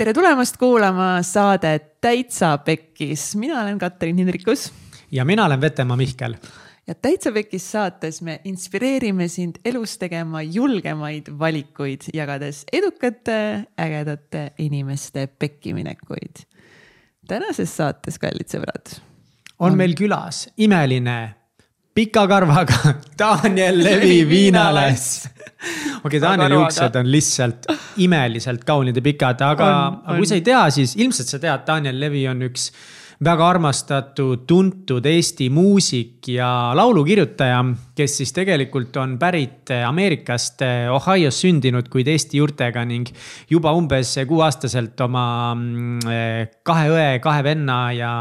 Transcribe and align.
tere 0.00 0.14
tulemast 0.16 0.56
kuulama 0.56 1.18
saadet 1.20 2.00
Täitsa 2.00 2.54
Pekkis, 2.64 3.34
mina 3.36 3.58
olen 3.60 3.78
Katrin 3.78 4.16
Hindrikus. 4.16 4.72
ja 5.12 5.24
mina 5.24 5.44
olen 5.44 5.60
Vetemaa 5.60 5.96
Mihkel. 5.96 6.34
ja 6.86 6.94
Täitsa 6.94 7.32
Pekkis 7.32 7.72
saates 7.72 8.22
me 8.22 8.40
inspireerime 8.44 9.28
sind 9.28 9.58
elus 9.64 9.98
tegema 9.98 10.42
julgemaid 10.42 11.28
valikuid, 11.38 12.00
jagades 12.14 12.64
edukate, 12.72 13.66
ägedate 13.80 14.52
inimeste 14.58 15.26
pekkiminekuid. 15.26 16.46
tänases 17.28 17.76
saates, 17.76 18.18
kallid 18.18 18.48
sõbrad. 18.48 19.00
on 19.58 19.76
meil 19.76 19.92
külas 19.94 20.48
imeline 20.56 21.34
pika 21.94 22.26
karvaga 22.28 22.94
Daniel 23.20 23.82
Levi 23.84 24.22
viinaläss. 24.28 25.28
okei 26.04 26.20
Danieli 26.20 26.54
juuksed 26.54 26.96
on 26.96 27.10
lihtsalt 27.12 27.68
imeliselt 28.00 28.64
kaunid 28.64 28.96
ja 28.96 29.04
pikad, 29.04 29.42
aga, 29.44 29.68
aga 30.04 30.16
kui 30.16 30.28
sa 30.28 30.38
ei 30.38 30.46
tea, 30.46 30.62
siis 30.72 30.96
ilmselt 30.96 31.28
sa 31.28 31.42
tead, 31.42 31.66
Daniel 31.66 32.00
Levi 32.00 32.24
on 32.30 32.46
üks 32.48 32.70
väga 33.20 33.48
armastatud, 33.52 34.46
tuntud 34.48 35.04
Eesti 35.06 35.50
muusik 35.52 36.30
ja 36.32 36.72
laulukirjutaja, 36.76 37.60
kes 38.00 38.16
siis 38.22 38.32
tegelikult 38.32 38.96
on 39.00 39.16
pärit 39.20 39.70
Ameerikast, 39.84 40.62
Ohio's 40.94 41.40
sündinud, 41.42 41.88
kuid 41.92 42.08
Eesti 42.08 42.38
juurtega 42.40 42.84
ning 42.88 43.08
juba 43.50 43.72
umbes 43.76 44.14
kuueaastaselt 44.28 45.00
oma 45.04 45.24
mm, 45.54 46.54
kahe 46.66 46.86
õe, 46.92 47.08
kahe 47.22 47.44
venna 47.44 47.78
ja 47.92 48.12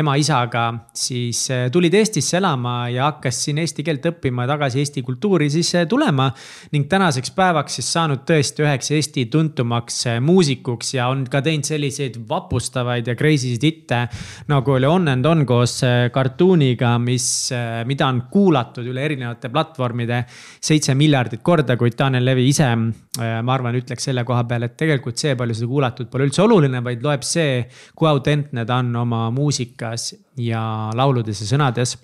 ema-isaga 0.00 0.64
siis 0.96 1.44
tulid 1.72 1.96
Eestisse 1.98 2.38
elama 2.38 2.88
ja 2.92 3.10
hakkas 3.10 3.42
siin 3.44 3.60
eesti 3.60 3.84
keelt 3.86 4.06
õppima 4.12 4.46
ja 4.46 4.52
tagasi 4.54 4.80
Eesti 4.82 5.04
kultuuri 5.04 5.50
siis 5.52 5.74
tulema. 5.88 6.30
ning 6.72 6.88
tänaseks 6.88 7.34
päevaks 7.36 7.78
siis 7.78 7.92
saanud 7.92 8.24
tõesti 8.28 8.64
üheks 8.64 8.92
Eesti 8.96 9.26
tuntumaks 9.32 10.04
muusikuks 10.24 10.94
ja 10.94 11.10
on 11.12 11.26
ka 11.28 11.42
teinud 11.44 11.68
selliseid 11.68 12.16
vapustavaid 12.28 13.06
ja 13.06 13.16
crazy 13.18 13.52
sid 13.54 13.68
hitte 13.68 14.00
nagu 14.48 14.76
oli 14.78 14.88
On 14.88 15.08
and 15.08 15.26
On 15.26 15.44
koos 15.46 15.80
kartuuniga, 16.12 16.96
mis, 17.02 17.50
mida 17.88 18.08
on 18.08 18.24
kuulatud 18.32 18.86
üle 18.88 19.04
erinevate 19.04 19.17
platvormide 19.52 20.22
seitse 20.28 20.94
miljardit 20.98 21.42
korda, 21.42 21.76
kuid 21.80 21.96
Daniel 21.98 22.24
Levi 22.28 22.48
ise, 22.50 22.68
äh, 22.68 23.38
ma 23.42 23.56
arvan, 23.56 23.76
ütleks 23.78 24.08
selle 24.10 24.24
koha 24.28 24.44
peal, 24.48 24.68
et 24.68 24.76
tegelikult 24.78 25.18
see, 25.20 25.34
palju 25.38 25.58
seda 25.58 25.70
kuulatud, 25.70 26.10
pole 26.12 26.28
üldse 26.28 26.44
oluline, 26.44 26.82
vaid 26.84 27.04
loeb 27.04 27.26
see, 27.26 27.62
kui 27.94 28.10
autentne 28.10 28.66
ta 28.68 28.80
on 28.82 28.94
oma 29.04 29.26
muusikas 29.34 30.12
ja 30.42 30.62
lauludes 30.96 31.44
ja 31.44 31.52
sõnades. 31.52 31.98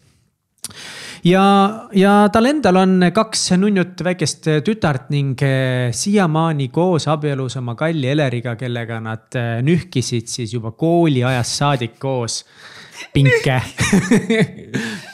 Ja, 1.24 1.42
ja 1.96 2.12
tal 2.32 2.50
endal 2.50 2.76
on 2.82 3.06
kaks 3.16 3.46
nunnut 3.56 4.00
väikest 4.04 4.48
tütart 4.66 5.08
ning 5.12 5.40
eh, 5.44 5.88
siiamaani 5.96 6.68
koos 6.72 7.08
abielus 7.08 7.56
oma 7.60 7.72
kalli 7.80 8.10
Eleriga, 8.12 8.56
kellega 8.60 9.00
nad 9.00 9.40
eh, 9.40 9.56
nühkisid 9.64 10.28
siis 10.28 10.52
juba 10.52 10.74
kooliajast 10.76 11.60
saadik 11.62 11.96
koos. 12.02 12.42
Pinke 13.14 13.56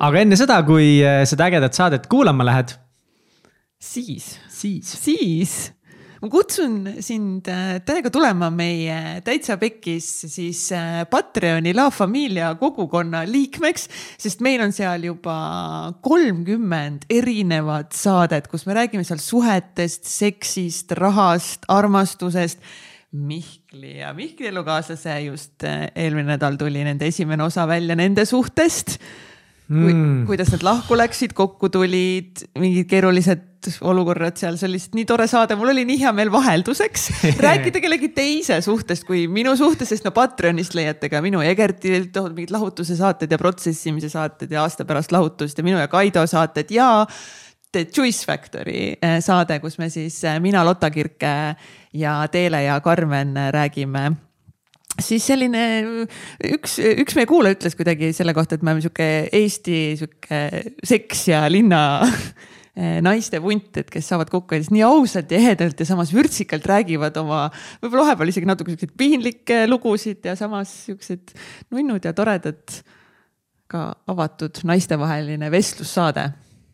aga 0.00 0.22
enne 0.22 0.38
seda, 0.38 0.60
kui 0.66 1.00
eh, 1.02 1.24
seda 1.28 1.50
ägedat 1.50 1.76
saadet 1.76 2.08
kuulama 2.10 2.46
lähed. 2.46 2.76
siis, 3.80 4.38
siis, 4.48 4.88
siis 5.04 5.58
ma 6.20 6.28
kutsun 6.28 6.74
sind 7.00 7.48
äh, 7.48 7.78
täiega 7.84 8.10
tulema 8.12 8.50
meie 8.52 9.20
Täitsa 9.24 9.56
Pekkis 9.60 10.08
siis 10.28 10.66
äh, 10.76 11.02
Patreoni 11.08 11.72
La 11.76 11.88
Familia 11.94 12.52
kogukonna 12.60 13.22
liikmeks, 13.28 13.88
sest 14.20 14.44
meil 14.44 14.60
on 14.64 14.74
seal 14.76 15.06
juba 15.08 15.38
kolmkümmend 16.04 17.08
erinevat 17.10 17.96
saadet, 17.96 18.50
kus 18.52 18.66
me 18.68 18.76
räägime 18.76 19.06
seal 19.08 19.22
suhetest, 19.22 20.04
seksist, 20.08 20.92
rahast, 21.00 21.64
armastusest. 21.72 22.60
Mihkli 23.10 23.96
ja 23.98 24.12
Mihkli 24.14 24.46
elukaaslase 24.52 25.16
just 25.24 25.64
äh, 25.66 25.88
eelmine 25.98 26.36
nädal 26.36 26.60
tuli 26.60 26.84
nende 26.86 27.08
esimene 27.10 27.48
osa 27.48 27.64
välja 27.66 27.96
nende 27.98 28.28
suhtest 28.28 29.00
mm.. 29.70 30.26
kuidas 30.28 30.50
nad 30.54 30.64
lahku 30.66 30.98
läksid, 30.98 31.34
kokku 31.36 31.70
tulid, 31.72 32.44
mingid 32.58 32.88
keerulised 32.90 33.46
olukorrad 33.84 34.38
seal, 34.40 34.56
see 34.56 34.66
oli 34.66 34.78
lihtsalt 34.78 34.94
nii 34.96 35.06
tore 35.08 35.26
saade, 35.28 35.56
mul 35.60 35.72
oli 35.74 35.84
nii 35.88 35.98
hea 36.00 36.12
meel 36.16 36.30
vahelduseks. 36.32 37.06
Rääkida 37.44 37.82
kellegi 37.84 38.08
teise 38.16 38.60
suhtest 38.64 39.04
kui 39.08 39.26
minu 39.28 39.52
suhtes, 39.58 39.90
sest 39.92 40.06
no 40.06 40.14
Patreonist 40.16 40.74
leiate 40.78 41.10
ka 41.12 41.20
minu 41.24 41.42
ja 41.44 41.52
Egertilt 41.52 42.16
mingid 42.30 42.54
lahutuse 42.54 42.96
saated 42.98 43.32
ja 43.32 43.38
protsessimise 43.40 44.08
saated 44.12 44.52
ja 44.52 44.64
aasta 44.64 44.88
pärast 44.88 45.12
lahutust 45.12 45.60
ja 45.60 45.66
minu 45.66 45.80
ja 45.80 45.90
Kaido 45.92 46.24
saated 46.30 46.72
ja 46.74 46.90
The 47.70 47.84
Choice 47.84 48.26
Factory 48.26 48.96
eh, 48.96 49.20
saade, 49.22 49.60
kus 49.62 49.78
me 49.78 49.90
siis, 49.92 50.16
eh, 50.24 50.40
mina, 50.42 50.64
Lotta 50.66 50.90
Kirke 50.90 51.34
ja 51.92 52.16
Teele 52.32 52.64
ja 52.64 52.80
Karmen 52.80 53.36
räägime 53.52 54.10
siis 55.04 55.26
selline 55.30 55.64
üks, 56.54 56.78
üks 56.80 57.16
meie 57.18 57.28
kuulaja 57.30 57.58
ütles 57.58 57.76
kuidagi 57.78 58.12
selle 58.16 58.34
kohta, 58.36 58.56
et 58.56 58.64
me 58.64 58.72
oleme 58.72 58.84
sihuke 58.84 59.10
Eesti 59.40 59.76
sihuke 60.00 60.40
seks 60.86 61.28
ja 61.32 61.44
linna 61.50 61.82
naiste 63.04 63.40
vunt, 63.42 63.74
et 63.80 63.90
kes 63.90 64.06
saavad 64.12 64.30
kokku 64.32 64.54
ja 64.54 64.62
siis 64.62 64.72
nii 64.72 64.84
ausalt 64.86 65.32
ja 65.32 65.40
ehedalt 65.40 65.80
ja 65.82 65.86
samas 65.88 66.12
vürtsikalt 66.14 66.66
räägivad 66.70 67.16
oma, 67.20 67.48
võib-olla 67.82 68.06
vahepeal 68.06 68.30
isegi 68.32 68.48
natuke 68.48 68.72
siukseid 68.72 68.94
piinlikke 69.00 69.64
lugusid 69.68 70.24
ja 70.24 70.36
samas 70.38 70.72
siuksed 70.86 71.34
nunnud 71.74 72.06
ja 72.06 72.14
toredad, 72.16 72.62
ka 73.70 73.90
avatud 74.10 74.62
naistevaheline 74.66 75.50
vestlussaade. 75.52 76.30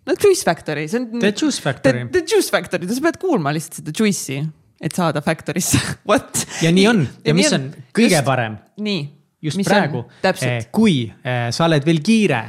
no 0.07 0.15
Juice 0.23 0.45
Factory, 0.45 0.87
see 0.89 1.01
on. 1.01 1.09
The 1.21 1.33
Juice 1.33 1.61
Factory. 1.63 2.07
The 2.13 2.23
Juice 2.23 2.53
Factory, 2.53 2.89
sa 2.89 3.09
pead 3.09 3.19
kuulma 3.21 3.53
lihtsalt 3.57 3.81
seda 3.81 3.97
Juice'i 3.97 4.45
et 4.81 4.95
saada 4.95 5.23
Factory'sse, 5.25 5.81
what. 6.11 6.47
ja 6.63 6.73
nii 6.73 6.87
on 6.91 7.03
ja, 7.07 7.31
ja 7.31 7.37
mis 7.37 7.53
on, 7.53 7.71
on 7.71 7.89
kõige 7.97 8.19
just, 8.19 8.27
parem. 8.27 8.59
nii. 8.85 9.03
just 9.49 9.61
mis 9.61 9.69
praegu, 9.69 10.05
eh, 10.43 10.69
kui 10.73 11.03
eh, 11.07 11.49
sa 11.55 11.67
oled 11.69 11.87
veel 11.87 12.03
kiire, 12.05 12.45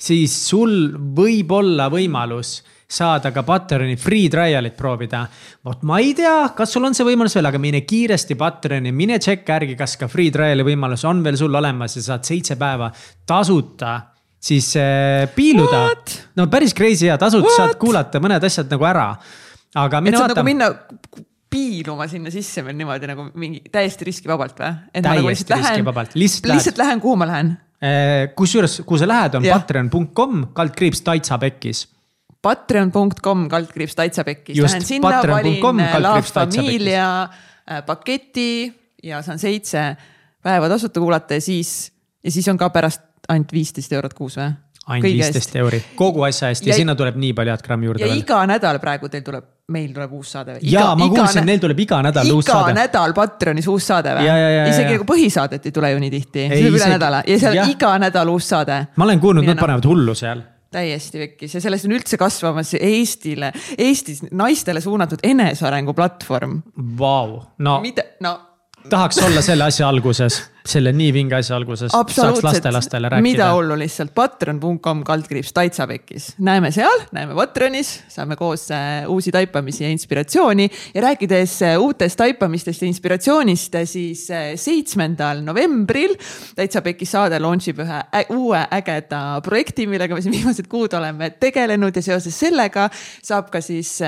siis 0.00 0.34
sul 0.48 0.76
võib 1.16 1.56
olla 1.60 1.90
võimalus 1.92 2.60
saada 2.90 3.30
ka 3.30 3.44
Patreoni 3.46 3.94
free 4.00 4.26
trial'it 4.26 4.74
proovida. 4.74 5.22
vot 5.64 5.82
ma 5.86 6.00
ei 6.02 6.10
tea, 6.18 6.50
kas 6.56 6.72
sul 6.74 6.88
on 6.88 6.96
see 6.96 7.06
võimalus 7.06 7.36
veel, 7.38 7.46
aga 7.46 7.60
mine 7.62 7.84
kiiresti 7.86 8.34
Patreoni, 8.38 8.90
mine 8.90 9.20
tšekka 9.22 9.60
järgi, 9.60 9.76
kas 9.78 9.94
ka 10.00 10.08
free 10.10 10.32
trial'i 10.34 10.66
võimalus 10.66 11.06
on 11.06 11.22
veel 11.22 11.38
sul 11.38 11.54
olemas 11.54 11.94
ja 11.96 12.02
saad 12.08 12.26
seitse 12.26 12.58
päeva 12.58 12.90
tasuta 13.26 13.94
siis 14.40 14.72
äh, 14.80 15.28
piiluda. 15.34 15.86
no 16.36 16.46
päris 16.50 16.74
crazy 16.74 17.06
ja 17.06 17.18
tasuta 17.18 17.52
saad 17.56 17.76
kuulata 17.78 18.20
mõned 18.22 18.44
asjad 18.46 18.70
nagu 18.72 18.86
ära. 18.88 19.12
aga 19.74 20.00
mine 20.00 20.18
vaata. 20.18 20.34
Nagu 20.34 20.48
minna 20.48 20.70
piiluma 21.50 22.06
sinna 22.10 22.30
sisse 22.32 22.64
veel 22.64 22.76
niimoodi 22.78 23.10
nagu 23.10 23.26
mingi 23.40 23.62
täiesti 23.72 24.06
riskivabalt 24.08 24.60
või? 24.60 24.72
täiesti 24.94 25.08
nagu 25.08 25.32
riskivabalt, 25.32 26.14
lihtsalt, 26.14 26.52
lihtsalt 26.52 26.80
lähen, 26.82 27.02
kuhu 27.02 27.16
ma 27.20 27.28
lähen? 27.30 27.54
Äh, 27.80 28.30
kusjuures, 28.36 28.80
kuhu 28.86 29.00
sa 29.00 29.08
lähed, 29.08 29.38
on 29.38 29.48
patreon.com 29.48 30.44
kaldkriips 30.56 31.02
Taitsa 31.06 31.38
Pekkis. 31.42 31.86
Patreon.com 32.42 33.48
kaldkriips 33.52 33.98
Taitsa 33.98 34.24
Pekkis, 34.24 34.60
lähen 34.60 34.86
sinna, 34.86 35.20
valin 35.26 35.84
La 36.02 36.16
Familia 36.22 37.10
äh, 37.22 37.84
paketi 37.86 38.50
ja 39.02 39.22
saan 39.22 39.38
seitse 39.38 39.96
päeva 40.42 40.68
tasuta 40.68 41.00
kuulata 41.00 41.34
ja 41.34 41.40
siis, 41.40 41.92
ja 42.24 42.30
siis 42.30 42.48
on 42.48 42.58
ka 42.58 42.70
pärast 42.70 43.02
ainult 43.28 43.52
viisteist 43.52 43.92
eurot 43.92 44.14
kuus 44.14 44.36
või? 44.38 44.52
ainult 44.90 45.12
viisteist 45.12 45.56
euri, 45.60 45.80
kogu 45.96 46.24
asja 46.26 46.50
eest 46.50 46.66
ja, 46.66 46.72
ja 46.72 46.80
sinna 46.80 46.96
tuleb 46.98 47.18
nii 47.20 47.34
palju 47.36 47.54
head 47.54 47.64
grammi 47.66 47.88
juurde. 47.88 48.02
ja 48.04 48.10
veel. 48.10 48.22
iga 48.22 48.40
nädal 48.48 48.80
praegu 48.82 49.10
teil 49.12 49.24
tuleb, 49.26 49.46
meil 49.72 49.90
tuleb 49.94 50.14
uus 50.18 50.32
saade. 50.36 50.58
ja 50.66 50.90
ma 50.98 51.08
kuulsin, 51.08 51.46
neil 51.46 51.62
tuleb 51.62 51.82
iga 51.86 52.00
nädal 52.04 52.30
iga 52.30 52.38
uus 52.38 52.48
saade. 52.48 52.72
iga 52.72 52.80
nädal 52.82 53.16
Patreonis 53.16 53.68
uus 53.70 53.90
saade 53.90 54.14
või? 54.18 54.30
isegi 54.70 54.96
nagu 54.96 55.08
põhisaadet 55.08 55.68
ei 55.70 55.76
tule 55.76 55.92
ju 55.94 56.00
nii 56.04 56.14
tihti, 56.16 56.46
see 56.46 56.62
tuleb 56.64 56.80
üle 56.80 56.94
nädala 56.96 57.22
ja 57.26 57.42
seal 57.42 57.60
ja. 57.60 57.66
iga 57.70 57.92
nädal 58.02 58.32
uus 58.34 58.50
saade. 58.54 58.80
ma 58.96 59.08
olen 59.08 59.22
kuulnud, 59.22 59.46
nad 59.46 59.60
panevad 59.60 59.90
hullu 59.90 60.16
seal 60.18 60.42
täiesti 60.70 61.18
vekkis 61.18 61.56
ja 61.56 61.60
sellest 61.64 61.88
on 61.88 61.96
üldse 61.96 62.18
kasvamas 62.18 62.76
Eestile, 62.78 63.50
Eestis 63.78 64.22
naistele 64.30 64.78
suunatud 64.80 65.18
enesearengu 65.26 65.96
platvorm. 65.98 66.60
Vau, 66.98 67.40
no. 67.58 67.80
mida, 67.82 68.04
no 68.22 68.36
tahaks 68.88 69.18
olla 69.18 69.42
selle 69.42 69.64
asja 69.64 69.88
alguses, 69.88 70.36
selle 70.66 70.92
nii 70.96 71.10
vinge 71.12 71.36
asja 71.36 71.56
alguses. 71.56 71.92
saaks 71.92 72.42
lastelastele 72.44 73.08
rääkida. 73.08 73.22
mida 73.22 73.48
hullu 73.52 73.76
lihtsalt, 73.78 74.14
patreon.com 74.14 75.02
kaldkriips 75.04 75.52
Taitsa 75.52 75.86
Pekkis. 75.86 76.34
näeme 76.38 76.70
seal, 76.70 77.04
näeme 77.12 77.34
Patreonis, 77.34 77.92
saame 78.08 78.36
koos 78.36 78.70
äh, 78.70 79.08
uusi 79.08 79.32
taipamisi 79.32 79.84
ja 79.84 79.90
inspiratsiooni 79.90 80.70
ja 80.94 81.02
rääkides 81.02 81.62
äh, 81.62 81.80
uutest 81.80 82.16
taipamistest 82.16 82.82
ja 82.82 82.88
inspiratsioonist, 82.88 83.74
äh, 83.74 83.84
siis 83.84 84.28
seitsmendal 84.56 85.42
novembril 85.44 86.16
Täitsa 86.56 86.82
Pekkis 86.82 87.12
saade 87.12 87.38
launch 87.40 87.68
ib 87.68 87.82
ühe 87.84 88.00
uue 88.36 88.62
ägeda 88.70 89.40
projekti, 89.44 89.86
millega 89.86 90.14
me 90.14 90.24
siin 90.24 90.38
viimased 90.38 90.70
kuud 90.70 90.94
oleme 90.96 91.30
tegelenud 91.40 91.96
ja 91.96 92.02
seoses 92.02 92.38
sellega 92.38 92.88
saab 93.22 93.50
ka 93.50 93.60
siis 93.64 93.98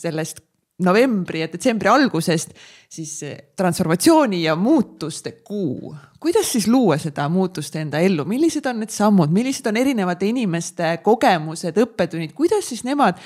sellest 0.00 0.43
novembri 0.82 1.44
ja 1.44 1.48
detsembri 1.50 1.88
algusest 1.88 2.54
siis 2.90 3.20
transformatsiooni 3.56 4.42
ja 4.42 4.56
muutuste 4.56 5.32
kuu. 5.46 5.94
kuidas 6.20 6.52
siis 6.52 6.66
luua 6.68 6.98
seda 6.98 7.28
muutust 7.28 7.76
enda 7.76 8.00
ellu, 8.00 8.24
millised 8.24 8.66
on 8.66 8.80
need 8.82 8.90
sammud, 8.90 9.30
millised 9.30 9.66
on 9.70 9.76
erinevate 9.76 10.26
inimeste 10.26 10.98
kogemused, 11.02 11.78
õppetunnid, 11.78 12.32
kuidas 12.34 12.68
siis 12.68 12.84
nemad 12.84 13.20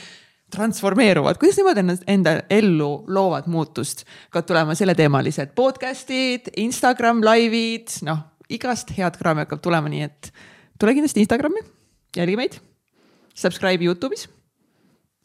transformeeruvad, 0.53 1.39
kuidas 1.41 1.61
nemad 1.61 1.79
ennast, 1.79 2.05
enda 2.09 2.39
ellu 2.51 3.05
loovad 3.07 3.47
muutust. 3.47 4.05
hakkavad 4.29 4.49
tulema 4.49 4.75
selleteemalised 4.75 5.55
podcast'id, 5.57 6.53
Instagram 6.57 7.23
laivid, 7.25 7.93
noh 8.09 8.25
igast 8.49 8.93
head 8.97 9.17
kraami 9.21 9.45
hakkab 9.45 9.61
tulema, 9.65 9.89
nii 9.93 10.03
et 10.09 10.33
tule 10.81 10.97
kindlasti 10.97 11.25
Instagrami, 11.25 11.65
jälgi 12.17 12.37
meid. 12.37 12.59
Subscribe 13.39 13.85
Youtube'is 13.85 14.27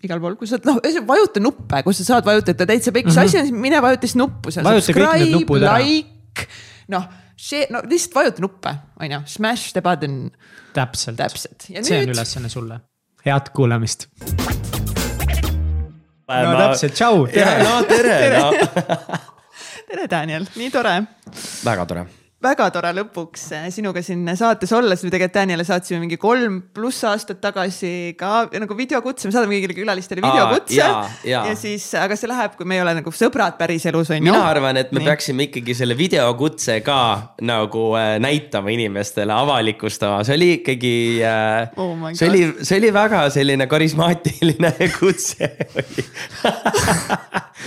igal 0.03 0.21
pool, 0.23 0.35
kui 0.39 0.49
sa 0.49 0.59
noh, 0.67 0.79
vajuta 1.07 1.41
nuppe, 1.43 1.81
kus 1.85 2.01
sa 2.01 2.07
saad 2.13 2.27
vajutada 2.27 2.67
täitsa 2.69 2.91
pekkis 2.95 3.15
mm 3.15 3.21
-hmm. 3.21 3.43
asja, 3.43 3.59
mine 3.65 3.81
vajuta 3.81 4.07
siis 4.07 4.15
nuppu 4.19 4.51
seal. 4.51 4.67
Subscribe, 4.67 5.59
like, 5.67 6.47
noh, 6.91 7.07
see, 7.37 7.67
no 7.69 7.81
lihtsalt 7.89 8.15
vajuta 8.15 8.41
nuppe, 8.43 8.75
on 8.99 9.11
ju, 9.11 9.21
smash 9.25 9.71
the 9.71 9.81
button. 9.81 10.31
täpselt, 10.73 11.17
täpselt., 11.17 11.67
see 11.67 12.01
on 12.01 12.09
ülesanne 12.09 12.49
sulle, 12.49 12.79
head 13.25 13.53
kuulamist. 13.55 14.07
no 16.27 16.57
täpselt, 16.57 16.93
tšau. 16.93 17.27
no 17.63 17.83
tere, 17.87 18.17
tere. 18.23 18.39
No. 18.39 18.51
tere, 19.87 20.09
Daniel, 20.09 20.45
nii 20.55 20.71
tore. 20.71 21.03
väga 21.65 21.85
tore 21.85 22.05
väga 22.43 22.67
tore 22.73 22.91
lõpuks 22.97 23.45
eh, 23.55 23.67
sinuga 23.73 24.03
siin 24.05 24.27
saates 24.39 24.71
olla, 24.75 24.95
sest 24.95 25.07
me 25.07 25.13
tegelikult 25.13 25.37
Daniele 25.37 25.65
saatsime 25.67 26.01
mingi 26.03 26.17
kolm 26.21 26.59
pluss 26.75 27.03
aastat 27.07 27.39
tagasi 27.43 28.13
ka 28.19 28.45
nagu 28.61 28.77
videokutse, 28.77 29.27
me 29.27 29.35
saadame 29.35 29.57
kõigile 29.57 29.77
külalistele 29.77 30.23
videokutse. 30.23 30.77
Ja, 30.77 30.89
ja. 31.27 31.43
ja 31.49 31.55
siis, 31.59 31.85
aga 31.99 32.17
see 32.19 32.29
läheb, 32.29 32.57
kui 32.59 32.67
me 32.69 32.77
ei 32.77 32.83
ole 32.83 32.95
nagu 32.99 33.13
sõbrad 33.15 33.57
päriselus 33.59 34.11
on 34.13 34.19
ju. 34.19 34.27
mina 34.27 34.43
arvan, 34.49 34.79
et 34.81 34.91
me 34.93 35.01
Nii. 35.01 35.09
peaksime 35.11 35.47
ikkagi 35.49 35.77
selle 35.77 35.97
videokutse 35.99 36.79
ka 36.85 36.99
nagu 37.45 37.85
äh, 37.99 38.15
näitama 38.23 38.73
inimestele, 38.75 39.33
avalikustama, 39.35 40.21
see 40.27 40.37
oli 40.39 40.51
ikkagi 40.59 40.95
äh, 41.27 41.79
oh. 41.79 42.09
see 42.13 42.29
oli, 42.29 42.43
see 42.61 42.81
oli 42.81 42.93
väga 42.95 43.25
selline 43.33 43.69
karismaatiline 43.71 44.73
kutse 44.99 45.49
oli 45.73 46.07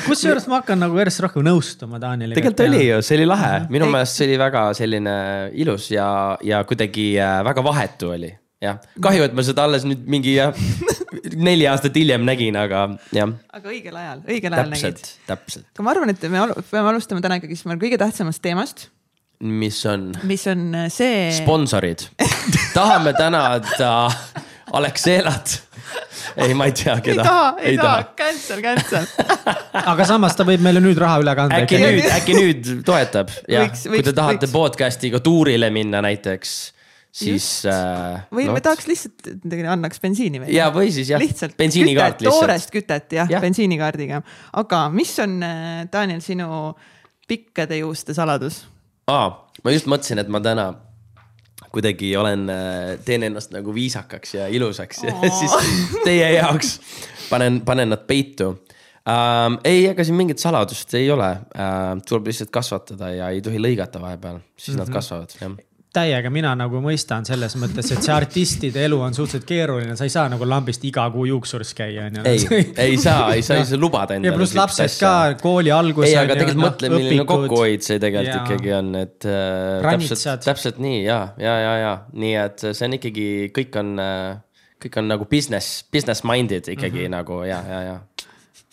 kusjuures 0.07 0.47
ma 0.51 0.61
hakkan 0.61 0.81
nagu 0.81 0.99
järjest 0.99 1.23
rohkem 1.25 1.45
nõustuma 1.47 2.01
Danieliga. 2.03 2.39
tegelikult 2.39 2.65
oli 2.67 2.83
ju, 2.89 2.99
see 3.07 3.19
oli 3.19 3.29
lahe, 3.29 3.53
minu 3.73 3.89
meelest 3.93 4.21
see 4.21 4.29
oli 4.29 4.39
väga 4.41 4.66
selline 4.77 5.15
ilus 5.55 5.91
ja, 5.95 6.09
ja 6.45 6.63
kuidagi 6.67 7.13
äh, 7.21 7.39
väga 7.47 7.65
vahetu 7.65 8.11
oli 8.17 8.33
jah, 8.63 8.81
kahju, 9.03 9.27
et 9.29 9.37
ma 9.37 9.45
seda 9.47 9.67
alles 9.69 9.85
nüüd 9.89 10.07
mingi 10.11 10.37
neli 11.49 11.67
aastat 11.69 11.97
hiljem 11.99 12.25
nägin, 12.27 12.57
aga 12.59 12.87
jah. 13.15 13.33
aga 13.53 13.73
õigel 13.73 13.97
ajal, 14.01 14.23
õigel 14.27 14.57
ajal 14.57 14.73
täpselt, 14.73 15.03
nägid. 15.03 15.27
täpselt. 15.29 15.69
aga 15.75 15.87
ma 15.87 15.95
arvan, 15.95 16.15
et 16.15 16.29
me 16.29 16.47
peame 16.71 16.93
alustama 16.95 17.25
täna 17.25 17.41
ikkagi 17.41 17.59
kõige 17.85 18.01
tähtsamast 18.01 18.43
teemast. 18.45 18.89
mis 19.41 19.83
on? 19.91 20.11
mis 20.29 20.47
on 20.53 20.69
äh, 20.75 20.89
see. 20.93 21.29
sponsorid 21.37 22.09
tahame 22.75 23.13
tänada 23.19 23.93
Alexelat 24.77 25.61
ei, 26.43 26.55
ma 26.59 26.69
ei 26.71 26.77
tea, 26.77 26.97
keda. 27.05 27.23
ei 27.23 27.27
taha, 27.27 27.51
ei 27.71 27.81
taha, 27.81 28.05
cancel, 28.19 28.63
cancel 28.65 29.07
aga 29.93 30.07
samas 30.09 30.37
ta 30.39 30.47
võib 30.49 30.65
meile 30.65 30.83
nüüd 30.85 31.01
raha 31.01 31.21
üle 31.25 31.37
kanda. 31.39 31.61
äkki 31.63 31.83
nüüd, 31.83 32.09
äkki 32.19 32.39
nüüd 32.39 32.73
toetab, 32.87 33.35
jah, 33.51 33.69
kui 33.87 34.03
te 34.05 34.15
tahate 34.17 34.47
võiks. 34.47 34.57
podcast'iga 34.57 35.23
tuurile 35.25 35.71
minna 35.75 36.03
näiteks 36.07 36.57
siis. 37.17 37.49
Äh, 37.69 38.27
või 38.35 38.49
no, 38.49 38.57
me 38.57 38.63
tahaks 38.65 38.89
lihtsalt, 38.91 39.27
et 39.31 39.57
annaks 39.65 40.03
bensiini 40.03 40.43
meile. 40.43 40.55
ja, 40.57 40.69
või 40.75 40.91
siis 40.95 41.11
jah. 41.13 41.23
lihtsalt 41.23 41.57
bensiinikaart 41.59 42.23
lihtsalt. 42.23 42.43
toorest 42.43 42.73
kütet 42.75 43.17
jah 43.19 43.31
ja., 43.31 43.43
bensiinikaardiga. 43.43 44.23
aga 44.63 44.87
mis 44.95 45.15
on, 45.25 45.39
äh, 45.47 45.85
Daniel, 45.93 46.23
sinu 46.25 46.75
pikkade 47.29 47.81
juuste 47.81 48.17
saladus? 48.17 48.65
aa, 49.11 49.31
ma 49.65 49.75
just 49.75 49.89
mõtlesin, 49.91 50.21
et 50.23 50.33
ma 50.33 50.43
täna 50.45 50.73
kuidagi 51.77 52.15
olen, 52.17 52.47
äh, 52.53 52.95
teen 53.05 53.27
ennast 53.29 53.53
nagu 53.55 53.75
viisakaks 53.77 54.35
ja 54.39 54.49
ilusaks 54.49 55.05
ja 55.05 55.15
siis 55.41 55.57
teie 56.05 56.33
jaoks 56.39 56.79
panen, 57.31 57.61
panen 57.67 57.93
nad 57.93 58.07
peitu 58.09 58.55
ähm,. 59.05 59.61
ei, 59.65 59.87
ega 59.93 60.05
siin 60.05 60.19
mingit 60.19 60.43
saladust 60.43 60.95
ei 60.97 61.11
ole 61.13 61.31
äh,, 61.37 61.93
tuleb 62.09 62.33
lihtsalt 62.33 62.53
kasvatada 62.55 63.13
ja 63.15 63.31
ei 63.35 63.45
tohi 63.45 63.61
lõigata 63.63 64.03
vahepeal, 64.03 64.41
siis 64.57 64.73
mm 64.73 64.73
-hmm. 64.73 64.85
nad 64.85 64.89
mhm. 64.89 64.99
kasvavad, 65.01 65.39
jah 65.41 65.57
täiega 65.97 66.31
mina 66.33 66.53
nagu 66.59 66.81
mõistan 66.85 67.27
selles 67.29 67.57
mõttes, 67.61 67.91
et 67.95 68.05
see 68.05 68.15
artistide 68.15 68.85
elu 68.87 68.99
on 69.07 69.17
suhteliselt 69.17 69.49
keeruline, 69.49 69.97
sa 69.99 70.07
ei 70.07 70.13
saa 70.13 70.27
nagu 70.33 70.49
lambist 70.49 70.85
iga 70.89 71.07
kuu 71.15 71.27
juuksuris 71.31 71.73
käia, 71.77 72.09
on 72.11 72.21
ju. 72.21 72.25
ei, 72.31 72.63
ei 72.87 72.97
saa, 73.01 73.29
ei 73.35 73.45
saa, 73.47 73.65
saa 73.67 73.81
lubada 73.81 74.17
endale. 74.17 74.35
ja 74.35 74.39
pluss 74.39 74.57
lapsed 74.59 74.99
ka, 75.01 75.15
kooli 75.43 75.73
algus. 75.75 76.09
ei, 76.11 76.17
aga 76.21 76.39
tegelikult 76.39 76.67
mõtle, 76.67 76.93
milline 76.95 77.29
kokkuhoid 77.29 77.87
see 77.87 78.03
tegelikult 78.03 78.43
ikkagi 78.43 78.75
on, 78.79 78.95
et 79.03 79.29
äh, 79.31 79.87
täpselt, 79.87 80.47
täpselt 80.47 80.83
nii 80.83 81.05
ja, 81.05 81.21
ja, 81.41 81.55
ja, 81.65 81.77
ja 81.83 81.95
nii 82.13 82.35
et 82.45 82.67
see 82.71 82.89
on 82.89 82.99
ikkagi, 83.01 83.29
kõik 83.57 83.81
on 83.83 83.97
äh,, 84.03 84.35
kõik 84.83 84.99
on 85.01 85.09
nagu 85.09 85.25
business, 85.31 85.85
business 85.93 86.25
minded 86.27 86.69
ikkagi 86.69 87.07
mm 87.07 87.07
-hmm. 87.07 87.17
nagu 87.17 87.35
ja, 87.49 87.63
ja, 87.71 87.81
ja 87.91 87.97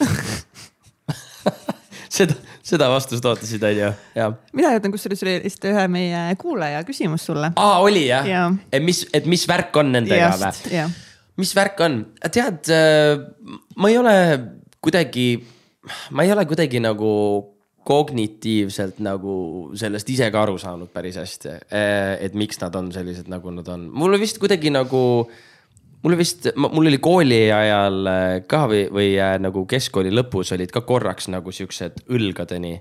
seda 2.18 2.36
seda 2.64 2.88
vastust 2.92 3.26
ootasid, 3.28 3.64
on 3.68 3.78
ju, 3.78 3.94
jah. 4.16 4.36
mina 4.56 4.74
ütlen, 4.78 4.94
kusjuures 4.94 5.24
vist 5.44 5.66
ühe 5.68 5.88
meie 5.92 6.26
kuulaja 6.40 6.84
küsimus 6.88 7.26
sulle. 7.28 7.52
aa, 7.60 7.80
oli 7.84 8.08
jah 8.08 8.28
ja.? 8.28 8.44
et 8.72 8.84
mis, 8.84 9.04
et 9.14 9.28
mis 9.30 9.44
värk 9.50 9.76
on 9.82 9.92
nendega 9.98 10.32
või? 10.40 10.86
mis 11.42 11.56
värk 11.58 11.82
on, 11.84 11.98
tead, 12.30 12.62
äh, 12.72 13.18
ma 13.76 13.92
ei 13.92 13.98
ole 14.00 14.16
kuidagi, 14.84 15.28
ma 16.16 16.26
ei 16.26 16.32
ole 16.36 16.46
kuidagi 16.50 16.82
nagu 16.84 17.14
kognitiivselt 17.84 19.02
nagu 19.04 19.34
sellest 19.76 20.08
ise 20.14 20.30
ka 20.32 20.46
aru 20.46 20.56
saanud 20.62 20.92
päris 20.94 21.18
hästi. 21.20 21.58
Äh, 21.68 22.14
et 22.24 22.38
miks 22.38 22.62
nad 22.62 22.76
on 22.80 22.94
sellised, 22.96 23.28
nagu 23.32 23.52
nad 23.52 23.68
on, 23.74 23.90
mulle 23.92 24.20
vist 24.22 24.40
kuidagi 24.40 24.72
nagu 24.72 25.04
mul 26.04 26.18
vist, 26.20 26.48
mul 26.60 26.90
oli 26.92 27.00
kooli 27.04 27.42
ajal 27.54 28.08
äh, 28.10 28.38
ka 28.50 28.66
või, 28.72 28.86
või 28.94 29.10
äh, 29.22 29.36
nagu 29.42 29.66
keskkooli 29.70 30.12
lõpus 30.14 30.54
olid 30.56 30.72
ka 30.74 30.84
korraks 30.88 31.30
nagu 31.32 31.54
siuksed 31.56 32.06
õlgadeni 32.12 32.76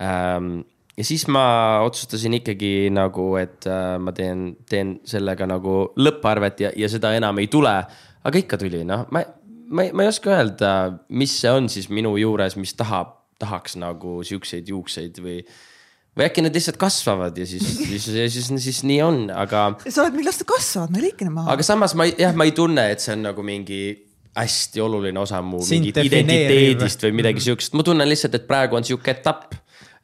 ähm,. 0.00 0.62
ja 0.96 1.04
siis 1.06 1.26
ma 1.32 1.44
otsustasin 1.86 2.38
ikkagi 2.40 2.90
nagu, 2.94 3.32
et 3.40 3.68
äh, 3.68 3.96
ma 4.00 4.14
teen, 4.16 4.52
teen 4.68 4.98
sellega 5.08 5.48
nagu 5.48 5.92
lõpparvet 6.00 6.64
ja, 6.66 6.72
ja 6.76 6.90
seda 6.92 7.14
enam 7.16 7.40
ei 7.42 7.50
tule. 7.52 7.74
aga 8.22 8.38
ikka 8.38 8.58
tuli, 8.60 8.84
noh, 8.88 9.06
ma, 9.10 9.24
ma, 9.68 9.88
ma 9.92 10.06
ei 10.06 10.12
oska 10.12 10.32
öelda, 10.36 10.72
mis 11.10 11.34
see 11.40 11.50
on 11.52 11.68
siis 11.72 11.90
minu 11.90 12.14
juures, 12.20 12.56
mis 12.56 12.74
tahab, 12.78 13.18
tahaks 13.42 13.76
nagu 13.80 14.20
siukseid 14.24 14.68
juukseid 14.70 15.18
või 15.20 15.40
või 16.18 16.28
äkki 16.28 16.44
need 16.44 16.56
lihtsalt 16.56 16.78
kasvavad 16.80 17.36
ja 17.40 17.46
siis, 17.48 17.64
siis, 17.64 18.04
siis, 18.04 18.34
siis, 18.36 18.52
siis 18.66 18.82
nii 18.88 19.00
on, 19.04 19.20
aga. 19.32 19.70
sa 19.86 20.04
oled 20.04 20.16
mingi, 20.16 20.28
las 20.28 20.42
nad 20.42 20.48
kasvavad, 20.52 20.92
ma 20.92 21.00
ei 21.00 21.08
lõika 21.08 21.26
neid 21.26 21.36
maha. 21.38 21.56
aga 21.56 21.66
samas 21.66 21.96
ma 21.98 22.08
jah, 22.10 22.36
ma 22.36 22.48
ei 22.48 22.54
tunne, 22.56 22.86
et 22.92 23.04
see 23.04 23.16
on 23.16 23.24
nagu 23.30 23.46
mingi 23.46 23.82
hästi 24.36 24.80
oluline 24.80 25.20
osa 25.20 25.42
mu 25.44 25.60
mingit 25.64 25.98
identiteedist 26.04 27.04
või 27.06 27.16
midagi 27.20 27.44
siukest, 27.48 27.76
ma 27.76 27.84
tunnen 27.86 28.08
lihtsalt, 28.08 28.36
et 28.36 28.46
praegu 28.48 28.76
on 28.76 28.86
sihuke 28.88 29.12
etapp 29.12 29.56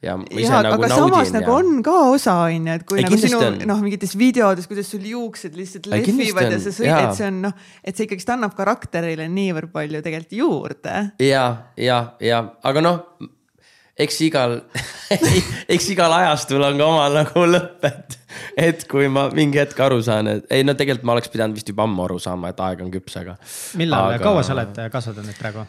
ja 0.04 0.14
ma 0.16 0.26
ise 0.30 0.48
ja, 0.48 0.60
nagu 0.64 0.78
aga 0.78 0.90
naudin. 0.92 1.12
samas 1.12 1.30
ja... 1.32 1.36
nagu 1.40 1.54
on 1.56 1.80
ka 1.84 1.94
osa 2.12 2.34
on 2.46 2.68
ju, 2.70 2.74
et 2.78 2.84
kui 2.88 3.00
ei, 3.00 3.06
nagu 3.06 3.20
sinu 3.20 3.40
noh, 3.68 3.80
mingites 3.84 4.14
videodes, 4.16 4.68
kuidas 4.70 4.88
sul 4.92 5.04
juuksed 5.12 5.56
lihtsalt 5.58 5.88
lehvivad 5.92 6.52
ja 6.54 6.60
sa 6.62 6.72
sõidad, 6.72 7.08
see 7.18 7.28
on 7.28 7.42
noh, 7.48 7.56
et 7.82 7.96
see 7.96 8.08
ikkagist 8.08 8.30
annab 8.32 8.54
karakterile 8.56 9.26
niivõrd 9.32 9.72
palju 9.74 10.04
tegelikult 10.04 10.38
juurde. 10.40 11.00
ja, 11.24 11.48
ja, 11.76 12.04
ja, 12.22 12.46
aga 12.68 12.84
noh 12.84 13.02
eks 13.98 14.20
igal 14.26 14.58
eks 15.74 15.88
igal 15.94 16.14
ajastul 16.20 16.64
on 16.64 16.78
ka 16.80 16.88
oma 16.88 17.06
nagu 17.12 17.46
lõpp, 17.48 17.88
et, 17.88 18.18
et 18.68 18.84
kui 18.90 19.08
ma 19.12 19.28
mingi 19.34 19.60
hetk 19.60 19.80
aru 19.88 20.00
saan, 20.04 20.30
et 20.34 20.54
ei 20.54 20.66
no 20.66 20.76
tegelikult 20.78 21.08
ma 21.08 21.16
oleks 21.16 21.32
pidanud 21.32 21.58
vist 21.58 21.72
juba 21.72 21.86
ammu 21.88 22.06
aru 22.06 22.20
saama, 22.22 22.52
et 22.54 22.62
aeg 22.68 22.84
on 22.84 22.92
küps, 22.94 23.18
aga. 23.20 23.38
millal 23.80 24.14
aga..., 24.14 24.22
kaua 24.28 24.44
sa 24.46 24.54
oled 24.56 24.78
kasvatanud 24.94 25.32
neid 25.32 25.40
praegu? 25.40 25.66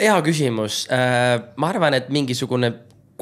hea 0.00 0.16
küsimus, 0.24 0.86
äh, 0.92 1.36
ma 1.60 1.70
arvan, 1.72 1.96
et 1.96 2.10
mingisugune 2.12 2.72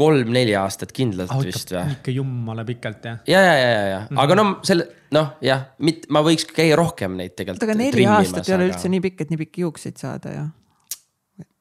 kolm-neli 0.01 0.55
aastat 0.57 0.95
kindlalt 0.97 1.33
oh, 1.35 1.43
vist 1.45 1.75
või? 1.75 1.83
ikka 1.97 2.15
jumala 2.15 2.65
pikalt 2.67 3.05
jah. 3.05 3.21
ja, 3.29 3.43
ja, 3.43 3.57
ja, 3.59 3.69
ja, 3.69 3.83
ja 3.91 4.01
-hmm. 4.07 4.23
aga 4.23 4.39
no 4.39 4.47
selle, 4.67 4.87
noh 5.15 5.35
jah, 5.45 5.67
ma 6.09 6.23
võiks 6.27 6.47
käia 6.49 6.79
rohkem 6.79 7.19
neid 7.19 7.35
tegelikult. 7.37 7.67
aga 7.67 7.77
neli 7.79 8.07
aastat 8.07 8.49
ei 8.49 8.57
ole 8.57 8.71
üldse 8.71 8.93
nii 8.93 9.05
pikk, 9.11 9.27
et 9.27 9.35
nii 9.35 9.43
pikki 9.45 9.67
juukseid 9.67 10.01
saada 10.01 10.35
ju 10.37 10.47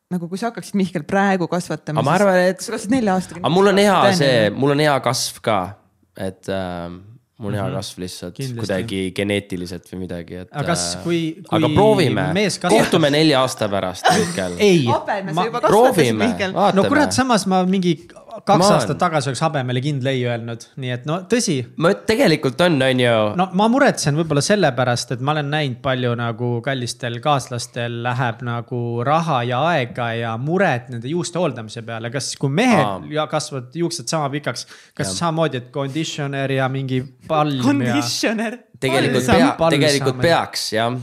nagu 0.09 0.29
kui 0.29 0.39
sa 0.41 0.49
hakkaksid 0.49 0.77
Mihkel 0.79 1.05
praegu 1.05 1.47
kasvatama. 1.49 2.01
ma 2.05 2.15
arvan, 2.17 2.39
et. 2.49 2.63
sa 2.63 2.73
kasvatad 2.73 2.95
nelja 2.95 3.17
aastaga. 3.17 3.43
aga 3.43 3.53
mul 3.53 3.71
on 3.71 3.81
hea 3.81 3.99
see, 4.17 4.49
mul 4.55 4.73
on 4.73 4.81
hea 4.81 4.95
kasv 5.05 5.37
ka, 5.45 5.59
et 6.17 6.49
äh, 6.49 6.87
mul 7.37 7.51
on 7.51 7.57
hea 7.59 7.67
mhm. 7.67 7.75
kasv 7.77 8.01
lihtsalt 8.03 8.41
kuidagi 8.57 9.01
geneetiliselt 9.19 9.85
või 9.91 10.01
midagi, 10.07 10.41
et. 10.43 10.49
aga 10.49 10.71
kas, 10.71 10.85
äh, 10.97 11.03
kui, 11.05 11.19
kui. 11.43 11.59
aga 11.59 11.69
proovime, 11.75 12.25
kohtume 12.65 13.13
nelja 13.13 13.43
aasta 13.45 13.69
pärast, 13.69 14.09
Mihkel. 14.17 14.57
ei, 14.65 14.81
proovime, 15.67 16.31
no 16.73 16.87
kurat, 16.89 17.13
samas 17.13 17.45
ma 17.49 17.61
mingi 17.69 17.99
kaks 18.29 18.59
ma 18.61 18.69
aastat 18.75 18.99
tagasi 19.01 19.29
oleks 19.31 19.41
habemele 19.43 19.81
kind 19.83 20.05
lõi 20.05 20.21
öelnud, 20.27 20.65
nii 20.81 20.93
et 20.95 21.05
no 21.09 21.19
tõsi. 21.29 21.57
ma 21.81 21.91
tegelikult 22.09 22.61
on, 22.65 22.77
on 22.85 23.03
ju. 23.03 23.15
no 23.39 23.49
ma 23.59 23.67
muretsen 23.71 24.17
võib-olla 24.19 24.43
sellepärast, 24.45 25.15
et 25.15 25.23
ma 25.25 25.35
olen 25.35 25.51
näinud 25.53 25.81
palju 25.85 26.13
nagu 26.19 26.51
kallistel 26.65 27.19
kaaslastel 27.23 27.99
läheb 28.05 28.43
nagu 28.47 28.81
raha 29.05 29.41
ja 29.49 29.61
aega 29.73 30.11
ja 30.17 30.33
muret 30.41 30.89
nende 30.93 31.11
juuste 31.11 31.41
hooldamise 31.41 31.83
peale, 31.87 32.11
kas, 32.13 32.31
kui 32.39 32.51
mehed 32.53 32.85
Aa. 32.85 32.99
ja 33.13 33.27
kasvavad 33.31 33.75
juuksed 33.81 34.09
sama 34.11 34.31
pikaks, 34.33 34.67
kas 34.97 35.13
ja. 35.13 35.19
samamoodi, 35.23 35.63
et 35.63 35.71
conditioner 35.75 36.57
ja 36.59 36.69
mingi 36.71 37.03
palm 37.27 37.61
Conditioner 37.63 38.59
ja.... 38.59 38.65
tegelikult 38.79 39.31
pea, 39.31 39.55
tegelikult 39.75 40.21
peaks 40.23 40.69
jah 40.77 40.99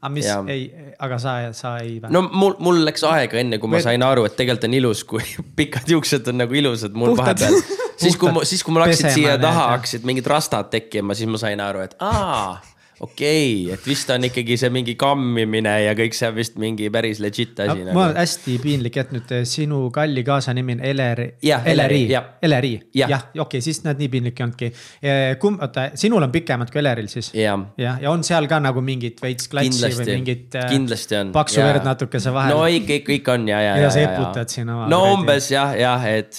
aga 0.00 0.12
mis, 0.14 0.28
ei, 0.48 0.64
aga 0.98 1.18
sa, 1.20 1.34
sa 1.56 1.74
ei 1.82 1.98
või? 2.00 2.12
no 2.16 2.24
mul, 2.28 2.56
mul 2.64 2.82
läks 2.88 3.04
aega 3.08 3.40
enne, 3.42 3.60
kui 3.60 3.72
ma 3.72 3.82
sain 3.84 4.02
aru, 4.04 4.24
et 4.28 4.36
tegelikult 4.38 4.68
on 4.70 4.76
ilus, 4.80 5.04
kui 5.08 5.24
pikad 5.60 5.92
juuksed 5.92 6.32
on 6.32 6.40
nagu 6.44 6.56
ilusad 6.56 6.96
mul 6.96 7.16
vahepeal. 7.18 7.60
siis 8.00 8.16
kui, 8.20 8.32
siis 8.48 8.64
kui 8.64 8.76
mul 8.76 8.86
hakkasid 8.86 9.12
siia 9.18 9.36
taha, 9.40 9.70
hakkasid 9.76 10.08
mingid 10.08 10.28
rastad 10.30 10.72
tekkima, 10.72 11.16
siis 11.18 11.28
ma 11.30 11.40
sain 11.42 11.60
aru, 11.64 11.84
et 11.84 11.96
aa 12.00 12.56
okei 13.00 13.64
okay,, 13.64 13.74
et 13.74 13.86
vist 13.88 14.10
on 14.12 14.24
ikkagi 14.28 14.56
see 14.60 14.70
mingi 14.72 14.94
kammimine 15.00 15.72
ja 15.86 15.94
kõik 15.96 16.16
see 16.16 16.28
on 16.28 16.36
vist 16.36 16.58
mingi 16.60 16.90
päris 16.92 17.20
legit 17.24 17.58
asi 17.64 17.80
no,. 17.80 17.86
Nagu. 17.88 17.96
mul 17.96 18.04
on 18.10 18.18
hästi 18.20 18.56
piinlik, 18.60 18.98
et 19.00 19.14
nüüd 19.14 19.32
eh, 19.36 19.46
sinu 19.48 19.80
kalli 19.94 20.24
kaasa 20.26 20.52
nimi 20.56 20.76
on 20.76 20.84
Eleri. 20.90 21.30
Eleri, 21.40 22.02
Eleri, 22.42 22.74
jah, 22.96 23.14
okei 23.32 23.44
okay,, 23.46 23.64
siis 23.64 23.82
nad 23.86 24.00
nii 24.00 24.10
piinlik 24.12 24.40
ei 24.40 24.46
olnudki. 24.46 24.70
Eh, 25.00 25.24
kumb, 25.40 25.64
oota, 25.64 25.88
sinul 26.00 26.28
on 26.28 26.34
pikemad 26.34 26.72
kui 26.72 26.82
Eleril 26.82 27.08
siis? 27.12 27.32
jah, 27.36 27.64
ja, 27.80 27.96
on 28.12 28.24
seal 28.26 28.48
ka 28.50 28.60
nagu 28.62 28.84
mingit 28.84 29.20
veits 29.24 29.48
klatši 29.52 29.94
või 29.96 30.08
mingit. 30.12 30.60
Eh, 30.60 30.70
kindlasti 30.74 31.20
on. 31.22 31.34
paksu 31.36 31.64
verd 31.64 31.88
natukese 31.88 32.34
vahel. 32.36 32.56
no 32.56 32.68
ikka, 32.68 33.00
ikka, 33.00 33.18
ikka 33.20 33.36
on 33.40 33.48
ja, 33.48 33.64
ja, 33.64 33.74
ja. 33.76 33.88
ja 33.88 33.92
sa 33.96 34.04
eputad 34.04 34.52
siin 34.52 34.68
oma. 34.68 34.88
no 34.92 35.04
umbes 35.14 35.50
jah, 35.54 35.72
jah, 35.78 36.04
et 36.20 36.36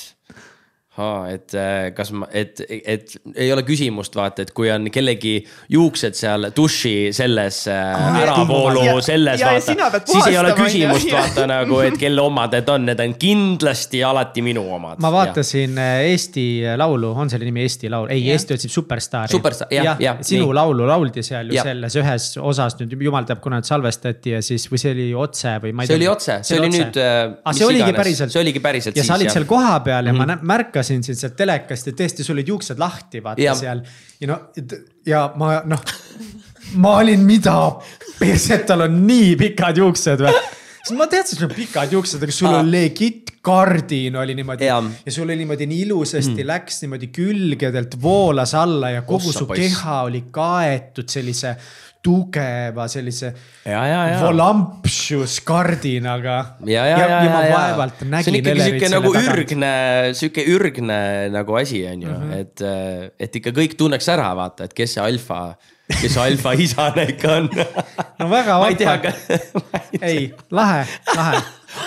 et 1.00 1.54
äh, 1.56 1.94
kas 1.96 2.10
ma, 2.12 2.28
et, 2.36 2.60
et 2.68 3.14
ei 3.40 3.48
ole 3.54 3.64
küsimust, 3.64 4.16
vaata, 4.18 4.44
et 4.44 4.50
kui 4.52 4.68
on 4.74 4.90
kellegi 4.92 5.38
juuksed 5.72 6.18
seal 6.18 6.50
duši 6.56 7.14
selles 7.16 7.62
äh, 7.72 8.18
äravoolu 8.22 9.00
selles, 9.06 9.40
vaata. 9.40 10.02
siis 10.04 10.28
ei 10.28 10.36
ole 10.38 10.52
küsimust, 10.58 11.08
vaata 11.14 11.46
nagu, 11.48 11.80
et 11.86 11.96
kelle 12.00 12.22
omad 12.22 12.52
need 12.58 12.72
on, 12.74 12.90
need 12.90 13.04
on 13.06 13.16
kindlasti 13.22 14.02
alati 14.04 14.44
minu 14.44 14.66
omad. 14.76 15.00
ma 15.00 15.14
vaatasin 15.16 15.80
ja. 15.80 15.86
Äh, 16.02 16.10
Eesti 16.12 16.44
Laulu, 16.78 17.14
on 17.24 17.32
selle 17.32 17.48
nimi 17.48 17.64
Eesti 17.64 17.90
Laul, 17.92 18.12
ei, 18.12 18.28
Eesti 18.34 18.58
otsib 18.58 18.76
superstaari. 18.76 19.32
Superstaar, 19.32 19.72
jah, 19.72 19.96
jah. 20.02 20.20
sinu 20.20 20.50
nii. 20.50 20.58
laulu 20.60 20.90
lauldi 20.92 21.24
seal 21.24 21.54
ju 21.54 21.56
ja. 21.56 21.66
selles 21.70 21.96
ühes 22.02 22.28
osas 22.42 22.76
nüüd 22.82 22.98
jumal 23.08 23.24
teab, 23.30 23.40
kuna 23.44 23.62
need 23.62 23.72
salvestati 23.72 24.36
ja 24.36 24.44
siis, 24.44 24.68
või 24.68 24.84
see 24.84 24.92
oli 24.98 25.08
otse 25.16 25.56
või 25.64 25.72
ma 25.72 25.88
ei 25.88 25.94
tea. 25.94 25.96
see 25.96 26.02
oli 26.02 26.12
otse, 26.12 26.38
see 26.44 26.60
oli 26.60 26.74
nüüd. 26.76 27.00
Ah, 27.00 27.56
see 27.56 27.70
oligi 27.70 27.96
päriselt. 27.96 28.36
see 28.36 28.44
oligi 28.44 28.60
päriselt. 28.60 29.00
ja 29.00 29.08
sa 29.08 29.16
olid 29.16 29.32
seal 29.32 29.48
kohapeal 29.48 30.12
ja 30.12 30.18
ma 30.20 30.28
märkasin 30.42 30.91
märkasin 30.92 31.04
sind 31.04 31.20
sealt 31.20 31.38
telekast 31.40 31.88
ja 31.90 31.96
tõesti, 31.96 32.26
sul 32.26 32.38
olid 32.38 32.52
juuksed 32.52 32.80
lahti, 32.80 33.22
vaata 33.24 33.42
ja. 33.42 33.56
seal. 33.56 33.84
ja 34.20 34.32
no, 34.32 34.40
ja 35.06 35.26
ma 35.40 35.62
noh, 35.66 35.84
ma 36.82 36.98
olin, 37.02 37.24
mida 37.26 37.58
perset, 38.20 38.66
tal 38.68 38.88
on 38.88 39.04
nii 39.08 39.36
pikad 39.40 39.82
juuksed 39.82 40.26
või 40.26 40.34
sest 40.82 40.98
ma 40.98 41.08
teadsin, 41.08 41.38
sul 41.38 41.50
on 41.50 41.56
pikad 41.56 41.94
juuksed, 41.94 42.22
aga 42.22 42.36
sul 42.36 42.52
Aa. 42.52 42.64
on 42.64 42.72
legit 42.72 43.38
kardin 43.42 44.16
oli 44.22 44.36
niimoodi 44.38 44.68
ja, 44.68 44.76
ja 45.06 45.12
sul 45.12 45.26
oli 45.26 45.40
niimoodi 45.40 45.66
nii 45.66 45.86
ilusasti 45.88 46.44
mm. 46.44 46.50
läks 46.50 46.84
niimoodi 46.84 47.08
külgedelt 47.14 47.96
voolas 48.02 48.54
alla 48.58 48.92
ja 48.94 49.02
kogu 49.02 49.32
Ossa, 49.32 49.42
su 49.42 49.48
poiss. 49.50 49.64
keha 49.64 50.02
oli 50.10 50.28
kaetud 50.34 51.10
sellise 51.10 51.56
tugeva 52.02 52.88
sellise 52.90 53.32
volampsius 54.22 55.40
kardinaga. 55.46 56.38
ja, 56.66 56.86
ja, 56.86 56.98
ja, 56.98 57.08
ja, 57.08 57.20
ja, 57.24 57.42
ja 57.46 57.52
vaevalt 57.54 58.02
nägin. 58.06 58.24
see 58.24 58.32
on 58.34 58.40
ikkagi 58.40 58.64
sihuke 58.66 58.90
nagu 58.96 59.14
tagant. 59.14 59.36
ürgne, 59.36 59.74
sihuke 60.18 60.48
ürgne 60.56 61.02
nagu 61.34 61.60
asi 61.62 61.84
on 61.88 62.02
ju 62.02 62.10
mm, 62.10 62.32
-hmm. 62.32 62.40
et, 62.40 63.20
et 63.20 63.36
ikka 63.42 63.54
kõik 63.54 63.78
tunneks 63.78 64.10
ära, 64.10 64.32
vaata, 64.36 64.66
et 64.66 64.74
kes 64.74 64.98
see 64.98 65.04
alfa 65.04 65.44
kes 66.00 66.18
alfa 66.18 66.54
isane 66.54 67.08
ikka 67.14 67.36
on 67.38 67.50
no 68.20 68.30
väga 68.32 68.60
vahva. 68.64 69.14
ei, 70.10 70.32
lahe, 70.52 70.86
lahe. 71.16 71.42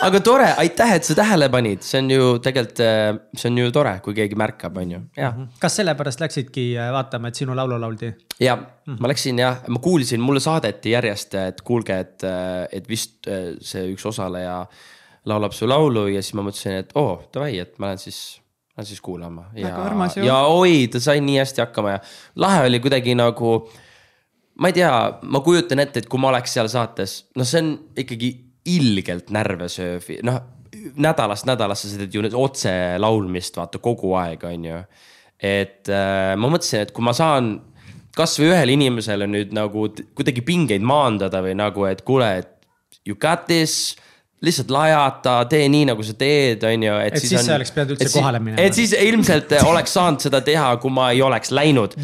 Aga 0.06 0.20
tore, 0.24 0.46
aitäh, 0.60 0.94
et 0.96 1.06
sa 1.06 1.16
tähele 1.18 1.48
panid, 1.52 1.82
see 1.86 2.00
on 2.02 2.10
ju 2.12 2.28
tegelikult, 2.44 2.80
äh, 2.84 3.10
see 3.36 3.50
on 3.50 3.60
ju 3.62 3.72
tore, 3.74 3.94
kui 4.04 4.16
keegi 4.16 4.38
märkab, 4.38 4.78
on 4.80 4.94
ju, 4.96 5.00
jah. 5.18 5.34
Mhm. 5.34 5.58
kas 5.62 5.78
sellepärast 5.80 6.22
läksidki 6.24 6.66
äh, 6.78 6.90
vaatama, 6.94 7.30
et 7.30 7.40
sinu 7.40 7.56
laulu 7.56 7.78
lauldi? 7.80 8.12
ja 8.40 8.56
mm, 8.56 8.98
ma 9.00 9.10
läksin 9.12 9.40
jah, 9.42 9.62
ma 9.68 9.82
kuulsin, 9.84 10.22
mulle 10.24 10.42
saadeti 10.44 10.94
järjest, 10.94 11.34
et 11.40 11.60
kuulge, 11.66 11.98
et, 12.06 12.26
äh, 12.28 12.64
et 12.72 12.88
vist 12.88 13.28
see 13.60 13.84
üks 13.92 14.06
osaleja 14.10 14.62
laulab 15.30 15.54
su 15.56 15.68
laulu 15.68 16.08
ja 16.12 16.22
siis 16.22 16.34
ma 16.38 16.44
mõtlesin, 16.46 16.80
et 16.84 16.96
oo 16.98 17.14
oh,, 17.14 17.28
davai, 17.34 17.56
et 17.62 17.78
ma 17.78 17.92
lähen 17.92 18.02
siis 18.02 18.20
lähen 18.74 18.86
siis 18.88 19.00
kuulama. 19.00 19.46
Ja, 19.54 19.76
ja 20.22 20.38
oi, 20.50 20.88
ta 20.90 21.00
sai 21.00 21.20
nii 21.22 21.38
hästi 21.38 21.62
hakkama 21.62 21.96
ja 21.96 22.00
lahe 22.42 22.66
oli 22.66 22.80
kuidagi 22.82 23.14
nagu 23.14 23.56
ma 24.60 24.70
ei 24.70 24.76
tea, 24.76 24.90
ma 25.22 25.40
kujutan 25.40 25.82
ette, 25.82 26.02
et 26.02 26.10
kui 26.10 26.20
ma 26.22 26.30
oleks 26.30 26.54
seal 26.56 26.68
saates, 26.70 27.24
noh, 27.38 27.46
see 27.46 27.62
on 27.62 27.70
ikkagi 27.98 28.30
ilgelt 28.64 29.30
närve 29.34 29.68
sööv, 29.72 30.06
noh 30.24 30.42
nädalast 30.96 31.46
nädalasse 31.48 31.90
sa 31.90 32.00
teed 32.00 32.14
ju 32.14 32.24
otse 32.38 32.72
laulmist, 33.00 33.56
vaata 33.58 33.80
kogu 33.82 34.14
aeg, 34.18 34.42
on 34.48 34.64
ju. 34.68 34.80
et 35.44 35.90
äh, 35.92 36.34
ma 36.38 36.50
mõtlesin, 36.50 36.84
et 36.84 36.92
kui 36.94 37.04
ma 37.04 37.12
saan 37.16 37.56
kasvõi 38.16 38.52
ühele 38.52 38.76
inimesele 38.76 39.26
nüüd 39.30 39.54
nagu 39.56 39.88
kuidagi 40.16 40.44
pingeid 40.46 40.84
maandada 40.86 41.42
või 41.44 41.56
nagu, 41.58 41.86
et 41.90 42.04
kuule, 42.06 42.30
et 42.42 43.04
you 43.04 43.18
got 43.18 43.46
this 43.50 43.96
lihtsalt 44.44 44.72
lajata, 44.74 45.36
tee 45.50 45.68
nii, 45.72 45.84
nagu 45.90 46.06
sa 46.06 46.16
teed, 46.18 46.64
on 46.68 46.86
ju. 46.86 46.96
et 47.06 47.18
siis, 47.20 47.36
on, 47.38 47.46
sa 47.46 47.58
oleks 47.58 47.74
pidanud 47.74 47.94
üldse 47.96 48.10
kohale 48.14 48.40
minema. 48.42 48.62
et 48.62 48.76
siis 48.76 48.94
ilmselt 48.96 49.54
oleks 49.64 49.94
saanud 49.98 50.24
seda 50.24 50.40
teha, 50.44 50.74
kui 50.82 50.92
ma 50.94 51.10
ei 51.14 51.22
oleks 51.24 51.54
läinud. 51.54 51.96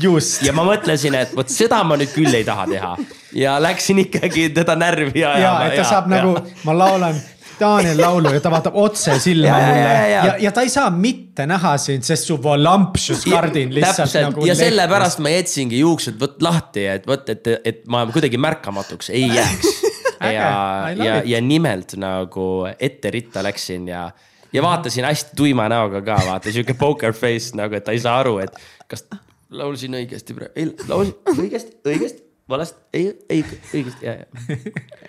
ja 0.46 0.54
ma 0.56 0.66
mõtlesin, 0.68 1.16
et 1.20 1.34
vot 1.36 1.50
seda 1.50 1.82
ma 1.86 1.98
nüüd 2.00 2.14
küll 2.14 2.34
ei 2.34 2.46
taha 2.46 2.68
teha. 2.70 2.94
ja 3.36 3.58
läksin 3.62 4.04
ikkagi 4.06 4.50
teda 4.56 4.78
närvi 4.78 5.24
ajama. 5.24 5.42
ja, 5.42 5.68
et 5.68 5.76
ta 5.78 5.84
ja, 5.84 5.90
saab 5.92 6.10
ja. 6.10 6.20
nagu, 6.20 6.56
ma 6.64 6.78
laulan 6.84 7.20
Daniel 7.60 8.00
laulu 8.00 8.32
ja 8.32 8.40
ta 8.40 8.50
vaatab 8.52 8.76
otse 8.80 9.18
silma 9.20 9.50
ja, 9.50 9.58
mulle 9.66 9.80
ja, 9.80 9.92
ja, 9.92 10.24
ja. 10.24 10.34
ja 10.46 10.52
ta 10.56 10.64
ei 10.64 10.72
saa 10.72 10.88
mitte 10.90 11.44
näha 11.48 11.74
sind, 11.80 12.06
sest 12.08 12.30
su 12.30 12.38
volampsus 12.42 13.26
kardin 13.28 13.74
lihtsalt 13.76 14.08
täpselt. 14.08 14.30
nagu. 14.30 14.46
ja 14.48 14.56
sellepärast 14.56 15.20
ma 15.20 15.34
jätsingi 15.34 15.82
juuksed 15.82 16.16
vot 16.20 16.40
lahti, 16.42 16.86
et 16.96 17.06
vot, 17.08 17.28
et, 17.28 17.52
et 17.64 17.84
ma 17.92 18.06
kuidagi 18.08 18.40
märkamatuks 18.40 19.12
ei 19.12 19.28
jääks 19.28 19.89
ja, 20.20 20.94
ja, 20.96 21.20
ja 21.24 21.40
nimelt 21.40 21.96
nagu 22.00 22.46
ette 22.78 23.10
ritta 23.10 23.44
läksin 23.46 23.88
ja, 23.88 24.08
ja 24.52 24.62
vaatasin 24.62 25.04
hästi 25.08 25.36
tuima 25.36 25.68
näoga 25.72 26.02
ka, 26.04 26.18
vaata 26.26 26.52
sihuke 26.52 26.74
poker 26.78 27.12
face 27.16 27.56
nagu, 27.58 27.76
et 27.76 27.84
ta 27.84 27.96
ei 27.96 28.02
saa 28.02 28.18
aru, 28.22 28.38
et 28.44 28.56
kas 28.90 29.06
laulsin 29.50 29.96
õigesti 30.00 30.36
praegu, 30.36 30.52
ei 30.56 30.90
laulsin 30.90 31.38
õigesti, 31.38 31.78
õigesti 31.86 32.28
valesti, 32.50 32.80
ei, 32.94 33.04
ei, 33.30 33.44
õigesti, 33.74 34.06
ja, 34.06 34.12
ja. 34.18 34.26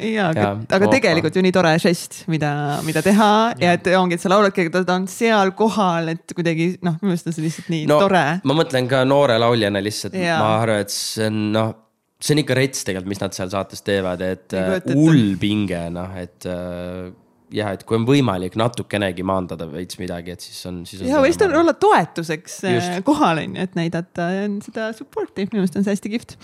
ja, 0.06 0.26
aga, 0.30 0.48
aga 0.78 0.90
tegelikult 0.92 1.36
ju 1.36 1.42
nii 1.42 1.54
tore 1.56 1.74
žest, 1.82 2.22
mida, 2.30 2.52
mida 2.86 3.02
teha 3.06 3.30
ja, 3.56 3.72
ja 3.72 3.78
et 3.80 3.90
ongi, 3.98 4.18
et 4.18 4.24
sa 4.24 4.30
lauladki, 4.30 4.68
ta 4.74 4.84
on 4.94 5.08
seal 5.10 5.54
kohal, 5.58 6.14
et 6.14 6.36
kuidagi 6.38 6.76
noh, 6.86 7.00
minu 7.02 7.12
meelest 7.14 7.32
on 7.32 7.38
see 7.38 7.48
lihtsalt 7.48 7.72
nii 7.74 7.88
no, 7.90 7.98
tore. 8.04 8.26
ma 8.46 8.58
mõtlen 8.58 8.90
ka 8.92 9.02
noore 9.10 9.40
lauljana 9.42 9.82
lihtsalt, 9.84 10.18
ma 10.22 10.58
arvan, 10.60 10.86
et 10.86 10.94
see 10.94 11.32
on 11.32 11.48
noh 11.56 11.74
see 12.22 12.36
on 12.36 12.44
ikka 12.44 12.58
rets 12.58 12.86
tegelikult, 12.86 13.12
mis 13.12 13.22
nad 13.22 13.36
seal 13.36 13.52
saates 13.52 13.84
teevad, 13.86 14.22
et 14.26 14.56
äh, 14.58 14.78
hull 14.94 15.36
pinge, 15.42 15.82
noh, 15.94 16.14
et 16.22 16.48
äh, 16.50 17.10
jah, 17.56 17.72
et 17.76 17.86
kui 17.88 17.98
on 17.98 18.06
võimalik 18.08 18.58
natukenegi 18.60 19.26
maandada 19.28 19.68
veits 19.72 19.98
midagi, 20.02 20.36
et 20.36 20.46
siis 20.46 20.60
on, 20.70 20.84
siis 20.88 21.02
on. 21.02 21.10
ja 21.10 21.22
või 21.24 21.34
siis 21.34 21.58
olla 21.64 21.74
toetuseks 21.74 22.60
äh, 22.70 22.78
Just. 22.78 23.00
kohal 23.08 23.42
on 23.44 23.58
ju, 23.58 23.66
et 23.66 23.80
näidata 23.80 24.30
seda 24.68 24.92
support'i, 24.98 25.48
minu 25.50 25.64
meelest 25.64 25.80
on 25.80 25.88
see 25.88 25.98
hästi 25.98 26.14
kihvt. 26.14 26.38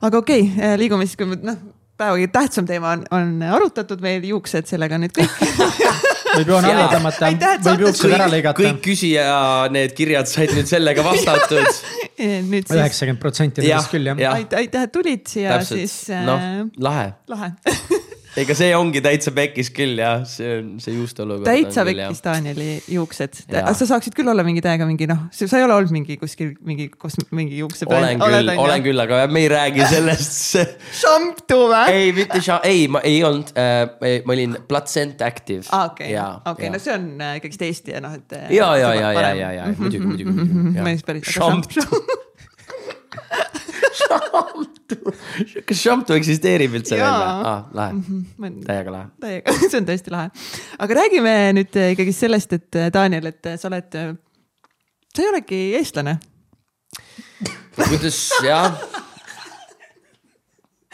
aga 0.00 0.24
okei 0.24 0.48
okay,, 0.48 0.80
liigume 0.80 1.08
siis, 1.08 1.18
kui 1.20 1.28
me 1.30 1.40
noh, 1.44 1.60
päeva 2.00 2.30
tähtsam 2.32 2.68
teema 2.68 2.96
on, 2.96 3.04
on 3.12 3.44
arutatud 3.50 4.00
veel, 4.02 4.24
juuksed, 4.32 4.70
sellega 4.70 4.98
nüüd 5.00 5.14
kõik 5.20 5.36
võib 6.36 6.52
joone 6.54 6.74
alla 6.74 6.88
tõmmata, 6.92 7.32
võib 7.66 7.86
juuksed 7.86 8.16
ära 8.18 8.28
lõigata. 8.30 8.62
kõik 8.62 8.82
küsija 8.84 9.26
need 9.74 9.96
kirjad 9.98 10.30
said 10.30 10.54
nüüd 10.56 10.70
sellega 10.70 11.04
vastatud. 11.06 11.82
üheksakümmend 12.20 13.20
protsenti 13.20 13.64
nendest 13.64 13.92
küll 13.92 14.10
jah 14.10 14.20
ja.. 14.20 14.36
aitäh, 14.36 14.86
et 14.86 14.92
tulid 14.92 15.26
siia 15.30 15.56
Täpselt. 15.56 15.80
siis. 15.80 15.96
noh, 16.26 16.40
äh, 16.40 16.64
lahe. 16.78 17.10
lahe 17.30 17.52
ega 18.38 18.54
see 18.56 18.70
ongi 18.76 19.02
täitsa 19.02 19.32
pekkis 19.34 19.70
küll 19.74 19.98
jah, 19.98 20.22
see 20.28 20.58
on 20.58 20.68
see 20.82 20.94
juuste 20.94 21.24
olukord. 21.24 21.48
täitsa 21.48 21.84
pekkis 21.88 22.22
Danieli 22.24 22.68
juuksed. 22.94 23.40
sa 23.50 23.88
saaksid 23.92 24.14
küll 24.18 24.30
olla 24.30 24.44
mingi 24.46 24.62
täiega 24.64 24.86
mingi 24.88 25.08
noh, 25.10 25.26
sa 25.34 25.48
ei 25.48 25.66
ole 25.66 25.76
olnud 25.78 25.94
mingi 25.94 26.18
kuskil 26.20 26.52
mingi, 26.66 26.90
kus 26.94 27.18
mingi 27.36 27.58
juukse. 27.60 27.88
olen 27.90 28.22
küll, 28.22 28.52
olen 28.64 28.86
küll, 28.86 29.04
aga 29.06 29.22
me 29.30 29.44
ei 29.44 29.50
räägi 29.52 29.88
sellest 29.90 30.58
šamptu 31.02 31.60
või? 31.72 31.84
ei, 31.94 32.12
mitte 32.16 32.42
šamp, 32.44 32.66
ei, 32.68 32.86
ma 32.92 33.02
ei 33.06 33.22
olnud 33.26 33.54
äh,, 33.58 34.22
ma 34.26 34.36
olin 34.36 34.58
Placent 34.68 35.22
Active. 35.26 35.66
aa, 35.70 35.90
okei, 35.92 36.14
okei, 36.54 36.72
no 36.72 36.82
see 36.82 36.94
on 36.94 37.10
äh, 37.18 37.36
ikkagist 37.40 37.66
Eesti 37.70 37.96
ja 37.96 38.04
noh, 38.04 38.14
et. 38.16 38.38
Ja, 38.54 38.72
ja, 38.78 38.94
ja, 38.94 39.12
ja, 39.14 39.34
ja, 39.34 39.52
ja 39.58 39.70
muidugi, 39.76 40.06
muidugi, 40.06 40.30
muidugi. 40.30 41.18
šamptu 41.40 41.82
šamptu, 44.10 44.79
kas 45.68 45.82
šamptu 45.82 46.16
eksisteerib 46.16 46.74
üldse 46.80 46.96
veel 46.98 47.06
või 47.06 47.28
ah,? 47.28 47.62
lahe 47.76 47.92
mm, 47.96 48.24
-hmm. 48.38 48.62
täiega 48.66 48.94
lahe. 48.94 49.06
täiega, 49.20 49.56
see 49.70 49.78
on 49.80 49.88
tõesti 49.90 50.14
lahe. 50.14 50.28
aga 50.86 50.98
räägime 51.02 51.34
nüüd 51.58 51.80
ikkagi 51.94 52.16
sellest, 52.16 52.56
et 52.58 52.80
Daniel, 52.94 53.30
et 53.32 53.52
sa 53.56 53.70
oled, 53.70 54.00
sa 55.10 55.22
ei 55.22 55.30
olegi 55.32 55.60
eestlane. 55.80 56.18
kuidas 57.76 58.18
jah 58.44 58.74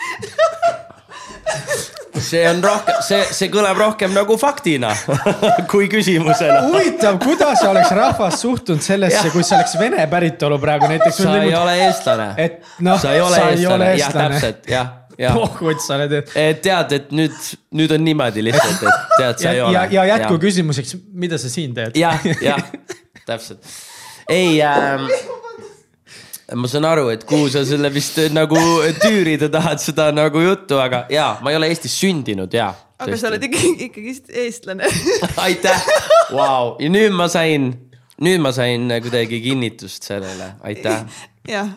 see 2.20 2.42
on 2.48 2.60
rohkem, 2.64 3.00
see, 3.06 3.22
see 3.38 3.50
kõlab 3.52 3.78
rohkem 3.80 4.12
nagu 4.16 4.36
faktina 4.40 4.92
kui 5.72 5.88
küsimusena. 5.92 6.60
huvitav, 6.68 7.18
kuidas 7.22 7.64
oleks 7.68 7.94
rahvas 7.96 8.38
suhtunud 8.44 8.84
sellesse, 8.84 9.30
kui 9.34 9.46
see 9.46 9.58
oleks 9.58 9.78
vene 9.80 10.06
päritolu 10.10 10.60
praegu 10.62 10.90
näiteks. 10.90 11.22
sa 11.22 11.40
ei 11.42 11.56
ole 11.56 11.80
eestlane. 11.88 12.30
et 12.36 12.62
noh, 12.84 13.00
sa 13.00 13.16
ei 13.16 13.24
ole 13.24 13.42
eestlane, 13.50 13.90
jah, 14.00 14.14
täpselt, 14.20 14.70
jah 14.70 14.94
pohhuid 15.16 15.80
sa 15.80 15.96
oled. 15.96 16.16
tead, 16.62 16.92
et 16.92 17.12
nüüd, 17.16 17.36
nüüd 17.76 17.94
on 17.96 18.04
niimoodi 18.04 18.44
lihtsalt, 18.44 18.82
et 18.84 19.14
tead, 19.16 19.40
sa 19.40 19.52
ei 19.54 19.62
ole. 19.64 19.74
ja, 19.76 19.86
ja 19.98 20.06
jätkuküsimuseks, 20.12 20.96
mida 21.16 21.38
sa 21.40 21.52
siin 21.52 21.74
teed? 21.76 21.96
jah, 21.98 22.20
jah, 22.44 22.60
täpselt. 23.28 23.64
ei 24.28 24.60
ähm,, 24.62 25.08
ma 26.54 26.68
saan 26.70 26.86
aru, 26.86 27.08
et 27.10 27.24
kuhu 27.26 27.48
sa 27.50 27.64
selle 27.66 27.90
vist 27.94 28.18
nagu 28.34 28.58
tüürida 29.00 29.48
tahad, 29.52 29.80
seda 29.82 30.10
nagu 30.14 30.42
juttu, 30.44 30.78
aga 30.78 31.04
ja 31.10 31.32
ma 31.42 31.50
ei 31.50 31.58
ole 31.58 31.70
Eestis 31.72 31.96
sündinud 31.98 32.52
ja. 32.54 32.68
aga 33.02 33.18
sa 33.18 33.30
oled 33.32 33.48
ikkagi, 33.48 33.88
ikkagist 33.88 34.30
eestlane 34.30 34.86
aitäh, 35.46 35.88
vau, 36.30 36.76
ja 36.82 36.92
nüüd 36.92 37.16
ma 37.16 37.26
sain, 37.32 37.72
nüüd 38.22 38.44
ma 38.44 38.54
sain 38.54 38.86
kuidagi 39.02 39.42
kinnitust 39.42 40.06
sellele, 40.06 40.52
aitäh. 40.66 41.02
jah 41.50 41.74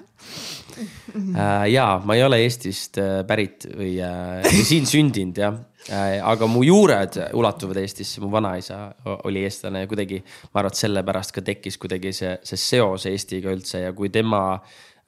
äh,. 0.77 1.65
ja 1.73 1.89
ma 2.05 2.19
ei 2.19 2.23
ole 2.27 2.43
Eestist 2.45 3.01
äh, 3.01 3.23
pärit 3.27 3.65
või 3.73 3.95
äh, 4.05 4.45
siin 4.69 4.85
sündinud 4.89 5.41
jah 5.41 5.57
äh,, 5.57 5.68
aga 5.87 6.47
mu 6.47 6.61
juured 6.63 7.15
ulatuvad 7.33 7.79
Eestisse, 7.81 8.21
mu 8.21 8.29
vanaisa 8.31 8.91
oli 9.23 9.43
eestlane 9.47 9.85
ja 9.85 9.87
kuidagi. 9.87 10.21
ma 10.53 10.59
arvan, 10.59 10.73
et 10.73 10.81
sellepärast 10.83 11.33
ka 11.33 11.41
tekkis 11.41 11.77
kuidagi 11.77 12.13
see, 12.13 12.35
see 12.43 12.57
seos 12.59 13.05
Eestiga 13.09 13.51
üldse 13.53 13.85
ja 13.85 13.93
kui 13.93 14.09
tema 14.09 14.59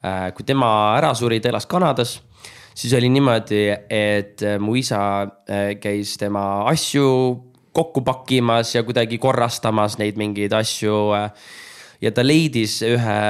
äh,, 0.02 0.32
kui 0.34 0.44
tema 0.48 0.96
ära 0.96 1.14
suri, 1.14 1.40
ta 1.40 1.52
elas 1.52 1.66
Kanadas 1.66 2.20
siis 2.74 2.92
oli 2.96 3.08
niimoodi, 3.12 3.64
et 3.90 4.42
äh, 4.42 4.58
mu 4.58 4.74
isa 4.74 5.00
äh, 5.22 5.74
käis 5.80 6.16
tema 6.18 6.64
asju 6.70 7.08
kokku 7.72 8.02
pakkimas 8.04 8.74
ja 8.74 8.82
kuidagi 8.84 9.18
korrastamas 9.18 9.98
neid 10.00 10.18
mingeid 10.20 10.52
asju. 10.52 11.12
ja 12.02 12.10
ta 12.10 12.24
leidis 12.24 12.80
ühe 12.82 13.20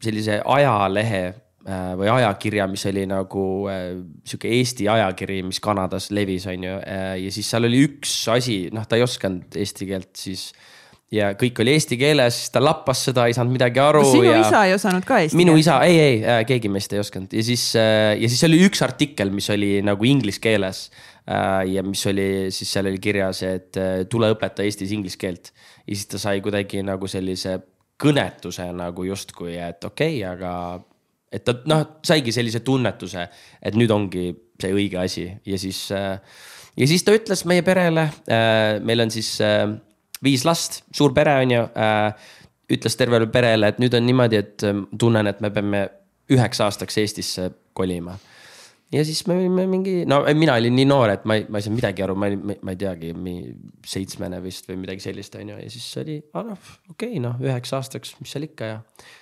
sellise 0.00 0.40
ajalehe 0.44 1.24
Äh, 1.24 1.43
või 1.64 2.10
ajakirja, 2.12 2.66
mis 2.68 2.84
oli 2.90 3.06
nagu 3.08 3.46
äh, 3.72 3.88
sihuke 4.26 4.50
Eesti 4.52 4.88
ajakiri, 4.92 5.40
mis 5.48 5.62
Kanadas 5.64 6.10
levis, 6.12 6.44
on 6.50 6.66
ju. 6.66 6.76
Äh, 6.84 7.16
ja 7.24 7.32
siis 7.32 7.48
seal 7.48 7.68
oli 7.70 7.80
üks 7.86 8.12
asi, 8.32 8.66
noh, 8.74 8.84
ta 8.88 8.98
ei 9.00 9.06
osanud 9.06 9.56
eesti 9.56 9.88
keelt 9.88 10.12
siis 10.20 10.50
ja 11.14 11.30
kõik 11.40 11.62
oli 11.64 11.72
eesti 11.78 11.96
keeles, 12.00 12.36
siis 12.42 12.52
ta 12.52 12.60
lappas 12.60 13.06
seda, 13.08 13.24
ei 13.28 13.36
saanud 13.36 13.56
midagi 13.56 13.80
aru. 13.80 14.04
sinu 14.10 14.28
ja... 14.28 14.38
isa 14.44 14.62
ei 14.68 14.76
osanud 14.76 15.08
ka 15.08 15.22
eesti 15.22 15.32
keelt? 15.32 15.40
minu 15.40 15.56
isa, 15.60 15.80
ei, 15.88 15.98
ei, 16.02 16.46
keegi 16.48 16.68
meist 16.72 16.92
ei 16.92 17.00
osanud 17.00 17.32
ja 17.32 17.44
siis, 17.48 17.66
ja 17.78 18.28
siis 18.28 18.44
oli 18.48 18.60
üks 18.66 18.84
artikkel, 18.84 19.32
mis 19.32 19.48
oli 19.54 19.76
nagu 19.84 20.08
inglise 20.08 20.42
keeles. 20.44 20.88
ja 21.24 21.82
mis 21.86 22.02
oli, 22.10 22.50
siis 22.52 22.72
seal 22.76 22.90
oli 22.90 22.98
kirjas, 23.00 23.44
et 23.46 23.78
tule 24.12 24.28
õpeta 24.34 24.64
Eestis 24.66 24.92
inglise 24.92 25.20
keelt. 25.20 25.54
ja 25.86 25.94
siis 25.94 26.08
ta 26.12 26.20
sai 26.20 26.42
kuidagi 26.44 26.82
nagu 26.84 27.08
sellise 27.08 27.60
kõnetuse 28.00 28.66
nagu 28.74 29.06
justkui, 29.06 29.54
et 29.56 29.84
okei 29.86 30.18
okay,, 30.18 30.34
aga 30.34 30.52
et 31.34 31.44
ta 31.44 31.56
noh, 31.70 31.84
saigi 32.06 32.34
sellise 32.34 32.62
tunnetuse, 32.64 33.26
et 33.62 33.78
nüüd 33.78 33.90
ongi 33.94 34.28
see 34.60 34.74
õige 34.74 35.00
asi 35.02 35.26
ja 35.46 35.58
siis. 35.60 35.86
Äh, 35.94 36.18
ja 36.78 36.86
siis 36.90 37.04
ta 37.06 37.14
ütles 37.14 37.44
meie 37.50 37.64
perele, 37.66 38.08
äh, 38.30 38.78
meil 38.84 39.04
on 39.04 39.12
siis 39.14 39.34
äh, 39.44 39.66
viis 40.24 40.46
last, 40.46 40.82
suur 40.94 41.14
pere 41.16 41.40
on 41.42 41.58
ju. 41.58 41.66
ütles 42.74 42.94
tervele 42.96 43.26
perele, 43.28 43.68
et 43.68 43.80
nüüd 43.82 43.92
on 43.94 44.06
niimoodi, 44.06 44.38
et 44.40 44.62
tunnen, 44.98 45.26
et 45.28 45.40
me 45.44 45.50
peame 45.52 45.82
üheks 46.32 46.62
aastaks 46.64 46.96
Eestisse 47.02 47.50
kolima 47.76 48.14
ja 48.92 49.04
siis 49.04 49.24
me 49.26 49.34
olime 49.34 49.66
mingi, 49.70 49.94
no 50.08 50.20
mina 50.36 50.56
olin 50.60 50.74
nii 50.76 50.86
noor, 50.88 51.14
et 51.14 51.24
ma 51.28 51.38
ei, 51.38 51.46
ma 51.48 51.58
ei 51.58 51.66
saanud 51.66 51.80
midagi 51.80 52.04
aru, 52.04 52.16
ma 52.18 52.28
olin, 52.30 52.54
ma 52.62 52.74
ei 52.74 52.80
teagi, 52.80 53.10
seitsmene 53.94 54.40
vist 54.44 54.68
või 54.70 54.78
midagi 54.84 55.04
sellist, 55.06 55.34
on 55.40 55.54
ju, 55.54 55.58
ja 55.62 55.72
siis 55.72 55.88
oli, 56.02 56.18
ah 56.34 56.46
noh, 56.50 56.70
okei 56.92 57.14
okay,, 57.16 57.22
noh, 57.24 57.40
üheks 57.42 57.74
aastaks, 57.78 58.14
mis 58.20 58.34
seal 58.34 58.46
ikka 58.48 58.70
ja. 58.70 58.78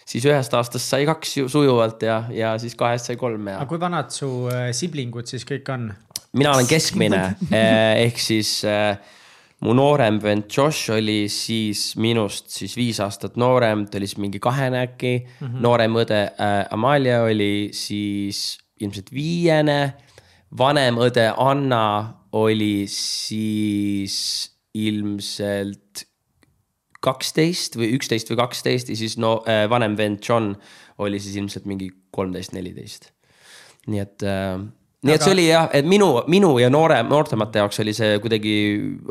siis 0.09 0.27
ühest 0.29 0.55
aastast 0.59 0.89
sai 0.89 1.07
kaks 1.09 1.39
sujuvalt 1.53 2.05
ja, 2.09 2.23
ja 2.35 2.55
siis 2.63 2.77
kahest 2.79 3.11
sai 3.11 3.19
kolm 3.21 3.53
ja. 3.53 3.61
aga 3.63 3.71
kui 3.71 3.81
vanad 3.83 4.13
su 4.15 4.31
äh, 4.53 4.71
siblingud 4.77 5.31
siis 5.31 5.47
kõik 5.49 5.73
on? 5.73 5.91
mina 6.37 6.55
olen 6.57 6.69
keskmine 6.69 7.25
eh, 7.51 8.05
ehk 8.07 8.21
siis 8.21 8.61
äh, 8.69 8.97
mu 9.63 9.75
noorem 9.79 10.19
vend 10.23 10.49
Josh 10.51 10.91
oli 10.95 11.29
siis 11.31 11.93
minust 12.01 12.51
siis 12.51 12.75
viis 12.77 12.99
aastat 13.05 13.39
noorem, 13.41 13.87
ta 13.87 14.01
oli 14.01 14.09
siis 14.11 14.21
mingi 14.23 14.41
kahene 14.43 14.83
äkki 14.89 15.15
mm. 15.23 15.47
-hmm. 15.47 15.63
noorem 15.63 16.01
õde 16.03 16.21
äh, 16.33 16.67
Amalia 16.75 17.23
oli 17.23 17.71
siis 17.73 18.62
ilmselt 18.83 19.13
viiene. 19.15 19.95
vanem 20.59 20.99
õde 21.01 21.31
Anna 21.37 21.85
oli 22.33 22.87
siis 22.89 24.17
ilmselt 24.75 26.07
kaksteist 27.03 27.77
või 27.77 27.91
üksteist 27.97 28.31
või 28.31 28.39
kaksteist 28.41 28.93
ja 28.93 28.97
siis 28.97 29.17
no 29.21 29.41
äh, 29.49 29.65
vanem 29.71 29.97
vend 29.99 30.23
John 30.29 30.53
oli 31.03 31.21
siis 31.21 31.37
ilmselt 31.37 31.67
mingi 31.67 31.91
kolmteist, 32.15 32.55
neliteist. 32.55 33.11
nii 33.91 34.03
et 34.03 34.23
äh,, 34.23 34.59
nii 35.03 35.11
Aga... 35.11 35.19
et 35.19 35.27
see 35.27 35.35
oli 35.35 35.47
jah, 35.49 35.71
et 35.75 35.89
minu, 35.89 36.13
minu 36.31 36.55
ja 36.63 36.71
noore, 36.71 37.01
noortemate 37.03 37.63
jaoks 37.63 37.83
oli 37.83 37.95
see 37.97 38.19
kuidagi, 38.23 38.55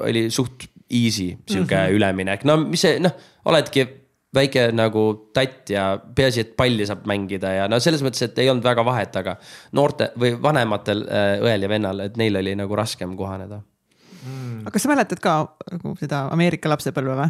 oli 0.08 0.30
suht 0.32 0.70
easy 0.92 1.34
sihuke 1.48 1.76
mm 1.76 1.82
-hmm. 1.82 1.98
üleminek, 1.98 2.46
no 2.48 2.58
mis 2.64 2.82
see 2.88 3.00
noh, 3.04 3.12
oledki 3.46 3.88
väike 4.36 4.70
nagu 4.76 5.04
tatt 5.36 5.72
ja 5.74 5.86
peaasi, 6.16 6.46
et 6.46 6.56
palli 6.60 6.86
saab 6.88 7.04
mängida 7.10 7.52
ja 7.56 7.68
no 7.72 7.80
selles 7.84 8.04
mõttes, 8.06 8.24
et 8.26 8.40
ei 8.40 8.50
olnud 8.52 8.66
väga 8.66 8.86
vahet, 8.88 9.16
aga 9.20 9.36
noorte 9.78 10.12
või 10.20 10.34
vanematel 10.42 11.04
äh, 11.08 11.34
õel 11.44 11.68
ja 11.68 11.72
vennal, 11.72 12.06
et 12.08 12.20
neil 12.20 12.40
oli 12.40 12.56
nagu 12.60 12.80
raskem 12.80 13.16
kohaneda 13.20 13.60
mm.. 13.60 14.62
aga 14.64 14.76
kas 14.76 14.88
sa 14.88 14.94
mäletad 14.94 15.24
ka 15.24 15.38
nagu 15.74 15.96
seda 16.00 16.26
Ameerika 16.32 16.72
lapsepõlve 16.72 17.18
või? 17.20 17.28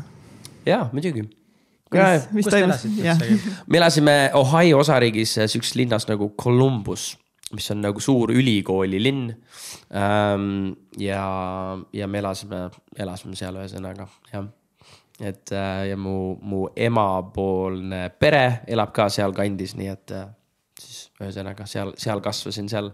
jaa, 0.69 0.83
muidugi. 0.93 1.25
mis, 1.95 2.29
mis 2.37 2.51
toimus? 2.53 2.85
me 3.65 3.81
elasime 3.81 4.15
Ohio 4.37 4.85
osariigis 4.85 5.39
sihukeses 5.41 5.75
linnas 5.81 6.07
nagu 6.11 6.29
Columbus 6.37 7.15
mis 7.51 7.67
on 7.73 7.81
nagu 7.83 7.99
suur 7.99 8.31
ülikooli 8.31 9.01
linn 9.01 9.33
ähm,. 9.97 10.73
ja, 11.01 11.25
ja 11.93 12.07
me 12.07 12.21
elasime, 12.21 12.67
elasime 12.93 13.35
seal 13.39 13.57
ühesõnaga, 13.57 14.07
jah 14.31 14.45
et 15.21 15.51
äh, 15.53 15.87
ja 15.91 15.97
mu, 15.97 16.35
mu 16.41 16.67
emapoolne 16.75 18.07
pere 18.19 18.61
elab 18.67 18.93
ka 18.95 19.07
sealkandis, 19.13 19.75
nii 19.79 19.91
et 19.91 20.13
äh, 20.17 20.29
siis 20.81 21.03
ühesõnaga 21.21 21.67
seal, 21.69 21.93
seal 22.01 22.23
kasvasin 22.25 22.71
seal. 22.71 22.91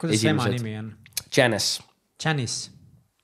kuidas 0.00 0.22
su 0.22 0.32
ema 0.32 0.48
nimi 0.52 0.74
on? 0.80 0.90
Janice. 1.34 1.84
Janice 2.24 2.70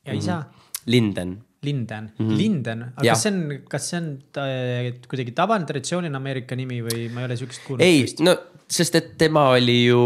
ja 0.04 0.14
isa 0.14 0.36
mm? 0.36 0.42
-hmm. 0.42 0.62
Linden. 0.86 1.44
Linden 1.64 2.12
mm, 2.18 2.28
-hmm. 2.28 2.36
Linden, 2.36 2.82
aga 2.82 3.06
ja. 3.06 3.12
kas 3.12 3.22
see 3.22 3.32
on, 3.32 3.62
kas 3.68 3.90
see 3.90 4.00
on 4.00 4.08
ta, 4.32 4.42
kuidagi 5.08 5.32
tavaline 5.32 5.66
traditsiooniline 5.66 6.16
Ameerika 6.16 6.56
nimi 6.56 6.82
või 6.84 7.08
ma 7.12 7.22
ei 7.22 7.30
ole 7.30 7.36
sihukest 7.36 7.64
kuulnud? 7.66 7.84
ei, 7.84 8.04
no 8.20 8.36
sest 8.70 8.94
et 8.94 9.09
tema 9.18 9.48
oli 9.55 9.85
ju 9.85 10.00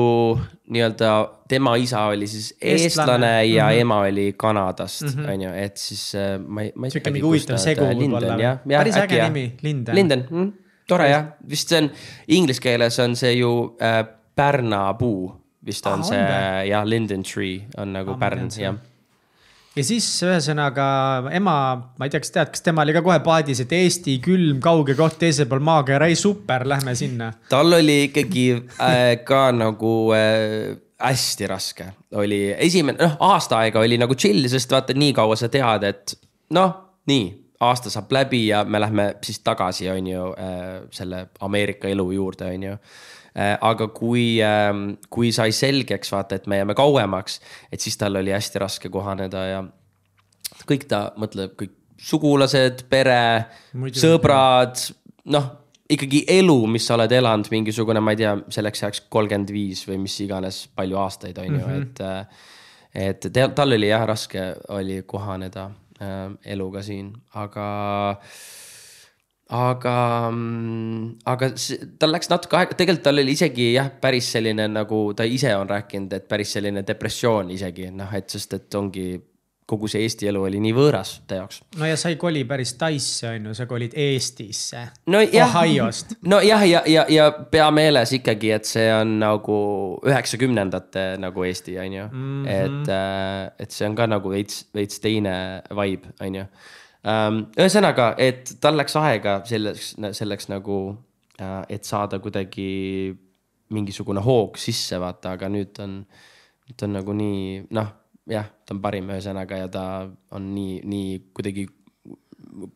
nii-öelda, 0.69 1.11
tema 1.49 1.77
isa 1.81 2.03
oli 2.13 2.27
siis 2.27 2.51
eestlane, 2.61 2.85
eestlane 2.85 3.45
ja 3.47 3.65
mm 3.65 3.71
-hmm. 3.71 3.81
ema 3.81 3.99
oli 4.01 4.35
Kanadast 4.37 5.03
mm, 5.03 5.09
-hmm. 5.09 5.33
on 5.33 5.43
ju, 5.43 5.51
et 5.55 5.77
siis 5.77 6.15
äh, 6.15 6.41
ma 6.47 6.63
ei, 6.63 6.73
ma 6.75 6.87
ei. 6.87 6.91
sihuke 6.91 7.11
mingi 7.11 7.27
huvitav 7.27 7.57
segu 7.57 7.85
võib-olla. 7.85 8.59
päris 8.69 8.97
äge 8.97 9.23
nimi, 9.23 9.57
Linden. 9.63 9.95
Linden 9.95 10.27
mm,, 10.31 10.53
tore 10.89 11.09
jah, 11.09 11.25
vist 11.51 11.69
see 11.69 11.79
on, 11.79 11.91
inglise 12.29 12.61
keeles 12.61 12.99
on 12.99 13.17
see 13.17 13.33
ju 13.33 13.77
äh, 13.83 14.07
pärnapuu 14.35 15.35
vist 15.67 15.87
on 15.87 16.01
ah, 16.01 16.05
see 16.05 16.69
jah, 16.69 16.87
linden 16.87 17.23
tree 17.23 17.61
on 17.77 17.93
nagu 17.93 18.11
ah, 18.11 18.19
pärn, 18.19 18.51
jah 18.59 18.75
ja 19.77 19.85
siis 19.87 20.07
ühesõnaga 20.27 20.87
ema, 21.37 21.55
ma 21.99 22.09
ei 22.09 22.13
tea, 22.13 22.23
kas 22.25 22.35
tead, 22.35 22.53
kas 22.55 22.65
tema 22.65 22.85
oli 22.87 22.95
ka 22.97 23.03
kohe 23.05 23.19
paadis, 23.25 23.63
et 23.65 23.75
Eesti 23.77 24.19
külm, 24.25 24.63
kauge 24.65 24.97
koht 24.99 25.19
teisel 25.21 25.49
pool 25.51 25.63
maakera, 25.65 26.09
ei 26.09 26.19
super, 26.19 26.67
lähme 26.69 26.95
sinna. 26.99 27.33
tal 27.51 27.79
oli 27.79 28.05
ikkagi 28.09 28.47
äh, 28.59 29.19
ka 29.29 29.49
nagu 29.55 29.95
äh, 30.17 30.77
hästi 31.03 31.51
raske, 31.51 31.91
oli 32.19 32.49
esimene, 32.57 32.99
noh 33.03 33.19
aasta 33.33 33.63
aega 33.63 33.83
oli 33.85 34.01
nagu 34.01 34.17
chill, 34.19 34.49
sest 34.51 34.73
vaata 34.75 34.97
nii 34.99 35.13
kaua 35.17 35.37
sa 35.39 35.51
tead, 35.53 35.87
et 35.89 36.17
noh, 36.57 36.75
nii 37.11 37.29
aasta 37.67 37.91
saab 37.91 38.13
läbi 38.15 38.47
ja 38.47 38.63
me 38.65 38.81
lähme 38.81 39.13
siis 39.25 39.41
tagasi, 39.47 39.89
on 39.91 40.07
ju 40.07 40.27
äh,, 40.39 40.83
selle 40.95 41.27
Ameerika 41.41 41.89
elu 41.91 42.11
juurde, 42.15 42.51
on 42.55 42.63
ju 42.63 42.75
aga 43.39 43.89
kui, 43.95 44.41
ähm, 44.43 44.97
kui 45.11 45.33
sai 45.33 45.53
selgeks, 45.55 46.11
vaata, 46.13 46.39
et 46.39 46.49
me 46.51 46.59
jääme 46.59 46.75
kauemaks, 46.75 47.41
et 47.73 47.81
siis 47.81 47.97
tal 48.01 48.19
oli 48.19 48.35
hästi 48.35 48.63
raske 48.63 48.91
kohaneda 48.91 49.45
ja 49.47 49.61
kõik 50.67 50.89
ta 50.91 51.13
mõtleb, 51.21 51.55
kõik 51.59 51.77
sugulased, 51.99 52.85
pere, 52.91 53.47
sõbrad, 53.95 54.83
noh 55.31 55.49
ikkagi 55.89 56.25
elu, 56.29 56.57
mis 56.69 56.85
sa 56.85 56.99
oled 56.99 57.13
elanud, 57.17 57.49
mingisugune, 57.53 58.01
ma 58.05 58.13
ei 58.13 58.21
tea, 58.21 58.35
selleks 58.53 58.85
ajaks 58.85 59.03
kolmkümmend 59.13 59.53
viis 59.55 59.85
või 59.89 60.03
mis 60.03 60.19
iganes, 60.25 60.67
palju 60.77 60.99
aastaid 61.01 61.39
on 61.41 61.49
ju 61.49 61.59
mm, 61.59 61.67
-hmm. 61.67 61.83
et. 61.83 62.01
Äh, 62.01 62.47
et 62.99 63.27
tal 63.55 63.73
oli 63.77 63.91
jah 63.91 64.07
raske 64.09 64.43
oli 64.75 65.03
kohaneda 65.07 65.67
äh, 66.01 66.33
eluga 66.45 66.83
siin, 66.83 67.13
aga 67.37 67.67
aga, 69.49 69.97
mm, 70.31 71.25
aga 71.25 71.49
tal 71.99 72.13
läks 72.13 72.29
natuke 72.29 72.59
aega, 72.59 72.77
tegelikult 72.77 73.07
tal 73.07 73.23
oli 73.23 73.33
isegi 73.33 73.73
jah, 73.73 73.89
päris 74.01 74.29
selline 74.37 74.69
nagu 74.69 75.01
ta 75.17 75.25
ise 75.25 75.55
on 75.57 75.71
rääkinud, 75.71 76.13
et 76.13 76.29
päris 76.29 76.53
selline 76.59 76.85
depressioon 76.87 77.51
isegi 77.55 77.89
noh, 77.95 78.13
et 78.15 78.29
sest, 78.29 78.59
et 78.59 78.79
ongi 78.79 79.09
kogu 79.69 79.89
see 79.91 80.01
Eesti 80.07 80.31
elu 80.31 80.43
oli 80.49 80.61
nii 80.65 80.73
võõras 80.73 81.11
ta 81.29 81.43
jaoks. 81.43 81.61
no 81.77 81.89
ja 81.89 81.97
sa 82.01 82.09
ei 82.13 82.17
koli 82.21 82.45
päris 82.49 82.73
Taisse 82.81 83.29
on 83.35 83.51
ju, 83.51 83.55
sa 83.57 83.67
kolid 83.69 83.93
Eestisse 83.97 84.85
no,. 85.13 85.21
Ohiost. 85.21 86.15
nojah, 86.25 86.65
ja, 86.69 86.83
ja, 86.89 87.05
ja, 87.13 87.29
pea 87.53 87.69
meeles 87.75 88.15
ikkagi, 88.17 88.53
et 88.57 88.69
see 88.69 88.89
on 88.95 89.19
nagu 89.21 89.59
üheksakümnendate 90.09 91.07
nagu 91.21 91.45
Eesti 91.45 91.77
on 91.85 91.99
ju 91.99 92.07
mm, 92.11 92.45
-hmm. 92.45 92.49
et, 92.49 92.93
äh, 92.97 93.65
et 93.65 93.71
see 93.71 93.89
on 93.89 93.97
ka 93.97 94.09
nagu 94.09 94.33
veits, 94.33 94.67
veits 94.75 95.01
teine 95.05 95.63
vibe, 95.69 96.17
on 96.21 96.43
ju. 96.43 96.45
Ähm, 97.07 97.45
ühesõnaga, 97.55 98.13
et 98.19 98.57
tal 98.61 98.79
läks 98.79 98.97
aega 98.99 99.39
selleks, 99.47 99.93
selleks 100.19 100.49
nagu, 100.51 100.97
äh, 101.39 101.63
et 101.77 101.87
saada 101.87 102.19
kuidagi 102.19 103.15
mingisugune 103.71 104.23
hoog 104.25 104.59
sisse, 104.59 104.99
vaata, 104.99 105.37
aga 105.37 105.51
nüüd 105.53 105.79
on, 105.85 106.01
nüüd 106.67 106.85
on 106.85 106.95
nagu 106.99 107.15
nii 107.15 107.43
noh 107.77 107.95
jah, 108.29 108.49
ta 108.65 108.75
on 108.75 108.83
parim 108.85 109.09
ühesõnaga 109.13 109.63
ja 109.63 109.69
ta 109.73 109.85
on 110.37 110.49
nii, 110.55 110.81
nii 110.89 111.19
kuidagi 111.37 111.67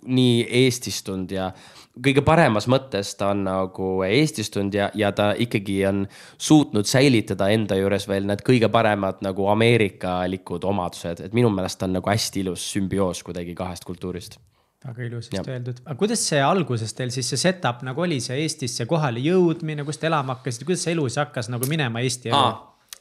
nii 0.07 0.45
eestistunud 0.63 1.33
ja 1.33 1.51
kõige 1.93 2.25
paremas 2.25 2.69
mõttes 2.71 3.15
ta 3.19 3.33
on 3.33 3.45
nagu 3.47 3.91
eestistunud 4.07 4.75
ja, 4.75 4.91
ja 4.95 5.13
ta 5.17 5.33
ikkagi 5.39 5.81
on 5.89 6.07
suutnud 6.39 6.89
säilitada 6.89 7.51
enda 7.53 7.77
juures 7.81 8.09
veel 8.09 8.27
need 8.29 8.45
kõige 8.47 8.71
paremad 8.73 9.21
nagu 9.25 9.51
ameerikalikud 9.53 10.65
omadused, 10.69 11.25
et 11.27 11.37
minu 11.37 11.53
meelest 11.53 11.85
on 11.85 11.99
nagu 11.99 12.13
hästi 12.13 12.47
ilus 12.47 12.65
sümbioos 12.73 13.23
kuidagi 13.27 13.55
kahest 13.59 13.85
kultuurist 13.89 14.41
väga 14.83 15.05
ilusasti 15.07 15.53
öeldud, 15.53 15.79
aga 15.85 15.95
kuidas 15.99 16.25
see 16.27 16.41
alguses 16.43 16.95
teil 16.99 17.13
siis 17.15 17.29
see 17.31 17.39
setup 17.39 17.85
nagu 17.87 18.03
oli, 18.03 18.19
see 18.25 18.41
Eestisse 18.43 18.87
kohale 18.91 19.23
jõudmine, 19.23 19.87
kus 19.87 20.01
te 20.03 20.09
elama 20.11 20.37
hakkasite, 20.39 20.67
kuidas 20.67 20.83
see 20.87 20.97
elu 20.97 21.07
siis 21.07 21.21
hakkas 21.23 21.51
nagu 21.53 21.69
minema 21.71 22.03
Eesti 22.03 22.33
elu? 22.33 22.51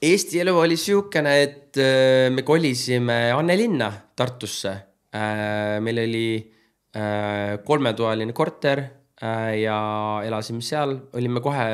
Eesti 0.02 0.40
elu 0.42 0.56
oli 0.58 0.78
sihukene, 0.82 1.34
et 1.44 1.78
äh, 1.78 2.30
me 2.34 2.42
kolisime 2.42 3.32
Annelinna 3.38 3.92
Tartusse. 4.18 4.72
Äh, 5.14 5.78
meil 5.84 6.00
oli 6.02 6.26
kolmetoaline 6.92 8.34
korter 8.36 8.82
ja 9.56 9.78
elasime 10.28 10.64
seal, 10.66 10.98
olime 11.16 11.40
kohe 11.44 11.68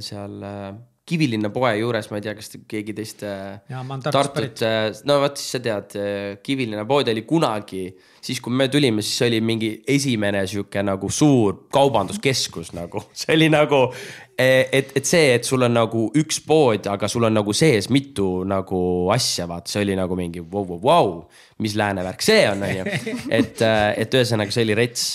seal 0.00 0.38
Kivilinna 1.06 1.52
poe 1.54 1.70
juures, 1.78 2.08
ma 2.10 2.18
ei 2.18 2.24
tea, 2.24 2.32
kas 2.34 2.48
keegi 2.66 2.94
teist 2.96 3.20
Tartut, 4.08 4.62
no 5.06 5.18
vot 5.22 5.36
siis 5.38 5.52
sa 5.54 5.60
tead, 5.62 5.92
Kivilinna 6.42 6.86
pood 6.88 7.10
oli 7.12 7.22
kunagi, 7.28 7.84
siis 8.26 8.40
kui 8.42 8.54
me 8.54 8.66
tulime, 8.72 9.04
siis 9.06 9.22
oli 9.28 9.40
mingi 9.44 9.70
esimene 9.88 10.42
sihuke 10.50 10.82
nagu 10.84 11.10
suur 11.12 11.66
kaubanduskeskus 11.72 12.72
nagu, 12.76 13.02
see 13.18 13.36
oli 13.36 13.50
nagu. 13.52 13.86
et, 14.36 14.90
et 14.98 15.06
see, 15.08 15.30
et 15.38 15.46
sul 15.48 15.64
on 15.64 15.72
nagu 15.72 16.06
üks 16.20 16.42
pood, 16.44 16.88
aga 16.92 17.08
sul 17.08 17.24
on 17.28 17.38
nagu 17.38 17.54
sees 17.56 17.88
mitu 17.88 18.42
nagu 18.48 18.80
asja, 19.14 19.46
vaat 19.48 19.70
see 19.72 19.84
oli 19.86 19.96
nagu 19.96 20.18
mingi 20.18 20.42
vau, 20.44 20.66
vau, 20.68 20.80
vau, 20.82 21.14
mis 21.64 21.76
lääne 21.78 22.04
värk 22.04 22.24
see 22.24 22.42
on, 22.50 22.66
on 22.66 22.74
ju. 22.74 22.98
et, 23.38 23.64
et 24.02 24.18
ühesõnaga, 24.18 24.52
see 24.52 24.66
oli 24.66 24.76
rets, 24.76 25.06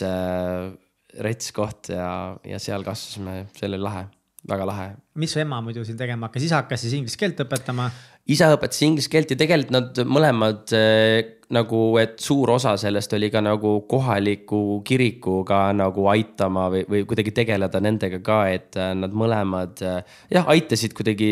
rets 1.22 1.54
koht 1.54 1.94
ja, 1.94 2.08
ja 2.48 2.64
seal 2.64 2.88
kasvasime, 2.88 3.44
see 3.60 3.70
oli 3.70 3.82
lahe 3.82 4.08
väga 4.48 4.66
lahe. 4.66 4.88
mis 5.22 5.34
su 5.34 5.40
ema 5.40 5.60
muidu 5.62 5.84
siin 5.86 5.98
tegema 6.00 6.30
hakkas, 6.30 6.48
isa 6.48 6.62
hakkas 6.64 6.82
siis 6.86 6.96
inglise 6.98 7.20
keelt 7.20 7.40
õpetama? 7.44 7.90
Isa 8.32 8.50
õpetas 8.54 8.82
inglise 8.86 9.12
keelt 9.12 9.32
ja 9.34 9.38
tegelikult 9.40 9.74
nad 9.76 10.02
mõlemad 10.08 10.74
äh, 10.78 11.38
nagu, 11.52 11.80
et 12.00 12.20
suur 12.24 12.54
osa 12.54 12.78
sellest 12.80 13.14
oli 13.18 13.32
ka 13.34 13.42
nagu 13.44 13.74
kohaliku 13.92 14.82
kirikuga 14.88 15.64
nagu 15.76 16.08
aitama 16.12 16.68
või, 16.74 16.86
või 16.90 17.04
kuidagi 17.10 17.34
tegeleda 17.36 17.82
nendega 17.84 18.22
ka, 18.24 18.42
et 18.54 18.80
äh, 18.80 18.94
nad 18.98 19.16
mõlemad 19.16 19.84
äh, 19.86 20.20
jah, 20.32 20.48
aitasid 20.54 20.96
kuidagi 20.98 21.32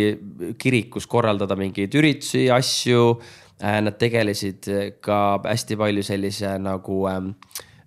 kirikus 0.62 1.08
korraldada 1.10 1.58
mingeid 1.60 1.96
üritusi, 1.96 2.48
asju. 2.54 3.14
Nad 3.60 3.98
tegelesid 4.00 4.70
ka 5.04 5.16
hästi 5.44 5.76
palju 5.76 6.00
sellise 6.08 6.54
nagu 6.64 7.02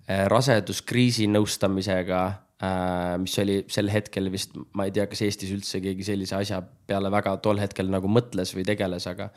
raseduskriisi 0.05 1.25
nõustamisega 1.33 2.19
mis 3.19 3.33
oli 3.41 3.57
sel 3.71 3.89
hetkel 3.91 4.29
vist, 4.31 4.53
ma 4.77 4.85
ei 4.87 4.93
tea, 4.95 5.03
kas 5.09 5.23
Eestis 5.25 5.51
üldse 5.51 5.81
keegi 5.83 6.05
sellise 6.07 6.35
asja 6.37 6.61
peale 6.87 7.09
väga 7.11 7.35
tol 7.43 7.59
hetkel 7.59 7.89
nagu 7.91 8.07
mõtles 8.11 8.53
või 8.55 8.63
tegeles, 8.67 9.07
aga. 9.09 9.29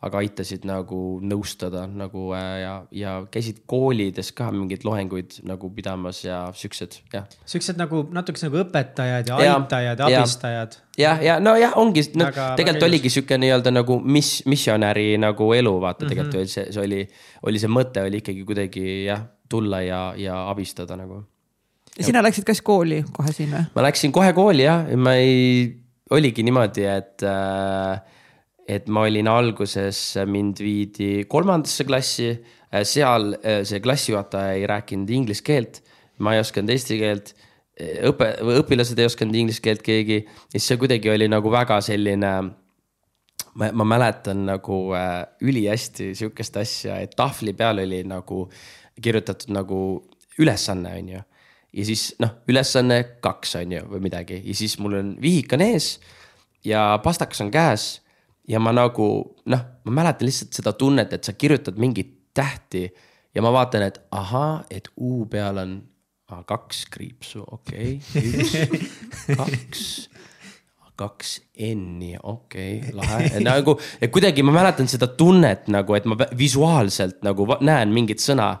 aga 0.00 0.20
aitasid 0.22 0.62
nagu 0.64 1.18
nõustada 1.20 1.82
nagu 1.84 2.30
äh, 2.32 2.44
ja, 2.62 2.70
ja 2.96 3.10
käisid 3.28 3.58
koolides 3.68 4.30
ka 4.32 4.46
mingeid 4.54 4.86
loenguid 4.88 5.34
nagu 5.44 5.68
pidamas 5.76 6.22
ja 6.24 6.38
siuksed, 6.56 6.96
jah. 7.12 7.26
siuksed 7.44 7.76
nagu 7.76 8.06
natukese 8.08 8.48
nagu 8.48 8.62
õpetajad 8.62 9.28
ja, 9.28 9.40
ja 9.44 9.58
aitajad, 9.58 10.00
abistajad. 10.06 10.78
jah, 10.96 11.20
ja 11.20 11.36
nojah, 11.42 11.76
ongi, 11.82 12.06
no 12.16 12.30
tegelikult 12.32 12.86
oligi 12.88 13.12
sihuke 13.12 13.36
nii-öelda 13.42 13.74
nagu 13.74 13.98
mis, 14.00 14.38
missionäri 14.48 15.18
nagu 15.20 15.50
elu, 15.52 15.74
vaata 15.84 16.06
mm 16.06 16.06
-hmm. 16.06 16.14
tegelikult 16.14 16.40
oli 16.40 16.54
see, 16.54 16.72
see 16.72 16.86
oli, 16.86 17.02
oli 17.50 17.60
see 17.60 17.74
mõte 17.76 18.06
oli 18.06 18.22
ikkagi 18.24 18.46
kuidagi 18.48 18.86
jah, 19.10 19.26
tulla 19.52 19.82
ja, 19.84 20.00
ja 20.16 20.46
abistada 20.48 20.96
nagu 20.96 21.26
ja 22.00 22.08
sina 22.08 22.22
läksid 22.24 22.46
ka 22.48 22.56
siis 22.56 22.64
kooli 22.64 23.02
kohe 23.16 23.32
siin 23.36 23.52
või? 23.52 23.66
ma 23.76 23.84
läksin 23.88 24.14
kohe 24.14 24.32
kooli 24.36 24.64
jah, 24.64 24.88
ma 24.96 25.14
ei, 25.20 25.68
oligi 26.16 26.44
niimoodi, 26.46 26.86
et 26.88 27.26
äh, 27.26 28.00
et 28.70 28.88
ma 28.92 29.04
olin 29.08 29.28
alguses, 29.30 29.98
mind 30.30 30.60
viidi 30.62 31.24
kolmandasse 31.30 31.86
klassi, 31.88 32.30
äh, 32.70 32.84
seal 32.86 33.34
äh, 33.40 33.62
see 33.66 33.82
klassijuhataja 33.82 34.56
ei 34.58 34.66
rääkinud 34.70 35.10
inglise 35.10 35.44
keelt, 35.46 35.82
ma 36.22 36.36
ei 36.36 36.44
osanud 36.44 36.74
eesti 36.76 37.00
keelt. 37.00 37.34
Õpe, 37.80 38.26
õpilased 38.60 38.98
ei 39.00 39.08
osanud 39.08 39.36
inglise 39.40 39.62
keelt 39.64 39.80
keegi, 39.80 40.18
siis 40.52 40.66
see 40.68 40.76
kuidagi 40.80 41.08
oli 41.08 41.30
nagu 41.32 41.48
väga 41.52 41.78
selline. 41.80 42.32
ma, 43.54 43.70
ma 43.72 43.84
mäletan 43.88 44.44
nagu 44.46 44.92
äh, 44.94 45.24
ülihästi 45.42 46.12
sihukest 46.14 46.56
asja, 46.60 47.00
et 47.00 47.16
tahvli 47.16 47.52
peal 47.56 47.80
oli 47.82 48.04
nagu 48.04 48.44
kirjutatud 49.00 49.50
nagu 49.56 49.80
ülesanne, 50.38 50.92
on 50.98 51.08
ju 51.08 51.22
ja 51.72 51.84
siis 51.86 52.14
noh, 52.22 52.38
ülesanne 52.50 53.02
kaks 53.22 53.56
on 53.60 53.74
ju 53.76 53.82
või 53.90 54.04
midagi. 54.08 54.40
Ja 54.44 54.54
siis 54.56 54.78
mul 54.82 54.98
on 54.98 55.12
vihik 55.22 55.52
on 55.56 55.64
ees 55.64 55.98
ja 56.66 56.98
pastakas 57.04 57.40
on 57.44 57.50
käes. 57.50 58.00
ja 58.48 58.58
ma 58.58 58.72
nagu 58.74 59.36
noh, 59.46 59.62
ma 59.84 59.92
mäletan 60.00 60.26
lihtsalt 60.26 60.56
seda 60.56 60.72
tunnet, 60.72 61.12
et 61.12 61.24
sa 61.24 61.32
kirjutad 61.32 61.78
mingit 61.78 62.16
tähti 62.34 62.88
ja 63.34 63.42
ma 63.42 63.52
vaatan, 63.52 63.82
et 63.86 64.00
ahaa, 64.10 64.64
et 64.70 64.88
U 64.96 65.26
peal 65.30 65.58
on 65.58 65.76
ah, 66.30 66.42
kaks 66.44 66.86
kriipsu, 66.90 67.44
okei. 67.46 68.00
Okay,, 68.00 68.32
üks, 68.40 68.56
kaks 69.36 69.84
kaks 71.00 71.40
N-i, 71.56 72.16
okei 72.22 72.74
okay,, 72.80 72.92
lahe, 72.92 73.40
nagu 73.40 73.76
kuidagi 74.12 74.44
ma 74.44 74.52
mäletan 74.58 74.88
seda 74.90 75.08
tunnet 75.08 75.70
nagu, 75.72 75.96
et 75.96 76.04
ma 76.04 76.18
visuaalselt 76.36 77.22
nagu 77.24 77.46
näen 77.64 77.94
mingit 77.94 78.20
sõna 78.20 78.52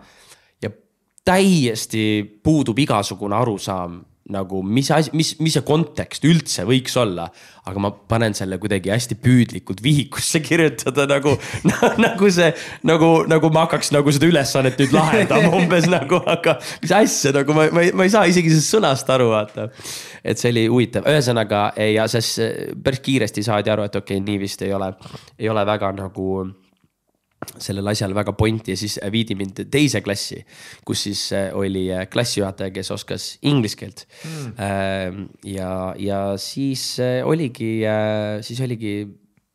täiesti 1.30 2.04
puudub 2.44 2.78
igasugune 2.82 3.38
arusaam 3.38 4.00
nagu 4.30 4.60
mis 4.62 4.90
asi, 4.94 5.10
mis, 5.16 5.32
mis 5.42 5.56
see 5.56 5.64
kontekst 5.66 6.24
üldse 6.28 6.64
võiks 6.68 6.94
olla. 7.00 7.28
aga 7.70 7.82
ma 7.82 7.90
panen 7.92 8.32
selle 8.34 8.56
kuidagi 8.58 8.90
hästi 8.90 9.18
püüdlikult 9.20 9.82
vihikusse 9.84 10.40
kirjutada 10.46 11.04
nagu 11.10 11.34
nagu 12.04 12.30
see, 12.32 12.48
nagu, 12.88 13.10
nagu 13.30 13.50
ma 13.52 13.66
hakkaks 13.66 13.92
nagu 13.94 14.14
seda 14.14 14.30
ülesannet 14.30 14.78
nüüd 14.80 14.94
lahendama 14.96 15.50
umbes 15.58 15.88
nagu, 15.90 16.22
aga 16.30 16.56
mis 16.82 16.94
asja 16.96 17.34
nagu 17.36 17.56
ma, 17.56 17.68
ma, 17.74 17.84
ma 17.94 18.06
ei 18.06 18.14
saa 18.14 18.24
isegi 18.30 18.52
sellest 18.54 18.74
sõnast 18.76 19.12
aru, 19.12 19.30
vaata. 19.34 19.68
et 20.24 20.40
see 20.40 20.54
oli 20.54 20.66
huvitav, 20.70 21.06
ühesõnaga 21.10 21.68
ja 21.90 22.08
sest 22.10 22.40
päris 22.84 23.04
kiiresti 23.04 23.44
saadi 23.46 23.72
aru, 23.72 23.86
et 23.90 24.00
okei 24.00 24.18
okay,, 24.18 24.26
nii 24.26 24.42
vist 24.42 24.66
ei 24.66 24.74
ole, 24.76 24.94
ei 25.38 25.50
ole 25.52 25.66
väga 25.68 25.92
nagu 25.98 26.30
sellel 27.40 27.88
asjal 27.88 28.12
väga 28.16 28.34
pointi 28.36 28.74
ja 28.74 28.78
siis 28.78 28.98
viidi 29.12 29.34
mind 29.38 29.62
teise 29.72 30.02
klassi, 30.04 30.42
kus 30.86 31.06
siis 31.06 31.22
äh, 31.36 31.48
oli 31.56 31.86
äh, 31.92 32.04
klassijuhataja, 32.10 32.72
kes 32.74 32.92
oskas 32.92 33.30
inglise 33.48 33.78
keelt. 33.80 34.04
Mm.. 34.28 35.24
ja, 35.48 35.70
ja 35.96 36.20
siis 36.40 36.84
äh, 37.00 37.20
oligi, 37.26 37.80
siis 38.44 38.60
oligi 38.64 38.94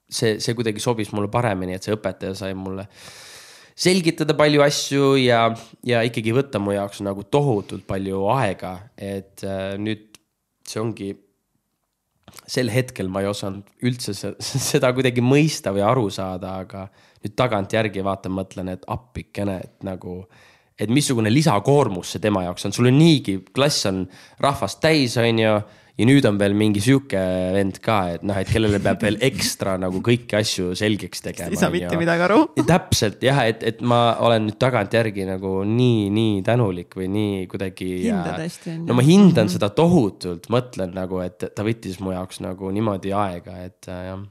see, 0.09 0.39
see 0.41 0.57
kuidagi 0.57 0.81
sobis 0.81 1.13
mulle 1.13 1.29
paremini, 1.31 1.77
et 1.77 1.85
see 1.85 1.93
õpetaja 1.95 2.33
sai 2.37 2.57
mulle 2.57 2.87
selgitada 3.75 4.33
palju 4.39 4.63
asju 4.63 5.13
ja, 5.19 5.49
ja 5.85 6.01
ikkagi 6.07 6.33
võtta 6.33 6.61
mu 6.63 6.73
jaoks 6.73 7.03
nagu 7.05 7.25
tohutult 7.27 7.85
palju 7.87 8.23
aega, 8.33 8.77
et 8.97 9.43
nüüd 9.77 10.15
see 10.65 10.81
ongi 10.81 11.09
sel 12.49 12.71
hetkel 12.73 13.09
ma 13.11 13.21
ei 13.21 13.29
osanud 13.29 13.67
üldse 13.85 14.15
seda 14.71 14.91
kuidagi 14.95 15.21
mõista 15.21 15.73
või 15.75 15.83
aru 15.85 16.07
saada, 16.13 16.57
aga 16.63 16.87
nüüd 17.25 17.37
tagantjärgi 17.37 18.03
vaatan, 18.05 18.35
mõtlen, 18.37 18.69
et 18.75 18.85
appikene, 18.87 19.61
et 19.63 19.87
nagu. 19.87 20.25
et 20.75 20.89
missugune 20.91 21.31
lisakoormus 21.31 22.09
see 22.11 22.19
tema 22.19 22.41
jaoks 22.43 22.65
on, 22.67 22.73
sul 22.75 22.89
on 22.89 22.97
niigi, 22.99 23.37
klass 23.55 23.85
on 23.87 24.01
rahvast 24.43 24.81
täis, 24.83 25.13
on 25.17 25.39
ju 25.39 25.53
ja 25.95 26.07
nüüd 26.07 26.25
on 26.27 26.35
veel 26.39 26.55
mingi 26.57 26.81
sihuke 26.83 27.21
vend 27.55 27.79
ka, 27.83 27.99
et 28.17 28.25
noh, 28.27 28.35
et 28.35 28.49
kellele 28.51 28.81
peab 28.83 29.03
veel 29.05 29.17
ekstra 29.23 29.77
nagu 29.79 30.01
kõiki 30.03 30.35
asju 30.39 30.73
selgeks 30.75 31.23
tegema. 31.23 31.53
ei 31.53 31.59
saa 31.61 31.71
mitte 31.71 31.95
midagi 31.99 32.25
aru. 32.27 32.41
täpselt 32.67 33.23
jah, 33.23 33.39
et, 33.47 33.63
et 33.63 33.79
ma 33.79 34.17
olen 34.25 34.49
nüüd 34.49 34.59
tagantjärgi 34.59 35.27
nagu 35.29 35.61
nii, 35.69 36.09
nii 36.15 36.43
tänulik 36.47 36.99
või 36.99 37.07
nii 37.15 37.47
kuidagi. 37.51 37.89
hindad 38.09 38.43
hästi 38.43 38.73
on 38.73 38.79
ju. 38.81 38.87
no 38.89 38.99
ma 38.99 39.07
hindan 39.07 39.31
mm 39.31 39.39
-hmm. 39.47 39.55
seda 39.55 39.71
tohutult, 39.79 40.51
mõtlen 40.51 40.91
nagu, 40.95 41.23
et 41.23 41.47
ta 41.55 41.63
võttis 41.63 42.01
mu 42.03 42.11
jaoks 42.11 42.43
nagu 42.43 42.71
niimoodi 42.75 43.15
aega, 43.15 43.61
et 43.63 43.87
äh, 43.87 44.07
jah 44.11 44.23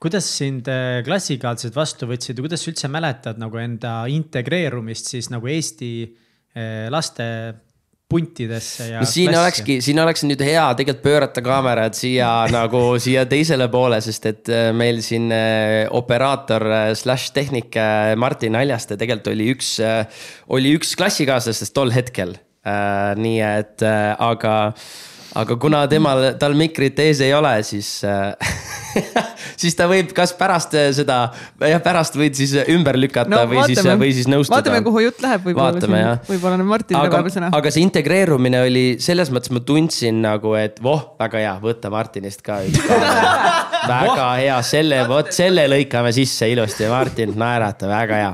kuidas 0.00 0.28
sind 0.40 0.68
äh, 0.70 1.00
klassikaaslased 1.04 1.76
vastu 1.76 2.08
võtsid 2.08 2.38
ja 2.38 2.44
kuidas 2.44 2.64
sa 2.64 2.72
üldse 2.72 2.88
mäletad 2.92 3.40
nagu 3.40 3.60
enda 3.60 4.04
integreerumist 4.08 5.12
siis 5.12 5.28
nagu 5.32 5.50
Eesti 5.50 5.90
äh, 6.06 6.86
laste 6.92 7.26
puntidesse 8.10 8.88
ja 8.90 9.02
no 9.04 9.06
siin 9.06 9.28
klassi. 9.28 9.40
olekski, 9.42 9.76
siin 9.84 10.00
oleks 10.02 10.24
nüüd 10.26 10.40
hea 10.42 10.64
tegelikult 10.78 11.04
pöörata 11.04 11.44
kaamerad 11.44 11.94
siia 11.98 12.30
nagu 12.56 12.80
siia 13.02 13.26
teisele 13.30 13.68
poole, 13.70 14.00
sest 14.02 14.30
et 14.32 14.50
äh, 14.50 14.70
meil 14.76 15.02
siin 15.04 15.28
operaator 16.00 16.66
slaš 16.98 17.28
tehnik 17.36 17.76
Martin 18.18 18.56
Haljaste 18.58 18.96
tegelikult 18.96 19.34
oli 19.34 19.50
üks, 19.52 19.76
oli 20.56 20.74
üks 20.80 20.96
klassikaaslastest 20.98 21.76
tol 21.76 21.92
hetkel. 21.94 22.38
nii 23.20 23.38
et, 23.40 23.80
aga 24.20 24.56
aga 25.38 25.56
kuna 25.60 25.84
temal, 25.90 26.24
tal 26.40 26.56
mikrit 26.58 26.98
ees 27.04 27.20
ei 27.22 27.34
ole, 27.36 27.52
siis 27.66 28.00
siis 29.60 29.76
ta 29.78 29.86
võib 29.90 30.10
kas 30.16 30.32
pärast 30.36 30.74
seda, 30.96 31.18
jah, 31.62 31.82
pärast 31.84 32.16
võid 32.18 32.36
siis 32.38 32.56
ümber 32.72 32.98
lükata 32.98 33.30
no, 33.30 33.44
või 33.50 33.60
vaatame, 33.60 33.76
siis, 33.76 34.00
või 34.02 34.12
siis 34.16 34.30
nõustuda. 34.30 34.58
vaatame, 34.58 34.82
kuhu 34.86 35.04
jutt 35.06 35.22
läheb, 35.24 35.46
võib-olla, 35.46 36.16
võib-olla 36.28 36.58
on 36.58 36.66
Martinile 36.70 37.12
vahepeal 37.12 37.36
sõna. 37.36 37.52
aga 37.60 37.74
see 37.74 37.84
integreerumine 37.86 38.62
oli 38.66 38.84
selles 39.02 39.30
mõttes, 39.34 39.54
ma 39.54 39.62
tundsin 39.66 40.22
nagu, 40.24 40.54
et 40.58 40.82
voh, 40.82 41.12
väga 41.20 41.44
hea, 41.44 41.56
võtta 41.62 41.92
Martinist 41.94 42.44
ka 42.46 42.60
üks 42.66 42.90
väga 43.90 44.28
hea, 44.40 44.60
selle, 44.66 45.02
vot 45.10 45.30
selle 45.34 45.66
lõikame 45.70 46.14
sisse 46.16 46.50
ilusti, 46.50 46.88
Martin, 46.90 47.36
naerata, 47.38 47.90
väga 47.90 48.22
hea. 48.24 48.32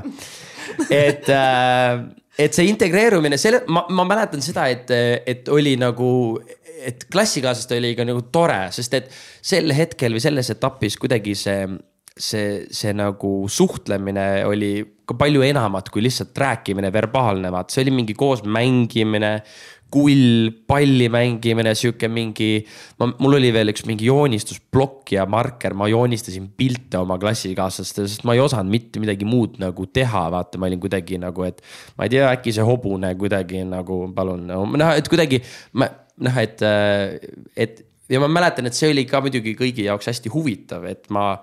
et 0.89 1.29
äh, 1.33 2.07
et 2.37 2.53
see 2.53 2.67
integreerumine, 2.69 3.37
selle, 3.41 3.63
ma, 3.73 3.83
ma 3.89 4.05
mäletan 4.05 4.43
seda, 4.45 4.67
et, 4.69 4.91
et 5.25 5.47
oli 5.49 5.73
nagu 5.81 6.09
et 6.85 7.07
klassikaaslast 7.11 7.71
oli 7.77 7.93
ka 7.97 8.05
nagu 8.07 8.25
tore, 8.33 8.67
sest 8.75 8.97
et 8.97 9.13
sel 9.41 9.73
hetkel 9.75 10.17
või 10.17 10.23
selles 10.23 10.51
etapis 10.53 10.97
kuidagi 11.01 11.33
see, 11.37 11.65
see, 12.13 12.51
see 12.73 12.93
nagu 12.97 13.31
suhtlemine 13.51 14.27
oli 14.47 14.71
ka 15.07 15.15
palju 15.17 15.45
enamat 15.47 15.89
kui 15.93 16.03
lihtsalt 16.03 16.37
rääkimine, 16.37 16.91
verbaalne, 16.93 17.51
vaat 17.53 17.71
see 17.71 17.85
oli 17.85 17.95
mingi 18.01 18.15
koos 18.17 18.43
mängimine 18.43 19.37
kull, 19.91 20.49
palli 20.67 21.07
mängimine, 21.11 21.71
sihuke 21.75 22.09
mingi. 22.11 22.65
ma, 22.99 23.07
mul 23.23 23.37
oli 23.37 23.51
veel 23.55 23.71
üks 23.71 23.85
mingi 23.87 24.09
joonistusplokk 24.09 25.13
ja 25.15 25.23
marker, 25.29 25.75
ma 25.79 25.87
joonistasin 25.87 26.49
pilte 26.59 26.99
oma 26.99 27.15
klassikaaslastele, 27.21 28.09
sest 28.11 28.25
ma 28.27 28.35
ei 28.35 28.43
osanud 28.43 28.71
mitte 28.71 28.99
midagi 29.03 29.27
muud 29.27 29.55
nagu 29.63 29.87
teha, 29.87 30.25
vaata, 30.33 30.59
ma 30.59 30.67
olin 30.67 30.81
kuidagi 30.83 31.21
nagu, 31.23 31.47
et. 31.47 31.63
ma 31.95 32.07
ei 32.07 32.17
tea, 32.17 32.27
äkki 32.33 32.55
see 32.55 32.67
hobune 32.67 33.13
kuidagi 33.19 33.63
nagu 33.67 34.03
palun, 34.15 34.43
noh, 34.51 34.91
et 34.91 35.07
kuidagi 35.07 35.39
ma 35.79 35.87
noh, 36.25 36.41
et, 36.41 36.61
äh, 36.65 37.17
et 37.55 37.81
ja 38.09 38.21
ma 38.23 38.29
mäletan, 38.31 38.69
et 38.69 38.77
see 38.77 38.91
oli 38.93 39.05
ka 39.09 39.21
muidugi 39.23 39.55
kõigi 39.59 39.87
jaoks 39.87 40.09
hästi 40.11 40.31
huvitav, 40.33 40.87
et 40.89 41.09
ma 41.13 41.33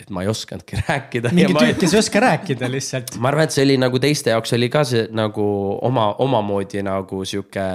et 0.00 0.08
ma 0.08 0.22
ei 0.24 0.30
osanudki 0.30 0.78
rääkida. 0.88 1.32
mingi 1.36 1.54
tüüp, 1.54 1.78
kes 1.82 1.94
ei 1.94 2.00
oska 2.00 2.22
rääkida 2.24 2.70
lihtsalt. 2.72 3.14
ma 3.22 3.30
arvan, 3.30 3.48
et 3.48 3.56
see 3.56 3.64
oli 3.66 3.76
nagu 3.80 4.00
teiste 4.02 4.32
jaoks 4.34 4.54
oli 4.56 4.70
ka 4.72 4.84
see 4.88 5.06
nagu 5.16 5.46
oma, 5.86 6.06
omamoodi 6.24 6.84
nagu 6.86 7.24
sihuke 7.28 7.66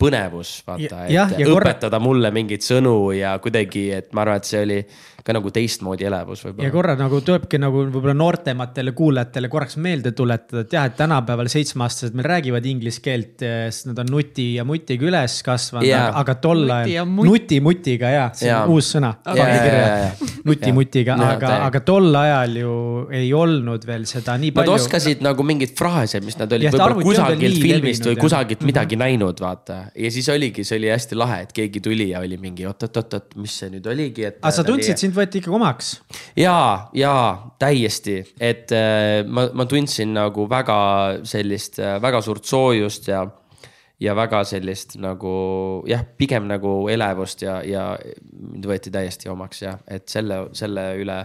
põnevus, 0.00 0.58
vaata, 0.66 1.06
et 1.06 1.14
ja, 1.14 1.24
ja 1.38 1.48
õpetada 1.48 1.96
korra... 1.96 2.02
mulle 2.04 2.32
mingeid 2.36 2.66
sõnu 2.66 2.96
ja 3.16 3.36
kuidagi, 3.42 3.88
et 3.96 4.12
ma 4.16 4.26
arvan, 4.26 4.42
et 4.42 4.50
see 4.50 4.64
oli 4.66 4.80
ka 5.24 5.34
nagu 5.36 5.52
teistmoodi 5.54 6.06
elevus 6.08 6.44
võib-olla. 6.46 6.66
ja 6.66 6.74
korra 6.74 6.96
nagu 6.98 7.20
tulebki 7.24 7.60
nagu 7.60 7.84
võib-olla 7.86 8.16
noortematele 8.16 8.94
kuulajatele 8.96 9.50
korraks 9.52 9.76
meelde 9.80 10.12
tuletada, 10.16 10.64
et 10.64 10.76
jah, 10.76 10.88
et 10.88 10.96
tänapäeval 10.98 11.50
seitsmeaastased 11.52 12.16
meil 12.16 12.28
räägivad 12.30 12.66
inglise 12.70 13.02
keelt, 13.04 13.36
sest 13.40 13.90
nad 13.90 14.00
on 14.04 14.12
nuti 14.16 14.54
ja 14.56 14.64
mutiga 14.68 15.08
üles 15.08 15.40
kasvanud 15.46 15.88
yeah., 15.88 16.10
aga 16.20 16.36
tol 16.42 16.64
ajal 16.80 17.08
nuti-mutiga 17.20 18.12
ja, 18.14 18.26
see 18.36 18.50
on 18.54 18.74
uus 18.74 18.92
sõna 18.96 19.12
okay.. 19.20 20.30
nuti-mutiga, 20.48 21.16
aga, 21.30 21.52
aga 21.68 21.82
tol 21.84 22.08
ajal 22.20 22.56
ju 22.62 22.74
ei 23.20 23.30
olnud 23.36 23.84
veel 23.86 24.06
seda 24.08 24.36
nii 24.40 24.52
palju. 24.54 24.70
Nad 24.70 24.80
oskasid 24.80 25.24
nagu 25.24 25.44
mingeid 25.46 25.74
fraase, 25.78 26.20
mis 26.24 26.38
nad 26.40 26.52
olid 26.56 26.72
võib-olla 26.72 27.04
kusagilt 27.04 27.60
filmist 27.62 28.06
või 28.08 28.18
kusagilt 28.20 28.64
midagi 28.66 28.96
-hmm. 28.96 29.04
näinud, 29.04 29.40
vaata. 29.42 29.80
ja 29.94 30.10
siis 30.12 30.28
oligi, 30.32 30.64
see 30.66 30.78
oli 30.80 30.90
hästi 30.92 31.18
lahe, 31.18 31.42
et 31.46 31.54
keegi 31.56 31.82
tuli 31.84 32.10
ja 32.12 32.22
oli 32.24 32.38
mingi 32.40 32.66
oot-oot-oot, 32.68 33.36
mis 33.40 33.58
see 33.62 33.70
nüüd 33.74 33.86
oligi, 33.90 34.26
et. 34.28 34.40
aga 34.40 34.54
sa 34.54 34.64
tundsid 34.66 35.00
sind 35.00 35.09
võeti 35.16 35.40
ikkagi 35.40 35.56
omaks. 35.56 35.92
ja, 36.38 36.88
ja 36.94 37.14
täiesti, 37.58 38.20
et 38.40 38.72
äh, 38.76 39.20
ma, 39.26 39.48
ma 39.54 39.66
tundsin 39.70 40.14
nagu 40.16 40.48
väga 40.50 40.80
sellist 41.28 41.80
äh, 41.82 41.98
väga 42.02 42.22
suurt 42.24 42.48
soojust 42.48 43.08
ja, 43.10 43.24
ja 44.00 44.16
väga 44.16 44.42
sellist 44.48 44.98
nagu 45.00 45.32
jah, 45.88 46.04
pigem 46.18 46.48
nagu 46.50 46.74
elevust 46.92 47.46
ja, 47.46 47.60
ja 47.66 47.86
mind 48.32 48.68
võeti 48.68 48.92
täiesti 48.92 49.32
omaks 49.32 49.64
ja 49.64 49.78
et 49.88 50.08
selle, 50.08 50.46
selle 50.56 50.92
üle 51.00 51.24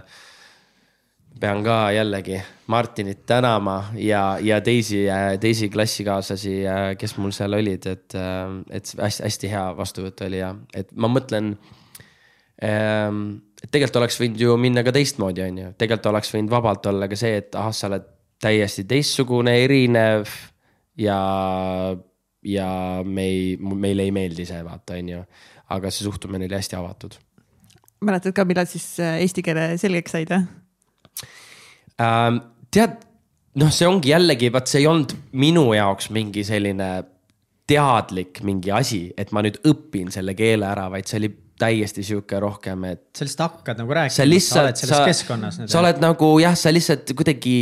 pean 1.40 1.62
ka 1.64 1.90
jällegi 1.92 2.38
Martinit 2.72 3.26
tänama 3.26 3.84
ja, 4.00 4.38
ja 4.40 4.60
teisi, 4.60 5.04
teisi 5.40 5.68
klassikaaslasi, 5.68 6.54
kes 6.98 7.16
mul 7.20 7.34
seal 7.36 7.54
olid, 7.58 7.86
et, 7.86 8.16
et 8.70 8.92
hästi-hästi 8.96 9.50
hea 9.52 9.66
vastuvõtt 9.76 10.24
oli 10.26 10.40
ja 10.40 10.54
et 10.74 10.88
ma 10.96 11.10
mõtlen 11.12 11.54
et 12.62 13.70
tegelikult 13.70 14.00
oleks 14.00 14.18
võinud 14.20 14.40
ju 14.40 14.56
minna 14.60 14.84
ka 14.86 14.94
teistmoodi, 14.96 15.44
on 15.44 15.58
ju, 15.60 15.72
tegelikult 15.78 16.12
oleks 16.12 16.32
võinud 16.34 16.52
vabalt 16.52 16.86
olla 16.88 17.08
ka 17.10 17.18
see, 17.18 17.40
et 17.42 17.56
ahah, 17.58 17.74
sa 17.76 17.90
oled 17.90 18.06
täiesti 18.42 18.84
teistsugune, 18.88 19.54
erinev 19.64 20.28
ja, 21.00 21.18
ja 22.44 22.68
me 23.04 23.28
ei, 23.28 23.56
meile 23.56 24.06
ei 24.06 24.14
meeldi 24.14 24.46
see, 24.48 24.60
vaata, 24.64 24.98
on 25.00 25.12
ju. 25.14 25.22
aga 25.76 25.90
see 25.90 26.06
suhtumine 26.06 26.46
oli 26.46 26.56
hästi 26.56 26.78
avatud. 26.78 27.16
mäletad 28.04 28.36
ka, 28.36 28.44
millal 28.44 28.68
siis 28.70 29.00
äh, 29.00 29.18
eesti 29.24 29.42
keele 29.44 29.74
selgeks 29.80 30.16
said 30.16 30.32
või 30.32 30.46
ähm,? 32.00 32.40
tead, 32.72 33.00
noh, 33.60 33.72
see 33.72 33.88
ongi 33.88 34.12
jällegi, 34.12 34.52
vaat 34.52 34.68
see 34.68 34.82
ei 34.84 34.88
olnud 34.90 35.16
minu 35.32 35.70
jaoks 35.74 36.10
mingi 36.12 36.44
selline 36.44 36.90
teadlik 37.66 38.42
mingi 38.46 38.70
asi, 38.70 39.08
et 39.18 39.32
ma 39.34 39.42
nüüd 39.42 39.58
õpin 39.66 40.12
selle 40.14 40.36
keele 40.38 40.68
ära, 40.68 40.86
vaid 40.92 41.08
see 41.08 41.18
oli 41.22 41.32
täiesti 41.60 42.04
sihuke 42.06 42.40
rohkem, 42.42 42.84
et. 42.90 43.06
sa 43.16 43.24
lihtsalt 43.24 43.58
hakkad 43.60 43.80
nagu 43.80 43.96
rääkima, 43.96 44.40
sa 44.44 44.62
oled 44.62 44.80
selles 44.80 44.98
sa, 44.98 45.06
keskkonnas. 45.08 45.60
sa 45.72 45.80
oled 45.80 46.02
nagu 46.02 46.30
jah, 46.42 46.56
sa 46.58 46.72
lihtsalt 46.74 47.12
kuidagi 47.16 47.56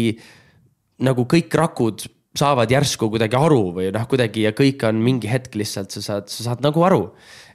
nagu 1.04 1.26
kõik 1.30 1.54
rakud 1.58 2.06
saavad 2.38 2.70
järsku 2.70 3.08
kuidagi 3.12 3.38
aru 3.38 3.62
või 3.76 3.90
noh, 3.94 4.06
kuidagi 4.10 4.44
ja 4.48 4.52
kõik 4.56 4.82
on 4.88 4.98
mingi 5.02 5.30
hetk 5.30 5.54
lihtsalt 5.58 5.94
sa 5.94 6.02
saad, 6.02 6.30
sa 6.32 6.48
saad 6.48 6.64
nagu 6.66 6.82
aru. 6.86 7.06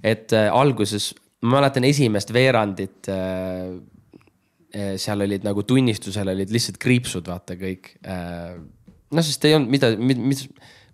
et 0.04 0.32
äh, 0.34 0.48
alguses, 0.56 1.12
ma 1.44 1.60
mäletan 1.60 1.84
esimest 1.84 2.34
veerandit 2.34 3.10
äh,. 3.12 3.80
äh 4.70 4.96
seal 5.02 5.22
olid 5.26 5.44
nagu 5.44 5.64
tunnistusel 5.64 6.30
olid 6.30 6.52
lihtsalt 6.54 6.78
kriipsud, 6.78 7.28
vaata 7.28 7.60
kõik 7.60 7.96
äh,. 8.08 8.56
noh, 9.12 9.26
sest 9.26 9.46
ei 9.46 9.58
olnud 9.58 9.76
mida, 9.76 9.92
mis, 9.98 10.18
mis 10.18 10.48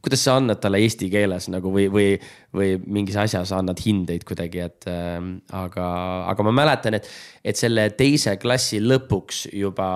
kuidas 0.05 0.21
sa 0.27 0.35
annad 0.39 0.59
talle 0.61 0.79
eesti 0.85 1.07
keeles 1.11 1.47
nagu 1.49 1.71
või, 1.73 1.87
või, 1.91 2.09
või 2.55 2.75
mingis 2.97 3.17
asjas 3.19 3.51
annad 3.55 3.81
hindeid 3.81 4.25
kuidagi, 4.27 4.61
et 4.67 4.87
äh, 4.91 5.17
aga, 5.57 5.87
aga 6.31 6.45
ma 6.45 6.53
mäletan, 6.61 6.99
et, 6.99 7.09
et 7.43 7.57
selle 7.59 7.87
teise 7.97 8.35
klassi 8.41 8.81
lõpuks 8.83 9.45
juba 9.55 9.87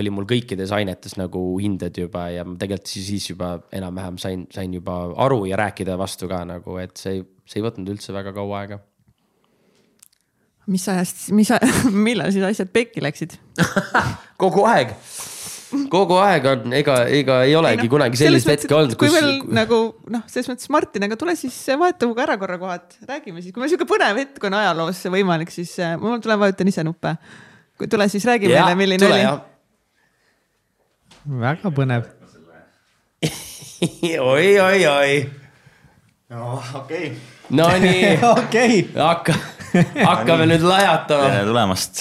oli 0.00 0.12
mul 0.14 0.26
kõikides 0.30 0.72
ainetes 0.74 1.18
nagu 1.20 1.42
hinded 1.60 2.00
juba 2.00 2.26
ja 2.32 2.46
ma 2.48 2.56
tegelikult 2.60 2.90
siis, 2.90 3.28
juba 3.30 3.58
enam-vähem 3.74 4.18
sain, 4.22 4.48
sain 4.54 4.74
juba 4.74 4.96
aru 5.26 5.44
ja 5.50 5.60
rääkida 5.60 5.98
vastu 6.00 6.30
ka 6.30 6.42
nagu, 6.48 6.80
et 6.82 6.96
see 7.00 7.18
ei, 7.18 7.22
see 7.44 7.60
ei 7.60 7.68
võtnud 7.68 7.94
üldse 7.94 8.16
väga 8.16 8.34
kaua 8.36 8.64
aega. 8.64 8.80
Mis 10.72 10.88
ajast, 10.88 11.28
mis, 11.36 11.52
millal 12.08 12.32
siis 12.32 12.48
asjad 12.48 12.72
pekki 12.72 13.04
läksid? 13.04 13.36
Kogu 14.40 14.64
aeg 14.64 14.96
kogu 15.92 16.16
aeg 16.22 16.46
on, 16.48 16.72
ega, 16.76 16.96
ega 17.10 17.38
ei 17.46 17.54
olegi 17.58 17.84
ei 17.84 17.88
no, 17.88 17.92
kunagi 17.94 18.18
sellist 18.20 18.48
hetke 18.50 18.74
olnud, 18.76 18.94
kus. 18.98 19.10
kui 19.10 19.14
meil 19.14 19.40
nagu 19.56 19.78
noh, 20.12 20.22
selles 20.30 20.48
mõttes 20.50 20.70
Martin, 20.72 21.06
aga 21.06 21.18
tule 21.20 21.34
siis 21.38 21.56
vaata 21.80 22.06
minuga 22.06 22.24
ära 22.26 22.36
korra 22.40 22.58
kohad, 22.60 22.86
räägime 23.08 23.42
siis, 23.42 23.54
kui 23.54 23.62
meil 23.62 23.72
sihuke 23.72 23.88
põnev 23.88 24.20
hetk 24.20 24.46
on 24.48 24.56
ajaloos 24.60 25.00
võimalik, 25.14 25.50
siis 25.54 25.72
äh, 25.82 25.96
ma 26.00 26.18
tulen 26.22 26.40
vajutan 26.42 26.70
ise 26.70 26.84
nuppe. 26.86 27.16
kui 27.78 27.90
tule 27.90 28.08
siis 28.12 28.24
räägi 28.28 28.50
ja, 28.50 28.62
meile, 28.62 28.78
milline 28.78 29.02
tule, 29.02 29.20
oli. 29.32 29.42
väga 31.44 31.74
põnev 31.74 32.02
oi, 34.34 34.48
oi, 34.60 34.86
oi. 34.86 35.12
no 36.34 36.40
okei 36.82 37.06
okay.. 37.10 37.14
Nonii 37.54 38.14
okei. 38.24 38.80
hakka, 38.96 39.34
hakkame 40.00 40.48
nüüd 40.48 40.64
lajatama. 40.64 41.28
tere 41.28 41.44
tulemast. 41.50 42.00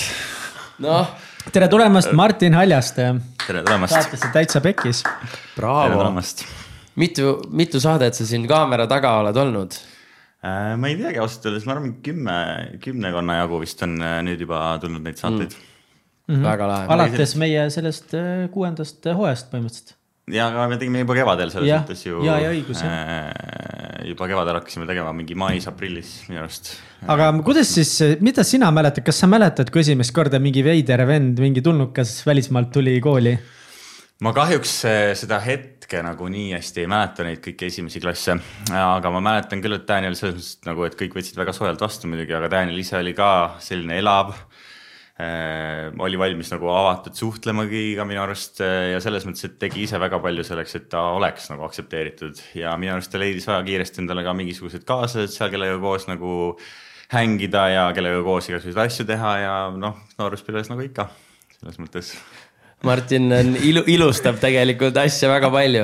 noh 0.84 1.23
tere 1.52 1.68
tulemast, 1.68 2.12
Martin 2.12 2.54
Haljaste. 2.54 3.08
tere 3.48 3.64
tulemast. 3.64 3.94
saatesse 3.94 4.30
Täitsa 4.34 4.62
Pekkis. 4.62 5.04
Bravo. 5.56 6.14
mitu, 6.96 7.42
mitu 7.50 7.80
saadet 7.80 8.16
sa 8.16 8.26
siin 8.26 8.48
kaamera 8.48 8.88
taga 8.88 9.18
oled 9.20 9.38
olnud 9.38 9.74
äh,? 10.46 10.76
ma 10.78 10.88
ei 10.88 10.98
teagi 11.00 11.20
ausalt 11.20 11.50
öeldes, 11.50 11.66
ma 11.66 11.74
arvan, 11.76 11.96
kümme, 12.06 12.36
kümnekonna 12.84 13.40
jagu 13.42 13.60
vist 13.64 13.82
on 13.84 13.98
äh, 14.02 14.20
nüüd 14.28 14.46
juba 14.46 14.78
tulnud 14.82 15.02
neid 15.04 15.18
saateid 15.18 15.56
mm. 15.56 16.36
-hmm. 16.36 16.46
väga 16.46 16.68
lahe. 16.70 16.88
alates 16.94 17.36
meie 17.36 17.68
sellest 17.74 18.14
äh, 18.14 18.48
kuuendast 18.54 19.10
hooajast 19.10 19.50
põhimõtteliselt 19.52 19.98
ja, 20.32 20.48
aga 20.48 20.68
me 20.72 20.78
tegime 20.80 21.02
juba 21.04 21.18
kevadel 21.18 21.52
selles 21.52 21.74
mõttes 21.74 22.04
ju. 22.06 22.22
ja, 22.24 22.38
ja 22.40 22.52
õigus 22.54 22.84
jah 22.84 22.94
äh,. 22.94 24.06
juba 24.08 24.28
kevadel 24.32 24.60
hakkasime 24.60 24.88
tegema 24.88 25.12
mingi 25.16 25.36
mais-aprillis 25.40 26.14
minu 26.30 26.44
arust. 26.44 26.74
aga 27.12 27.32
kuidas 27.44 27.74
siis, 27.76 27.92
mida 28.24 28.46
sina 28.48 28.72
mäletad, 28.76 29.04
kas 29.08 29.20
sa 29.24 29.30
mäletad, 29.32 29.72
kui 29.74 29.84
esimest 29.84 30.16
korda 30.16 30.40
mingi 30.44 30.64
veider 30.64 31.04
vend, 31.08 31.40
mingi 31.44 31.64
tulnukas 31.66 32.22
välismaalt 32.28 32.72
tuli 32.76 32.96
kooli? 33.04 33.36
ma 34.24 34.32
kahjuks 34.36 34.78
eh, 34.88 35.12
seda 35.20 35.42
hetke 35.44 36.00
nagu 36.06 36.30
nii 36.32 36.54
hästi 36.56 36.86
ei 36.86 36.90
mäleta 36.90 37.28
neid 37.28 37.44
kõiki 37.44 37.68
esimesi 37.68 38.00
klasse, 38.04 38.38
aga 38.72 39.12
ma 39.12 39.20
mäletan 39.24 39.62
küll, 39.62 39.76
et 39.76 39.88
Daniel 39.90 40.16
selles 40.16 40.40
mõttes 40.40 40.70
nagu, 40.70 40.88
et 40.88 40.96
kõik 41.00 41.20
võtsid 41.20 41.36
väga 41.38 41.56
soojalt 41.56 41.84
vastu 41.84 42.08
muidugi, 42.08 42.36
aga 42.38 42.48
Daniel 42.56 42.80
ise 42.80 42.96
oli 43.02 43.12
ka 43.18 43.30
selline 43.64 44.00
elav 44.00 44.32
äh,. 44.32 44.53
Oli 45.22 46.18
valmis 46.18 46.50
nagu 46.50 46.70
avatud 46.74 47.14
suhtlemagi 47.14 47.94
ka 47.98 48.06
minu 48.10 48.24
arust 48.24 48.64
äh, 48.66 48.94
ja 48.96 49.02
selles 49.04 49.28
mõttes, 49.28 49.46
et 49.46 49.60
tegi 49.62 49.84
ise 49.86 50.00
väga 50.02 50.18
palju 50.24 50.46
selleks, 50.48 50.74
et 50.80 50.88
ta 50.90 51.04
oleks 51.14 51.52
nagu 51.52 51.68
aktsepteeritud. 51.68 52.42
Ja 52.58 52.74
minu 52.82 52.96
arust 52.96 53.12
ta 53.14 53.22
leidis 53.22 53.46
väga 53.48 53.62
kiiresti 53.68 54.02
endale 54.02 54.26
ka 54.26 54.34
mingisugused 54.38 54.88
kaaslased 54.90 55.36
seal, 55.36 55.52
kellega 55.54 55.78
koos 55.84 56.10
nagu 56.10 56.34
hängida 57.14 57.68
ja 57.70 57.84
kellega 57.94 58.24
koos 58.26 58.50
igasuguseid 58.50 58.88
asju 58.88 59.06
teha 59.06 59.36
ja 59.44 59.54
noh, 59.78 60.02
nooruspõlves 60.18 60.74
nagu 60.74 60.82
ikka 60.88 61.12
selles 61.60 61.78
mõttes 61.80 62.16
Martin 62.84 63.32
on 63.32 63.54
ilu, 63.64 63.84
ilustab 63.88 64.40
tegelikult 64.42 64.98
asja 65.00 65.30
väga 65.32 65.50
palju 65.54 65.84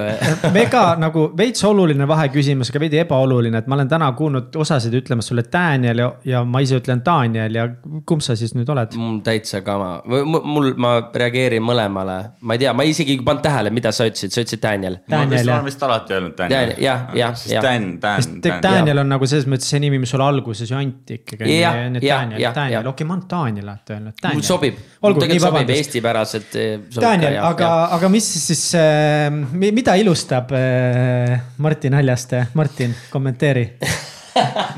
mega 0.56 0.82
nagu 1.00 1.30
veits 1.38 1.64
oluline 1.68 2.08
vaheküsimus, 2.10 2.72
aga 2.74 2.82
veidi 2.84 3.00
ebaoluline, 3.00 3.62
et 3.62 3.70
ma 3.72 3.78
olen 3.78 3.92
täna 3.92 4.10
kuulnud 4.18 4.56
osasid 4.60 4.98
ütlemas 5.00 5.30
sulle 5.32 5.46
Daniel 5.52 6.04
ja, 6.04 6.10
ja 6.28 6.42
ma 6.44 6.60
ise 6.66 6.80
ütlen 6.82 7.04
Daniel 7.06 7.56
ja 7.56 7.68
kumb 8.10 8.24
sa 8.26 8.36
siis 8.40 8.52
nüüd 8.58 8.70
oled? 8.74 8.98
mul 9.00 9.22
täitsa 9.24 9.62
kama, 9.64 10.02
mul, 10.06 10.74
ma 10.76 10.96
reageerin 11.24 11.64
mõlemale, 11.64 12.18
ma 12.42 12.58
ei 12.58 12.64
tea, 12.66 12.74
ma 12.76 12.84
isegi 12.88 13.16
ei 13.16 13.24
pannud 13.24 13.46
tähele, 13.48 13.72
mida 13.76 13.94
sa 13.96 14.10
ütlesid, 14.10 14.36
sa 14.36 14.44
ütlesid 14.44 14.64
Daniel. 14.66 15.00
ma 15.08 15.24
olen 15.24 15.70
vist 15.70 15.88
alati 15.88 16.18
öelnud 16.18 16.36
Daniel. 16.38 16.76
jah, 16.84 17.08
jah, 17.16 17.48
jah. 17.48 17.64
Dan, 17.64 17.90
Dan, 18.04 18.42
Dan. 18.44 18.60
Daniel 18.64 19.06
on 19.06 19.12
nagu 19.16 19.30
selles 19.30 19.48
mõttes 19.48 19.72
see 19.72 19.80
nimi, 19.84 20.02
mis 20.04 20.12
sulle 20.12 20.28
alguses 20.28 20.68
ju 20.68 20.78
anti 20.78 21.22
ikkagi. 21.22 21.62
Daniel, 21.64 22.52
Daniel, 22.56 22.92
okei, 22.92 23.08
ma 23.08 23.16
olen 23.16 23.26
Daniel 23.32 23.72
alati 23.72 23.96
öelnud. 23.96 24.28
mul 24.34 24.46
sobib, 24.46 24.84
tegelikult 25.00 25.46
sobib 25.46 25.72
eestipäraselt 25.78 26.56
Daniel, 27.00 27.40
aga, 27.48 27.72
aga 27.96 28.12
mis 28.12 28.28
siis 28.44 28.66
äh,, 28.76 29.30
mida 29.32 29.96
ilustab 30.00 30.52
äh, 30.58 31.40
Martin 31.58 31.96
Haljaste, 31.96 32.48
Martin, 32.60 32.96
kommenteeri. 33.14 33.66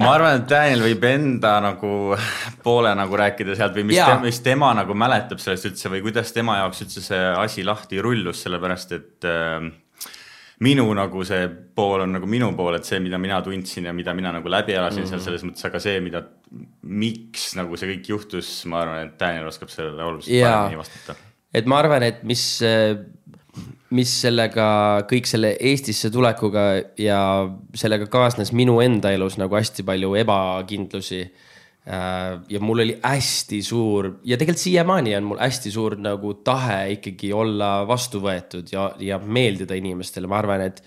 Ma 0.02 0.14
arvan, 0.16 0.40
et 0.40 0.48
Daniel 0.50 0.82
võib 0.86 1.04
enda 1.10 1.56
nagu 1.62 2.16
poole 2.64 2.94
nagu 2.98 3.18
rääkida 3.20 3.56
sealt 3.58 3.76
või 3.78 3.90
mis, 3.92 4.00
te, 4.00 4.18
mis 4.24 4.40
tema 4.46 4.72
nagu 4.78 4.96
mäletab 4.98 5.42
sellest 5.44 5.72
üldse 5.72 5.92
või 5.92 6.04
kuidas 6.06 6.34
tema 6.36 6.62
jaoks 6.62 6.86
üldse 6.86 7.04
see 7.06 7.22
asi 7.42 7.66
lahti 7.68 8.02
rullus, 8.02 8.42
sellepärast 8.46 8.96
et 8.98 9.28
äh, 9.30 9.72
minu 10.62 10.86
nagu 10.94 11.24
see 11.26 11.48
pool 11.76 12.04
on 12.04 12.14
nagu 12.18 12.28
minu 12.30 12.52
pool, 12.58 12.76
et 12.78 12.86
see, 12.86 13.00
mida 13.02 13.18
mina 13.18 13.42
tundsin 13.42 13.90
ja 13.90 13.94
mida 13.94 14.14
mina 14.14 14.32
nagu 14.36 14.50
läbi 14.50 14.78
elasin 14.78 15.02
mm 15.02 15.06
-hmm. 15.06 15.10
seal 15.10 15.26
selles 15.26 15.44
mõttes, 15.44 15.66
aga 15.66 15.80
see, 15.80 16.00
mida, 16.00 16.24
miks 16.84 17.56
nagu 17.58 17.78
see 17.78 17.96
kõik 17.96 18.14
juhtus, 18.14 18.54
ma 18.66 18.82
arvan, 18.86 19.08
et 19.08 19.20
Daniel 19.20 19.50
oskab 19.50 19.70
sellele 19.74 20.04
oluliselt 20.04 20.42
paremini 20.42 20.78
vastata 20.78 21.18
et 21.54 21.68
ma 21.68 21.80
arvan, 21.82 22.04
et 22.08 22.24
mis, 22.28 22.44
mis 23.96 24.16
sellega 24.24 24.68
kõik 25.10 25.30
selle 25.30 25.54
Eestisse 25.60 26.12
tulekuga 26.14 26.66
ja 27.00 27.22
sellega 27.78 28.08
kaasnes 28.12 28.54
minu 28.56 28.80
enda 28.84 29.12
elus 29.16 29.38
nagu 29.42 29.58
hästi 29.58 29.86
palju 29.88 30.16
ebakindlusi. 30.24 31.26
Äh, 31.82 32.40
ja 32.50 32.60
mul 32.62 32.84
oli 32.84 32.94
hästi 33.02 33.58
suur 33.66 34.12
ja 34.24 34.38
tegelikult 34.38 34.62
siiamaani 34.62 35.16
on 35.18 35.24
mul 35.32 35.40
hästi 35.42 35.72
suur 35.74 35.96
nagu 35.98 36.36
tahe 36.46 36.92
ikkagi 36.94 37.32
olla 37.34 37.88
vastu 37.90 38.20
võetud 38.22 38.70
ja, 38.70 38.92
ja 39.02 39.18
meeldida 39.18 39.74
inimestele, 39.80 40.30
ma 40.30 40.38
arvan, 40.38 40.62
et 40.68 40.84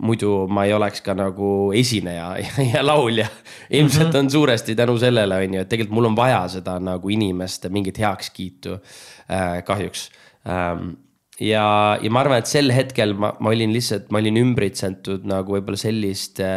muidu 0.00 0.46
ma 0.48 0.64
ei 0.64 0.72
oleks 0.72 1.04
ka 1.04 1.12
nagu 1.12 1.50
esineja 1.76 2.30
ja, 2.44 2.64
ja 2.70 2.84
laulja. 2.86 3.26
ilmselt 3.68 4.14
mhm. 4.14 4.16
on 4.16 4.30
suuresti 4.32 4.74
tänu 4.78 4.96
sellele, 5.02 5.42
on 5.44 5.58
ju, 5.58 5.66
et 5.66 5.68
tegelikult 5.68 5.98
mul 5.98 6.08
on 6.08 6.16
vaja 6.16 6.40
seda 6.56 6.78
nagu 6.80 7.12
inimeste 7.12 7.68
mingit 7.68 8.00
heakskiitu 8.00 8.78
äh, 8.78 9.60
kahjuks 9.68 10.06
ähm, 10.48 10.94
ja, 11.36 11.98
ja 12.00 12.12
ma 12.12 12.22
arvan, 12.24 12.40
et 12.40 12.48
sel 12.48 12.72
hetkel 12.72 13.12
ma, 13.12 13.34
ma 13.40 13.52
olin 13.52 13.76
lihtsalt, 13.76 14.08
ma 14.08 14.24
olin 14.24 14.40
ümbritsetud 14.40 15.28
nagu 15.28 15.56
võib-olla 15.56 15.80
selliste, 15.80 16.48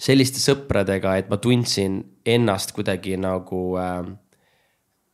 selliste 0.00 0.40
sõpradega, 0.40 1.18
et 1.20 1.28
ma 1.28 1.36
tundsin 1.36 2.00
ennast 2.34 2.74
kuidagi 2.76 3.16
nagu 3.20 3.62
äh, 3.80 4.10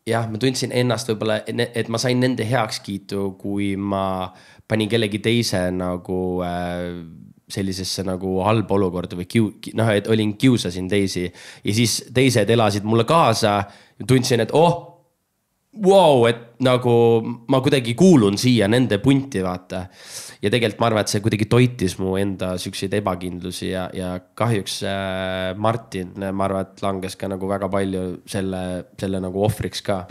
jah, 0.06 0.26
ma 0.30 0.40
tundsin 0.40 0.74
ennast 0.74 1.10
võib-olla, 1.10 1.40
et 1.46 1.88
ma 1.92 2.00
sain 2.00 2.20
nende 2.22 2.46
heakskiitu, 2.46 3.32
kui 3.40 3.74
ma 3.76 4.32
panin 4.68 4.90
kellegi 4.90 5.20
teise 5.22 5.66
nagu 5.74 6.20
äh, 6.46 6.90
sellisesse 7.50 8.02
nagu 8.06 8.40
halba 8.46 8.74
olukorda 8.74 9.18
või 9.18 9.28
kiu-, 9.30 9.52
noh, 9.78 9.90
et 9.94 10.08
olin, 10.10 10.34
kiusasin 10.38 10.88
teisi 10.90 11.26
ja 11.26 11.74
siis 11.74 12.00
teised 12.14 12.50
elasid 12.50 12.86
mulle 12.86 13.06
kaasa. 13.06 13.64
tundsin, 14.06 14.40
et 14.40 14.50
oh 14.52 14.95
vau 15.82 16.22
wow,, 16.22 16.26
et 16.30 16.42
nagu 16.64 16.92
ma 17.52 17.60
kuidagi 17.64 17.94
kuulun 17.98 18.38
siia 18.40 18.68
nende 18.70 18.98
punti, 19.02 19.42
vaata. 19.44 19.86
ja 20.42 20.50
tegelikult 20.52 20.80
ma 20.80 20.90
arvan, 20.90 21.04
et 21.04 21.12
see 21.12 21.22
kuidagi 21.24 21.48
toitis 21.52 21.96
mu 22.00 22.16
enda 22.20 22.54
siukseid 22.60 22.94
ebakindlusi 22.98 23.70
ja, 23.70 23.86
ja 23.96 24.14
kahjuks 24.38 24.80
äh, 24.88 25.52
Martin, 25.56 26.14
ma 26.32 26.48
arvan, 26.48 26.68
et 26.68 26.84
langes 26.84 27.16
ka 27.20 27.30
nagu 27.32 27.48
väga 27.50 27.70
palju 27.72 28.04
selle, 28.28 28.62
selle 29.00 29.22
nagu 29.24 29.44
ohvriks 29.48 29.84
ka 29.86 30.04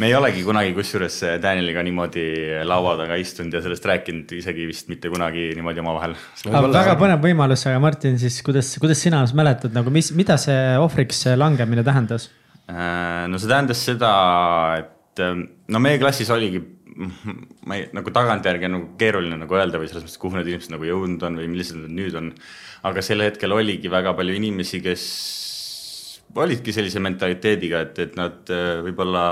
me 0.00 0.08
ei 0.08 0.14
olegi 0.16 0.42
kunagi 0.46 0.72
kusjuures 0.72 1.16
Danieliga 1.42 1.82
niimoodi 1.84 2.24
laua 2.64 2.94
taga 2.96 3.18
istunud 3.20 3.52
ja 3.52 3.60
sellest 3.64 3.84
rääkinud 3.90 4.32
isegi 4.38 4.64
vist 4.70 4.88
mitte 4.88 5.10
kunagi 5.12 5.50
niimoodi 5.58 5.82
omavahel. 5.82 6.14
väga 6.46 6.96
põnev 7.00 7.20
võimalus, 7.24 7.66
aga 7.68 7.82
Martin 7.82 8.16
siis 8.22 8.40
kuidas, 8.46 8.72
kuidas 8.80 9.02
sina 9.02 9.20
mäletad 9.36 9.76
nagu, 9.76 9.92
mis, 9.92 10.12
mida 10.16 10.38
see 10.40 10.56
ohvriks 10.80 11.26
langemine 11.36 11.84
tähendas? 11.86 12.30
Äh, 12.70 13.26
no 13.28 13.38
see 13.40 13.50
tähendas 13.50 13.80
seda, 13.82 14.10
et 14.78 15.22
ähm, 15.24 15.46
no 15.72 15.80
meie 15.82 15.98
klassis 15.98 16.30
oligi, 16.30 16.60
ma 17.66 17.78
ei, 17.78 17.88
nagu 17.96 18.12
tagantjärgi 18.14 18.68
on 18.68 18.76
nagu 18.76 18.88
keeruline 19.00 19.38
nagu 19.40 19.58
öelda 19.58 19.80
või 19.80 19.88
selles 19.90 20.04
mõttes, 20.06 20.20
kuhu 20.20 20.38
need 20.38 20.50
inimesed 20.52 20.74
nagu 20.74 20.86
jõudnud 20.86 21.24
on 21.26 21.40
või 21.40 21.48
millised 21.50 21.80
nad 21.80 21.94
nüüd 21.96 22.18
on. 22.20 22.32
aga 22.86 23.02
sel 23.04 23.24
hetkel 23.24 23.52
oligi 23.52 23.90
väga 23.92 24.14
palju 24.16 24.36
inimesi, 24.38 24.80
kes 24.84 25.04
olidki 26.36 26.72
sellise 26.72 27.02
mentaliteediga, 27.02 27.82
et, 27.88 27.98
et 28.06 28.18
nad 28.20 28.52
äh, 28.54 28.78
võib-olla 28.86 29.24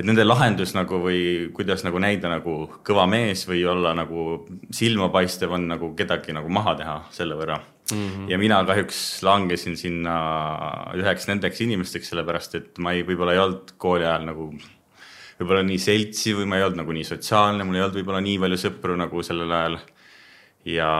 et 0.00 0.06
nende 0.06 0.24
lahendus 0.24 0.72
nagu 0.74 1.00
või 1.02 1.50
kuidas 1.54 1.84
nagu 1.86 2.00
näida 2.02 2.30
nagu 2.32 2.56
kõva 2.86 3.06
mees 3.10 3.44
või 3.48 3.62
olla 3.68 3.92
nagu 3.94 4.46
silmapaistev 4.74 5.52
on 5.54 5.68
nagu 5.70 5.92
kedagi 5.98 6.34
nagu 6.34 6.50
maha 6.50 6.76
teha 6.78 6.96
selle 7.14 7.38
võrra 7.38 7.58
mm. 7.94 8.08
-hmm. 8.08 8.28
ja 8.30 8.38
mina 8.38 8.60
kahjuks 8.66 9.22
langesin 9.26 9.76
sinna 9.76 10.16
üheks 10.98 11.28
nendeks 11.30 11.60
inimesteks, 11.64 12.12
sellepärast 12.12 12.54
et 12.58 12.78
ma 12.78 12.94
ei, 12.96 13.04
võib-olla 13.06 13.36
ei 13.36 13.42
olnud 13.42 13.74
kooli 13.78 14.06
ajal 14.06 14.28
nagu 14.28 14.50
võib-olla 15.40 15.62
nii 15.64 15.80
seltsi 15.80 16.34
või 16.36 16.48
ma 16.50 16.58
ei 16.58 16.66
olnud 16.66 16.82
nagu 16.82 16.96
nii 16.96 17.08
sotsiaalne, 17.08 17.64
mul 17.64 17.78
ei 17.78 17.84
olnud 17.86 17.98
võib-olla 18.00 18.22
nii 18.24 18.38
palju 18.42 18.60
sõpru 18.66 18.96
nagu 19.00 19.22
sellel 19.26 19.52
ajal. 19.58 19.78
ja 20.68 20.90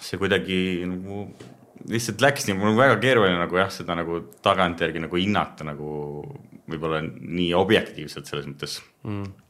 see 0.00 0.18
kuidagi 0.18 0.58
nagu 0.86 1.24
lihtsalt 1.90 2.22
läks 2.22 2.46
nii, 2.46 2.58
mul 2.58 2.72
on 2.72 2.78
väga 2.78 3.00
keeruline 3.02 3.38
nagu 3.38 3.58
jah, 3.58 3.70
seda 3.70 3.96
nagu 3.98 4.20
tagantjärgi 4.42 5.02
nagu 5.02 5.18
hinnata 5.18 5.66
nagu 5.66 5.88
võib-olla 6.66 7.02
nii 7.06 7.52
objektiivselt 7.54 8.26
selles 8.26 8.46
mõttes 8.50 8.80
mm 9.04 9.45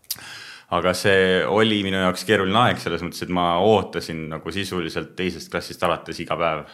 aga 0.74 0.92
see 0.98 1.44
oli 1.46 1.82
minu 1.86 2.00
jaoks 2.02 2.24
keeruline 2.26 2.58
aeg 2.64 2.80
selles 2.82 3.04
mõttes, 3.04 3.22
et 3.22 3.32
ma 3.34 3.52
ootasin 3.62 4.26
nagu 4.32 4.52
sisuliselt 4.54 5.14
teisest 5.18 5.50
klassist 5.52 5.82
alates 5.86 6.18
iga 6.22 6.38
päev, 6.38 6.64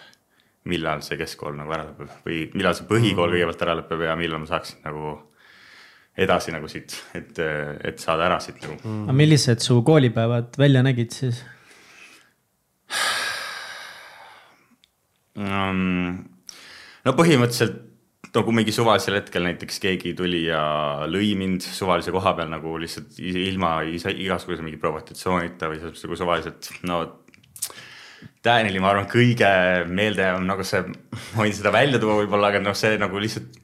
millal 0.73 1.03
see 1.05 1.19
keskkool 1.21 1.57
nagu 1.59 1.75
ära 1.75 1.89
lõpeb 1.91 2.25
või 2.25 2.39
millal 2.55 2.77
see 2.79 2.89
põhikool 2.89 3.29
mm. 3.29 3.37
kõigepealt 3.37 3.67
ära 3.67 3.77
lõpeb 3.81 4.07
ja 4.07 4.17
millal 4.17 4.45
ma 4.45 4.49
saaksin 4.49 4.81
nagu 4.87 5.17
edasi 6.23 6.53
nagu 6.53 6.69
siit, 6.69 6.95
et, 7.17 7.39
et 7.41 8.01
saada 8.01 8.29
ära 8.29 8.39
siit 8.45 8.61
nagu 8.63 8.77
mm.. 8.79 9.05
aga 9.09 9.17
millised 9.17 9.65
su 9.65 9.79
koolipäevad 9.85 10.59
välja 10.61 10.85
nägid 10.85 11.13
siis 11.17 11.43
um,? 15.37 16.21
no 17.03 17.17
põhimõtteliselt 17.19 17.92
no 18.33 18.43
kui 18.47 18.57
mingi 18.57 18.73
suvalisel 18.75 19.19
hetkel 19.19 19.45
näiteks 19.47 19.81
keegi 19.83 20.15
tuli 20.17 20.47
ja 20.47 20.63
lõi 21.11 21.33
mind 21.39 21.65
suvalise 21.67 22.15
koha 22.15 22.35
peal 22.39 22.51
nagu 22.53 22.77
lihtsalt 22.81 23.19
ilma 23.21 23.75
igasuguse 23.85 24.65
mingi 24.65 24.81
provokatsioonita 24.81 25.69
või 25.71 25.81
selles 25.81 25.93
mõttes 25.93 26.07
nagu 26.09 26.21
suvaliselt, 26.23 26.71
no. 26.89 27.03
Danieli, 28.43 28.79
ma 28.83 28.93
arvan, 28.93 29.09
kõige 29.11 29.49
meeldejäävam 29.91 30.47
nagu 30.47 30.65
see, 30.67 30.83
ma 31.35 31.45
võin 31.45 31.55
seda 31.55 31.73
välja 31.75 31.99
tuua 32.03 32.21
võib-olla, 32.21 32.53
aga 32.53 32.63
noh, 32.63 32.75
see 32.79 32.97
nagu 32.99 33.21
lihtsalt. 33.23 33.59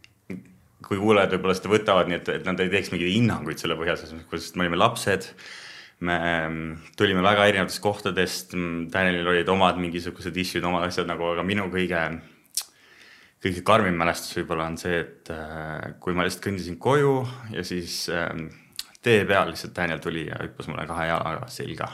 kui 0.88 0.96
kuulajad 0.96 1.34
võib-olla 1.34 1.54
seda 1.58 1.70
võtavad, 1.70 2.08
nii 2.08 2.16
et, 2.16 2.28
et 2.32 2.44
nad 2.48 2.60
ei 2.62 2.70
teeks 2.72 2.92
mingeid 2.92 3.10
hinnanguid 3.12 3.60
selle 3.60 3.76
põhjal, 3.76 3.98
sest 4.00 4.56
me 4.56 4.64
olime 4.64 4.78
lapsed 4.78 5.26
me 6.06 6.16
tulime 6.96 7.22
väga 7.26 7.48
erinevatest 7.50 7.80
kohtadest, 7.82 8.54
Danielil 8.92 9.26
olid 9.32 9.48
omad 9.50 9.80
mingisugused 9.82 10.36
issue'd, 10.38 10.64
omad 10.64 10.86
asjad 10.86 11.10
nagu, 11.10 11.26
aga 11.32 11.42
minu 11.46 11.66
kõige 11.72 12.02
kõige 13.42 13.62
karmim 13.66 13.98
mälestus 13.98 14.36
võib-olla 14.38 14.66
on 14.70 14.78
see, 14.80 15.02
et 15.04 15.30
äh, 15.34 15.94
kui 16.02 16.16
ma 16.16 16.26
lihtsalt 16.26 16.44
kõndisin 16.48 16.78
koju 16.82 17.14
ja 17.54 17.64
siis 17.66 18.04
äh, 18.12 18.32
tee 19.04 19.22
peal 19.28 19.52
lihtsalt 19.52 19.76
Daniel 19.76 20.02
tuli 20.02 20.26
ja 20.26 20.40
hüppas 20.42 20.70
mulle 20.70 20.86
kahe 20.90 21.08
jalaga 21.10 21.48
selga 21.52 21.90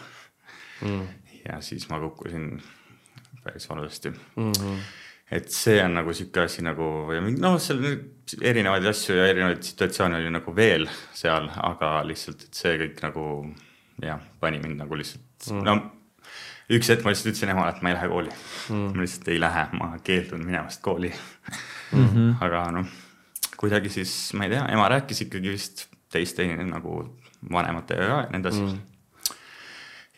mm.. 0.82 1.09
ja 1.45 1.61
siis 1.64 1.88
ma 1.90 2.01
kukkusin 2.03 2.55
päris 3.45 3.68
valusasti 3.70 4.11
mm. 4.11 4.53
-hmm. 4.53 4.78
et 5.30 5.51
see 5.53 5.82
on 5.84 5.99
nagu 6.01 6.12
sihuke 6.16 6.47
asi 6.47 6.64
nagu 6.64 6.88
või 7.11 7.20
noh, 7.36 7.59
seal 7.61 7.84
erinevaid 8.40 8.86
asju 8.88 9.18
ja 9.18 9.28
erinevaid 9.32 9.62
situatsioone 9.62 10.22
oli 10.22 10.32
nagu 10.32 10.57
veel 10.57 10.88
seal, 11.12 11.51
aga 11.57 11.99
lihtsalt, 12.09 12.49
et 12.49 12.62
see 12.62 12.78
kõik 12.80 13.05
nagu 13.05 13.26
jah, 14.03 14.20
pani 14.40 14.62
mind 14.64 14.80
nagu 14.80 14.97
lihtsalt 14.97 15.53
mm. 15.53 15.68
no 15.68 15.76
üks 16.70 16.88
hetk 16.92 17.04
ma 17.04 17.12
lihtsalt 17.12 17.32
ütlesin 17.32 17.52
emale, 17.52 17.74
et 17.74 17.82
ma 17.82 17.92
ei 17.92 17.98
lähe 17.98 18.08
kooli 18.12 18.30
mm.. 18.30 18.86
ma 18.94 19.04
lihtsalt 19.04 19.28
ei 19.34 19.40
lähe, 19.40 19.66
ma 19.80 19.90
keeldun 20.04 20.46
minemast 20.46 20.82
kooli 20.84 21.12
mm. 21.12 22.08
-hmm. 22.08 22.32
aga 22.46 22.64
noh, 22.78 22.96
kuidagi 23.60 23.92
siis 23.92 24.32
ma 24.38 24.48
ei 24.48 24.56
tea, 24.56 24.64
ema 24.72 24.88
rääkis 24.96 25.26
ikkagi 25.26 25.52
vist 25.56 25.86
teiste 26.12 26.46
nagu 26.64 27.04
vanematega 27.52 28.08
ka 28.08 28.18
ja 28.24 28.32
nii 28.32 28.40
edasi 28.40 28.60
mm 28.64 28.82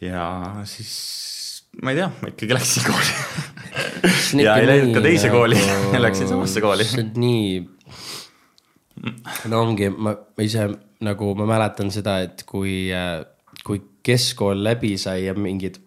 ja 0.01 0.55
siis 0.65 0.93
ma 1.83 1.93
ei 1.93 2.01
tea, 2.01 2.09
ma 2.21 2.31
ikkagi 2.33 2.57
läksin 2.57 2.85
kooli 2.87 3.13
ja 4.45 4.57
ei 4.61 4.69
läinud 4.69 4.97
ka 4.97 5.05
teise 5.05 5.31
nagu... 5.31 5.39
kooli 5.39 5.61
läksin 6.07 6.29
samasse 6.29 6.61
kooli. 6.65 6.85
see 6.85 7.05
on 7.05 7.13
nii, 7.21 7.49
no 9.53 9.63
ongi, 9.63 9.91
ma, 9.93 10.13
ma 10.13 10.47
ise 10.47 10.69
nagu 11.07 11.33
ma 11.39 11.49
mäletan 11.49 11.93
seda, 11.95 12.19
et 12.25 12.45
kui, 12.49 12.89
kui 13.65 13.83
keskkool 14.07 14.63
läbi 14.65 14.95
sai 15.01 15.27
ja 15.27 15.37
mingid, 15.37 15.81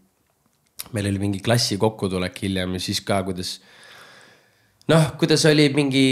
meil 0.96 1.10
oli 1.12 1.22
mingi 1.22 1.44
klassi 1.46 1.78
kokkutulek 1.78 2.42
hiljem 2.44 2.78
ja 2.78 2.82
siis 2.84 3.02
ka, 3.06 3.22
kuidas 3.28 3.58
noh, 4.90 5.14
kuidas 5.20 5.46
oli 5.50 5.70
mingi 5.76 6.08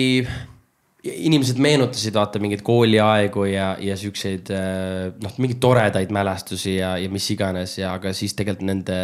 inimesed 1.07 1.59
meenutasid 1.61 2.15
vaata 2.17 2.39
mingeid 2.41 2.63
kooliaegu 2.65 3.45
ja, 3.49 3.69
ja 3.79 3.97
siukseid 3.97 4.51
äh, 4.53 5.13
noh, 5.23 5.37
mingeid 5.37 5.61
toredaid 5.63 6.11
mälestusi 6.13 6.77
ja, 6.79 6.95
ja 7.01 7.09
mis 7.09 7.29
iganes 7.33 7.77
ja, 7.79 7.93
aga 7.97 8.13
siis 8.17 8.35
tegelikult 8.37 8.67
nende 8.67 8.99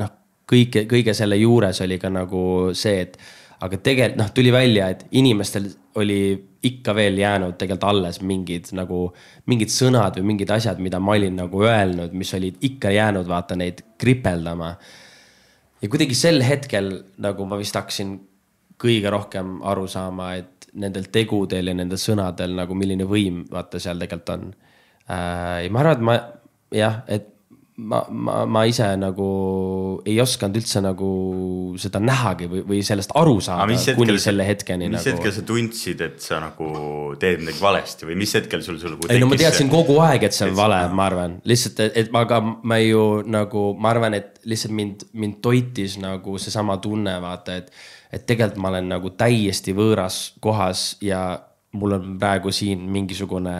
noh, 0.00 0.14
kõike, 0.48 0.86
kõige 0.90 1.14
selle 1.16 1.38
juures 1.40 1.82
oli 1.84 1.98
ka 2.00 2.10
nagu 2.12 2.42
see, 2.76 3.02
et 3.06 3.18
aga 3.64 3.78
tegelikult 3.82 4.20
noh, 4.20 4.30
tuli 4.34 4.52
välja, 4.54 4.88
et 4.92 5.04
inimestel 5.18 5.66
oli 5.98 6.20
ikka 6.68 6.94
veel 6.94 7.18
jäänud 7.18 7.56
tegelikult 7.58 7.88
alles 7.90 8.20
mingid 8.22 8.70
nagu, 8.76 9.08
mingid 9.50 9.72
sõnad 9.72 10.18
või 10.18 10.32
mingid 10.32 10.52
asjad, 10.54 10.80
mida 10.82 11.00
ma 11.02 11.16
olin 11.16 11.38
nagu 11.38 11.62
öelnud, 11.66 12.14
mis 12.18 12.32
olid 12.38 12.58
ikka 12.68 12.92
jäänud, 12.94 13.26
vaata 13.28 13.58
neid 13.58 13.82
kripeldama. 13.98 14.74
ja 15.82 15.88
kuidagi 15.88 16.14
sel 16.14 16.42
hetkel 16.42 16.92
nagu 17.18 17.46
ma 17.46 17.58
vist 17.58 17.76
hakkasin 17.78 18.16
kõige 18.78 19.10
rohkem 19.10 19.58
aru 19.66 19.88
saama, 19.90 20.34
et 20.38 20.68
nendel 20.78 21.08
tegudel 21.12 21.72
ja 21.72 21.74
nendel 21.74 21.98
sõnadel 21.98 22.54
nagu 22.54 22.74
milline 22.78 23.06
võim 23.08 23.44
vaata 23.50 23.80
seal 23.82 23.98
tegelikult 23.98 24.34
on 24.36 24.52
äh,. 25.10 25.64
ja 25.64 25.70
ma 25.72 25.82
arvan, 25.82 25.96
et 25.96 26.04
ma 26.04 26.18
jah, 26.74 27.02
et 27.08 27.34
ma, 27.78 28.00
ma, 28.10 28.44
ma 28.46 28.64
ise 28.66 28.86
nagu 28.98 29.28
ei 30.08 30.16
osanud 30.22 30.58
üldse 30.58 30.82
nagu 30.82 31.10
seda 31.80 32.00
nähagi 32.02 32.48
või, 32.50 32.62
või 32.66 32.80
sellest 32.86 33.12
aru 33.18 33.36
saada 33.44 33.94
kuni 33.96 34.18
selle 34.22 34.46
hetkeni. 34.48 34.88
mis 34.90 35.04
nagu... 35.06 35.18
hetkel 35.18 35.34
sa 35.34 35.44
tundsid, 35.46 36.02
et 36.04 36.22
sa 36.22 36.40
nagu 36.42 36.70
teed 37.22 37.44
midagi 37.44 37.62
valesti 37.62 38.08
või 38.08 38.18
mis 38.22 38.34
hetkel 38.38 38.64
sul, 38.66 38.80
sul 38.82 38.96
nagu. 38.96 39.10
ei 39.12 39.22
no 39.22 39.30
ma 39.30 39.38
teadsin 39.40 39.70
kogu 39.72 39.98
aeg, 40.04 40.26
et 40.28 40.36
see 40.36 40.48
on 40.50 40.56
vale, 40.58 40.80
ma 40.94 41.06
arvan, 41.10 41.38
lihtsalt, 41.48 41.84
et, 41.86 42.00
et 42.02 42.10
ma 42.14 42.80
ju 42.82 43.04
nagu, 43.28 43.68
ma 43.78 43.92
arvan, 43.94 44.18
et 44.18 44.42
lihtsalt 44.48 44.74
mind, 44.74 45.06
mind 45.18 45.38
toitis 45.44 45.98
nagu 46.02 46.38
seesama 46.42 46.80
tunne, 46.82 47.18
vaata, 47.22 47.62
et 47.62 47.72
et 48.08 48.22
tegelikult 48.24 48.62
ma 48.64 48.70
olen 48.72 48.86
nagu 48.88 49.10
täiesti 49.20 49.74
võõras 49.76 50.32
kohas 50.40 50.94
ja 51.04 51.20
mul 51.76 51.98
on 51.98 52.14
praegu 52.20 52.52
siin 52.54 52.86
mingisugune 52.88 53.54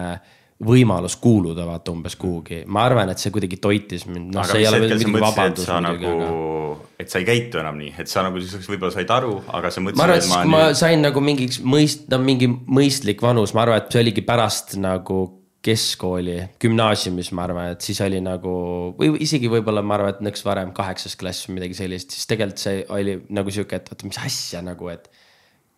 võimalus 0.58 1.14
kuuluda 1.22 1.62
vaata 1.68 1.92
umbes 1.94 2.16
kuhugi, 2.18 2.64
ma 2.66 2.82
arvan, 2.88 3.12
et 3.12 3.22
see 3.22 3.30
kuidagi 3.34 3.60
toitis 3.62 4.08
mind, 4.10 4.32
noh, 4.34 4.46
see 4.48 4.64
ei 4.64 4.66
ole 4.66 4.80
muidugi 4.82 5.12
vabandus 5.14 5.68
muidugi, 5.70 6.06
nagu, 6.08 6.14
aga. 6.24 6.86
et 7.04 7.12
sa 7.12 7.20
ei 7.20 7.26
käitu 7.28 7.60
enam 7.60 7.78
nii, 7.78 7.92
et 8.02 8.10
sa 8.10 8.24
nagu 8.26 8.42
siis 8.42 8.66
võib-olla 8.66 8.90
said 8.96 9.12
aru, 9.14 9.36
aga 9.54 9.70
sa 9.70 9.82
mõtlesid. 9.84 10.00
ma 10.00 10.08
arvan, 10.08 10.24
et 10.24 10.30
ma, 10.32 10.40
ma 10.50 10.62
nii... 10.64 10.78
sain 10.80 11.04
nagu 11.06 11.22
mingiks 11.22 11.60
mõist-, 11.62 12.08
no 12.10 12.18
mingi 12.22 12.50
mõistlik 12.50 13.22
vanus, 13.22 13.54
ma 13.54 13.62
arvan, 13.66 13.84
et 13.84 13.94
see 13.94 14.02
oligi 14.02 14.24
pärast 14.26 14.74
nagu 14.82 15.20
keskkooli, 15.68 16.34
gümnaasiumis, 16.62 17.30
ma 17.38 17.46
arvan, 17.46 17.70
et 17.76 17.86
siis 17.86 18.02
oli 18.02 18.18
nagu 18.22 18.56
või 18.98 19.12
isegi 19.22 19.50
võib-olla 19.52 19.84
ma 19.86 19.94
arvan, 19.98 20.16
et 20.16 20.26
nõks 20.26 20.42
varem 20.46 20.74
kaheksas 20.74 21.14
klass 21.18 21.46
või 21.46 21.60
midagi 21.60 21.78
sellist, 21.78 22.18
siis 22.18 22.26
tegelikult 22.30 22.64
see 22.64 22.82
oli 22.98 23.14
nagu 23.34 23.54
sihuke, 23.54 23.78
et 23.78 23.94
oota, 23.94 24.10
mis 24.10 24.18
asja 24.26 24.64
nagu, 24.66 24.90
et. 24.90 25.06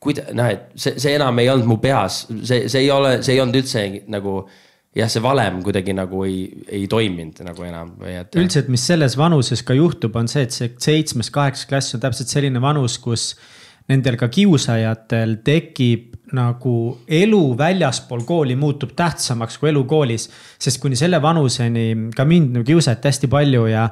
kuida-, 0.00 0.30
noh, 0.32 0.48
et 0.56 0.72
see, 0.72 0.96
see 0.96 1.14
enam 1.20 1.36
ei 1.44 1.52
olnud 1.52 1.68
mu 1.68 1.78
peas, 1.84 2.22
see, 2.40 2.64
see 2.64 2.86
ei 2.86 2.90
ole, 2.96 3.18
see 3.20 3.36
ei 3.36 3.44
olnud 3.44 3.60
üldse 3.60 3.86
nagu 4.08 4.38
jah, 4.96 5.10
see 5.10 5.22
valem 5.22 5.60
kuidagi 5.64 5.94
nagu 5.94 6.24
ei, 6.26 6.44
ei 6.66 6.86
toiminud 6.90 7.40
nagu 7.46 7.66
enam 7.66 7.94
või 8.00 8.16
et. 8.18 8.34
üldiselt, 8.38 8.70
mis 8.72 8.84
selles 8.90 9.16
vanuses 9.18 9.62
ka 9.66 9.76
juhtub, 9.76 10.16
on 10.18 10.30
see, 10.30 10.46
et 10.48 10.56
see 10.56 10.70
seitsmes-kaheksas 10.82 11.68
klass 11.70 11.96
on 11.96 12.02
täpselt 12.02 12.32
selline 12.32 12.62
vanus, 12.62 12.98
kus 13.02 13.32
nendel 13.90 14.16
ka 14.18 14.28
kiusajatel 14.30 15.40
tekib 15.46 16.32
nagu 16.36 16.74
elu 17.10 17.42
väljaspool 17.58 18.22
kooli 18.26 18.54
muutub 18.58 18.92
tähtsamaks 18.98 19.58
kui 19.58 19.70
elu 19.72 19.82
koolis. 19.90 20.28
sest 20.58 20.78
kuni 20.82 20.98
selle 20.98 21.18
vanuseni 21.22 22.10
ka 22.14 22.24
mind 22.24 22.54
nagu 22.54 22.66
kiusati 22.66 23.10
hästi 23.10 23.30
palju 23.30 23.66
ja 23.70 23.88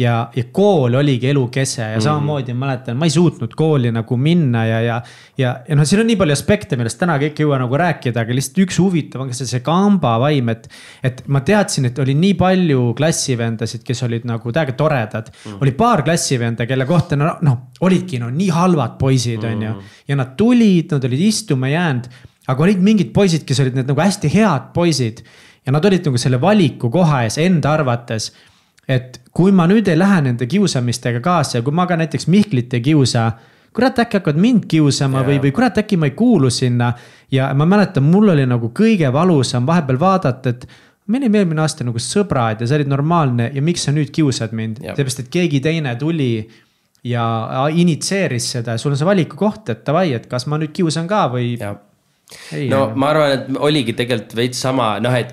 ja, 0.00 0.14
ja 0.36 0.44
kool 0.52 0.94
oligi 0.94 1.28
elukese 1.30 1.82
ja 1.82 1.96
mm. 1.98 2.04
samamoodi 2.04 2.54
ma 2.54 2.66
mäletan, 2.66 2.96
ma 2.98 3.08
ei 3.08 3.12
suutnud 3.12 3.52
kooli 3.58 3.92
nagu 3.92 4.16
minna 4.16 4.64
ja, 4.66 4.80
ja. 4.84 4.96
ja, 5.38 5.52
ja 5.68 5.76
noh, 5.76 5.86
siin 5.88 6.02
on 6.02 6.08
nii 6.10 6.18
palju 6.20 6.36
aspekte, 6.36 6.78
millest 6.80 7.00
täna 7.00 7.18
kõik 7.20 7.40
ei 7.40 7.46
jõua 7.46 7.58
nagu 7.60 7.80
rääkida, 7.80 8.24
aga 8.24 8.36
lihtsalt 8.36 8.62
üks 8.64 8.80
huvitav 8.80 9.24
on 9.24 9.32
ka 9.32 9.36
see, 9.36 9.50
see 9.50 9.64
kamba 9.66 10.16
vaim, 10.22 10.48
et. 10.54 10.70
et 11.06 11.22
ma 11.28 11.42
teadsin, 11.46 11.90
et 11.90 12.00
oli 12.02 12.14
nii 12.18 12.36
palju 12.40 12.88
klassivendasid, 12.98 13.84
kes 13.86 14.04
olid 14.06 14.26
nagu 14.28 14.54
täiega 14.54 14.76
toredad 14.78 15.30
mm.. 15.32 15.60
oli 15.60 15.74
paar 15.76 16.04
klassivenda, 16.06 16.66
kelle 16.70 16.88
kohta 16.88 17.18
noh 17.20 17.44
no, 17.46 17.56
olidki 17.84 18.20
no 18.22 18.30
nii 18.32 18.50
halvad 18.54 18.96
poisid, 19.00 19.44
on 19.44 19.68
ju. 19.68 19.76
Mm. 19.76 19.94
ja 20.08 20.18
nad 20.20 20.34
tulid, 20.38 20.90
nad 20.94 21.06
olid 21.10 21.28
istuma 21.28 21.70
jäänud, 21.72 22.10
aga 22.50 22.66
olid 22.66 22.82
mingid 22.84 23.14
poisid, 23.14 23.44
kes 23.46 23.62
olid 23.62 23.76
need 23.78 23.90
nagu 23.90 24.00
hästi 24.00 24.32
head 24.32 24.70
poisid 24.74 25.24
ja 25.66 25.74
nad 25.74 25.84
olid 25.84 26.06
nagu 26.08 26.20
selle 26.20 26.40
valiku 26.40 26.88
koha 26.92 27.24
ees 27.26 27.36
enda 27.42 27.74
arvates 27.76 28.30
et 28.90 29.20
kui 29.36 29.52
ma 29.54 29.68
nüüd 29.70 29.88
ei 29.88 29.98
lähe 29.98 30.20
nende 30.26 30.48
kiusamistega 30.50 31.22
kaasa 31.22 31.58
ja 31.58 31.62
kui 31.66 31.74
ma 31.76 31.86
ka 31.86 31.98
näiteks 32.00 32.26
Mihklit 32.26 32.74
ei 32.74 32.82
kiusa 32.90 33.30
kurat, 33.76 33.98
äkki 34.02 34.18
hakkavad 34.18 34.38
mind 34.40 34.66
kiusama 34.70 35.20
yeah. 35.20 35.28
või, 35.28 35.40
või 35.44 35.54
kurat, 35.54 35.78
äkki 35.82 35.98
ma 36.00 36.10
ei 36.10 36.14
kuulu 36.18 36.50
sinna. 36.50 36.92
ja 37.30 37.50
ma 37.54 37.66
mäletan, 37.66 38.06
mul 38.06 38.32
oli 38.32 38.46
nagu 38.48 38.72
kõige 38.74 39.12
valusam 39.14 39.66
vahepeal 39.66 40.00
vaadata, 40.00 40.54
et 40.54 40.66
me 41.06 41.20
olime 41.20 41.42
eelmine 41.42 41.62
aasta 41.62 41.86
nagu 41.86 42.02
sõbrad 42.02 42.62
ja 42.62 42.68
see 42.70 42.80
oli 42.80 42.88
normaalne 42.90 43.50
ja 43.54 43.62
miks 43.62 43.86
sa 43.86 43.94
nüüd 43.94 44.10
kiusad 44.14 44.54
mind 44.56 44.82
yeah., 44.82 44.94
sellepärast 44.94 45.24
et 45.24 45.30
keegi 45.32 45.62
teine 45.62 45.94
tuli 45.98 46.32
ja 47.06 47.24
initsieeris 47.72 48.50
seda 48.56 48.74
ja 48.76 48.82
sul 48.82 48.94
on 48.94 49.00
see 49.00 49.08
valiku 49.08 49.38
koht, 49.40 49.70
et 49.72 49.86
davai, 49.86 50.10
et 50.18 50.26
kas 50.30 50.46
ma 50.50 50.58
nüüd 50.60 50.74
kiusan 50.76 51.08
ka 51.10 51.28
või. 51.32 51.54
no 52.70 52.82
ma 52.94 53.14
arvan, 53.14 53.36
et 53.38 53.62
oligi 53.70 53.94
tegelikult 53.98 54.36
veits 54.38 54.60
sama, 54.66 54.92
noh, 55.02 55.14
et 55.14 55.32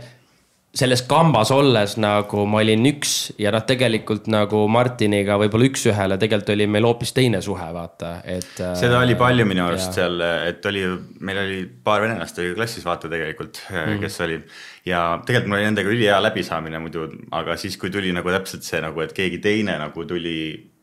selles 0.77 1.01
kambas 1.09 1.51
olles 1.55 1.95
nagu 2.01 2.43
ma 2.49 2.61
olin 2.61 2.85
üks 2.91 3.13
ja 3.41 3.51
noh, 3.53 3.63
tegelikult 3.67 4.29
nagu 4.31 4.63
Martiniga 4.71 5.37
võib-olla 5.41 5.69
üks-ühele, 5.71 6.19
tegelikult 6.21 6.53
oli 6.53 6.67
meil 6.69 6.87
hoopis 6.87 7.13
teine 7.17 7.41
suhe, 7.45 7.67
vaata, 7.73 8.17
et. 8.23 8.53
Äh, 8.61 8.75
seda 8.79 9.01
oli 9.01 9.17
palju 9.19 9.47
minu 9.49 9.65
arust 9.65 9.97
seal, 9.97 10.21
et 10.21 10.65
oli, 10.69 10.85
meil 11.25 11.41
oli 11.43 11.59
paar 11.83 12.05
venelast 12.05 12.39
oli 12.43 12.53
klassis 12.57 12.85
vaata 12.87 13.09
tegelikult 13.11 13.61
mm., 13.71 13.99
kes 14.03 14.21
oli. 14.27 14.39
ja 14.87 15.03
tegelikult 15.25 15.51
mul 15.51 15.61
oli 15.61 15.69
nendega 15.71 15.93
ülihea 15.93 16.21
läbisaamine 16.23 16.81
muidu, 16.83 17.09
aga 17.35 17.57
siis, 17.59 17.79
kui 17.81 17.93
tuli 17.93 18.13
nagu 18.15 18.33
täpselt 18.33 18.67
see 18.67 18.81
nagu, 18.83 19.01
et 19.03 19.15
keegi 19.17 19.41
teine 19.43 19.79
nagu 19.81 20.05
tuli 20.07 20.37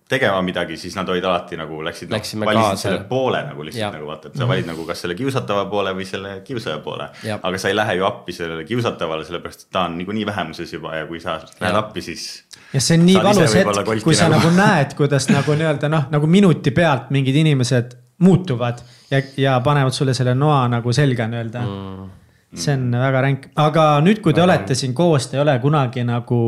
tegema 0.09 0.43
midagi, 0.43 0.77
siis 0.77 0.97
nad 0.97 1.09
olid 1.09 1.25
alati 1.25 1.57
nagu 1.57 1.79
läksid, 1.85 2.11
noh, 2.13 2.21
valisid 2.45 2.81
selle 2.83 3.05
poole 3.09 3.41
nagu 3.47 3.65
lihtsalt 3.65 3.87
ja. 3.87 3.91
nagu 3.95 4.09
vaata, 4.11 4.29
et 4.29 4.37
sa 4.37 4.49
valid 4.49 4.69
nagu 4.69 4.85
kas 4.85 5.01
selle 5.01 5.17
kiusatava 5.17 5.65
poole 5.71 5.95
või 5.97 6.05
selle 6.09 6.35
kiusaja 6.45 6.83
poole. 6.85 7.07
aga 7.35 7.61
sa 7.61 7.73
ei 7.73 7.77
lähe 7.77 7.97
ju 7.99 8.05
appi 8.05 8.37
sellele 8.37 8.67
kiusatavale, 8.69 9.25
sellepärast 9.25 9.65
et 9.65 9.71
ta 9.73 9.87
on 9.89 9.97
niikuinii 9.99 10.27
vähemuses 10.29 10.73
juba 10.77 10.93
ja 10.99 11.07
kui 11.09 11.23
sa 11.25 11.39
lähed 11.61 11.81
appi, 11.81 12.05
siis. 12.05 12.27
ja 12.73 12.85
see 12.85 12.99
on 12.99 13.07
nii 13.09 13.17
valus 13.25 13.57
hetk, 13.57 14.05
kui 14.05 14.19
sa 14.19 14.29
nagu. 14.29 14.53
näed, 14.53 14.93
kuidas 14.99 15.31
nagu 15.33 15.57
nii-öelda 15.57 15.89
noh, 15.89 16.07
nagu 16.13 16.29
minuti 16.29 16.75
pealt 16.77 17.09
mingid 17.15 17.41
inimesed 17.41 17.97
muutuvad 18.25 18.85
ja, 19.11 19.23
ja 19.41 19.59
panevad 19.65 19.97
sulle 19.97 20.15
selle 20.15 20.37
noa 20.37 20.67
nagu 20.69 20.93
selga 20.93 21.31
nii-öelda. 21.33 21.65
Mm.. 21.65 22.15
see 22.55 22.77
on 22.77 22.91
väga 23.01 23.21
ränk, 23.25 23.53
aga 23.57 23.91
nüüd, 24.05 24.21
kui 24.21 24.37
te 24.37 24.45
väga 24.45 24.53
olete 24.53 24.77
siin 24.79 24.93
koos, 24.95 25.33
te 25.33 25.41
ei 25.41 25.47
ole 25.49 25.57
kunagi 25.65 26.05
nagu 26.05 26.45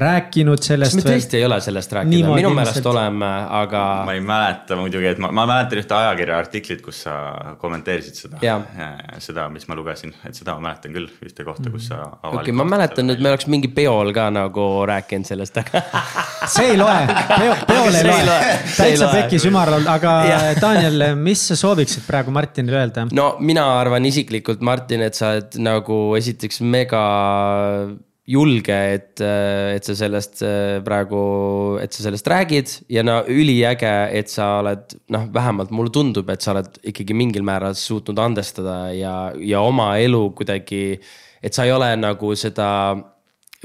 rääkinud 0.00 0.62
sellest. 0.64 0.96
kas 0.96 1.04
me 1.04 1.10
tõesti 1.10 1.38
ei 1.38 1.44
ole 1.44 1.58
sellest 1.62 1.92
rääkinud, 1.96 2.34
minu 2.34 2.52
meelest 2.56 2.86
oleme, 2.88 3.28
aga. 3.60 3.82
ma 4.08 4.14
ei 4.16 4.22
mäleta 4.24 4.78
muidugi, 4.80 5.10
et 5.12 5.20
ma, 5.22 5.30
ma 5.36 5.46
mäletan 5.50 5.82
ühte 5.82 5.96
ajakirja 5.96 6.38
artiklit, 6.40 6.82
kus 6.84 7.02
sa 7.06 7.16
kommenteerisid 7.60 8.20
seda, 8.22 8.56
seda, 9.22 9.46
mis 9.52 9.68
ma 9.70 9.76
lugesin, 9.78 10.14
et 10.26 10.38
seda 10.38 10.56
ma 10.56 10.70
mäletan 10.70 10.96
küll, 10.96 11.08
ühte 11.26 11.46
kohta, 11.46 11.72
kus 11.72 11.90
sa. 11.90 12.02
okei 12.22 12.42
okay,, 12.42 12.56
ma 12.56 12.66
mäletan, 12.68 13.12
et 13.14 13.22
me 13.22 13.32
oleks 13.32 13.48
mingi 13.52 13.70
peol 13.76 14.14
ka 14.16 14.28
nagu 14.34 14.66
rääkinud 14.90 15.28
sellest, 15.28 15.62
aga 15.62 15.84
see 16.54 16.72
ei 16.72 16.80
loe, 16.80 16.98
peo, 17.36 17.56
peol 17.68 18.00
ei 18.00 18.08
loe, 18.10 18.52
täitsa 18.76 19.10
pekis 19.14 19.48
ümaral, 19.50 19.86
aga 19.90 20.16
Daniel, 20.64 21.10
mis 21.20 21.46
sa 21.52 21.58
sooviksid 21.60 22.06
praegu 22.08 22.34
Martinile 22.34 22.84
öelda? 22.84 23.08
no 23.12 23.32
mina 23.40 23.66
arvan 23.78 24.08
isiklikult, 24.08 24.64
Martin, 24.64 25.04
et 25.06 25.18
sa 25.18 25.34
oled 25.36 25.60
nagu 25.60 26.02
esiteks 26.18 26.62
mega 26.64 27.02
julge, 28.30 28.76
et, 28.94 29.20
et 29.20 29.86
sa 29.86 29.96
sellest 29.98 30.42
praegu, 30.86 31.22
et 31.82 31.94
sa 31.94 32.04
sellest 32.06 32.28
räägid 32.30 32.74
ja 32.92 33.02
no 33.06 33.20
üliäge, 33.26 33.92
et 34.14 34.30
sa 34.30 34.60
oled 34.60 34.94
noh, 35.10 35.26
vähemalt 35.34 35.72
mulle 35.74 35.92
tundub, 35.94 36.30
et 36.30 36.44
sa 36.44 36.54
oled 36.54 36.78
ikkagi 36.92 37.16
mingil 37.16 37.46
määral 37.46 37.74
suutnud 37.78 38.20
andestada 38.22 38.84
ja, 38.94 39.14
ja 39.34 39.62
oma 39.66 39.92
elu 39.98 40.28
kuidagi. 40.38 41.00
et 41.42 41.56
sa 41.56 41.64
ei 41.64 41.72
ole 41.72 41.88
nagu 41.96 42.34
seda 42.36 42.68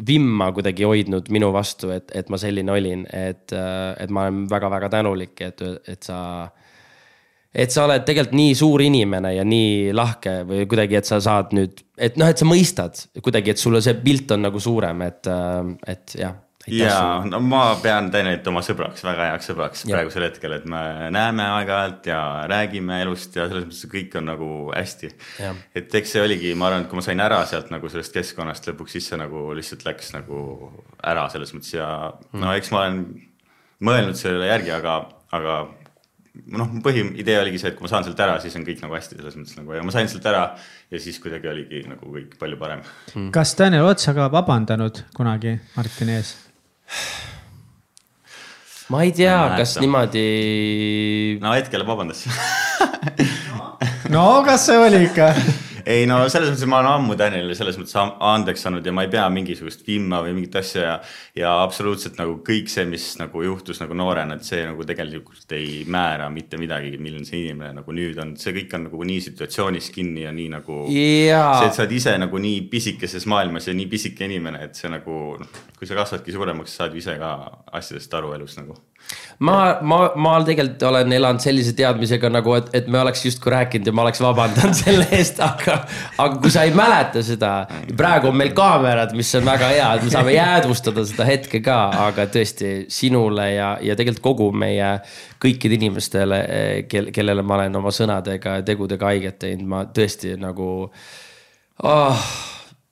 vimma 0.08 0.52
kuidagi 0.56 0.84
hoidnud 0.84 1.30
minu 1.32 1.52
vastu, 1.56 1.90
et, 1.96 2.12
et 2.16 2.30
ma 2.30 2.40
selline 2.40 2.72
olin, 2.72 3.06
et, 3.14 3.52
et 3.52 4.12
ma 4.12 4.26
olen 4.26 4.46
väga-väga 4.52 4.90
tänulik, 4.98 5.40
et, 5.42 5.62
et 5.88 6.04
sa 6.04 6.50
et 7.56 7.72
sa 7.72 7.86
oled 7.88 8.06
tegelikult 8.06 8.36
nii 8.36 8.56
suur 8.58 8.84
inimene 8.84 9.36
ja 9.38 9.44
nii 9.48 9.92
lahke 9.96 10.42
või 10.48 10.66
kuidagi, 10.70 11.00
et 11.00 11.08
sa 11.08 11.22
saad 11.24 11.54
nüüd, 11.56 11.84
et 11.98 12.18
noh, 12.20 12.30
et 12.32 12.42
sa 12.42 12.48
mõistad 12.48 13.06
kuidagi, 13.24 13.54
et 13.54 13.62
sulle 13.62 13.82
see 13.84 13.96
pilt 14.02 14.34
on 14.36 14.44
nagu 14.50 14.60
suurem, 14.62 15.06
et, 15.08 15.30
et 15.92 16.16
jah. 16.20 16.36
ja 16.68 16.98
no 17.30 17.40
ma 17.46 17.64
pean 17.82 18.10
Danielit 18.12 18.48
oma 18.52 18.64
sõbraks, 18.66 19.06
väga 19.06 19.30
heaks 19.30 19.52
sõbraks 19.52 19.86
ja. 19.86 19.94
praegusel 19.96 20.26
hetkel, 20.28 20.58
et 20.58 20.66
me 20.70 20.82
näeme 21.16 21.46
aeg-ajalt 21.60 22.10
ja 22.12 22.20
räägime 22.52 23.00
elust 23.06 23.38
ja 23.40 23.48
selles 23.48 23.70
mõttes 23.70 23.92
kõik 23.94 24.20
on 24.20 24.28
nagu 24.34 24.50
hästi. 24.74 25.14
et 25.78 25.96
eks 26.02 26.18
see 26.18 26.26
oligi, 26.26 26.52
ma 26.60 26.70
arvan, 26.70 26.84
et 26.84 26.92
kui 26.92 27.00
ma 27.00 27.06
sain 27.06 27.24
ära 27.24 27.40
sealt 27.48 27.72
nagu 27.72 27.92
sellest 27.94 28.18
keskkonnast 28.18 28.68
lõpuks, 28.72 28.98
siis 28.98 29.08
see 29.14 29.22
nagu 29.22 29.48
lihtsalt 29.56 29.88
läks 29.88 30.12
nagu 30.18 30.44
ära 31.06 31.30
selles 31.32 31.56
mõttes 31.56 31.78
ja 31.78 31.88
mm. 32.12 32.44
no 32.44 32.52
eks 32.58 32.76
ma 32.76 32.84
olen 32.84 33.02
mõelnud 33.86 34.20
selle 34.20 34.52
järgi, 34.52 34.76
aga, 34.76 35.00
aga 35.36 35.58
noh, 36.56 36.72
põhiidee 36.86 37.38
oligi 37.42 37.62
see, 37.62 37.72
et 37.72 37.78
kui 37.78 37.86
ma 37.86 37.92
saan 37.92 38.06
sealt 38.08 38.20
ära, 38.26 38.38
siis 38.44 38.56
on 38.60 38.66
kõik 38.68 38.82
nagu 38.84 38.98
hästi 38.98 39.20
selles 39.20 39.38
mõttes 39.40 39.60
nagu 39.60 39.76
ja 39.76 39.84
ma 39.86 39.94
sain 39.96 40.10
sealt 40.12 40.26
ära 40.30 40.44
ja 40.92 41.02
siis 41.02 41.20
kuidagi 41.24 41.52
oligi 41.52 41.84
nagu 41.90 42.12
kõik 42.16 42.36
palju 42.42 42.60
parem 42.62 42.84
mm.. 42.84 43.30
kas 43.36 43.56
Daniel 43.60 43.88
Ots 43.90 44.10
ka 44.16 44.28
vabandanud 44.34 45.06
kunagi 45.16 45.58
Martini 45.78 46.18
ees? 46.20 46.36
ma 48.94 49.02
ei 49.06 49.14
tea, 49.16 49.38
kas 49.58 49.78
niimoodi. 49.82 50.26
no 51.44 51.56
hetkel 51.56 51.86
vabandas 51.88 52.26
no 54.16 54.28
kas 54.46 54.68
see 54.70 54.82
oli 54.82 55.06
ikka 55.08 55.32
ei 55.86 56.06
no 56.10 56.18
selles 56.32 56.50
mõttes 56.52 56.70
ma 56.70 56.80
olen 56.82 56.92
ammu 56.98 57.16
Danielile 57.20 57.56
selles 57.58 57.78
mõttes 57.80 57.96
andeks 57.96 58.66
andnud 58.70 58.86
ja 58.86 58.94
ma 58.96 59.06
ei 59.06 59.12
pea 59.14 59.26
mingisugust 59.34 59.86
vimma 59.88 60.22
või 60.26 60.34
mingit 60.38 60.58
asja 60.60 60.86
ja. 60.86 60.96
ja 61.38 61.52
absoluutselt 61.64 62.18
nagu 62.20 62.40
kõik 62.46 62.72
see, 62.72 62.88
mis 62.90 63.12
nagu 63.22 63.44
juhtus 63.46 63.82
nagu 63.84 63.98
noorena, 63.98 64.38
et 64.38 64.48
see 64.48 64.64
nagu 64.66 64.88
tegelikult 64.88 65.56
ei 65.58 65.84
määra 65.92 66.30
mitte 66.34 66.60
midagi, 66.62 66.96
milline 66.98 67.28
see 67.28 67.44
inimene 67.44 67.76
nagu 67.78 67.96
nüüd 67.96 68.18
on, 68.22 68.34
see 68.42 68.56
kõik 68.58 68.74
on 68.78 68.88
nagu 68.90 69.10
nii 69.12 69.22
situatsioonis 69.28 69.92
kinni 69.96 70.26
ja 70.26 70.34
nii 70.36 70.50
nagu 70.56 70.82
yeah.. 70.90 71.60
see, 71.60 71.70
et 71.70 71.78
sa 71.78 71.86
oled 71.86 71.96
ise 72.00 72.18
nagu 72.22 72.42
nii 72.48 72.66
pisikeses 72.72 73.30
maailmas 73.30 73.70
ja 73.70 73.78
nii 73.78 73.88
pisike 73.92 74.26
inimene, 74.30 74.66
et 74.70 74.80
see 74.80 74.92
nagu 74.92 75.22
noh, 75.42 75.64
kui 75.78 75.90
sa 75.90 75.98
kasvadki 76.02 76.34
suuremaks, 76.36 76.76
saad 76.82 76.98
ise 76.98 77.18
ka 77.22 77.38
asjadest 77.78 78.20
aru 78.20 78.34
elus 78.40 78.58
nagu 78.58 78.78
ma, 79.40 79.78
ma, 79.82 80.00
ma 80.16 80.34
tegelikult 80.46 80.84
olen 80.90 81.14
elanud 81.18 81.44
sellise 81.44 81.76
teadmisega 81.78 82.30
nagu, 82.34 82.56
et, 82.58 82.70
et 82.78 82.88
me 82.92 83.02
oleks 83.02 83.26
justkui 83.28 83.54
rääkinud 83.54 83.90
ja 83.90 83.94
ma 83.96 84.06
oleks 84.06 84.22
vabandanud 84.24 84.78
selle 84.84 85.08
eest, 85.16 85.42
aga. 85.44 85.75
aga 86.24 86.40
kui 86.42 86.54
sa 86.54 86.66
ei 86.68 86.74
mäleta 86.76 87.24
seda, 87.26 87.52
praegu 87.98 88.30
on 88.32 88.40
meil 88.40 88.54
kaamerad, 88.58 89.14
mis 89.18 89.32
on 89.40 89.46
väga 89.48 89.70
hea, 89.74 89.92
et 89.98 90.08
me 90.08 90.14
saame 90.14 90.36
jäädvustada 90.36 91.06
seda 91.08 91.28
hetke 91.28 91.62
ka, 91.66 91.80
aga 92.08 92.28
tõesti 92.32 92.74
sinule 92.92 93.50
ja, 93.54 93.76
ja 93.84 93.98
tegelikult 93.98 94.24
kogu 94.26 94.50
meie 94.56 94.96
kõikide 95.42 95.80
inimestele, 95.80 96.42
kel, 96.92 97.12
kellele 97.16 97.46
ma 97.46 97.60
olen 97.60 97.80
oma 97.82 97.94
sõnadega 97.96 98.60
ja 98.60 98.68
tegudega 98.68 99.12
haiget 99.12 99.40
teinud, 99.44 99.70
ma 99.70 99.86
tõesti 99.92 100.36
nagu 100.42 100.70
oh, 101.84 102.28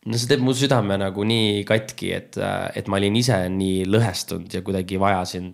no 0.05 0.19
see 0.19 0.29
teeb 0.31 0.43
mu 0.43 0.55
südame 0.57 0.97
nagu 0.99 1.25
nii 1.27 1.63
katki, 1.67 2.11
et, 2.17 2.37
et 2.75 2.91
ma 2.91 2.99
olin 2.99 3.17
ise 3.19 3.39
nii 3.53 3.87
lõhestunud 3.89 4.53
ja 4.57 4.63
kuidagi 4.65 4.99
vajasin 5.01 5.53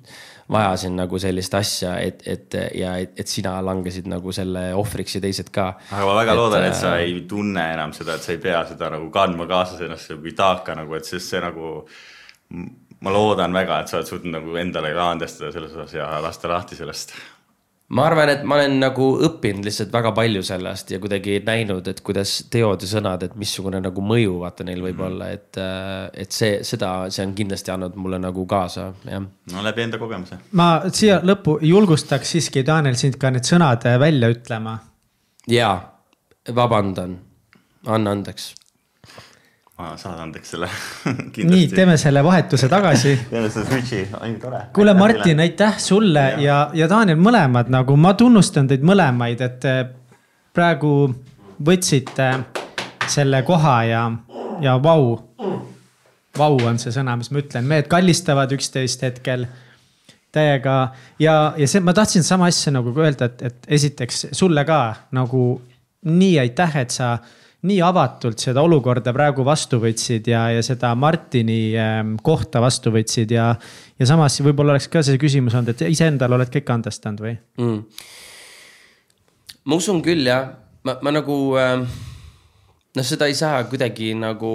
vajasin 0.52 0.96
nagu 0.98 1.20
sellist 1.22 1.54
asja, 1.58 1.96
et, 2.02 2.24
et 2.28 2.58
ja 2.78 2.96
et, 3.02 3.14
et 3.22 3.30
sina 3.30 3.56
langesid 3.66 4.10
nagu 4.10 4.34
selle 4.36 4.70
ohvriks 4.78 5.18
ja 5.18 5.24
teised 5.24 5.52
ka. 5.54 5.72
aga 5.92 6.06
ma 6.06 6.16
väga 6.18 6.34
et, 6.34 6.42
loodan, 6.42 6.68
et 6.70 6.78
sa 6.78 6.94
äh, 6.98 7.06
ei 7.06 7.24
tunne 7.30 7.66
enam 7.76 7.94
seda, 7.96 8.18
et 8.18 8.26
sa 8.26 8.34
ei 8.34 8.42
pea 8.42 8.64
seda 8.72 8.92
nagu 8.96 9.10
kandma 9.14 9.48
kaasas 9.50 9.82
ennast 9.86 10.14
kui 10.16 10.34
taaka 10.38 10.78
nagu, 10.80 10.96
et 10.98 11.10
sest 11.10 11.36
see 11.36 11.44
nagu. 11.44 11.74
ma 13.00 13.12
loodan 13.16 13.54
väga, 13.56 13.80
et 13.80 13.92
sa 13.92 14.00
oled 14.00 14.10
suutnud 14.10 14.34
nagu 14.34 14.56
endale 14.60 14.90
ka 14.92 15.12
andestada 15.14 15.54
selles 15.56 15.72
osas 15.72 15.94
ja 15.94 16.08
lasta 16.24 16.50
lahti 16.52 16.76
sellest 16.76 17.14
ma 17.90 18.06
arvan, 18.06 18.30
et 18.30 18.44
ma 18.46 18.58
olen 18.60 18.76
nagu 18.82 19.08
õppinud 19.26 19.66
lihtsalt 19.66 19.92
väga 19.94 20.12
palju 20.18 20.44
sellest 20.46 20.92
ja 20.94 21.00
kuidagi 21.02 21.40
näinud, 21.46 21.88
et 21.90 22.02
kuidas 22.06 22.36
teod 22.54 22.86
ja 22.86 22.90
sõnad, 22.92 23.24
et 23.26 23.36
missugune 23.40 23.82
nagu 23.82 24.04
mõju 24.06 24.38
vaata 24.44 24.66
neil 24.68 24.84
võib 24.84 25.00
mhm. 25.00 25.08
olla, 25.08 25.32
et. 25.34 25.50
Äh, 25.58 25.88
et 26.20 26.36
see, 26.36 26.60
seda, 26.66 26.92
see 27.14 27.24
on 27.26 27.34
kindlasti 27.38 27.72
andnud 27.74 27.96
mulle 28.00 28.20
nagu 28.22 28.46
kaasa, 28.50 28.90
jah. 29.08 29.24
no 29.54 29.64
läbi 29.66 29.86
enda 29.86 30.00
kogemuse. 30.02 30.40
ma 30.60 30.70
siia 30.94 31.20
lõppu 31.26 31.60
julgustaks 31.66 32.36
siiski, 32.36 32.64
Daniel, 32.66 32.98
sind 33.00 33.18
ka 33.22 33.32
need 33.34 33.48
sõnad 33.48 33.86
välja 34.02 34.30
ütlema. 34.34 34.78
ja, 35.50 35.74
vabandan, 36.56 37.18
anna 37.88 38.18
andeks 38.18 38.54
ma 39.80 39.94
saan 39.98 40.20
andeks 40.20 40.52
selle. 40.54 40.68
Nii, 41.52 41.68
teeme 41.72 41.96
selle 41.98 42.24
vahetuse 42.24 42.68
tagasi. 42.72 43.14
Teeme 43.32 43.50
selle 43.50 43.66
switch'i, 43.70 44.02
ju 44.34 44.40
tore. 44.42 44.62
kuule, 44.76 44.94
Martin, 44.94 45.40
aitäh 45.40 45.80
sulle 45.80 46.26
ja, 46.36 46.42
ja, 46.44 46.60
ja 46.84 46.90
Daniel, 46.92 47.20
mõlemad 47.22 47.72
nagu 47.72 47.96
ma 47.96 48.14
tunnustan 48.20 48.68
teid 48.68 48.84
mõlemaid, 48.86 49.42
et 49.46 49.70
praegu 50.56 50.94
võtsite 51.66 52.30
selle 53.10 53.42
koha 53.48 53.78
ja, 53.88 54.04
ja 54.62 54.76
vau. 54.84 55.16
vau 56.38 56.60
on 56.68 56.78
see 56.80 56.92
sõna, 56.96 57.16
mis 57.20 57.32
ma 57.32 57.42
ütlen, 57.42 57.68
mehed 57.68 57.88
kallistavad 57.92 58.52
üksteist 58.56 59.04
hetkel 59.08 59.48
täiega. 60.36 60.78
Ja, 61.20 61.54
ja 61.58 61.68
see, 61.68 61.82
ma 61.84 61.96
tahtsin 61.96 62.24
sama 62.24 62.52
asja 62.52 62.76
nagu 62.76 62.94
öelda, 63.00 63.32
et, 63.32 63.42
et 63.48 63.76
esiteks 63.80 64.28
sulle 64.36 64.64
ka 64.68 64.82
nagu 65.16 65.62
nii 66.06 66.36
aitäh, 66.44 66.78
et 66.84 66.96
sa 66.96 67.18
nii 67.68 67.80
avatult 67.84 68.40
seda 68.40 68.64
olukorda 68.64 69.12
praegu 69.16 69.44
vastu 69.48 69.82
võtsid 69.84 70.30
ja, 70.32 70.46
ja 70.56 70.64
seda 70.64 70.94
Martini 70.96 71.76
ähm, 71.76 72.16
kohta 72.24 72.62
vastu 72.64 72.94
võtsid 72.96 73.34
ja. 73.36 73.52
ja 74.00 74.08
samas 74.08 74.40
võib-olla 74.46 74.78
oleks 74.78 74.88
ka 74.92 75.04
see 75.04 75.20
küsimus 75.20 75.58
olnud, 75.58 75.74
et 75.74 75.90
iseendale 75.92 76.38
oled 76.40 76.52
ka 76.52 76.62
ikka 76.62 76.78
andestanud 76.80 77.26
või 77.26 77.36
mm.? 77.60 77.82
ma 79.68 79.80
usun 79.80 80.00
küll 80.06 80.30
jah, 80.30 80.54
ma, 80.88 80.96
ma 81.04 81.16
nagu 81.20 81.40
äh, 81.60 81.84
noh, 81.84 83.06
seda 83.12 83.28
ei 83.28 83.36
saa 83.36 83.66
kuidagi 83.68 84.14
nagu 84.16 84.54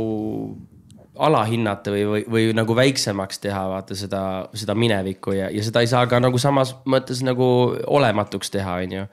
alahinnata 1.15 1.93
või, 1.95 2.05
või, 2.09 2.25
või 2.31 2.51
nagu 2.57 2.75
väiksemaks 2.75 3.39
teha, 3.45 3.63
vaata 3.71 3.95
seda, 3.99 4.23
seda 4.57 4.75
minevikku 4.75 5.37
ja, 5.37 5.53
ja 5.53 5.63
seda 5.63 5.85
ei 5.85 5.91
saa 5.91 6.09
ka 6.11 6.19
nagu 6.23 6.41
samas 6.43 6.75
mõttes 6.91 7.23
nagu 7.27 7.47
olematuks 7.87 8.51
teha, 8.51 8.81
on 8.83 8.97
ju 8.97 9.07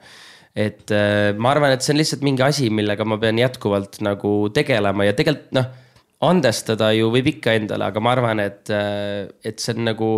et 0.54 0.92
äh, 0.92 1.32
ma 1.38 1.52
arvan, 1.54 1.72
et 1.72 1.84
see 1.84 1.94
on 1.94 2.00
lihtsalt 2.00 2.24
mingi 2.26 2.44
asi, 2.44 2.68
millega 2.74 3.06
ma 3.08 3.18
pean 3.20 3.40
jätkuvalt 3.40 4.00
nagu 4.04 4.34
tegelema 4.54 5.06
ja 5.08 5.16
tegelikult 5.16 5.54
noh, 5.56 5.68
andestada 6.22 6.92
ju 6.94 7.08
võib 7.14 7.32
ikka 7.32 7.56
endale, 7.58 7.88
aga 7.88 8.02
ma 8.04 8.12
arvan, 8.14 8.42
et, 8.44 8.62
äh, 8.70 9.30
et 9.44 9.62
see 9.62 9.74
on 9.76 9.88
nagu 9.88 10.12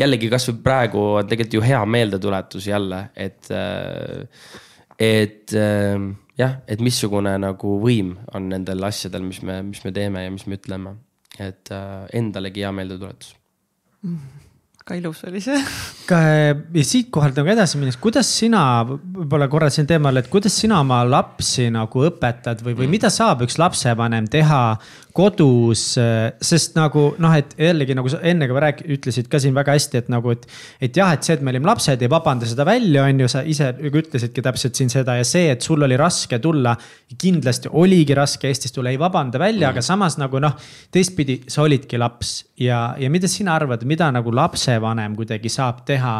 jällegi 0.00 0.30
kasvõi 0.32 0.60
praegu 0.64 1.04
on 1.18 1.30
tegelikult 1.30 1.58
ju 1.58 1.64
hea 1.66 1.80
meeldetuletus 1.96 2.70
jälle, 2.70 3.02
et, 3.18 3.50
äh, 3.50 4.60
et 5.00 5.52
jah, 6.38 6.58
et 6.68 6.82
missugune 6.84 7.32
nagu 7.42 7.76
võim 7.82 8.14
on 8.36 8.50
nendel 8.52 8.84
asjadel, 8.88 9.24
mis 9.26 9.42
me, 9.42 9.60
mis 9.72 9.82
me 9.84 9.92
teeme 9.96 10.26
ja 10.26 10.32
mis 10.32 10.46
me 10.46 10.60
ütleme. 10.60 10.98
et 11.40 11.70
endalegi 12.12 12.60
hea 12.60 12.72
meeldetuletus 12.74 13.34
mm 14.02 14.49
väga 14.90 14.98
ilus 14.98 15.22
oli 15.28 15.40
see. 15.40 15.58
ja 16.74 16.84
siitkohalt 16.84 17.38
nagu 17.38 17.50
edasi 17.52 17.78
minnes, 17.78 17.98
kuidas 18.00 18.28
sina, 18.40 18.82
võib-olla 18.84 19.48
korra 19.50 19.70
siin 19.70 19.86
teemal, 19.86 20.16
et 20.18 20.30
kuidas 20.32 20.56
sina 20.58 20.80
oma 20.82 21.02
lapsi 21.06 21.68
nagu 21.70 22.06
õpetad 22.08 22.64
või, 22.64 22.74
või 22.74 22.86
mm. 22.86 22.96
mida 22.96 23.10
saab 23.12 23.44
üks 23.46 23.58
lapsevanem 23.60 24.26
teha 24.30 24.62
kodus, 25.16 25.82
sest 26.44 26.76
nagu 26.78 27.02
noh, 27.22 27.32
et 27.34 27.54
jällegi 27.58 27.96
nagu 27.98 28.10
sa 28.12 28.20
enne 28.26 28.46
ka 28.50 28.58
rääk-, 28.62 28.82
ütlesid 28.94 29.30
ka 29.30 29.40
siin 29.42 29.56
väga 29.56 29.74
hästi, 29.74 30.02
et 30.04 30.10
nagu, 30.12 30.34
et. 30.34 30.46
et 30.80 30.96
jah, 30.96 31.12
et 31.14 31.26
see, 31.26 31.34
et 31.34 31.42
me 31.44 31.52
olime 31.54 31.66
lapsed, 31.66 32.02
ei 32.02 32.10
vabanda 32.10 32.48
seda 32.48 32.66
välja, 32.68 33.04
on 33.08 33.24
ju, 33.24 33.30
sa 33.30 33.42
ise 33.42 33.72
ütlesidki 33.90 34.44
täpselt 34.44 34.78
siin 34.78 34.92
seda 34.92 35.16
ja 35.18 35.26
see, 35.26 35.50
et 35.54 35.66
sul 35.66 35.82
oli 35.86 35.98
raske 36.00 36.38
tulla. 36.42 36.76
kindlasti 37.20 37.72
oligi 37.72 38.14
raske 38.14 38.48
Eestist 38.48 38.74
tulla, 38.74 38.90
ei 38.90 38.98
vabanda 39.00 39.38
välja 39.38 39.66
mm., 39.66 39.72
aga 39.72 39.82
samas 39.84 40.18
nagu 40.20 40.38
noh, 40.42 40.54
teistpidi 40.94 41.40
sa 41.50 41.64
olidki 41.66 41.98
laps 41.98 42.36
ja, 42.60 42.94
ja 42.98 43.10
mida 43.10 43.28
sina 43.28 43.56
arvad, 43.58 43.82
mida 43.84 44.10
nagu 44.14 44.32
lapsevanem 44.34 45.16
kuidagi 45.18 45.50
saab 45.50 45.84
teha 45.86 46.14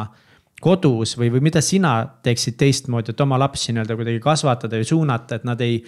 kodus 0.60 1.16
või, 1.16 1.30
või 1.32 1.46
mida 1.48 1.62
sina 1.64 1.94
teeksid 2.24 2.58
teistmoodi, 2.60 3.14
et 3.14 3.20
oma 3.24 3.38
lapsi 3.40 3.72
nii-öelda 3.72 3.96
kuidagi 3.96 4.20
kasvatada 4.24 4.80
või 4.80 4.88
suunata, 4.88 5.38
et 5.38 5.46
nad 5.48 5.60
ei 5.64 5.80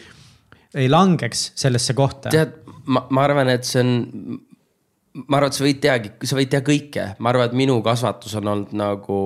ei 0.74 0.88
langeks 0.88 1.52
sellesse 1.58 1.94
kohta. 1.94 2.30
tead, 2.32 2.54
ma, 2.84 3.04
ma 3.10 3.26
arvan, 3.26 3.50
et 3.52 3.66
see 3.68 3.82
on, 3.82 3.92
ma 5.26 5.38
arvan, 5.38 5.52
et 5.52 5.58
sa 5.58 5.66
võid 5.66 5.82
teagi, 5.82 6.14
sa 6.28 6.38
võid 6.38 6.50
teha 6.52 6.64
kõike, 6.66 7.06
ma 7.22 7.32
arvan, 7.32 7.50
et 7.50 7.56
minu 7.58 7.78
kasvatus 7.84 8.34
on 8.40 8.50
olnud 8.54 8.74
nagu 8.78 9.20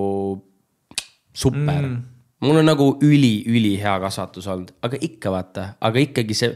super. 1.36 1.82
Mm. 1.82 2.04
Mul 2.44 2.60
on 2.60 2.68
nagu 2.68 2.86
üli-ülihea 3.00 3.96
kasvatus 4.02 4.46
olnud, 4.52 4.74
aga 4.84 4.98
ikka 5.00 5.32
vaata, 5.32 5.68
aga 5.80 6.02
ikkagi 6.02 6.36
see 6.36 6.50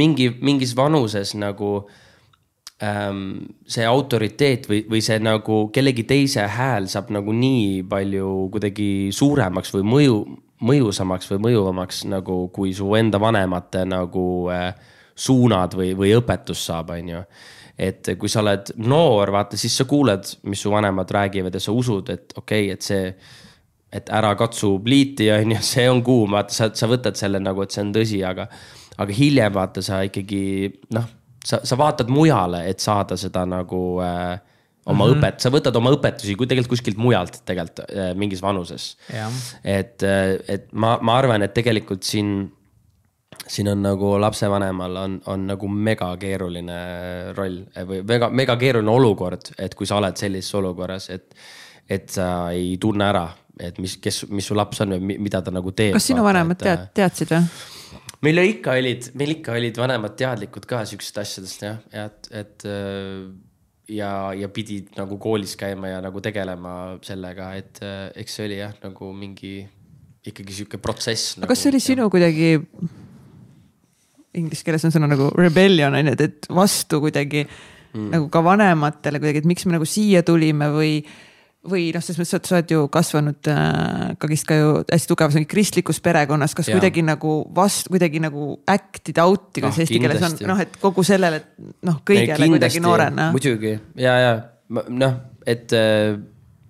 mingi, 0.00 0.30
mingis 0.40 0.72
vanuses 0.76 1.34
nagu 1.36 1.82
ähm, 2.82 3.20
see 3.68 3.84
autoriteet 3.84 4.70
või, 4.70 4.82
või 4.88 5.02
see 5.04 5.20
nagu 5.20 5.66
kellegi 5.74 6.06
teise 6.08 6.46
hääl 6.48 6.88
saab 6.88 7.12
nagu 7.12 7.34
nii 7.36 7.82
palju 7.90 8.30
kuidagi 8.54 8.90
suuremaks 9.12 9.74
või 9.76 9.84
mõju, 9.92 10.18
mõjusamaks 10.64 11.28
või 11.34 11.44
mõjuvamaks 11.50 12.06
nagu, 12.08 12.46
kui 12.54 12.72
su 12.74 12.88
enda 12.96 13.20
vanemate 13.20 13.84
nagu 13.84 14.24
äh, 14.54 14.72
suunad 15.18 15.74
või, 15.78 15.92
või 15.98 16.14
õpetus 16.18 16.64
saab, 16.68 16.92
on 16.94 17.12
ju. 17.14 17.22
et 17.78 18.10
kui 18.18 18.30
sa 18.30 18.40
oled 18.42 18.72
noor, 18.82 19.30
vaata, 19.34 19.58
siis 19.58 19.76
sa 19.78 19.86
kuuled, 19.88 20.32
mis 20.50 20.62
su 20.62 20.70
vanemad 20.70 21.10
räägivad 21.10 21.54
ja 21.54 21.60
sa 21.62 21.74
usud, 21.74 22.10
et 22.14 22.32
okei 22.36 22.72
okay,, 22.72 22.74
et 22.74 22.82
see 22.82 23.12
et 23.92 24.10
ära 24.12 24.34
katsu 24.36 24.74
pliiti, 24.84 25.30
on 25.32 25.54
ju, 25.56 25.60
see 25.74 25.86
on 25.90 26.02
kuum, 26.04 26.34
vaata, 26.36 26.54
sa, 26.54 26.72
sa 26.74 26.90
võtad 26.90 27.16
selle 27.18 27.40
nagu, 27.42 27.62
et 27.62 27.74
see 27.74 27.84
on 27.86 27.94
tõsi, 27.94 28.24
aga, 28.26 28.48
aga 28.98 29.14
hiljem 29.14 29.54
vaata, 29.54 29.84
sa 29.84 30.02
ikkagi 30.06 30.42
noh 30.96 31.14
sa, 31.48 31.60
sa 31.64 31.78
vaatad 31.78 32.10
mujale, 32.12 32.62
et 32.70 32.82
saada 32.82 33.16
seda 33.18 33.44
nagu 33.48 33.80
äh, 34.04 34.38
oma 34.88 35.06
mm 35.06 35.12
-hmm. 35.12 35.18
õpet, 35.18 35.40
sa 35.44 35.52
võtad 35.52 35.76
oma 35.76 35.92
õpetusi 35.94 36.36
kui 36.36 36.46
tegelikult 36.46 36.76
kuskilt 36.76 37.00
mujalt 37.00 37.42
tegelikult 37.44 37.84
äh, 37.88 38.14
mingis 38.16 38.42
vanuses. 38.42 38.96
et, 39.64 40.02
äh, 40.02 40.38
et 40.48 40.72
ma, 40.72 40.98
ma 41.02 41.18
arvan, 41.18 41.42
et 41.42 41.54
tegelikult 41.54 42.02
siin, 42.02 42.50
siin 43.48 43.68
on 43.72 43.82
nagu 43.82 44.12
lapsevanemal 44.20 44.96
on, 45.02 45.16
on 45.32 45.46
nagu 45.52 45.68
mega 45.68 46.10
keeruline 46.20 46.78
roll 47.36 47.62
või 47.88 48.02
mega, 48.08 48.28
mega 48.30 48.56
keeruline 48.60 48.92
olukord, 48.92 49.52
et 49.58 49.74
kui 49.78 49.88
sa 49.88 49.98
oled 50.02 50.20
sellises 50.20 50.54
olukorras, 50.58 51.08
et, 51.14 51.34
et 51.88 52.08
sa 52.12 52.28
ei 52.54 52.76
tunne 52.80 53.08
ära, 53.08 53.26
et 53.58 53.80
mis, 53.82 53.96
kes, 54.02 54.26
mis 54.32 54.46
su 54.46 54.56
laps 54.58 54.84
on 54.84 54.96
või 54.96 55.18
mida 55.18 55.42
ta 55.44 55.54
nagu 55.54 55.72
teeb. 55.72 55.96
kas 55.96 56.10
sinu 56.10 56.24
vanemad 56.26 56.60
tead, 56.60 56.86
äh, 56.86 56.94
teadsid 57.00 57.34
või? 57.34 57.42
meil 58.28 58.42
ikka 58.44 58.76
olid, 58.78 59.10
meil 59.18 59.36
ikka 59.38 59.56
olid 59.58 59.80
vanemad 59.80 60.16
teadlikud 60.18 60.68
ka 60.68 60.84
siuksest 60.88 61.20
asjadest 61.24 61.66
jah, 61.66 61.82
et, 62.06 62.30
et 62.34 62.68
äh, 62.68 63.28
ja, 63.88 64.12
ja 64.36 64.52
pidid 64.52 64.92
nagu 64.98 65.18
koolis 65.22 65.56
käima 65.58 65.94
ja 65.94 66.04
nagu 66.04 66.20
tegelema 66.24 66.98
sellega, 67.06 67.52
et 67.58 67.82
äh, 67.84 68.08
eks 68.22 68.38
see 68.38 68.48
oli 68.50 68.60
jah, 68.60 68.74
nagu 68.84 69.12
mingi 69.16 69.56
ikkagi 70.28 70.56
sihuke 70.60 70.80
protsess. 70.82 71.36
aga 71.36 71.46
nagu, 71.46 71.52
kas 71.52 71.62
see 71.64 71.72
oli 71.72 71.80
sinu 71.82 72.08
kuidagi, 72.12 72.56
inglise 74.36 74.66
keeles 74.66 74.84
on 74.84 74.94
sõna 74.94 75.08
nagu 75.10 75.30
rebellion 75.38 75.94
on 75.96 76.10
ju, 76.10 76.18
et, 76.18 76.26
et 76.28 76.50
vastu 76.52 77.00
kuidagi 77.04 77.46
mm. 77.46 78.10
nagu 78.12 78.28
ka 78.32 78.42
vanematele 78.44 79.22
kuidagi, 79.22 79.42
et 79.42 79.48
miks 79.48 79.66
me 79.66 79.76
nagu 79.76 79.88
siia 79.88 80.24
tulime 80.26 80.70
või 80.74 81.00
või 81.68 81.88
noh, 81.92 82.02
selles 82.04 82.20
mõttes, 82.20 82.36
et 82.38 82.48
sa 82.48 82.56
oled 82.56 82.72
ju 82.72 82.84
kasvanud 82.92 83.50
äh, 83.50 84.04
ikkagist 84.14 84.46
ka 84.48 84.56
ju 84.56 84.70
hästi 84.86 85.10
tugevas 85.10 85.48
kristlikus 85.50 85.98
perekonnas, 86.04 86.54
kas 86.56 86.70
ja. 86.70 86.76
kuidagi 86.78 87.02
nagu 87.04 87.40
vast-, 87.54 87.90
kuidagi 87.90 88.22
nagu 88.22 88.52
act 88.70 89.10
it 89.10 89.18
out'i, 89.22 89.60
kuidas 89.60 89.80
oh, 89.80 89.84
eesti 89.84 90.00
keeles 90.00 90.24
on, 90.28 90.38
noh, 90.48 90.62
et 90.62 90.78
kogu 90.80 91.04
sellele 91.06 91.42
noh, 91.88 92.00
kõigele 92.06 92.50
kuidagi 92.54 92.82
noorena. 92.84 93.30
muidugi 93.34 93.74
ja, 93.98 94.14
ja 94.22 94.32
noh, 94.70 95.18
et 95.48 95.74
äh, 95.76 96.14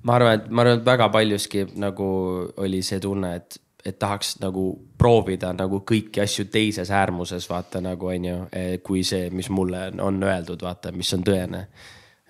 ma 0.08 0.16
arvan, 0.16 0.40
et 0.40 0.50
ma 0.50 0.64
arvan, 0.64 0.80
et 0.80 0.88
väga 0.88 1.10
paljuski 1.14 1.66
nagu 1.78 2.08
oli 2.56 2.82
see 2.86 3.00
tunne, 3.04 3.34
et, 3.38 3.60
et 3.84 3.98
tahaks 4.00 4.38
nagu 4.42 4.70
proovida 4.98 5.52
nagu 5.56 5.82
kõiki 5.86 6.22
asju 6.22 6.48
teises 6.52 6.90
äärmuses, 6.90 7.48
vaata 7.50 7.80
nagu 7.84 8.10
on 8.10 8.24
ju, 8.24 8.38
eh, 8.52 8.78
kui 8.82 9.04
see, 9.04 9.30
mis 9.30 9.50
mulle 9.50 9.90
on 10.00 10.22
öeldud, 10.22 10.62
vaata, 10.62 10.92
mis 10.92 11.12
on 11.14 11.24
tõene. 11.24 11.66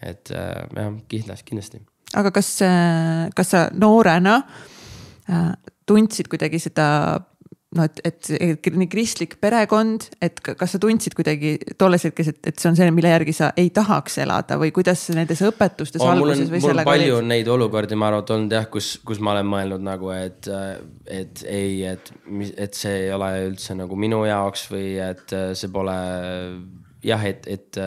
et 0.03 0.31
äh, 0.31 0.67
jah, 0.77 0.93
kindlasti, 1.09 1.45
kindlasti 1.45 1.81
aga 2.15 2.31
kas, 2.31 2.53
kas 3.35 3.51
sa 3.51 3.65
noorena 3.75 4.37
äh, 5.29 5.51
tundsid 5.89 6.29
kuidagi 6.31 6.61
seda 6.63 7.19
noh, 7.77 7.85
et, 7.85 8.01
et, 8.09 8.31
et 8.41 8.69
nii 8.81 8.89
kristlik 8.89 9.37
perekond, 9.43 10.07
et 10.25 10.41
kas 10.41 10.73
sa 10.73 10.81
tundsid 10.81 11.13
kuidagi 11.17 11.57
tolles 11.81 12.07
hetkes, 12.09 12.31
et, 12.33 12.39
et 12.49 12.61
see 12.61 12.71
on 12.71 12.79
see, 12.79 12.89
mille 12.97 13.11
järgi 13.13 13.35
sa 13.37 13.51
ei 13.61 13.69
tahaks 13.75 14.17
elada 14.25 14.57
või 14.61 14.73
kuidas 14.75 15.03
nendes 15.13 15.43
õpetustes 15.45 16.01
oh, 16.01 16.13
alguses 16.15 16.49
või 16.53 16.63
sellega 16.65 16.89
palju 16.89 17.19
on 17.19 17.29
neid 17.29 17.51
olukordi, 17.53 17.99
ma 17.99 18.09
arvan, 18.09 18.25
et 18.25 18.33
olnud 18.37 18.57
jah, 18.57 18.69
kus, 18.73 18.95
kus 19.05 19.21
ma 19.21 19.35
olen 19.37 19.51
mõelnud 19.53 19.85
nagu, 19.85 20.13
et, 20.17 20.49
et 21.13 21.45
ei, 21.45 21.83
et, 21.91 22.13
et 22.57 22.79
see 22.79 23.05
ei 23.05 23.13
ole 23.17 23.31
üldse 23.51 23.77
nagu 23.77 24.01
minu 24.01 24.23
jaoks 24.29 24.65
või 24.73 24.95
et 25.05 25.37
see 25.59 25.73
pole 25.75 25.99
jah, 27.05 27.29
et, 27.29 27.45
et 27.53 27.83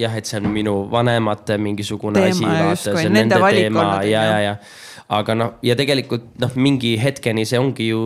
jah, 0.00 0.16
et 0.16 0.32
see 0.32 0.40
on 0.40 0.48
minu 0.54 0.74
vanemate 0.90 1.58
mingisugune 1.60 2.24
asi, 2.30 2.46
vaata, 2.46 2.80
see 2.80 3.04
on 3.04 3.18
nende, 3.20 3.36
nende 3.36 3.52
teema. 3.58 3.86
ja, 4.08 4.24
ja, 4.32 4.40
ja. 4.48 4.56
aga 5.20 5.36
noh, 5.36 5.54
ja 5.66 5.76
tegelikult 5.76 6.32
noh, 6.40 6.56
mingi 6.56 6.96
hetkeni 7.02 7.44
see 7.48 7.60
ongi 7.60 7.92
ju 7.92 8.02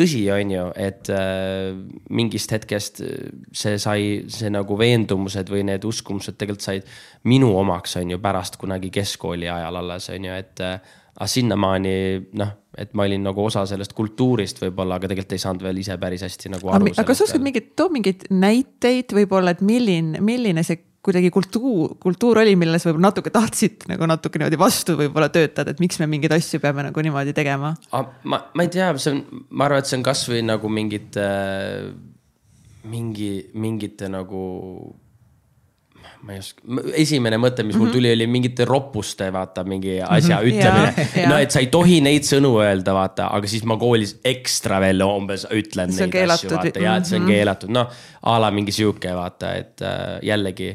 tõsi, 0.00 0.22
on 0.34 0.54
ju, 0.54 0.66
et 0.80 1.10
äh, 1.14 1.70
mingist 2.16 2.54
hetkest 2.56 3.02
see 3.52 3.76
sai, 3.82 4.06
see 4.32 4.52
nagu 4.52 4.78
veendumused 4.80 5.52
või 5.52 5.66
need 5.68 5.84
uskumused 5.86 6.38
tegelikult 6.40 6.66
said 6.66 6.88
minu 7.30 7.52
omaks, 7.60 7.98
on 8.00 8.16
ju, 8.16 8.22
pärast 8.22 8.58
kunagi 8.60 8.92
keskkooli 8.94 9.50
ajal 9.52 9.82
alles, 9.82 10.08
on 10.14 10.30
ju, 10.30 10.40
et 10.40 10.64
äh, 10.64 10.80
aga 11.20 11.28
sinnamaani 11.28 11.94
noh, 12.40 12.52
et 12.80 12.92
ma 12.96 13.04
olin 13.04 13.24
nagu 13.26 13.42
osa 13.44 13.64
sellest 13.68 13.92
kultuurist 13.98 14.60
võib-olla, 14.62 14.96
aga 14.96 15.10
tegelikult 15.10 15.34
ei 15.36 15.42
saanud 15.42 15.64
veel 15.66 15.80
ise 15.82 15.96
päris 16.00 16.22
hästi 16.24 16.52
nagu 16.54 16.70
aru. 16.70 16.92
aga 16.94 17.06
kas 17.06 17.20
sa 17.20 17.26
oskad 17.26 17.44
mingeid, 17.44 17.72
too 17.76 17.90
mingeid 17.92 18.28
näiteid 18.30 19.12
võib-olla, 19.16 19.54
et 19.56 19.64
milline, 19.66 20.22
milline 20.24 20.64
see 20.66 20.80
kuidagi 21.04 21.30
kultuur, 21.32 21.94
kultuur 22.02 22.42
oli, 22.42 22.56
milles 22.60 22.84
võib-olla 22.84 23.08
natuke 23.08 23.32
tahtsid 23.32 23.86
nagu 23.88 24.08
natuke 24.08 24.40
niimoodi 24.40 24.58
vastu 24.60 24.96
võib-olla 24.98 25.30
töötada, 25.32 25.72
et 25.72 25.80
miks 25.80 26.00
me 26.00 26.08
mingeid 26.10 26.34
asju 26.36 26.60
peame 26.60 26.84
nagu 26.86 27.04
niimoodi 27.04 27.34
tegema? 27.36 27.72
ma, 27.90 28.42
ma 28.52 28.66
ei 28.66 28.72
tea, 28.72 28.90
see 29.00 29.14
on, 29.14 29.22
ma 29.48 29.68
arvan, 29.68 29.80
et 29.80 29.90
see 29.90 29.96
on 30.00 30.04
kasvõi 30.04 30.42
nagu 30.44 30.72
mingite, 30.72 31.28
mingi, 32.92 33.32
mingite 33.56 34.10
nagu 34.12 34.42
ma 36.26 36.34
ei 36.34 36.42
oska, 36.42 36.64
esimene 37.00 37.38
mõte, 37.40 37.64
mis 37.66 37.76
mul 37.78 37.88
mhm. 37.88 37.94
tuli, 37.96 38.10
oli 38.12 38.26
mingite 38.30 38.66
roppuste, 38.68 39.30
vaata, 39.32 39.64
mingi 39.68 39.98
asja 40.04 40.40
mhm. 40.40 40.50
ütlemine. 40.50 41.28
no, 41.30 41.38
et 41.40 41.54
sa 41.54 41.62
ei 41.62 41.70
tohi 41.72 42.00
neid 42.04 42.28
sõnu 42.28 42.54
öelda, 42.60 42.94
vaata, 42.96 43.30
aga 43.36 43.50
siis 43.50 43.64
ma 43.68 43.78
koolis 43.80 44.18
ekstra 44.26 44.82
veel 44.84 45.04
umbes 45.06 45.46
ütlen 45.48 45.94
see 45.94 46.06
neid 46.06 46.18
keelatud. 46.18 46.52
asju, 46.52 46.58
vaata, 46.58 46.84
ja 46.84 46.98
et 47.00 47.08
see 47.08 47.20
on 47.20 47.24
mhm. 47.24 47.32
keelatud, 47.32 47.72
noh. 47.76 48.02
a 48.20 48.36
la 48.42 48.52
mingi 48.54 48.74
sihuke, 48.74 49.14
vaata, 49.16 49.54
et 49.62 49.86
äh, 49.86 50.18
jällegi, 50.32 50.74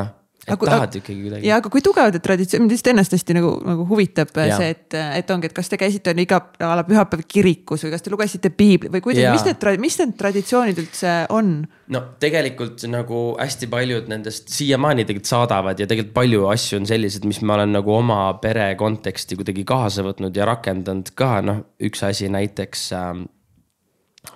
noh 0.00 0.12
aga, 0.48 0.66
tahad 0.68 0.96
ikkagi 1.00 1.22
kuidagi. 1.22 1.48
ja, 1.48 1.58
aga 1.60 1.70
kui 1.72 1.82
tugevad 1.84 2.16
need 2.16 2.24
traditsioonid, 2.24 2.64
mind 2.64 2.74
lihtsalt 2.74 2.90
ennast 2.92 3.16
hästi 3.16 3.36
nagu, 3.38 3.52
nagu 3.64 3.86
huvitab 3.88 4.32
ja. 4.36 4.58
see, 4.60 4.72
et, 4.74 4.96
et 5.20 5.32
ongi, 5.34 5.50
et 5.50 5.56
kas 5.56 5.70
te 5.72 5.78
käisite 5.80 6.12
on 6.12 6.22
iga 6.22 6.40
a 6.64 6.72
la 6.78 6.84
pühapäev 6.86 7.24
kirikus 7.30 7.86
või 7.86 7.94
kas 7.94 8.04
te 8.04 8.12
lugesite 8.12 8.52
piiblit 8.54 8.92
või 8.94 9.04
kuidagi, 9.04 9.30
mis 9.32 9.46
need, 9.48 9.68
mis 9.82 9.98
need 10.02 10.16
traditsioonid 10.20 10.80
üldse 10.84 11.14
on? 11.34 11.54
no 11.94 12.02
tegelikult 12.22 12.84
nagu 12.90 13.22
hästi 13.40 13.68
paljud 13.72 14.10
nendest 14.12 14.52
siiamaani 14.52 15.06
tegelikult 15.08 15.32
saadavad 15.32 15.80
ja 15.80 15.88
tegelikult 15.90 16.16
palju 16.16 16.48
asju 16.52 16.80
on 16.80 16.88
sellised, 16.88 17.28
mis 17.28 17.40
ma 17.44 17.58
olen 17.58 17.74
nagu 17.78 17.94
oma 17.96 18.20
pere 18.42 18.70
konteksti 18.80 19.38
kuidagi 19.40 19.66
kaasa 19.68 20.04
võtnud 20.06 20.36
ja 20.36 20.48
rakendanud 20.48 21.14
ka, 21.18 21.38
noh, 21.44 21.64
üks 21.84 22.04
asi 22.06 22.28
näiteks 22.32 22.86
äh, 22.96 23.12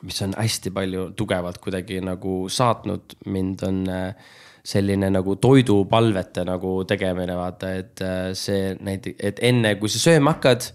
mis 0.03 0.23
on 0.23 0.35
hästi 0.37 0.73
palju 0.75 1.11
tugevalt 1.17 1.59
kuidagi 1.63 2.01
nagu 2.05 2.41
saatnud 2.53 3.17
mind, 3.33 3.65
on 3.67 3.81
äh, 3.93 4.29
selline 4.69 5.09
nagu 5.13 5.37
toidupalvete 5.41 6.45
nagu 6.45 6.83
tegemine, 6.89 7.37
vaata, 7.39 7.73
et 7.81 8.05
äh, 8.05 8.31
see 8.37 8.75
näiteks, 8.85 9.21
et 9.31 9.43
enne 9.49 9.75
kui 9.81 9.89
sa 9.93 10.01
sööma 10.03 10.37
hakkad, 10.37 10.71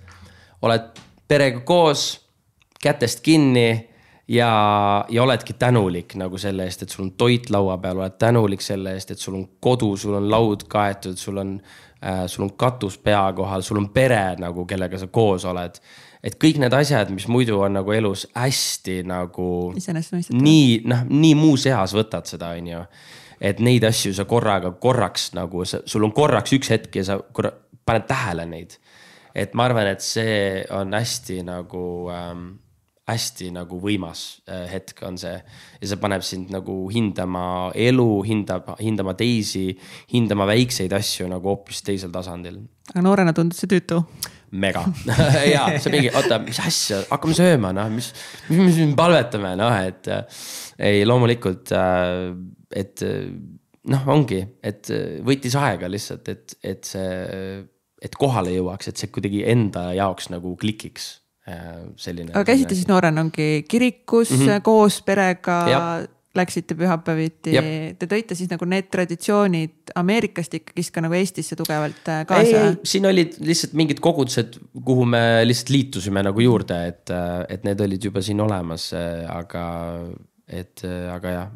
oled 0.65 1.01
perega 1.29 1.61
koos, 1.67 2.07
kätest 2.83 3.21
kinni 3.23 3.67
ja, 4.27 4.49
ja 5.09 5.23
oledki 5.23 5.53
tänulik 5.59 6.17
nagu 6.19 6.41
selle 6.41 6.65
eest, 6.67 6.85
et 6.85 6.93
sul 6.93 7.05
on 7.05 7.13
toit 7.19 7.49
laua 7.53 7.77
peal, 7.83 8.01
oled 8.01 8.17
tänulik 8.19 8.65
selle 8.65 8.95
eest, 8.97 9.13
et 9.13 9.21
sul 9.21 9.37
on 9.37 9.47
kodu, 9.61 9.93
sul 9.99 10.17
on 10.17 10.29
laud 10.31 10.65
kaetud, 10.71 11.19
sul 11.19 11.37
on 11.43 11.55
äh,, 12.01 12.25
sul 12.27 12.47
on 12.47 12.55
katus 12.57 12.97
pea 12.97 13.27
kohal, 13.37 13.61
sul 13.61 13.81
on 13.83 13.91
pere 13.93 14.25
nagu, 14.41 14.65
kellega 14.69 14.99
sa 14.99 15.07
koos 15.07 15.45
oled. 15.45 15.81
et 16.23 16.37
kõik 16.39 16.57
need 16.63 16.73
asjad, 16.73 17.09
mis 17.11 17.27
muidu 17.27 17.59
on 17.61 17.73
nagu 17.77 17.91
elus 17.91 18.25
hästi 18.33 19.01
nagu. 19.05 19.73
nii, 20.33 20.79
noh, 20.87 21.03
nii 21.09 21.35
muus 21.35 21.67
eas 21.67 21.93
võtad 21.93 22.25
seda, 22.25 22.55
on 22.57 22.73
ju 22.73 22.87
et 23.43 23.59
neid 23.59 23.83
asju 23.83 24.13
sa 24.15 24.25
korraga 24.29 24.71
korraks 24.79 25.31
nagu, 25.37 25.65
sul 25.67 26.07
on 26.07 26.15
korraks 26.15 26.55
üks 26.55 26.71
hetk 26.71 27.01
ja 27.01 27.07
sa 27.11 27.19
korra 27.19 27.51
paned 27.83 28.07
tähele 28.07 28.47
neid. 28.47 28.77
et 29.35 29.55
ma 29.57 29.65
arvan, 29.65 29.87
et 29.89 30.01
see 30.05 30.61
on 30.71 30.93
hästi 30.93 31.41
nagu 31.47 31.85
ähm, 32.13 32.43
hästi 33.09 33.49
nagu 33.51 33.79
võimas 33.83 34.21
äh, 34.47 34.67
hetk 34.71 35.01
on 35.03 35.17
see 35.19 35.33
ja 35.33 35.89
see 35.89 35.99
paneb 35.99 36.23
sind 36.23 36.53
nagu 36.53 36.75
hindama 36.93 37.71
elu, 37.75 38.07
hindab, 38.27 38.69
hindama 38.79 39.15
teisi, 39.19 39.71
hindama 40.13 40.47
väikseid 40.47 40.93
asju 40.95 41.27
nagu 41.31 41.51
hoopis 41.51 41.83
teisel 41.83 42.13
tasandil. 42.13 42.61
aga 42.93 43.03
noorena 43.03 43.33
tundus 43.35 43.59
see 43.59 43.73
tüütu? 43.73 43.99
mega 44.53 44.85
ja 45.55 45.65
see 45.81 45.91
mingi, 45.97 46.13
oota, 46.15 46.39
mis 46.45 46.61
asja, 46.63 47.01
hakkame 47.09 47.35
sööma, 47.35 47.73
noh, 47.75 47.89
mis, 47.91 48.11
mis 48.47 48.61
me 48.61 48.71
siin 48.75 48.95
palvetame, 48.95 49.55
noh, 49.59 49.75
et 49.81 50.07
äh, 50.13 50.43
ei, 50.77 51.03
loomulikult 51.09 51.73
äh, 51.75 52.29
et 52.75 53.03
noh, 53.91 54.07
ongi, 54.13 54.39
et 54.63 54.91
võttis 55.25 55.57
aega 55.59 55.89
lihtsalt, 55.91 56.29
et, 56.31 56.55
et 56.63 56.87
see, 56.87 57.59
et 58.03 58.15
kohale 58.19 58.55
jõuaks, 58.55 58.89
et 58.89 58.99
see 58.99 59.11
kuidagi 59.13 59.43
enda 59.49 59.91
jaoks 59.97 60.31
nagu 60.33 60.55
klikiks. 60.59 61.19
selline. 61.99 62.31
aga 62.31 62.45
käisite 62.47 62.71
siis 62.71 62.87
noorena 62.87 63.19
ongi 63.19 63.65
kirikus 63.67 64.29
mm 64.31 64.45
-hmm. 64.45 64.61
koos 64.63 65.01
perega? 65.01 66.07
läksite 66.33 66.73
pühapäeviti, 66.73 67.51
te 67.99 68.07
tõite 68.09 68.33
siis 68.35 68.49
nagu 68.49 68.65
need 68.65 68.87
traditsioonid 68.89 69.91
Ameerikast 69.95 70.53
ikkagist 70.57 70.93
ka 70.93 71.01
nagu 71.05 71.13
Eestisse 71.13 71.55
tugevalt 71.55 72.09
kaasa? 72.27 72.63
siin 72.83 73.05
olid 73.05 73.35
lihtsalt 73.37 73.75
mingid 73.77 74.01
kogudused, 74.01 74.57
kuhu 74.85 75.05
me 75.05 75.43
lihtsalt 75.45 75.69
liitusime 75.69 76.23
nagu 76.25 76.41
juurde, 76.41 76.79
et, 76.87 77.13
et 77.49 77.67
need 77.67 77.85
olid 77.85 78.09
juba 78.09 78.21
siin 78.25 78.41
olemas, 78.41 78.87
aga, 79.29 79.67
et 80.47 80.81
aga 81.13 81.35
jah 81.37 81.51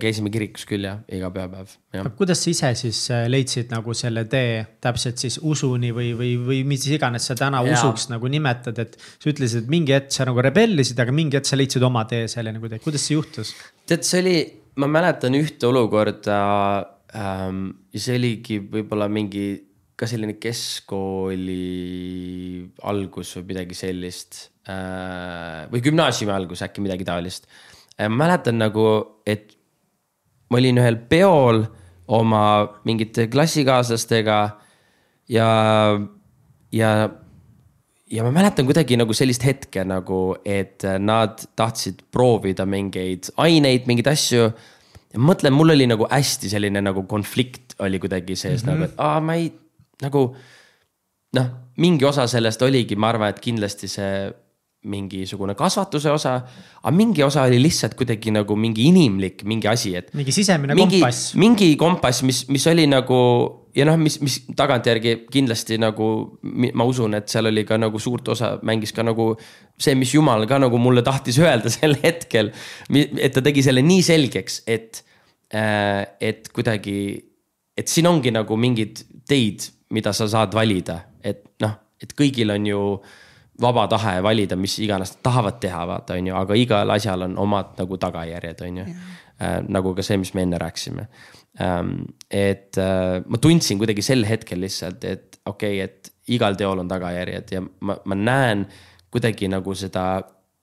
käisime 0.00 0.30
kirikus 0.34 0.66
küll 0.66 0.86
jah, 0.86 0.98
iga 1.12 1.28
pühapäev. 1.34 1.74
kuidas 2.18 2.42
sa 2.42 2.50
ise 2.50 2.70
siis 2.78 3.00
äh, 3.14 3.26
leidsid 3.30 3.70
nagu 3.72 3.94
selle 3.96 4.24
tee 4.30 4.64
täpselt 4.82 5.22
siis 5.22 5.38
usuni 5.38 5.92
või, 5.94 6.10
või, 6.18 6.32
või 6.48 6.60
mis 6.68 6.86
iganes 6.90 7.28
sa 7.30 7.36
täna 7.38 7.62
ja. 7.66 7.76
usuks 7.76 8.08
nagu 8.10 8.30
nimetad, 8.32 8.78
et. 8.82 8.96
sa 8.98 9.30
ütlesid, 9.30 9.64
et 9.64 9.70
mingi 9.72 9.94
hetk 9.94 10.10
sa 10.14 10.26
nagu 10.28 10.42
rebellisid, 10.44 10.98
aga 11.02 11.14
mingi 11.14 11.38
hetk 11.38 11.48
sa 11.50 11.58
leidsid 11.58 11.86
oma 11.86 12.04
tee 12.10 12.26
selleni 12.30 12.62
kuidagi, 12.62 12.84
kuidas 12.86 13.06
see 13.06 13.16
juhtus? 13.18 13.54
tead, 13.86 14.02
see 14.06 14.22
oli, 14.24 14.36
ma 14.82 14.90
mäletan 14.90 15.38
ühte 15.38 15.70
olukorda 15.70 16.40
ähm,. 17.14 17.70
ja 17.94 18.02
see 18.02 18.18
oligi 18.18 18.58
võib-olla 18.60 19.08
mingi 19.12 19.46
ka 19.96 20.08
selline 20.10 20.34
keskkooli 20.42 21.60
algus 22.90 23.36
või 23.38 23.52
midagi 23.54 23.78
sellist 23.78 24.48
äh,. 24.68 25.68
või 25.70 25.84
gümnaasiumi 25.86 26.34
algus 26.34 26.64
äkki 26.66 26.82
midagi 26.84 27.06
taolist 27.06 27.46
äh,. 27.46 28.10
ma 28.10 28.26
mäletan 28.26 28.58
nagu, 28.60 28.88
et 29.24 29.55
ma 30.50 30.60
olin 30.60 30.80
ühel 30.82 30.98
peol 31.10 31.64
oma 32.16 32.42
mingite 32.86 33.26
klassikaaslastega 33.32 34.38
ja, 35.32 35.48
ja, 36.72 36.90
ja 38.10 38.26
ma 38.26 38.32
mäletan 38.34 38.68
kuidagi 38.68 38.98
nagu 39.00 39.16
sellist 39.16 39.44
hetke 39.46 39.82
nagu, 39.86 40.36
et 40.46 40.86
nad 41.02 41.42
tahtsid 41.58 42.04
proovida 42.14 42.66
mingeid 42.68 43.32
aineid, 43.42 43.88
mingeid 43.90 44.10
asju. 44.12 44.50
ja 45.12 45.20
ma 45.20 45.32
mõtlen, 45.32 45.54
mul 45.56 45.74
oli 45.74 45.88
nagu 45.90 46.06
hästi 46.10 46.52
selline 46.52 46.82
nagu 46.84 47.06
konflikt 47.10 47.74
oli 47.82 47.98
kuidagi 48.02 48.36
sees 48.36 48.62
mm 48.64 48.68
-hmm. 48.68 48.72
nagu, 48.72 48.84
et 48.84 49.00
aa, 49.02 49.20
ma 49.20 49.34
ei 49.34 49.50
nagu 50.02 50.28
noh, 51.36 51.46
mingi 51.76 52.04
osa 52.04 52.26
sellest 52.26 52.62
oligi, 52.62 52.96
ma 52.96 53.10
arvan, 53.12 53.34
et 53.34 53.40
kindlasti 53.42 53.88
see 53.88 54.30
mingisugune 54.86 55.54
kasvatuse 55.58 56.10
osa. 56.10 56.38
aga 56.82 56.94
mingi 56.94 57.22
osa 57.26 57.44
oli 57.48 57.58
lihtsalt 57.62 57.94
kuidagi 57.98 58.32
nagu 58.34 58.56
mingi 58.56 58.88
inimlik 58.90 59.44
mingi 59.44 59.68
asi, 59.68 59.94
et. 59.98 60.12
mingi 60.14 60.32
sisemine 60.32 60.74
mingi, 60.74 61.00
kompass. 61.00 61.34
mingi 61.34 61.70
kompass, 61.76 62.22
mis, 62.22 62.44
mis 62.48 62.66
oli 62.70 62.86
nagu 62.86 63.20
ja 63.76 63.84
noh, 63.84 63.98
mis, 64.00 64.16
mis 64.24 64.38
tagantjärgi 64.56 65.16
kindlasti 65.32 65.78
nagu 65.80 66.08
ma 66.46 66.86
usun, 66.88 67.16
et 67.18 67.28
seal 67.32 67.50
oli 67.50 67.64
ka 67.68 67.78
nagu 67.80 68.00
suurt 68.00 68.28
osa 68.32 68.54
mängis 68.66 68.94
ka 68.96 69.04
nagu 69.04 69.34
see, 69.76 69.94
mis 69.98 70.14
jumal 70.14 70.46
ka 70.48 70.60
nagu 70.62 70.80
mulle 70.80 71.04
tahtis 71.06 71.38
öelda 71.42 71.72
sel 71.76 71.96
hetkel. 72.02 72.52
et 72.90 73.34
ta 73.34 73.44
tegi 73.44 73.64
selle 73.66 73.84
nii 73.84 74.04
selgeks, 74.06 74.62
et, 74.66 75.02
äh, 75.52 76.04
et 76.20 76.48
kuidagi, 76.54 76.98
et 77.76 77.92
siin 77.92 78.08
ongi 78.08 78.32
nagu 78.34 78.56
mingid 78.56 79.04
teid, 79.28 79.68
mida 79.92 80.14
sa 80.16 80.28
saad 80.30 80.56
valida, 80.56 81.02
et 81.22 81.44
noh, 81.62 81.76
et 82.02 82.12
kõigil 82.16 82.52
on 82.54 82.66
ju 82.66 82.82
vaba 83.60 83.86
tahe 83.88 84.18
valida, 84.22 84.56
mis 84.56 84.78
iganes 84.84 85.14
nad 85.14 85.22
tahavad 85.22 85.60
teha, 85.60 85.84
vaata, 85.88 86.16
on 86.18 86.26
ju, 86.30 86.34
aga 86.36 86.58
igal 86.58 86.90
asjal 86.96 87.26
on 87.28 87.38
omad 87.40 87.76
nagu 87.78 87.98
tagajärjed, 88.00 88.60
on 88.66 88.82
ju. 88.82 88.86
Äh, 89.36 89.58
nagu 89.68 89.92
ka 89.94 90.04
see, 90.04 90.16
mis 90.16 90.32
me 90.32 90.46
enne 90.46 90.56
rääkisime 90.56 91.02
ähm,. 91.60 92.06
et 92.30 92.78
äh, 92.80 93.20
ma 93.28 93.36
tundsin 93.36 93.76
kuidagi 93.76 94.00
sel 94.02 94.24
hetkel 94.24 94.62
lihtsalt, 94.64 95.04
et 95.04 95.36
okei 95.44 95.82
okay,, 95.82 95.84
et 95.84 96.32
igal 96.32 96.56
teol 96.56 96.80
on 96.80 96.88
tagajärjed 96.88 97.52
ja 97.52 97.60
ma, 97.60 97.98
ma 98.04 98.16
näen 98.16 98.64
kuidagi 99.12 99.50
nagu 99.52 99.74
seda 99.76 100.06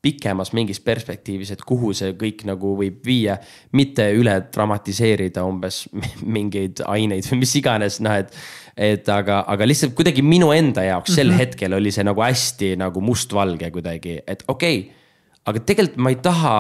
pikemas 0.04 0.52
mingis 0.58 0.82
perspektiivis, 0.84 1.54
et 1.54 1.62
kuhu 1.64 1.94
see 1.96 2.16
kõik 2.20 2.44
nagu 2.50 2.74
võib 2.80 3.06
viia. 3.06 3.38
mitte 3.72 4.10
üle 4.18 4.36
dramatiseerida 4.54 5.46
umbes 5.48 5.86
mingeid 6.38 6.82
aineid 6.88 7.30
või 7.30 7.44
mis 7.46 7.56
iganes, 7.62 8.02
noh 8.04 8.18
et 8.20 8.34
et 8.78 9.10
aga, 9.10 9.44
aga 9.48 9.68
lihtsalt 9.68 9.94
kuidagi 9.98 10.24
minu 10.26 10.52
enda 10.56 10.84
jaoks 10.88 11.14
sel 11.14 11.28
mm 11.28 11.34
-hmm. 11.34 11.40
hetkel 11.40 11.74
oli 11.74 11.92
see 11.92 12.04
nagu 12.04 12.22
hästi 12.22 12.76
nagu 12.82 13.02
mustvalge 13.02 13.72
kuidagi, 13.72 14.20
et 14.28 14.44
okei 14.48 14.80
okay,. 14.80 14.96
aga 15.46 15.60
tegelikult 15.60 15.98
ma 15.98 16.10
ei 16.10 16.16
taha, 16.16 16.56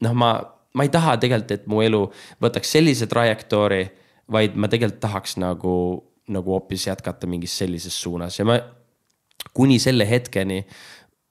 noh, 0.00 0.14
ma, 0.14 0.30
ma 0.74 0.82
ei 0.82 0.88
taha 0.88 1.16
tegelikult, 1.16 1.50
et 1.50 1.66
mu 1.66 1.82
elu 1.82 2.02
võtaks 2.42 2.76
sellise 2.76 3.06
trajektoori, 3.06 3.90
vaid 4.30 4.56
ma 4.56 4.68
tegelikult 4.68 5.00
tahaks 5.00 5.36
nagu, 5.36 6.04
nagu 6.28 6.50
hoopis 6.50 6.86
jätkata 6.86 7.26
mingis 7.26 7.58
sellises 7.58 8.02
suunas 8.02 8.38
ja 8.38 8.44
ma 8.44 8.60
kuni 9.52 9.78
selle 9.78 10.10
hetkeni 10.10 10.64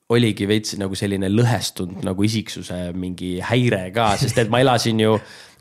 oligi 0.09 0.47
veits 0.47 0.75
nagu 0.77 0.95
selline 0.95 1.29
lõhestunud 1.31 2.03
nagu 2.05 2.23
isiksuse 2.23 2.91
mingi 2.93 3.39
häire 3.41 3.87
ka, 3.95 4.13
sest 4.17 4.37
et 4.37 4.49
ma 4.49 4.61
elasin 4.63 4.99
ju 4.99 5.17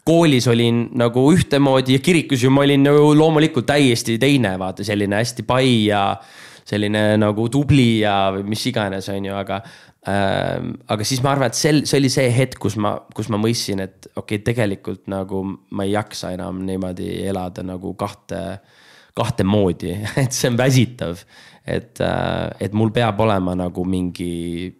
koolis 0.07 0.49
olin 0.51 0.87
nagu 0.99 1.25
ühtemoodi 1.33 1.97
ja 1.97 2.03
kirikus 2.03 2.43
ju 2.43 2.51
ma 2.51 2.65
olin 2.67 2.87
ju 2.87 3.13
loomulikult 3.15 3.69
täiesti 3.69 4.19
teine, 4.23 4.57
vaata 4.59 4.85
selline 4.87 5.21
hästi 5.21 5.45
pai 5.47 5.87
ja 5.87 6.03
selline 6.67 7.17
nagu 7.21 7.49
tubli 7.53 8.03
ja 8.03 8.33
mis 8.47 8.65
iganes, 8.71 9.09
on 9.13 9.29
ju, 9.29 9.35
aga 9.39 9.61
äh,. 10.09 10.59
aga 10.91 11.07
siis 11.07 11.23
ma 11.23 11.33
arvan, 11.35 11.53
et 11.53 11.59
sel, 11.59 11.83
see 11.87 12.01
oli 12.03 12.11
see 12.13 12.29
hetk, 12.35 12.59
kus 12.63 12.77
ma, 12.83 12.97
kus 13.15 13.31
ma 13.33 13.39
mõistsin, 13.43 13.83
et 13.85 14.11
okei 14.15 14.39
okay,, 14.39 14.45
tegelikult 14.47 15.07
nagu 15.13 15.45
ma 15.71 15.87
ei 15.87 15.95
jaksa 15.95 16.33
enam 16.35 16.63
niimoodi 16.67 17.15
elada 17.31 17.65
nagu 17.67 17.95
kahte, 17.99 18.43
kahte 19.15 19.47
moodi 19.47 19.95
et 20.23 20.35
see 20.35 20.51
on 20.51 20.59
väsitav. 20.59 21.25
et 21.67 22.03
äh,, 22.03 22.47
et 22.61 22.75
mul 22.75 22.91
peab 22.95 23.21
olema 23.23 23.55
nagu 23.59 23.87
mingi 23.87 24.73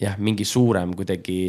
jah, 0.00 0.16
mingi 0.18 0.44
suurem 0.44 0.92
kuidagi 0.96 1.42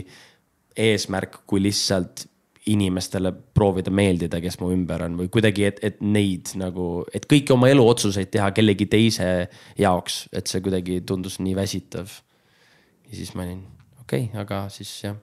eesmärk, 0.80 1.41
kui 1.47 1.59
lihtsalt 1.64 2.30
inimestele 2.72 3.32
proovida 3.55 3.93
meeldida, 3.93 4.41
kes 4.43 4.59
mu 4.61 4.72
ümber 4.74 5.05
on 5.05 5.17
või 5.19 5.30
kuidagi, 5.34 5.67
et, 5.69 5.82
et 5.86 5.99
neid 6.01 6.53
nagu, 6.59 7.03
et 7.13 7.28
kõiki 7.30 7.55
oma 7.55 7.69
eluotsuseid 7.72 8.32
teha 8.34 8.51
kellegi 8.55 8.88
teise 8.91 9.28
jaoks, 9.80 10.24
et 10.36 10.51
see 10.51 10.63
kuidagi 10.63 11.01
tundus 11.07 11.39
nii 11.43 11.55
väsitav. 11.57 12.17
ja 13.09 13.19
siis 13.19 13.36
ma 13.36 13.45
olin, 13.47 13.63
okei 14.03 14.30
okay,, 14.30 14.41
aga 14.41 14.63
siis 14.74 14.91
jah. 15.03 15.19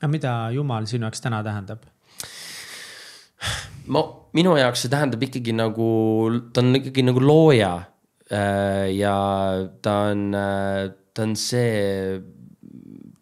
aga 0.00 0.12
mida 0.12 0.36
Jumal 0.54 0.86
sinu 0.90 1.08
jaoks 1.08 1.24
täna 1.24 1.42
tähendab? 1.46 1.86
no 3.86 4.04
minu 4.36 4.56
jaoks 4.58 4.84
see 4.84 4.92
tähendab 4.92 5.22
ikkagi 5.26 5.54
nagu, 5.56 5.88
ta 6.52 6.62
on 6.64 6.80
ikkagi 6.80 7.04
nagu 7.06 7.22
looja. 7.22 7.74
Äh, 8.32 8.88
ja 8.96 9.16
ta 9.84 9.94
on, 10.10 10.30
äh, 10.34 10.88
ta 11.14 11.26
on 11.26 11.34
see 11.36 12.22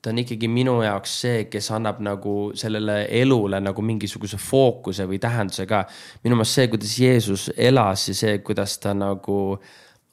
ta 0.03 0.11
on 0.11 0.19
ikkagi 0.19 0.49
minu 0.51 0.81
jaoks 0.83 1.13
see, 1.25 1.45
kes 1.51 1.71
annab 1.77 2.01
nagu 2.03 2.51
sellele 2.59 3.05
elule 3.23 3.61
nagu 3.63 3.85
mingisuguse 3.87 4.41
fookuse 4.41 5.07
või 5.07 5.21
tähenduse 5.23 5.67
ka. 5.71 5.85
minu 6.25 6.39
meelest 6.39 6.59
see, 6.59 6.69
kuidas 6.73 6.99
Jeesus 6.99 7.49
elas 7.57 8.09
ja 8.09 8.19
see, 8.19 8.39
kuidas 8.43 8.79
ta 8.83 8.97
nagu 8.99 9.39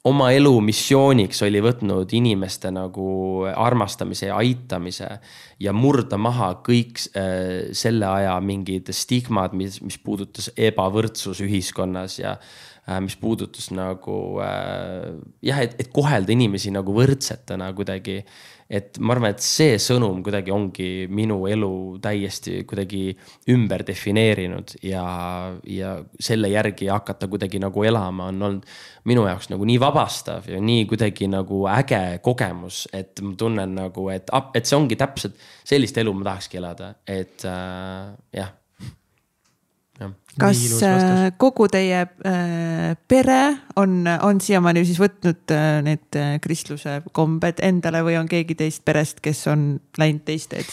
oma 0.08 0.30
elu 0.32 0.52
missiooniks 0.64 1.42
oli 1.44 1.60
võtnud 1.64 2.12
inimeste 2.16 2.70
nagu 2.72 3.08
armastamise 3.50 4.30
ja 4.30 4.38
aitamise. 4.40 5.08
ja 5.60 5.72
murda 5.76 6.16
maha 6.16 6.54
kõik 6.64 7.02
äh, 7.12 7.72
selle 7.76 8.06
aja 8.06 8.38
mingid 8.40 8.88
stigmad, 8.96 9.52
mis, 9.52 9.80
mis 9.82 9.98
puudutas 9.98 10.50
ebavõrdsus 10.56 11.42
ühiskonnas 11.44 12.18
ja 12.18 12.36
äh, 12.38 13.00
mis 13.00 13.16
puudutas 13.16 13.68
nagu 13.74 14.38
äh, 14.40 15.18
jah, 15.42 15.60
et, 15.66 15.76
et 15.82 15.92
kohelda 15.92 16.32
inimesi 16.32 16.72
nagu 16.72 16.94
võrdsetena 16.96 17.72
kuidagi 17.76 18.22
et 18.70 19.00
ma 19.02 19.16
arvan, 19.16 19.34
et 19.34 19.42
see 19.42 19.74
sõnum 19.82 20.20
kuidagi 20.22 20.52
ongi 20.54 20.90
minu 21.10 21.40
elu 21.50 21.72
täiesti 22.02 22.60
kuidagi 22.70 23.02
ümber 23.50 23.82
defineerinud 23.86 24.76
ja, 24.86 25.02
ja 25.66 25.96
selle 26.22 26.52
järgi 26.52 26.86
hakata 26.92 27.26
kuidagi 27.30 27.58
nagu 27.62 27.84
elama 27.84 28.28
on 28.30 28.46
olnud 28.48 28.70
minu 29.10 29.26
jaoks 29.26 29.50
nagu 29.50 29.66
nii 29.66 29.80
vabastav 29.82 30.46
ja 30.52 30.60
nii 30.62 30.86
kuidagi 30.90 31.26
nagu 31.32 31.64
äge 31.72 32.20
kogemus, 32.22 32.84
et 32.94 33.18
ma 33.24 33.34
tunnen 33.38 33.74
nagu, 33.80 34.06
et, 34.14 34.30
et 34.54 34.70
see 34.70 34.78
ongi 34.78 34.98
täpselt 35.00 35.36
sellist 35.66 35.98
elu 35.98 36.14
ma 36.14 36.30
tahakski 36.30 36.62
elada, 36.62 36.94
et 37.08 37.46
äh, 37.48 38.14
jah 38.38 38.54
kas 40.38 40.60
äh, 40.86 41.30
kogu 41.40 41.66
teie 41.70 42.04
äh, 42.06 42.96
pere 43.08 43.40
on, 43.80 44.04
on 44.06 44.40
siiamaani 44.42 44.84
siis 44.86 45.00
võtnud 45.02 45.54
äh, 45.54 45.80
need 45.86 46.18
kristluse 46.44 47.00
kombed 47.16 47.62
endale 47.66 48.04
või 48.06 48.18
on 48.20 48.30
keegi 48.30 48.56
teist 48.58 48.84
perest, 48.86 49.20
kes 49.24 49.42
on 49.50 49.72
läinud 49.98 50.22
teist 50.28 50.52
teed? 50.54 50.70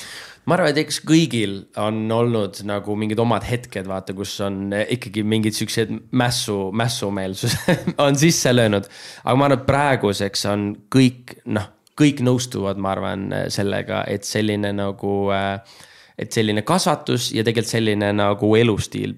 ma 0.48 0.56
arvan, 0.56 0.72
et 0.72 0.82
eks 0.86 1.02
kõigil 1.08 1.58
on 1.82 2.06
olnud 2.14 2.62
nagu 2.68 2.96
mingid 3.00 3.20
omad 3.20 3.44
hetked, 3.48 3.88
vaata, 3.90 4.16
kus 4.16 4.38
on 4.46 4.70
ikkagi 4.86 5.26
mingid 5.28 5.58
siuksed 5.58 5.92
mässu, 6.16 6.70
mässumeelsus 6.72 7.58
on 8.06 8.20
sisse 8.20 8.54
löönud. 8.54 8.88
aga 9.24 9.36
ma 9.36 9.50
arvan, 9.50 9.60
et 9.60 9.68
praeguseks 9.68 10.48
on 10.54 10.70
kõik, 10.94 11.40
noh, 11.52 11.68
kõik 11.98 12.22
nõustuvad, 12.24 12.80
ma 12.80 12.94
arvan, 12.94 13.28
sellega, 13.52 14.06
et 14.08 14.28
selline 14.28 14.72
nagu 14.78 15.14
et 16.18 16.34
selline 16.34 16.64
kasvatus 16.66 17.32
ja 17.36 17.44
tegelikult 17.46 17.74
selline 17.76 18.14
nagu 18.16 18.56
elustiil 18.58 19.18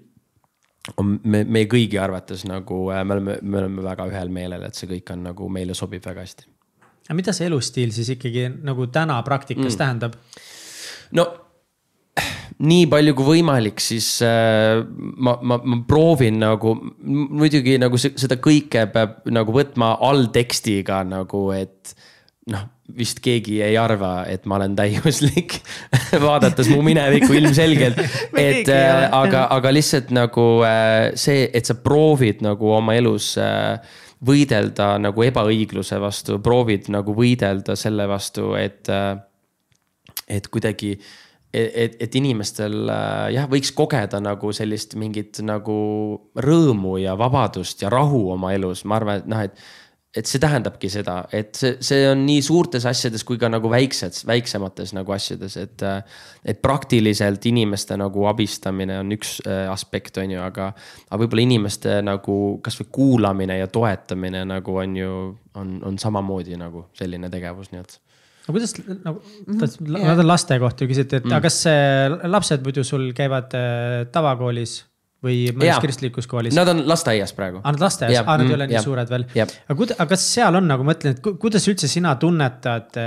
on 0.98 1.18
me, 1.24 1.44
meie 1.44 1.68
kõigi 1.70 2.00
arvates 2.02 2.46
nagu 2.50 2.86
äh, 2.94 3.04
me 3.06 3.18
oleme, 3.18 3.38
me 3.42 3.62
oleme 3.62 3.84
väga 3.86 4.08
ühel 4.10 4.32
meelel, 4.34 4.64
et 4.68 4.78
see 4.78 4.90
kõik 4.90 5.14
on 5.16 5.28
nagu 5.32 5.50
meile 5.52 5.76
sobib 5.78 6.06
väga 6.06 6.26
hästi. 6.26 6.48
aga 7.08 7.18
mida 7.18 7.36
see 7.36 7.50
elustiil 7.50 7.94
siis 7.96 8.16
ikkagi 8.16 8.48
nagu 8.64 8.88
täna 8.94 9.20
praktikas 9.28 9.74
mm. 9.74 9.78
tähendab? 9.84 10.18
no 11.20 11.28
nii 12.60 12.88
palju 12.92 13.14
kui 13.16 13.28
võimalik, 13.34 13.80
siis 13.84 14.08
äh, 14.26 14.82
ma, 14.84 15.38
ma, 15.42 15.60
ma 15.64 15.80
proovin 15.88 16.42
nagu, 16.42 16.74
muidugi 17.06 17.78
nagu 17.80 18.00
seda 18.00 18.40
kõike 18.42 18.88
peab 18.94 19.22
nagu 19.32 19.56
võtma 19.56 19.94
alltekstiga 20.10 21.04
nagu, 21.08 21.46
et 21.56 21.96
noh 22.52 22.68
vist 22.98 23.22
keegi 23.24 23.60
ei 23.64 23.78
arva, 23.80 24.24
et 24.30 24.46
ma 24.50 24.58
olen 24.60 24.76
täiuslik 24.78 25.60
vaadates 26.28 26.70
mu 26.72 26.82
minevikku 26.86 27.36
ilmselgelt. 27.38 28.02
et 28.50 28.70
äh, 28.74 29.06
aga, 29.16 29.46
aga 29.56 29.74
lihtsalt 29.74 30.14
nagu 30.16 30.48
äh, 30.68 31.12
see, 31.20 31.48
et 31.54 31.70
sa 31.70 31.78
proovid 31.80 32.44
nagu 32.46 32.74
oma 32.76 32.96
elus 32.98 33.34
äh, 33.42 33.80
võidelda 34.26 34.98
nagu 35.00 35.24
ebaõigluse 35.24 36.00
vastu, 36.02 36.40
proovid 36.44 36.90
nagu 36.92 37.16
võidelda 37.16 37.78
selle 37.80 38.08
vastu, 38.10 38.52
et, 38.60 38.90
et 40.28 40.50
kuidagi 40.52 40.92
et, 41.54 41.96
et 42.04 42.16
inimestel 42.20 42.92
jah, 43.32 43.48
võiks 43.50 43.72
kogeda 43.74 44.20
nagu 44.22 44.52
sellist 44.54 44.98
mingit 45.00 45.40
nagu 45.46 45.80
rõõmu 46.36 46.98
ja 47.00 47.16
vabadust 47.18 47.86
ja 47.86 47.94
rahu 47.94 48.26
oma 48.36 48.52
elus, 48.58 48.84
ma 48.84 49.00
arvan, 49.00 49.24
et 49.24 49.32
noh, 49.32 49.48
et 49.48 49.64
et 50.18 50.26
see 50.26 50.42
tähendabki 50.42 50.90
seda, 50.90 51.20
et 51.36 51.54
see, 51.58 51.76
see 51.86 52.08
on 52.10 52.24
nii 52.26 52.42
suurtes 52.42 52.86
asjades 52.90 53.22
kui 53.28 53.38
ka 53.42 53.50
nagu 53.52 53.70
väiksed, 53.70 54.24
väiksemates 54.30 54.96
nagu 54.98 55.14
asjades, 55.14 55.58
et. 55.62 55.86
et 56.50 56.62
praktiliselt 56.64 57.46
inimeste 57.46 57.98
nagu 58.00 58.26
abistamine 58.30 59.00
on 59.04 59.14
üks 59.14 59.38
äh, 59.46 59.68
aspekt, 59.70 60.18
on 60.22 60.34
ju, 60.34 60.42
aga, 60.42 60.72
aga 61.10 61.20
võib-olla 61.22 61.46
inimeste 61.46 62.00
nagu 62.06 62.36
kasvõi 62.66 62.90
kuulamine 62.96 63.60
ja 63.60 63.68
toetamine 63.70 64.46
nagu 64.50 64.78
on 64.82 64.96
ju, 64.98 65.16
on, 65.60 65.74
on 65.86 66.00
samamoodi 66.02 66.58
nagu 66.58 66.88
selline 66.98 67.30
tegevus, 67.30 67.70
nii 67.74 67.84
et 67.84 68.00
no 68.48 68.56
kuidas 68.56 68.74
nagu 68.80 69.20
mm 69.20 69.60
-hmm., 69.60 70.26
laste 70.26 70.60
kohta 70.60 70.84
ju 70.84 70.94
küsiti, 70.94 71.22
et 71.22 71.26
mm. 71.26 71.38
aga 71.38 71.42
kas 71.46 71.64
lapsed 72.24 72.66
muidu 72.66 72.84
sul 72.84 73.12
käivad 73.14 73.54
äh, 73.54 74.08
tavakoolis 74.12 74.80
või 75.26 75.40
mõnes 75.56 75.82
kristlikus 75.84 76.30
koolis? 76.30 76.56
Nad 76.56 76.72
on 76.72 76.86
lasteaias 76.90 77.34
praegu. 77.38 77.64
aa, 77.64 77.74
nad 77.76 77.84
lasteaias, 77.84 78.24
aa, 78.24 78.38
nad 78.38 78.46
ei 78.46 78.52
mm, 78.52 78.60
ole 78.60 78.70
nii 78.72 78.84
suured 78.86 79.12
veel. 79.12 79.28
aga 79.40 79.80
kuida-, 79.82 79.98
aga 80.00 80.10
kas 80.14 80.30
seal 80.36 80.60
on 80.60 80.70
nagu, 80.70 80.86
ma 80.86 80.94
mõtlen, 80.94 81.18
et 81.18 81.34
kuidas 81.42 81.68
üldse 81.72 81.90
sina 81.92 82.16
tunnetad 82.22 82.98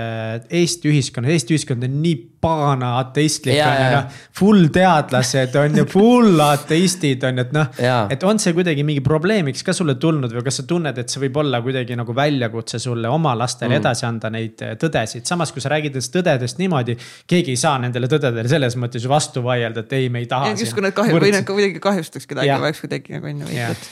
Eesti 0.52 0.92
ühiskonnas, 0.92 1.34
Eesti 1.36 1.56
ühiskond 1.56 1.88
on 1.88 1.98
nii 2.02 2.20
pagana 2.42 2.96
ateistlik 2.98 3.60
on 3.62 3.76
ju 3.78 3.90
noh. 3.92 4.20
Full 4.38 4.70
teadlased 4.74 5.56
on 5.60 5.76
ju, 5.78 5.84
full 5.90 6.42
ateistid 6.52 7.22
on 7.28 7.38
ju, 7.38 7.44
et 7.46 7.52
noh. 7.54 7.82
et 8.10 8.26
on 8.26 8.40
see 8.42 8.54
kuidagi 8.56 8.84
mingi 8.86 9.02
probleemiks 9.04 9.62
ka 9.66 9.74
sulle 9.76 9.94
tulnud 10.02 10.32
või 10.34 10.44
kas 10.46 10.58
sa 10.60 10.66
tunned, 10.68 10.98
et 10.98 11.12
see 11.12 11.22
võib 11.22 11.38
olla 11.44 11.62
kuidagi 11.62 11.96
nagu 11.98 12.16
väljakutse 12.16 12.80
sulle 12.82 13.10
oma 13.12 13.36
lastele 13.38 13.76
mm. 13.76 13.82
edasi 13.82 14.06
anda 14.08 14.32
neid 14.34 14.64
eh, 14.66 14.74
tõdesid, 14.80 15.26
samas 15.28 15.54
kui 15.54 15.62
sa 15.62 15.70
räägid 15.72 15.94
nendest 15.94 16.14
tõdedest 16.16 16.58
niimoodi. 16.58 16.96
keegi 17.30 17.54
ei 17.54 17.60
saa 17.60 17.76
nendele 17.82 18.10
tõdedele 18.10 18.50
selles 18.50 18.76
mõttes 18.80 19.06
ju 19.06 19.12
vastu 19.12 19.44
vaielda, 19.46 19.86
et 19.86 19.94
ei, 20.00 20.10
me 20.10 20.24
ei 20.24 20.28
taha. 20.30 20.50
justkui 20.58 20.82
nad 20.82 20.96
kahju 20.96 21.22
või 21.22 21.34
nad 21.36 21.46
kuidagi 21.46 21.82
kahju 21.82 22.01
kahjustaks 22.02 22.26
kedagi, 22.26 22.50
oleks 22.58 22.82
kuidagi 22.82 23.14
nagu 23.14 23.26
veidi. 23.30 23.90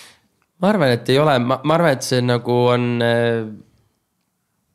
ma 0.61 0.71
arvan, 0.75 0.95
et 0.97 1.09
ei 1.09 1.19
ole, 1.23 1.39
ma, 1.39 1.61
ma 1.65 1.77
arvan, 1.79 1.97
et 1.97 2.07
see 2.07 2.23
nagu 2.25 2.57
on. 2.75 2.89
Äh, 3.05 3.45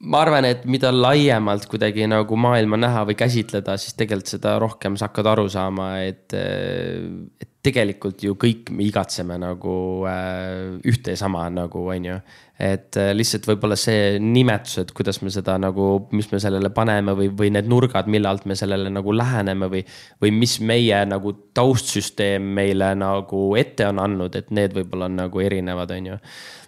ma 0.06 0.22
arvan, 0.26 0.45
et 0.47 0.64
mida 0.70 0.91
laiemalt 0.93 1.68
kuidagi 1.72 2.08
nagu 2.10 2.38
maailma 2.39 2.80
näha 2.80 3.03
või 3.10 3.18
käsitleda, 3.20 3.78
siis 3.82 3.97
tegelikult 3.97 4.32
seda 4.36 4.56
rohkem 4.62 4.97
sa 4.99 5.10
hakkad 5.10 5.32
aru 5.34 5.45
saama, 5.51 5.89
et, 6.06 6.34
et 6.36 7.51
tegelikult 7.66 8.22
ju 8.24 8.36
kõik 8.38 8.70
me 8.76 8.86
igatseme 8.86 9.39
nagu 9.41 9.76
äh, 10.10 10.76
ühte 10.86 11.16
ja 11.16 11.22
sama 11.26 11.47
nagu 11.53 11.88
on 11.89 12.12
ju 12.12 12.20
et 12.56 12.95
äh, 12.95 13.10
lihtsalt 13.16 13.47
võib-olla 13.49 13.76
see 13.80 14.16
nimetus, 14.24 14.78
et 14.80 14.91
kuidas 14.95 15.20
me 15.24 15.32
seda 15.34 15.58
nagu, 15.60 16.06
mis 16.16 16.30
me 16.32 16.39
sellele 16.39 16.72
paneme 16.76 17.16
või, 17.18 17.28
või 17.36 17.51
need 17.51 17.68
nurgad, 17.68 18.08
mille 18.12 18.30
alt 18.32 18.45
me 18.47 18.56
sellele 18.56 18.91
nagu 18.93 19.16
läheneme 19.16 19.68
või. 19.72 19.84
või 20.24 20.32
mis 20.32 20.60
meie 20.64 21.01
nagu 21.06 21.34
taustsüsteem 21.56 22.45
meile 22.56 22.93
nagu 22.95 23.49
ette 23.60 23.88
on 23.89 23.99
andnud, 23.99 24.36
et 24.39 24.51
need 24.56 24.76
võib-olla 24.78 25.10
on 25.12 25.20
nagu 25.26 25.43
erinevad, 25.43 25.91
on 25.91 26.14
ju. 26.14 26.20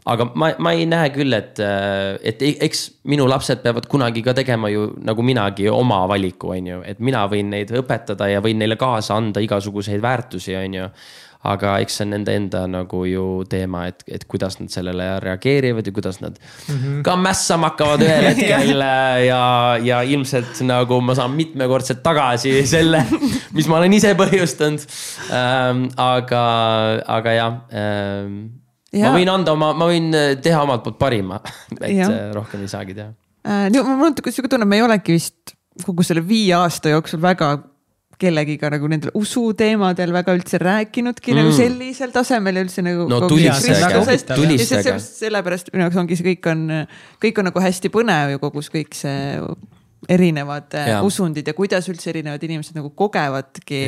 Aga 0.07 0.29
ma, 0.35 0.51
ma 0.63 0.73
ei 0.75 0.87
näe 0.89 1.11
küll, 1.15 1.35
et, 1.37 1.59
äh, 1.63 2.15
et 2.31 2.41
e-, 2.41 2.55
eks 2.67 2.83
minu 3.11 3.27
lapsed 3.29 3.61
peavad 3.63 3.87
kunagi 3.91 4.23
ka 4.25 4.35
tegema 4.37 4.71
ju 4.71 4.89
nagu 5.03 5.25
minagi 5.25 5.69
oma 5.71 6.03
valiku, 6.09 6.53
on 6.55 6.73
ju, 6.73 6.81
et 6.87 6.99
mina 7.03 7.25
võin 7.31 7.51
neid 7.53 7.71
õpetada 7.75 8.29
ja 8.31 8.43
võin 8.43 8.59
neile 8.61 8.79
kaasa 8.79 9.17
anda 9.17 9.43
igasuguseid 9.43 10.03
väärtusi, 10.03 10.55
on 10.59 10.81
ju 10.81 10.91
aga 11.47 11.77
eks 11.83 11.99
see 11.99 12.05
on 12.07 12.13
nende 12.15 12.33
enda 12.35 12.63
nagu 12.69 13.03
ju 13.07 13.23
teema, 13.49 13.85
et, 13.91 14.03
et 14.09 14.25
kuidas 14.29 14.57
nad 14.59 14.71
sellele 14.73 15.05
reageerivad 15.23 15.85
ja 15.85 15.93
kuidas 15.93 16.19
nad 16.21 16.35
mm 16.35 16.75
-hmm. 16.75 17.01
ka 17.05 17.15
mässama 17.15 17.69
hakkavad 17.69 18.01
ühel 18.01 18.27
hetkel 18.31 18.81
ja, 19.27 19.77
ja 19.83 20.01
ilmselt 20.01 20.61
nagu 20.61 21.01
ma 21.01 21.15
saan 21.15 21.31
mitmekordselt 21.31 22.03
tagasi 22.03 22.65
selle, 22.67 23.05
mis 23.53 23.67
ma 23.67 23.77
olen 23.77 23.93
ise 23.93 24.13
põhjustanud 24.13 24.87
ähm,. 25.31 25.87
aga, 25.97 26.45
aga 27.05 27.31
jah 27.31 27.53
ähm, 27.71 28.35
ja. 28.51 28.66
Ma 28.95 29.13
võin 29.15 29.31
anda 29.31 29.55
oma, 29.57 29.73
ma 29.77 29.89
võin 29.89 30.11
teha 30.43 30.63
omalt 30.63 30.85
poolt 30.85 30.99
parima, 31.01 31.41
et 31.81 31.95
ja. 31.95 32.09
rohkem 32.35 32.63
ei 32.65 32.71
saagi 32.71 32.97
teha 32.97 33.11
äh,. 33.47 33.71
mul 33.83 34.09
on 34.11 34.19
sihuke 34.27 34.51
tunne, 34.51 34.67
me 34.69 34.79
ei 34.79 34.85
olegi 34.85 35.17
vist 35.17 35.57
kogu 35.85 36.05
selle 36.05 36.23
viie 36.25 36.55
aasta 36.57 36.93
jooksul 36.93 37.21
väga 37.21 37.57
kellegiga 38.17 38.69
nagu 38.73 38.89
nendel 38.89 39.13
usuteemadel 39.17 40.11
väga 40.15 40.33
üldse 40.37 40.59
rääkinudki 40.61 41.33
mm. 41.33 41.39
nagu 41.39 41.53
sellisel 41.53 42.13
tasemel 42.15 42.63
üldse 42.63 42.83
nagu. 42.85 43.05
no 43.11 43.21
tulistage, 43.29 44.97
sellepärast 45.03 45.69
minu 45.73 45.85
jaoks 45.85 46.01
ongi 46.01 46.17
see 46.17 46.31
kõik 46.31 46.49
on, 46.53 46.63
kõik 47.23 47.41
on 47.41 47.49
nagu 47.51 47.61
hästi 47.67 47.91
põnev 47.93 48.33
ju 48.33 48.41
kogu 48.41 48.63
see 48.65 48.79
kõik 48.79 48.97
see 48.97 49.19
erinevad 50.09 50.73
äh, 50.77 50.89
ja. 50.91 50.97
usundid 51.03 51.47
ja 51.47 51.53
kuidas 51.57 51.87
üldse 51.89 52.11
erinevad 52.11 52.43
inimesed 52.45 52.77
nagu 52.77 52.91
kogevadki 52.95 53.79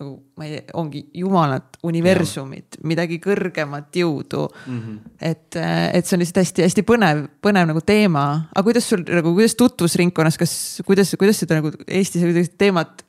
nagu 0.00 0.14
ma 0.40 0.46
ei, 0.48 0.62
ongi 0.80 1.02
jumalat, 1.20 1.76
universumit, 1.86 2.80
midagi 2.88 3.20
kõrgemat 3.22 3.92
jõudu 4.00 4.46
mm. 4.48 4.80
-hmm. 4.80 5.12
et, 5.20 5.56
äh, 5.60 5.90
et 5.98 6.06
see 6.06 6.16
on 6.16 6.24
lihtsalt 6.24 6.42
hästi-hästi 6.44 6.86
põnev, 6.88 7.26
põnev 7.44 7.68
nagu 7.70 7.84
teema, 7.84 8.24
aga 8.54 8.64
kuidas 8.64 8.88
sul 8.88 9.04
nagu, 9.04 9.34
kuidas 9.36 9.58
tutvusringkonnas, 9.60 10.40
kas, 10.40 10.54
kuidas, 10.86 11.12
kuidas 11.20 11.42
seda 11.44 11.60
nagu 11.60 11.74
Eestis 11.86 12.54
teemat 12.58 13.04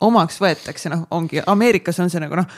omaks 0.00 0.40
võetakse, 0.40 0.88
noh, 0.92 1.04
ongi 1.12 1.42
Ameerikas 1.46 2.00
on 2.00 2.10
see 2.10 2.22
nagu 2.22 2.38
noh, 2.40 2.48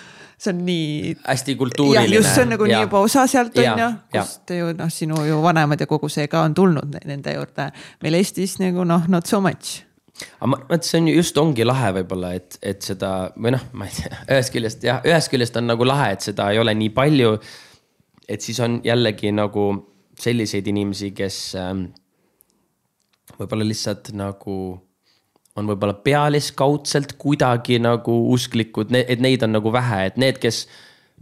see 0.43 0.51
on 0.53 0.65
nii. 0.67 1.15
hästi 1.27 1.55
kultuuriline. 1.61 2.17
just, 2.17 2.35
see 2.35 2.43
on 2.47 2.53
nagu 2.57 2.67
ja. 2.67 2.77
nii 2.77 2.89
juba 2.89 3.05
osa 3.07 3.27
sealt 3.31 3.57
on 3.63 3.85
ju, 3.85 3.89
kust 4.17 4.53
ju 4.57 4.75
noh, 4.79 4.91
sinu 4.93 5.23
ju 5.29 5.39
vanemad 5.45 5.81
ja 5.81 5.89
kogu 5.91 6.11
see 6.13 6.27
ka 6.33 6.43
on 6.49 6.55
tulnud 6.59 6.99
nende 7.05 7.37
juurde. 7.37 7.71
meil 8.03 8.21
Eestis 8.21 8.59
nagu 8.63 8.87
noh, 8.89 9.09
not 9.13 9.31
so 9.31 9.41
much 9.41 9.83
aga 10.39 10.51
ma, 10.53 10.59
vot 10.69 10.87
see 10.87 11.01
on 11.01 11.09
ju 11.11 11.17
just 11.17 11.39
ongi 11.41 11.67
lahe 11.67 11.93
võib-olla, 11.99 12.35
et, 12.39 12.59
et 12.63 12.83
seda 12.85 13.13
või 13.37 13.55
noh, 13.57 13.65
ma 13.79 13.89
ei 13.89 13.97
tea, 13.97 14.21
ühest 14.35 14.55
küljest 14.55 14.87
jah, 14.87 15.01
ühest 15.09 15.33
küljest 15.33 15.57
on 15.61 15.71
nagu 15.71 15.87
lahe, 15.89 16.13
et 16.17 16.27
seda 16.27 16.51
ei 16.53 16.61
ole 16.63 16.75
nii 16.79 16.93
palju. 16.97 17.35
et 18.29 18.45
siis 18.45 18.61
on 18.65 18.81
jällegi 18.85 19.33
nagu 19.35 19.67
selliseid 20.23 20.69
inimesi, 20.71 21.11
kes 21.17 21.39
ähm, 21.59 21.87
võib-olla 23.39 23.67
lihtsalt 23.67 24.13
nagu 24.17 24.57
on 25.57 25.69
võib-olla 25.69 25.95
pealiskaudselt 26.05 27.17
kuidagi 27.21 27.79
nagu 27.83 28.15
usklikud, 28.33 28.95
et 28.97 29.21
neid 29.21 29.45
on 29.45 29.57
nagu 29.59 29.73
vähe, 29.73 30.07
et 30.09 30.19
need, 30.21 30.41
kes. 30.43 30.67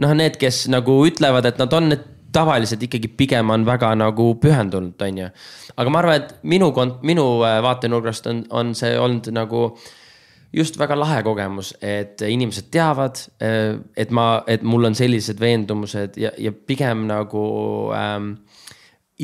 noh, 0.01 0.15
need, 0.17 0.39
kes 0.41 0.65
nagu 0.73 1.01
ütlevad, 1.07 1.49
et 1.51 1.59
nad 1.61 1.73
on, 1.77 1.91
need 1.93 2.05
tavaliselt 2.33 2.83
ikkagi 2.87 3.11
pigem 3.19 3.51
on 3.51 3.65
väga 3.67 3.91
nagu 3.99 4.35
pühendunud, 4.41 4.95
on 5.03 5.19
ju. 5.19 5.31
aga 5.77 5.91
ma 5.91 6.03
arvan, 6.03 6.21
et 6.23 6.37
minu 6.43 6.71
kont-, 6.77 7.01
minu 7.07 7.25
äh, 7.47 7.59
vaatenurgast 7.65 8.31
on, 8.31 8.45
on 8.51 8.75
see 8.79 8.95
olnud 8.99 9.33
nagu 9.35 9.65
just 10.55 10.79
väga 10.79 10.99
lahe 10.99 11.23
kogemus, 11.27 11.75
et 11.83 12.23
inimesed 12.27 12.71
teavad, 12.71 13.19
äh, 13.43 13.81
et 13.97 14.15
ma, 14.15 14.45
et 14.47 14.63
mul 14.63 14.91
on 14.91 14.99
sellised 14.99 15.43
veendumused 15.43 16.19
ja, 16.23 16.31
ja 16.39 16.53
pigem 16.53 17.07
nagu 17.11 17.45
ähm, 17.99 18.35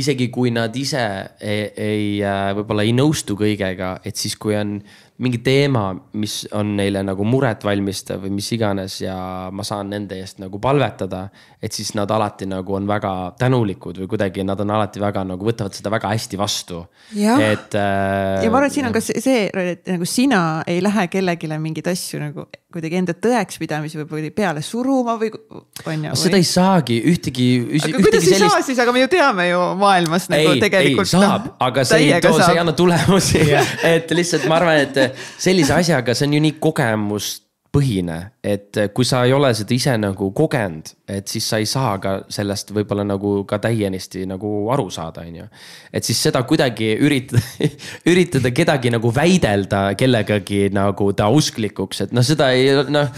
isegi 0.01 0.29
kui 0.33 0.53
nad 0.53 0.75
ise 0.77 1.03
ei, 1.41 1.67
ei, 1.73 2.07
äh, 2.25 2.51
võib-olla 2.59 2.85
ei 2.87 2.93
nõustu 2.97 3.37
kõigega, 3.39 3.97
et 4.07 4.17
siis, 4.21 4.37
kui 4.41 4.57
on 4.59 4.77
mingi 5.23 5.41
teema, 5.45 5.89
mis 6.21 6.43
on 6.57 6.75
neile 6.77 7.01
nagu 7.07 7.25
muret 7.25 7.65
valmistav 7.65 8.21
või 8.27 8.35
mis 8.37 8.51
iganes 8.53 8.99
ja 9.01 9.17
ma 9.53 9.65
saan 9.65 9.89
nende 9.95 10.19
eest 10.21 10.43
nagu 10.43 10.61
palvetada. 10.61 11.27
Et 11.67 11.77
siis 11.77 11.93
nad 11.99 12.11
alati 12.11 12.47
nagu 12.49 12.77
on 12.79 12.87
väga 12.89 13.13
tänulikud 13.41 13.99
või 14.03 14.11
kuidagi 14.15 14.45
nad 14.47 14.61
on 14.63 14.75
alati 14.77 15.03
väga 15.03 15.25
nagu 15.27 15.49
võtavad 15.49 15.75
seda 15.77 15.91
väga 15.93 16.13
hästi 16.15 16.39
vastu. 16.41 16.85
et 17.13 17.75
äh,. 17.75 18.45
ja 18.45 18.51
ma 18.51 18.61
arvan, 18.61 18.71
et 18.71 18.77
siin 18.77 18.87
on 18.89 18.95
ka 18.95 19.03
see, 19.03 19.49
et 19.51 19.91
nagu 19.91 20.07
sina 20.09 20.41
ei 20.67 20.83
lähe 20.85 21.09
kellelegi 21.13 21.51
mingeid 21.57 21.91
asju 21.93 22.23
nagu 22.23 22.47
kuidagi 22.77 22.99
enda 22.99 23.15
tõekspidamisi 23.15 24.01
võib-olla 24.01 24.31
peale 24.37 24.63
suruma 24.65 25.17
või 25.21 25.31
on 25.33 26.07
ju. 26.09 26.15
seda 26.21 26.41
ei 26.41 26.47
saagi 26.47 26.99
ühtegi. 27.13 27.47
aga 27.79 28.03
kuidas 28.03 28.27
ei 28.27 28.35
sellist... 28.35 28.53
saa 28.53 28.67
siis, 28.67 28.81
aga 28.83 28.95
me 28.95 29.05
ju 29.05 29.11
teame 29.13 29.49
ju 29.49 29.63
maailmas 29.81 30.29
nagu 30.33 30.53
ei, 30.53 30.63
tegelikult. 30.63 31.09
ei 31.09 31.25
saab, 31.25 31.49
aga 31.67 31.87
see 31.89 32.11
ei 32.11 32.21
too, 32.25 32.37
see 32.41 32.53
ei 32.53 32.63
anna 32.63 32.77
tulemusi 32.77 33.43
et 33.95 34.15
lihtsalt 34.19 34.47
ma 34.51 34.61
arvan, 34.61 34.83
et 34.85 35.19
sellise 35.39 35.77
asjaga, 35.77 36.17
see 36.17 36.29
on 36.29 36.37
ju 36.37 36.43
nii 36.49 36.57
kogemustpõhine, 36.63 38.19
et 38.47 38.79
kui 38.95 39.07
sa 39.07 39.25
ei 39.27 39.33
ole 39.35 39.51
seda 39.57 39.75
ise 39.75 39.95
nagu 39.99 40.29
kogenud, 40.37 40.93
et 41.11 41.27
siis 41.31 41.47
sa 41.51 41.59
ei 41.63 41.67
saa 41.67 41.97
ka 42.03 42.13
sellest 42.33 42.71
võib-olla 42.75 43.03
nagu 43.07 43.41
ka 43.49 43.59
täienisti 43.63 44.23
nagu 44.29 44.51
aru 44.75 44.87
saada, 44.95 45.25
on 45.27 45.41
ju. 45.41 45.47
et 45.93 46.07
siis 46.07 46.21
seda 46.29 46.43
kuidagi 46.47 46.93
üritada 47.03 47.43
üritada 48.13 48.53
kedagi 48.55 48.93
nagu 48.95 49.11
väidelda 49.15 49.83
kellegagi 49.99 50.69
nagu 50.75 51.11
ta 51.19 51.29
usklikuks, 51.33 52.05
et 52.07 52.15
noh, 52.17 52.27
seda 52.27 52.53
ei 52.55 52.71
noh. 52.87 53.11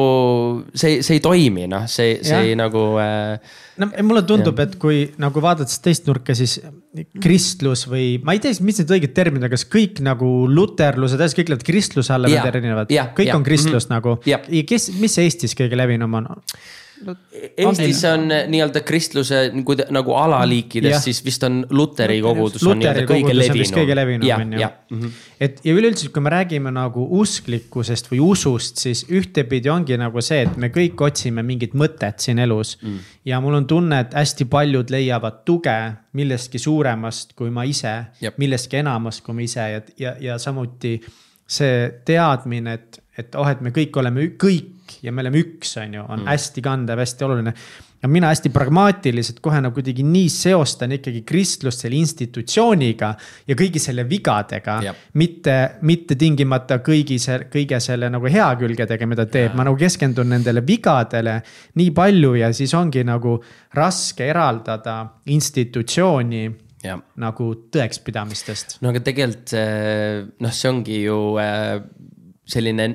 see, 0.73 1.01
see 1.05 1.19
ei 1.19 1.23
toimi, 1.23 1.69
noh, 1.69 1.85
see, 1.91 2.17
see 2.25 2.41
ei 2.49 2.57
nagu 2.57 2.87
äh, 3.01 3.55
no 3.81 3.89
mulle 4.07 4.23
tundub, 4.27 4.59
et 4.63 4.75
kui 4.79 5.03
nagu 5.21 5.41
vaadates 5.43 5.79
teist 5.83 6.07
nurka, 6.09 6.35
siis 6.37 6.57
kristlus 7.23 7.85
või 7.91 8.15
ma 8.23 8.35
ei 8.35 8.41
tea, 8.43 8.55
mis 8.63 8.79
need 8.79 8.93
õiged 8.97 9.15
terminid 9.15 9.51
kas 9.51 9.65
kõik 9.71 9.99
nagu 10.05 10.29
luterlused, 10.51 11.21
kõik 11.35 11.51
lähevad 11.51 11.67
kristluse 11.67 12.15
alla, 12.15 12.31
need 12.31 12.49
erinevad, 12.51 12.95
kõik 13.17 13.29
ja. 13.29 13.35
on 13.35 13.43
kristlus 13.43 13.89
mm 13.89 13.93
-hmm. 13.93 13.99
nagu. 13.99 14.17
ja 14.25 14.63
kes, 14.67 14.91
mis 14.99 15.17
Eestis 15.17 15.55
kõige 15.57 15.77
levinum 15.77 16.13
on? 16.21 16.33
Eestis 17.57 18.03
on 18.07 18.29
nii-öelda 18.47 18.79
kristluse 18.87 19.39
nagu, 19.53 19.75
nagu 19.91 20.13
alaliikides, 20.15 21.01
siis 21.03 21.19
vist 21.25 21.43
on 21.43 21.57
luteri 21.75 22.21
kogudus 22.23 22.63
on 22.63 22.79
nii-öelda 22.79 23.03
kõige 23.09 23.33
levinum. 23.35 23.73
kõige 23.75 23.97
levinum 23.99 24.31
on 24.35 24.53
ju. 24.55 24.69
Mhm. 24.95 25.11
et 25.39 25.59
ja 25.63 25.73
üleüldse, 25.75 26.09
kui 26.15 26.23
me 26.23 26.31
räägime 26.31 26.71
nagu 26.71 27.07
usklikkusest 27.19 28.07
või 28.11 28.21
usust, 28.23 28.79
siis 28.79 29.03
ühtepidi 29.11 29.69
ongi 29.69 29.97
nagu 29.99 30.23
see, 30.23 30.45
et 30.47 30.55
me 30.57 30.71
kõik 30.73 31.03
otsime 31.03 31.43
mingit 31.43 31.75
mõtet 31.75 32.23
siin 32.23 32.39
elus 32.39 32.77
mm.. 32.81 32.97
ja 33.25 33.41
mul 33.43 33.59
on 33.59 33.67
tunne, 33.67 33.99
et 33.99 34.15
hästi 34.15 34.47
paljud 34.47 34.89
leiavad 34.89 35.43
tuge 35.45 35.77
millestki 36.13 36.59
suuremast 36.59 37.35
kui 37.35 37.51
ma 37.51 37.67
ise, 37.67 37.95
millestki 38.37 38.79
enamast 38.85 39.25
kui 39.25 39.35
ma 39.35 39.43
ise 39.43 39.69
ja, 39.75 39.85
ja, 39.99 40.15
ja 40.21 40.39
samuti 40.39 40.95
see 41.45 41.89
teadmine, 42.05 42.73
et, 42.73 43.01
et 43.17 43.35
oh, 43.37 43.47
et 43.49 43.61
me 43.61 43.73
kõik 43.73 43.97
oleme 44.01 44.31
kõik 44.41 44.99
ja 45.05 45.11
me 45.13 45.21
oleme 45.21 45.41
üks, 45.41 45.75
on 45.81 45.93
ju, 45.97 46.05
on 46.05 46.23
mm. 46.23 46.29
hästi 46.29 46.63
kandev, 46.65 47.01
hästi 47.01 47.25
oluline. 47.25 47.53
ja 48.01 48.09
mina 48.11 48.29
hästi 48.29 48.49
pragmaatiliselt 48.53 49.39
kohe 49.41 49.61
nagu 49.61 49.73
kuidagi 49.73 50.03
nii 50.05 50.27
seostan 50.29 50.91
ikkagi 50.97 51.23
kristlust 51.25 51.81
selle 51.81 51.97
institutsiooniga 51.97 53.11
ja 53.47 53.57
kõigi 53.57 53.81
selle 53.81 54.05
vigadega. 54.09 54.79
mitte, 55.13 55.55
mitte 55.81 56.15
tingimata 56.15 56.79
kõigi 56.85 57.19
see, 57.21 57.47
kõige 57.53 57.79
selle 57.79 58.09
nagu 58.09 58.29
hea 58.29 58.49
külgedega, 58.59 59.07
mida 59.09 59.25
teeb, 59.25 59.55
ma 59.55 59.65
nagu 59.65 59.77
keskendun 59.77 60.29
nendele 60.35 60.65
vigadele 60.65 61.39
nii 61.75 61.91
palju 61.91 62.35
ja 62.41 62.51
siis 62.53 62.73
ongi 62.73 63.05
nagu 63.05 63.39
raske 63.73 64.29
eraldada 64.29 64.99
institutsiooni 65.25 66.45
ja. 66.85 66.99
nagu 67.21 67.49
tõekspidamistest. 67.73 68.77
no 68.85 68.93
aga 68.93 69.01
tegelikult 69.05 69.55
noh, 70.41 70.55
see 70.55 70.71
ongi 70.71 71.01
ju 71.05 71.19
äh, 71.41 71.81
selline 72.45 72.89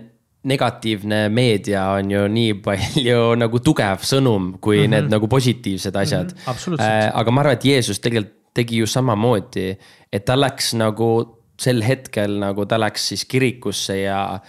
negatiivne 0.51 1.29
meedia 1.29 1.85
on 1.99 2.11
ju 2.11 2.23
nii 2.33 2.55
palju 2.65 3.21
nagu 3.43 3.61
tugev 3.65 4.05
sõnum, 4.07 4.55
kui 4.61 4.79
mm 4.79 4.85
-hmm. 4.85 4.95
need 4.95 5.11
nagu 5.13 5.29
positiivsed 5.29 5.97
asjad 5.97 6.33
mm. 6.33 6.53
-hmm, 6.53 6.81
äh, 6.81 7.11
aga 7.15 7.31
ma 7.31 7.41
arvan, 7.41 7.59
et 7.59 7.65
Jeesus 7.65 8.01
tegelikult 8.01 8.37
tegi 8.55 8.81
ju 8.81 8.87
samamoodi, 8.87 9.77
et 10.13 10.25
ta 10.25 10.35
läks 10.35 10.75
nagu 10.75 11.37
sel 11.61 11.83
hetkel 11.83 12.39
nagu 12.41 12.67
ta 12.67 12.81
läks 12.81 13.09
siis 13.09 13.25
kirikusse 13.25 14.01
ja 14.01 14.41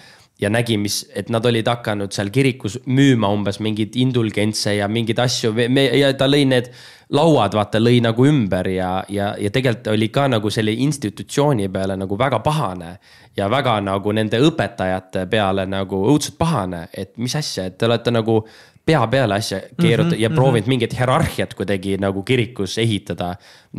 ja 0.42 0.50
nägi, 0.50 0.78
mis, 0.82 1.04
et 1.16 1.30
nad 1.30 1.46
olid 1.46 1.68
hakanud 1.70 2.14
seal 2.16 2.32
kirikus 2.34 2.80
müüma 2.90 3.30
umbes 3.30 3.60
mingeid 3.62 3.96
indulgentse 4.02 4.76
ja 4.80 4.88
mingeid 4.90 5.20
asju. 5.22 5.54
Ja 5.98 6.12
ta 6.18 6.28
lõi 6.30 6.48
need 6.50 6.72
lauad, 7.14 7.54
vaata, 7.56 7.80
lõi 7.82 8.00
nagu 8.04 8.26
ümber 8.26 8.70
ja, 8.72 8.92
ja, 9.12 9.34
ja 9.40 9.52
tegelikult 9.54 9.92
oli 9.94 10.10
ka 10.14 10.28
nagu 10.32 10.50
selle 10.54 10.74
institutsiooni 10.74 11.68
peale 11.70 11.98
nagu 12.00 12.18
väga 12.18 12.40
pahane 12.44 12.96
ja 13.38 13.50
väga 13.52 13.78
nagu 13.84 14.14
nende 14.16 14.40
õpetajate 14.42 15.26
peale 15.32 15.66
nagu 15.70 16.02
õudselt 16.12 16.38
pahane, 16.40 16.86
et 16.94 17.14
mis 17.18 17.36
asja, 17.36 17.68
et 17.68 17.78
te 17.78 17.88
olete 17.88 18.12
nagu 18.12 18.42
pea 18.86 19.08
peale 19.08 19.36
asja 19.36 19.60
keerutanud 19.82 20.12
mm 20.12 20.18
-hmm, 20.18 20.22
ja 20.22 20.30
proovinud 20.30 20.62
mm 20.62 20.66
-hmm. 20.66 20.70
mingit 20.70 20.98
hierarhiat 20.98 21.54
kuidagi 21.54 21.98
nagu 21.98 22.24
kirikus 22.24 22.78
ehitada. 22.78 23.36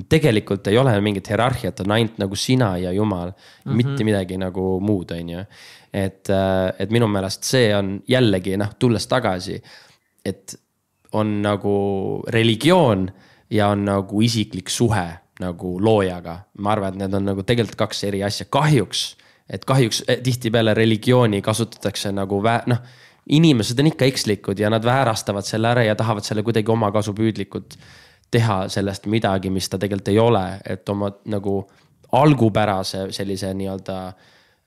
tegelikult 0.08 0.66
ei 0.66 0.78
ole 0.78 1.00
mingit 1.00 1.28
hierarhiat, 1.28 1.80
on 1.80 1.90
ainult 1.90 2.18
nagu 2.18 2.36
sina 2.36 2.78
ja 2.78 2.92
Jumal 2.92 3.28
mm, 3.28 3.72
-hmm. 3.72 3.76
mitte 3.76 4.04
midagi 4.04 4.36
nagu 4.36 4.80
muud, 4.80 5.10
on 5.10 5.30
ju. 5.30 5.38
et, 5.92 6.30
äh, 6.30 6.74
et 6.78 6.90
minu 6.90 7.06
meelest 7.06 7.44
see 7.44 7.76
on 7.76 8.02
jällegi 8.08 8.56
noh, 8.56 8.74
tulles 8.78 9.06
tagasi, 9.06 9.62
et 10.24 10.54
on 11.12 11.42
nagu 11.42 12.22
religioon 12.28 13.10
ja 13.50 13.68
on 13.68 13.84
nagu 13.84 14.20
isiklik 14.20 14.68
suhe 14.68 15.08
nagu 15.40 15.80
loojaga. 15.80 16.38
ma 16.58 16.72
arvan, 16.72 16.88
et 16.88 16.98
need 16.98 17.14
on 17.14 17.24
nagu 17.24 17.42
tegelikult 17.42 17.76
kaks 17.76 18.04
eri 18.04 18.24
asja, 18.24 18.46
kahjuks 18.50 19.16
et 19.50 19.64
kahjuks 19.64 20.04
eh, 20.08 20.20
tihtipeale 20.22 20.74
religiooni 20.74 21.42
kasutatakse 21.42 22.12
nagu 22.12 22.40
vä-, 22.42 22.62
noh, 22.66 22.78
inimesed 23.28 23.78
on 23.78 23.86
ikka 23.86 24.04
ekslikud 24.04 24.58
ja 24.58 24.70
nad 24.70 24.84
väärastavad 24.84 25.46
selle 25.46 25.68
ära 25.68 25.84
ja 25.84 25.94
tahavad 25.96 26.24
selle 26.26 26.42
kuidagi 26.42 26.70
omakasupüüdlikult 26.70 27.76
teha 28.30 28.68
sellest 28.68 29.06
midagi, 29.06 29.50
mis 29.50 29.68
ta 29.68 29.78
tegelikult 29.78 30.08
ei 30.08 30.18
ole, 30.18 30.44
et 30.64 30.88
oma 30.88 31.10
nagu 31.30 31.62
algupärase 32.12 33.06
sellise 33.12 33.52
nii-öelda 33.54 33.98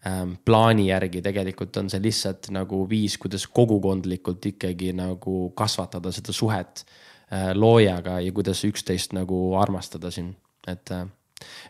ähm, 0.07 0.35
plaani 0.45 0.87
järgi 0.87 1.21
tegelikult 1.25 1.77
on 1.77 1.89
see 1.89 2.01
lihtsalt 2.01 2.49
nagu 2.53 2.83
viis, 2.89 3.17
kuidas 3.21 3.47
kogukondlikult 3.47 4.45
ikkagi 4.53 4.93
nagu 4.97 5.49
kasvatada 5.57 6.13
seda 6.15 6.33
suhet 6.33 6.85
äh, 6.85 7.51
loojaga 7.53 8.19
ja 8.19 8.33
kuidas 8.33 8.63
üksteist 8.65 9.13
nagu 9.17 9.55
armastada 9.61 10.11
siin, 10.11 10.35
et 10.67 10.91
äh,. 10.91 11.07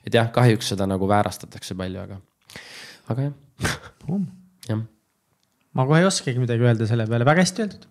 et 0.05 0.13
jah, 0.13 0.31
kahjuks 0.31 0.75
seda 0.75 0.87
nagu 0.87 1.07
väärastatakse 1.07 1.75
palju, 1.75 2.01
aga 2.07 2.19
aga 3.09 3.29
jah 3.29 3.33
jah. 4.69 4.83
Ma 5.75 5.85
kohe 5.87 6.01
ei 6.03 6.07
oskagi 6.07 6.41
midagi 6.41 6.65
öelda 6.65 6.87
selle 6.89 7.07
peale, 7.09 7.27
väga 7.27 7.45
hästi 7.45 7.65
öeldud. 7.65 7.87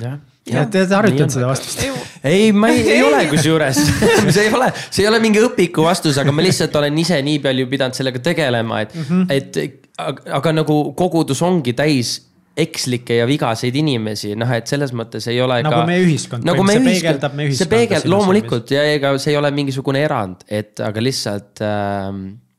jah. 0.00 0.18
ja 0.48 0.64
te 0.64 0.82
olete 0.82 0.96
harjutanud 0.96 1.34
seda 1.34 1.48
vastust? 1.50 1.82
ei, 2.24 2.52
ma 2.52 2.70
ei, 2.72 2.84
ei 2.96 3.02
ole 3.04 3.24
kusjuures 3.32 3.80
see 4.34 4.46
ei 4.46 4.52
ole, 4.54 4.70
see 4.88 5.04
ei 5.04 5.10
ole 5.10 5.20
mingi 5.24 5.42
õpiku 5.44 5.86
vastus, 5.86 6.20
aga 6.22 6.34
ma 6.34 6.44
lihtsalt 6.44 6.76
olen 6.80 7.02
ise 7.02 7.18
nii 7.26 7.40
palju 7.44 7.70
pidanud 7.72 7.98
sellega 7.98 8.22
tegelema, 8.30 8.84
et 8.86 8.94
mm, 8.94 9.08
-hmm. 9.08 9.26
et 9.34 9.82
aga, 9.98 10.30
aga 10.40 10.54
nagu 10.62 10.78
kogudus 10.98 11.42
ongi 11.44 11.76
täis 11.76 12.16
ekslikke 12.54 13.16
ja 13.18 13.26
vigaseid 13.26 13.74
inimesi, 13.74 14.36
noh, 14.38 14.50
et 14.54 14.70
selles 14.70 14.92
mõttes 14.94 15.26
ei 15.30 15.40
ole 15.42 15.56
nagu 15.64 15.74
ka. 15.74 15.80
nagu 15.80 15.88
meie 15.90 16.04
ühiskond 16.06 16.46
nagu, 16.46 16.66
see 16.70 16.84
peegeldab 16.86 17.34
meie 17.34 17.50
ühiskonda. 17.50 17.64
see 17.64 17.72
peegel-, 17.72 18.10
loomulikult 18.12 18.70
ja 18.76 18.84
ega 18.94 19.10
see 19.18 19.34
ei 19.34 19.38
ole 19.40 19.50
mingisugune 19.56 20.02
erand, 20.06 20.46
et 20.46 20.78
aga 20.86 21.02
lihtsalt 21.02 21.64
äh, 21.66 22.12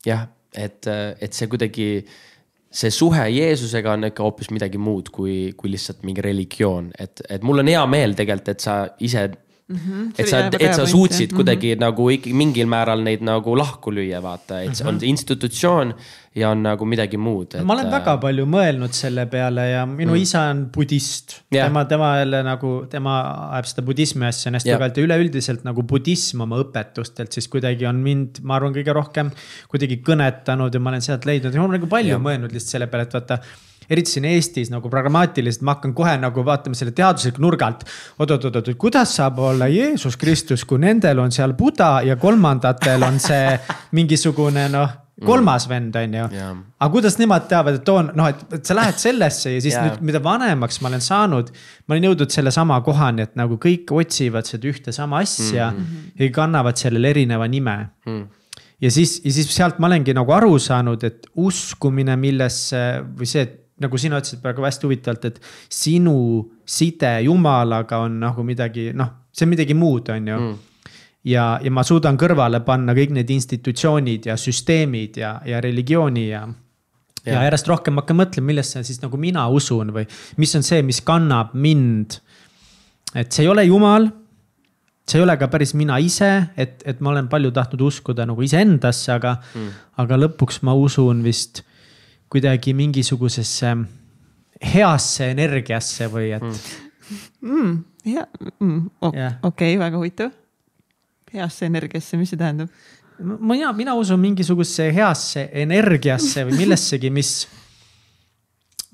jah, 0.06 0.26
et, 0.56 0.88
et 1.20 1.36
see 1.36 1.48
kuidagi, 1.52 1.88
see 2.76 2.92
suhe 2.92 3.24
Jeesusega 3.32 3.94
on 3.96 4.10
ikka 4.10 4.24
hoopis 4.26 4.50
midagi 4.52 4.80
muud 4.80 5.08
kui, 5.14 5.36
kui 5.56 5.72
lihtsalt 5.72 6.04
mingi 6.04 6.24
religioon, 6.24 6.90
et, 7.00 7.22
et 7.32 7.44
mul 7.46 7.62
on 7.62 7.70
hea 7.72 7.82
meel 7.88 8.16
tegelikult, 8.18 8.52
et 8.52 8.64
sa 8.64 8.76
ise 9.00 9.26
Mm 9.68 9.76
-hmm, 9.76 10.10
et 10.18 10.28
sa, 10.28 10.46
et 10.46 10.74
sa 10.74 10.86
suutsid 10.86 11.30
point, 11.30 11.36
kuidagi 11.36 11.74
mm 11.74 11.78
-hmm. 11.78 11.80
nagu 11.80 12.10
ikkagi 12.10 12.34
mingil 12.34 12.66
määral 12.66 13.00
neid 13.02 13.22
nagu 13.26 13.56
lahku 13.58 13.90
lüüa, 13.90 14.22
vaata, 14.22 14.60
et 14.60 14.68
mm 14.68 14.74
-hmm. 14.74 14.88
on 14.88 14.98
institutsioon 15.02 15.94
ja 16.36 16.50
on 16.52 16.62
nagu 16.62 16.84
midagi 16.84 17.16
muud 17.16 17.54
et.... 17.54 17.64
ma 17.64 17.74
olen 17.74 17.90
väga 17.90 18.12
äh, 18.14 18.20
palju 18.20 18.44
mõelnud 18.46 18.94
selle 18.96 19.24
peale 19.32 19.64
ja 19.70 19.84
minu 19.88 20.12
mm. 20.12 20.22
isa 20.22 20.42
on 20.52 20.62
budist 20.74 21.38
yeah.. 21.54 21.66
tema, 21.66 21.84
tema 21.84 22.12
jälle 22.18 22.42
nagu, 22.46 22.72
tema 22.92 23.16
ajab 23.56 23.70
seda 23.72 23.86
budismi 23.86 24.28
asja 24.28 24.52
hästi 24.52 24.68
yeah. 24.68 24.78
tugevalt 24.78 24.96
ja 25.00 25.06
üleüldiselt 25.08 25.64
nagu 25.64 25.82
budism 25.82 26.44
oma 26.46 26.60
õpetustelt 26.62 27.32
siis 27.32 27.48
kuidagi 27.48 27.88
on 27.88 28.02
mind, 28.04 28.42
ma 28.42 28.60
arvan, 28.60 28.76
kõige 28.76 28.92
rohkem 28.92 29.32
kuidagi 29.72 30.02
kõnetanud 30.08 30.76
ja 30.76 30.80
ma 30.80 30.92
olen 30.92 31.06
sealt 31.08 31.24
leidnud 31.24 31.54
ja 31.54 31.62
ma 31.62 31.70
olen 31.70 31.80
nagu 31.80 31.88
palju 31.96 32.14
yeah. 32.14 32.26
mõelnud 32.28 32.52
lihtsalt 32.52 32.76
selle 32.76 32.90
peale, 32.92 33.08
et 33.08 33.16
vaata 33.16 33.40
eriti 33.90 34.16
siin 34.16 34.28
Eestis 34.30 34.70
nagu 34.72 34.90
pragmaatiliselt, 34.92 35.64
ma 35.66 35.76
hakkan 35.76 35.94
kohe 35.96 36.16
nagu 36.20 36.44
vaatama 36.46 36.78
selle 36.78 36.94
teadusliku 36.96 37.42
nurga 37.42 37.70
alt 37.70 37.86
oot,. 38.18 38.30
oot-oot-oot, 38.30 38.74
kuidas 38.78 39.16
saab 39.16 39.38
olla 39.38 39.70
Jeesus 39.72 40.16
Kristus, 40.16 40.64
kui 40.64 40.78
nendel 40.82 41.18
on 41.18 41.32
seal 41.32 41.56
Buda 41.58 42.00
ja 42.06 42.16
kolmandatel 42.16 43.02
on 43.06 43.20
see 43.22 43.58
mingisugune 43.98 44.68
noh 44.72 45.02
kolmas 45.24 45.64
vend, 45.68 45.96
on 45.96 46.14
ju 46.14 46.24
aga 46.28 46.88
kuidas 46.92 47.16
nemad 47.16 47.46
teavad, 47.48 47.78
et 47.78 47.84
toon, 47.86 48.10
noh, 48.18 48.28
et, 48.28 48.40
et 48.58 48.68
sa 48.68 48.76
lähed 48.76 48.98
sellesse 49.00 49.54
ja 49.54 49.60
siis 49.64 49.72
yeah. 49.72 49.86
nüüd, 49.88 50.02
mida 50.10 50.20
vanemaks 50.22 50.80
ma 50.84 50.90
olen 50.90 51.04
saanud. 51.04 51.52
ma 51.86 51.96
olen 51.96 52.08
jõudnud 52.10 52.34
sellesama 52.34 52.80
kohani, 52.84 53.24
et 53.24 53.38
nagu 53.40 53.56
kõik 53.62 53.92
otsivad 53.96 54.48
seda 54.48 54.68
ühte 54.68 54.92
sama 54.92 55.22
asja 55.24 55.70
mm 55.70 55.78
-hmm. 55.78 56.10
ja 56.20 56.32
kannavad 56.32 56.76
sellele 56.76 57.10
erineva 57.10 57.48
nime 57.48 57.76
mm. 58.06 58.24
ja 58.80 58.90
siis, 58.90 59.20
ja 59.24 59.32
siis 59.32 59.54
sealt 59.56 59.78
ma 59.78 59.88
olengi 59.88 60.14
nagu 60.14 60.32
aru 60.32 60.58
saanud, 60.58 61.04
et 61.04 61.26
uskumine 61.34 62.16
millesse 62.16 62.82
või 63.16 63.26
see, 63.26 63.42
et 63.48 63.62
nagu 63.80 63.98
sina 64.00 64.20
ütlesid 64.22 64.40
praegu 64.40 64.64
hästi 64.64 64.88
huvitavalt, 64.88 65.24
et 65.28 65.40
sinu 65.72 66.16
side 66.64 67.18
jumalaga 67.26 68.00
on 68.06 68.20
nagu 68.22 68.44
midagi, 68.46 68.88
noh, 68.96 69.28
see 69.32 69.44
on 69.44 69.52
midagi 69.52 69.76
muud, 69.76 70.08
on 70.14 70.32
ju 70.32 70.40
mm 70.40 70.56
ja, 71.26 71.46
ja 71.62 71.72
ma 71.74 71.84
suudan 71.86 72.18
kõrvale 72.20 72.60
panna 72.66 72.94
kõik 72.96 73.14
need 73.16 73.30
institutsioonid 73.34 74.28
ja 74.30 74.36
süsteemid 74.40 75.18
ja, 75.20 75.36
ja 75.46 75.60
religiooni 75.64 76.28
ja. 76.28 76.44
ja, 77.24 77.32
ja 77.32 77.46
järjest 77.48 77.70
rohkem 77.70 77.98
hakkan 78.00 78.20
mõtlema, 78.20 78.50
millesse 78.52 78.84
siis 78.86 79.02
nagu 79.02 79.18
mina 79.20 79.46
usun 79.52 79.92
või 79.96 80.06
mis 80.40 80.54
on 80.58 80.66
see, 80.66 80.84
mis 80.86 81.02
kannab 81.06 81.54
mind. 81.54 82.20
et 83.14 83.32
see 83.32 83.46
ei 83.46 83.50
ole 83.50 83.66
jumal. 83.66 84.10
see 85.06 85.20
ei 85.20 85.26
ole 85.26 85.36
ka 85.38 85.50
päris 85.50 85.74
mina 85.74 85.98
ise, 86.02 86.30
et, 86.56 86.82
et 86.86 87.00
ma 87.00 87.14
olen 87.14 87.30
palju 87.30 87.52
tahtnud 87.54 87.86
uskuda 87.88 88.26
nagu 88.26 88.42
iseendasse, 88.42 89.12
aga 89.12 89.38
mm., 89.54 89.72
aga 90.02 90.18
lõpuks 90.18 90.62
ma 90.66 90.74
usun 90.74 91.22
vist 91.26 91.62
kuidagi 92.32 92.74
mingisugusesse 92.74 93.76
heasse 94.74 95.30
energiasse 95.30 96.08
või 96.10 96.32
et 96.36 96.42
mm.. 96.42 97.20
mm, 97.40 97.76
ja 98.12 98.26
mm, 98.60 98.80
okei 99.00 99.30
okay, 99.42 99.78
väga 99.78 100.00
huvitav. 100.00 100.30
heasse 101.32 101.66
energiasse, 101.66 102.16
mis 102.16 102.32
see 102.32 102.40
tähendab? 102.40 102.70
mina, 103.18 103.72
mina 103.72 103.94
usun 103.94 104.20
mingisugusesse 104.20 104.90
heasse 104.94 105.48
energiasse 105.52 106.44
või 106.48 106.62
millessegi, 106.64 107.10
mis, 107.10 107.32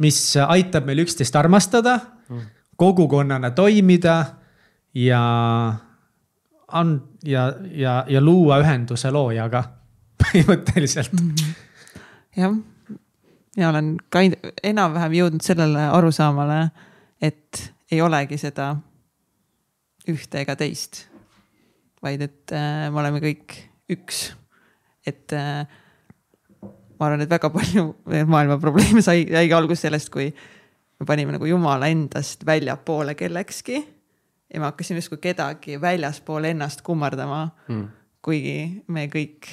mis 0.03 0.21
aitab 0.47 0.87
meil 0.87 1.03
üksteist 1.05 1.37
armastada 1.37 1.99
mm., 2.29 2.45
kogukonnana 2.77 3.51
toimida 3.55 4.17
ja 4.95 5.23
on 6.73 6.95
ja, 7.25 7.53
ja, 7.71 8.05
ja 8.09 8.21
luua 8.21 8.59
ühenduse 8.63 9.11
loojaga 9.13 9.65
põhimõtteliselt 10.23 11.13
mm. 11.13 11.29
-hmm. 11.29 11.55
jah, 12.37 12.57
mina 13.57 13.69
olen 13.69 13.93
ka 14.13 14.23
enam-vähem 14.65 15.17
jõudnud 15.19 15.45
sellele 15.45 15.85
arusaamale, 15.93 16.63
et 17.23 17.63
ei 17.93 18.01
olegi 18.01 18.39
seda 18.41 18.73
ühte 20.09 20.43
ega 20.43 20.57
teist, 20.59 21.05
vaid 22.03 22.25
et 22.25 22.55
äh, 22.57 22.89
me 22.91 23.03
oleme 23.03 23.21
kõik 23.23 23.59
üks. 23.93 24.33
et 25.07 25.35
äh, 25.37 25.67
ma 26.63 27.07
arvan, 27.07 27.25
et 27.25 27.31
väga 27.31 27.51
palju 27.53 27.89
maailma 28.31 28.59
probleeme 28.63 29.03
sai, 29.05 29.27
jäigi 29.27 29.57
alguse 29.57 29.89
sellest, 29.89 30.11
kui 30.15 30.31
me 30.31 31.07
panime 31.07 31.35
nagu 31.35 31.47
jumala 31.47 31.91
endast 31.91 32.47
väljapoole 32.47 33.17
kellekski 33.19 33.81
ja 33.83 34.61
me 34.61 34.69
hakkasime 34.69 35.01
justkui 35.03 35.21
kedagi 35.23 35.81
väljaspool 35.81 36.47
ennast 36.53 36.85
kummardama. 36.87 37.49
Mm.. 37.69 37.89
kuigi 38.23 38.85
me 38.95 39.09
kõik 39.11 39.49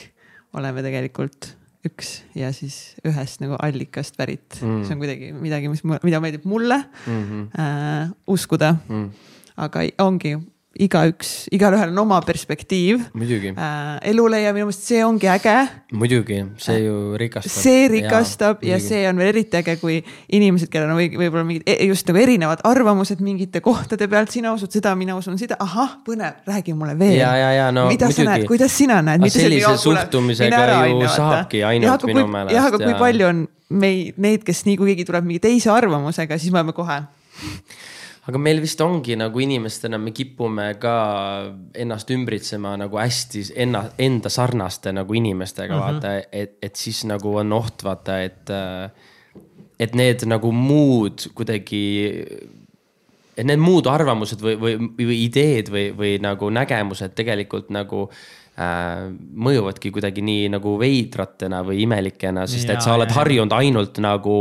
oleme 0.53 0.83
tegelikult 0.85 1.55
üks 1.87 2.19
ja 2.35 2.51
siis 2.55 2.95
ühest 3.07 3.39
nagu 3.43 3.55
allikast 3.59 4.17
pärit. 4.19 4.59
Mm.. 4.59 4.83
see 4.83 4.95
on 4.95 5.01
kuidagi 5.03 5.31
midagi, 5.35 5.71
mis, 5.71 5.83
mida 5.85 6.19
meeldib 6.23 6.47
mulle 6.49 6.81
mm 6.83 7.19
-hmm. 7.23 7.45
äh, 7.55 8.11
uskuda. 8.27 8.75
Mm.. 8.89 9.11
aga 9.55 9.85
ongi 10.03 10.35
igaüks, 10.77 11.47
igalühel 11.51 11.89
on 11.89 11.97
oma 12.03 12.19
perspektiiv. 12.21 13.01
muidugi 13.17 13.49
äh,. 13.57 13.97
elule 14.11 14.37
ja 14.41 14.51
minu 14.53 14.67
meelest 14.67 14.85
see 14.85 14.99
ongi 15.03 15.25
äge. 15.27 15.55
muidugi, 15.97 16.43
see 16.61 16.83
ju 16.83 17.17
rikastab. 17.17 17.63
see 17.63 17.87
rikastab 17.89 18.61
ja, 18.61 18.75
ja 18.75 18.79
see 18.83 19.01
on 19.09 19.17
veel 19.17 19.31
eriti 19.33 19.57
äge, 19.57 19.79
kui 19.81 19.97
inimesed, 20.29 20.69
kellel 20.69 20.93
on 20.93 21.01
võib-olla 21.01 21.43
mingid 21.47 21.65
e-, 21.65 21.89
just 21.89 22.05
nagu 22.09 22.21
erinevad 22.21 22.61
arvamused 22.69 23.23
mingite 23.25 23.63
kohtade 23.65 24.05
pealt, 24.11 24.29
sina 24.35 24.53
usud 24.53 24.69
seda, 24.77 24.93
mina 24.99 25.17
usun 25.17 25.41
seda, 25.41 25.57
ahah, 25.65 25.97
põnev, 26.05 26.37
räägi 26.47 26.77
mulle 26.77 26.93
veel. 27.01 27.17
ja, 27.17 27.33
ja, 27.39 27.51
ja 27.57 27.67
no 27.73 27.89
mida 27.89 28.05
muidugi. 28.05 28.21
sa 28.21 28.29
näed, 28.29 28.47
kuidas 28.53 28.77
sina 28.77 29.01
näed? 29.01 29.25
sellise 29.33 29.75
suhtumisega 29.81 30.65
ju 30.69 30.81
aine, 30.85 31.13
saabki 31.17 31.65
ainult 31.65 32.05
ja, 32.05 32.13
minu 32.13 32.27
meelest. 32.29 32.59
jah, 32.59 32.69
aga 32.69 32.83
kui 32.85 32.97
palju 33.01 33.31
on 33.33 33.45
meid, 33.69 34.21
neid, 34.21 34.45
kes 34.45 34.67
nii 34.69 34.77
kui 34.77 34.93
keegi 34.93 35.09
tuleb 35.09 35.25
mingi 35.25 35.41
teise 35.49 35.73
arvamusega, 35.73 36.37
siis 36.37 36.53
me 36.53 36.61
oleme 36.61 36.77
kohe 36.77 37.01
aga 38.29 38.41
meil 38.41 38.61
vist 38.61 38.81
ongi 38.85 39.17
nagu 39.19 39.41
inimestena, 39.41 39.97
me 40.01 40.13
kipume 40.15 40.69
ka 40.81 40.93
ennast 41.81 42.11
ümbritsema 42.13 42.75
nagu 42.79 43.01
hästi 43.01 43.45
enna, 43.65 43.83
enda 43.99 44.31
sarnaste 44.33 44.93
nagu 44.95 45.17
inimestega 45.17 45.73
mm, 45.73 45.81
-hmm. 45.81 45.99
vaata, 45.99 46.15
et, 46.31 46.57
et 46.61 46.75
siis 46.75 47.03
nagu 47.09 47.35
on 47.41 47.53
oht, 47.53 47.83
vaata, 47.83 48.21
et. 48.21 48.55
et 49.79 49.93
need 49.95 50.25
nagu 50.27 50.49
muud 50.51 51.29
kuidagi, 51.33 51.79
et 53.37 53.45
need 53.47 53.61
muud 53.63 53.87
arvamused 53.87 54.41
või, 54.43 54.57
või, 54.59 54.73
või 54.99 55.19
ideed 55.23 55.71
või, 55.71 55.85
või 55.95 56.17
nagu 56.19 56.49
nägemused 56.51 57.15
tegelikult 57.15 57.69
nagu 57.71 58.01
äh, 58.09 58.38
mõjuvadki 58.59 59.91
kuidagi 59.95 60.23
nii 60.25 60.49
nagu 60.51 60.73
veidratena 60.79 61.61
või 61.63 61.83
imelikena, 61.85 62.43
sest 62.49 62.67
ja, 62.67 62.75
et 62.75 62.83
sa 62.83 62.95
oled 62.97 63.07
ja, 63.07 63.15
harjunud 63.21 63.55
ainult 63.55 64.01
nagu 64.03 64.35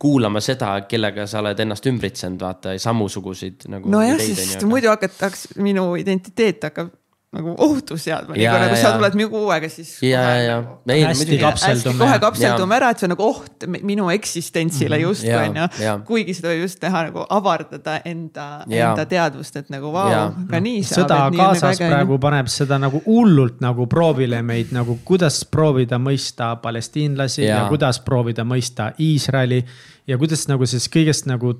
kuulama 0.00 0.40
seda, 0.44 0.70
kellega 0.88 1.26
sa 1.28 1.42
oled 1.42 1.60
ennast 1.64 1.88
ümbritsenud, 1.90 2.40
vaata, 2.40 2.76
samusuguseid 2.80 3.68
nagu. 3.72 3.90
nojah, 3.92 4.20
sest 4.22 4.64
muidu 4.68 4.92
hakatakse, 4.92 5.58
minu 5.60 5.90
identiteet 6.00 6.64
hakkab 6.70 6.94
nagu 7.28 7.52
ohtu 7.60 7.98
seadma, 8.00 8.32
nii 8.32 8.46
kui 8.48 8.60
nagu 8.62 8.76
sa 8.80 8.90
tuled 8.96 9.16
mingi 9.18 9.36
uuega, 9.36 9.68
siis. 9.68 9.90
ja, 10.00 10.20
ja, 10.40 10.54
ja. 10.88 11.08
hästi 11.10 11.36
kapseldume. 11.42 11.98
kohe 12.00 12.20
kapseldume 12.22 12.76
ära, 12.78 12.88
et 12.94 13.02
see 13.02 13.04
on 13.04 13.12
nagu 13.12 13.26
oht 13.26 13.66
minu 13.68 14.06
eksistentsile 14.14 14.96
-hmm. 14.96 15.02
justkui 15.02 15.34
on 15.36 15.58
ju. 15.60 15.96
kuigi 16.08 16.34
seda 16.38 16.54
võib 16.54 16.62
just 16.64 16.80
teha 16.80 17.02
nagu 17.10 17.26
avardada 17.28 17.98
enda, 18.08 18.46
enda 18.64 19.04
teadvust, 19.10 19.60
et 19.60 19.68
nagu 19.68 19.92
vau, 19.92 20.08
ka 20.48 20.60
nii 20.60 20.80
saab. 20.82 21.02
sõda 21.02 21.18
Gazas 21.36 21.82
praegu 21.82 22.18
paneb 22.18 22.48
seda 22.48 22.80
nagu 22.80 23.02
hullult 23.04 23.60
nagu 23.60 23.86
proovile 23.86 24.40
meid 24.42 24.72
nagu, 24.72 24.96
kuidas 25.04 25.44
proovida 25.44 26.00
mõista 26.00 26.54
palestiinlasi 26.62 27.44
ja, 27.44 27.54
ja 27.54 27.68
kuidas 27.68 28.00
proovida 28.00 28.44
mõista 28.44 28.92
Iisraeli. 29.00 29.64
ja 30.06 30.18
kuidas 30.18 30.48
nagu 30.48 30.66
sellest 30.66 30.88
kõigest 30.96 31.28
nagu, 31.28 31.52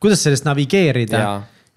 kuidas 0.00 0.22
sellest 0.22 0.44
navigeerida 0.44 1.24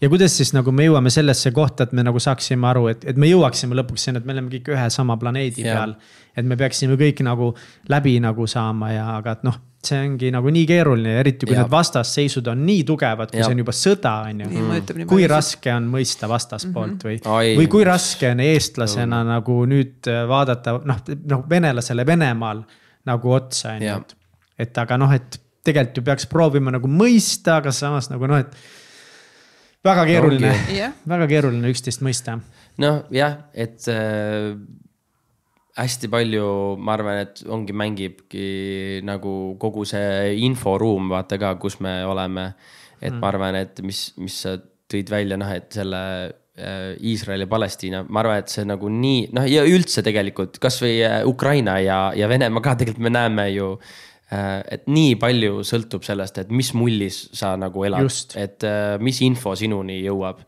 ja 0.01 0.09
kuidas 0.09 0.35
siis 0.37 0.51
nagu 0.53 0.71
me 0.75 0.85
jõuame 0.87 1.11
sellesse 1.13 1.51
kohta, 1.55 1.87
et 1.87 1.93
me 1.97 2.05
nagu 2.05 2.19
saaksime 2.21 2.69
aru, 2.69 2.87
et, 2.91 3.05
et 3.09 3.17
me 3.17 3.29
jõuaksime 3.29 3.77
lõpuks 3.79 4.07
sinna, 4.07 4.21
et 4.21 4.27
me 4.27 4.35
oleme 4.35 4.51
kõik 4.51 4.69
ühe 4.75 4.89
sama 4.93 5.17
planeedi 5.21 5.65
yeah. 5.65 5.79
peal. 5.79 5.95
et 6.37 6.45
me 6.45 6.57
peaksime 6.59 6.97
kõik 6.99 7.23
nagu 7.25 7.53
läbi 7.89 8.19
nagu 8.21 8.45
saama 8.47 8.91
ja, 8.93 9.07
aga 9.17 9.37
et 9.37 9.47
noh, 9.47 9.57
see 9.87 9.97
ongi 10.03 10.29
nagu 10.33 10.51
nii 10.53 10.65
keeruline, 10.69 11.15
eriti 11.21 11.47
kui 11.47 11.55
yeah. 11.55 11.65
need 11.65 11.73
vastasseisud 11.73 12.49
on 12.51 12.61
nii 12.67 12.83
tugevad, 12.85 13.31
kui 13.31 13.41
yeah. 13.41 13.49
see 13.49 13.57
on 13.57 13.63
juba 13.63 13.75
sõda, 13.77 14.13
on 14.29 14.45
ju. 14.45 15.07
kui 15.09 15.27
raske 15.29 15.73
on 15.73 15.89
mõista 15.97 16.29
vastaspoolt 16.29 16.93
mm 16.93 17.17
-hmm. 17.17 17.33
või, 17.33 17.57
või 17.61 17.69
kui 17.77 17.87
raske 17.87 18.31
on 18.31 18.45
eestlasena 18.45 19.23
mm. 19.23 19.33
nagu 19.33 19.59
nüüd 19.65 20.13
vaadata 20.29 20.77
noh, 20.85 21.03
noh 21.33 21.45
venelasele 21.49 22.05
Venemaal 22.05 22.63
nagu 23.07 23.31
otsa, 23.31 23.77
on 23.77 23.85
ju. 23.85 23.99
et 24.59 24.77
aga 24.77 24.97
noh, 24.97 25.13
et 25.13 25.41
tegelikult 25.67 25.97
ju 25.97 26.03
peaks 26.03 26.27
proovima 26.31 26.71
nagu 26.71 26.87
mõista, 26.87 27.57
aga 27.61 27.71
samas 27.71 28.11
nagu 28.11 28.27
noh, 28.29 28.39
et 28.39 28.53
väga 29.87 30.07
keeruline 30.09 30.51
okay., 30.53 30.89
väga 31.07 31.27
keeruline 31.31 31.71
üksteist 31.73 32.03
mõista. 32.05 32.37
noh, 32.81 33.03
jah, 33.13 33.37
et 33.57 33.87
äh, 33.91 34.55
hästi 35.77 36.09
palju, 36.13 36.47
ma 36.81 36.95
arvan, 36.97 37.21
et 37.25 37.43
ongi, 37.53 37.75
mängibki 37.77 38.47
nagu 39.05 39.55
kogu 39.61 39.85
see 39.87 40.33
inforuum, 40.47 41.11
vaata 41.13 41.39
ka, 41.41 41.55
kus 41.61 41.79
me 41.83 41.99
oleme. 42.05 42.51
et 43.01 43.13
mm. 43.13 43.21
ma 43.21 43.29
arvan, 43.29 43.61
et 43.61 43.79
mis, 43.85 44.09
mis 44.17 44.41
sa 44.45 44.57
tõid 44.89 45.11
välja, 45.11 45.37
noh, 45.37 45.49
et 45.53 45.69
selle 45.75 46.01
äh, 46.57 46.95
Iisrael 47.05 47.45
ja 47.45 47.49
Palestiina, 47.51 48.01
ma 48.09 48.23
arvan, 48.23 48.41
et 48.41 48.53
see 48.53 48.65
nagu 48.65 48.89
nii, 48.89 49.27
noh 49.37 49.45
ja 49.49 49.65
üldse 49.67 50.01
tegelikult 50.05 50.57
kasvõi 50.63 50.97
äh, 51.05 51.21
Ukraina 51.29 51.77
ja, 51.83 51.99
ja 52.17 52.29
Venemaa 52.31 52.65
ka 52.65 52.77
tegelikult 52.79 53.09
me 53.09 53.13
näeme 53.13 53.49
ju 53.53 53.75
Äh, 53.77 54.06
et 54.31 54.87
nii 54.91 55.15
palju 55.19 55.61
sõltub 55.67 56.03
sellest, 56.03 56.41
et 56.41 56.49
mis 56.51 56.73
mullis 56.75 57.19
sa 57.37 57.53
nagu 57.59 57.85
elad, 57.87 58.09
et 58.35 58.65
äh, 58.67 58.95
mis 58.99 59.21
info 59.23 59.55
sinuni 59.55 60.01
jõuab. 60.03 60.41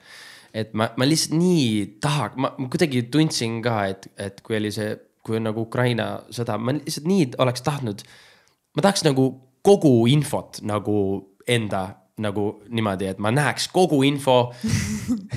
et 0.53 0.73
ma, 0.73 0.89
ma 0.97 1.05
lihtsalt 1.05 1.37
nii 1.37 1.99
taha, 2.01 2.31
ma 2.35 2.49
kuidagi 2.57 3.05
tundsin 3.13 3.61
ka, 3.61 3.85
et, 3.87 4.09
et 4.17 4.41
kui 4.41 4.57
oli 4.57 4.71
see, 4.73 4.95
kui 5.23 5.37
on 5.37 5.45
nagu 5.45 5.61
Ukraina 5.61 6.23
sõda, 6.33 6.57
ma 6.57 6.73
lihtsalt 6.75 7.07
nii 7.07 7.29
oleks 7.39 7.63
tahtnud. 7.63 8.03
ma 8.75 8.83
tahaks 8.83 9.05
nagu 9.07 9.29
kogu 9.61 10.07
infot 10.07 10.59
nagu 10.63 10.97
enda 11.47 11.98
nagu 12.19 12.45
niimoodi, 12.69 13.09
et 13.11 13.21
ma 13.23 13.31
näeks 13.33 13.69
kogu 13.73 14.01
info, 14.07 14.37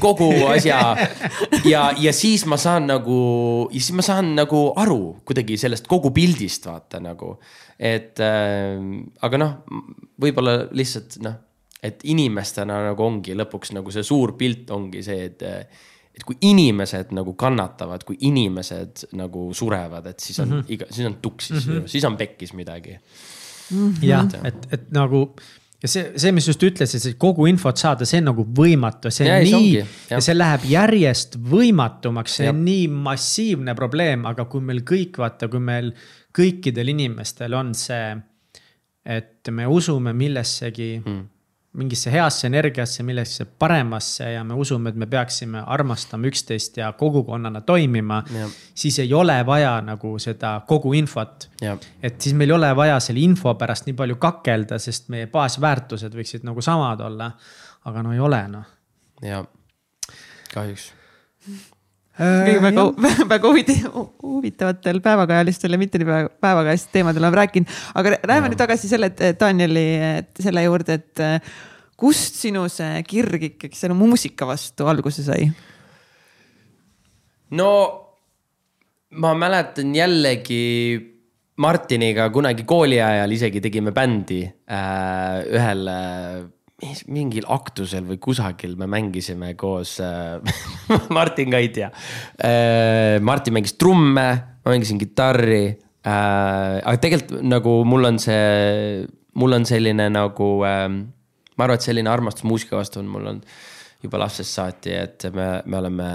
kogu 0.02 0.30
asja. 0.50 0.80
ja, 1.72 1.84
ja 1.98 2.12
siis 2.16 2.44
ma 2.50 2.58
saan 2.60 2.90
nagu, 2.90 3.20
ja 3.70 3.80
siis 3.80 3.94
ma 3.98 4.06
saan 4.06 4.34
nagu 4.38 4.64
aru 4.82 5.00
kuidagi 5.28 5.58
sellest 5.60 5.88
kogu 5.90 6.12
pildist 6.14 6.66
vaata 6.66 7.00
nagu. 7.02 7.36
et 7.78 8.20
äh, 8.22 8.76
aga 9.22 9.40
noh, 9.40 9.56
võib-olla 10.22 10.58
lihtsalt 10.70 11.18
noh, 11.22 11.38
et 11.82 12.04
inimestena 12.06 12.78
nagu 12.90 13.02
ongi 13.04 13.34
lõpuks 13.34 13.74
nagu 13.74 13.90
see 13.94 14.04
suur 14.06 14.36
pilt 14.38 14.70
ongi 14.70 15.02
see, 15.02 15.30
et 15.30 15.48
et 16.12 16.24
kui 16.28 16.36
inimesed 16.44 17.14
nagu 17.16 17.32
kannatavad, 17.40 18.04
kui 18.04 18.18
inimesed 18.28 19.06
nagu 19.16 19.46
surevad, 19.56 20.10
et 20.10 20.20
siis 20.20 20.40
on 20.44 20.48
mm 20.48 20.60
-hmm. 20.60 20.72
iga, 20.74 20.86
siis 20.90 21.06
on 21.06 21.14
tuksis 21.22 21.66
mm, 21.66 21.72
-hmm. 21.72 21.86
siis 21.86 22.04
on 22.04 22.16
pekkis 22.16 22.52
midagi 22.52 22.98
mm 23.70 23.92
-hmm.. 23.92 24.04
jah, 24.04 24.28
et, 24.44 24.66
et 24.72 24.90
nagu 24.90 25.32
ja 25.82 25.90
see, 25.90 26.12
see, 26.20 26.32
mis 26.34 26.46
just 26.46 26.62
ütlesid, 26.62 27.04
et 27.10 27.18
kogu 27.20 27.48
infot 27.50 27.80
saada, 27.80 28.06
see 28.08 28.22
on 28.22 28.30
nagu 28.30 28.46
võimatu, 28.58 29.10
see 29.10 29.26
on 29.26 29.32
ja, 29.32 29.58
nii 29.58 29.72
ja 30.12 30.20
see 30.22 30.36
läheb 30.36 30.66
järjest 30.70 31.38
võimatumaks, 31.52 32.38
see 32.38 32.48
ja. 32.48 32.54
on 32.54 32.62
nii 32.66 32.86
massiivne 33.10 33.74
probleem, 33.78 34.26
aga 34.30 34.46
kui 34.50 34.64
meil 34.64 34.84
kõik, 34.88 35.18
vaata, 35.22 35.50
kui 35.52 35.62
meil 35.62 35.92
kõikidel 36.36 36.94
inimestel 36.94 37.58
on 37.58 37.74
see, 37.76 38.14
et 39.02 39.50
me 39.50 39.66
usume 39.68 40.14
millessegi 40.16 40.94
mm 41.02 41.28
mingisse 41.72 42.12
heasse 42.12 42.46
energiasse, 42.46 43.02
millesse 43.02 43.44
paremasse 43.44 44.26
ja 44.32 44.44
me 44.44 44.54
usume, 44.54 44.90
et 44.92 44.98
me 45.00 45.06
peaksime 45.08 45.62
armastama 45.66 46.28
üksteist 46.28 46.76
ja 46.76 46.90
kogukonnana 46.92 47.60
toimima. 47.60 48.22
siis 48.74 48.98
ei 48.98 49.14
ole 49.14 49.38
vaja 49.46 49.80
nagu 49.80 50.18
seda 50.18 50.60
kogu 50.66 50.92
infot. 50.92 51.48
et 52.02 52.20
siis 52.20 52.34
meil 52.34 52.50
ei 52.50 52.56
ole 52.56 52.76
vaja 52.76 53.00
selle 53.00 53.20
info 53.20 53.54
pärast 53.54 53.86
nii 53.86 53.96
palju 53.96 54.16
kakelda, 54.16 54.78
sest 54.78 55.08
meie 55.08 55.26
baasväärtused 55.26 56.14
võiksid 56.14 56.44
nagu 56.44 56.60
samad 56.60 57.00
olla. 57.00 57.30
aga 57.84 58.02
no 58.02 58.12
ei 58.12 58.20
ole 58.20 58.48
noh. 58.48 58.66
ja, 59.22 59.44
kahjuks 60.54 60.92
kõige 62.18 62.62
väga, 62.62 62.86
väga 63.34 63.52
huvitavatel 63.52 65.00
päevakajalistel 65.04 65.76
ja 65.76 65.80
mitte 65.80 66.00
nii 66.02 66.08
päevakajalistel 66.42 66.98
teemadel 66.98 67.24
oleme 67.24 67.40
rääkinud, 67.42 67.76
aga 67.94 68.16
läheme 68.28 68.52
nüüd 68.52 68.60
tagasi 68.60 68.90
selle, 68.90 69.12
et 69.12 69.40
Danieli 69.40 69.86
selle 70.40 70.64
juurde, 70.66 70.98
et 71.00 71.24
kust 72.02 72.40
sinu 72.42 72.66
see 72.72 73.02
kirg 73.08 73.52
ikkagi 73.52 73.78
selle 73.78 73.96
muusika 73.96 74.48
vastu 74.48 74.88
alguse 74.90 75.24
sai? 75.24 75.46
no 77.58 77.70
ma 79.22 79.32
mäletan 79.36 79.94
jällegi 79.94 80.62
Martiniga 81.62 82.30
kunagi 82.32 82.64
kooli 82.64 82.96
ajal 83.04 83.34
isegi 83.36 83.60
tegime 83.60 83.92
bändi 83.92 84.40
äh, 84.48 85.42
ühel 85.52 85.88
äh, 85.92 86.38
mingil 87.12 87.46
aktusel 87.52 88.06
või 88.08 88.18
kusagil 88.22 88.74
me 88.80 88.88
mängisime 88.90 89.52
koos 89.58 89.96
äh, 90.02 90.38
Martin 91.16 91.52
ka 91.52 91.60
ei 91.62 91.70
tea 91.74 91.90
äh,. 92.42 93.18
Martin 93.22 93.56
mängis 93.56 93.76
trumme, 93.78 94.28
ma 94.64 94.74
mängisin 94.74 95.00
kitarri 95.00 95.64
äh,. 95.68 96.78
aga 96.82 96.96
tegelikult 97.02 97.42
nagu 97.46 97.76
mul 97.88 98.10
on 98.10 98.18
see, 98.22 99.04
mul 99.38 99.58
on 99.58 99.68
selline 99.68 100.08
nagu 100.12 100.48
äh,, 100.66 100.88
ma 101.56 101.68
arvan, 101.68 101.78
et 101.78 101.86
selline 101.86 102.10
armastus 102.10 102.46
muusika 102.48 102.78
vastu 102.80 103.02
on 103.02 103.10
mul 103.12 103.30
olnud 103.30 103.60
juba 104.02 104.18
lapsest 104.24 104.58
saati, 104.58 104.96
et 104.98 105.28
me, 105.34 105.48
me 105.70 105.78
oleme 105.78 106.08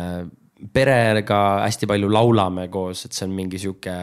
perega 0.74 1.40
hästi 1.64 1.88
palju 1.88 2.10
laulame 2.12 2.68
koos, 2.74 3.06
et 3.06 3.16
see 3.16 3.24
on 3.28 3.36
mingi 3.38 3.62
sihuke, 3.62 3.94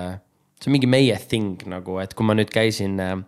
see 0.56 0.70
on 0.70 0.76
mingi 0.78 0.88
meie 0.88 1.18
thing 1.28 1.60
nagu, 1.68 1.98
et 2.00 2.14
kui 2.16 2.24
ma 2.24 2.36
nüüd 2.38 2.52
käisin 2.54 2.96
äh, 3.02 3.18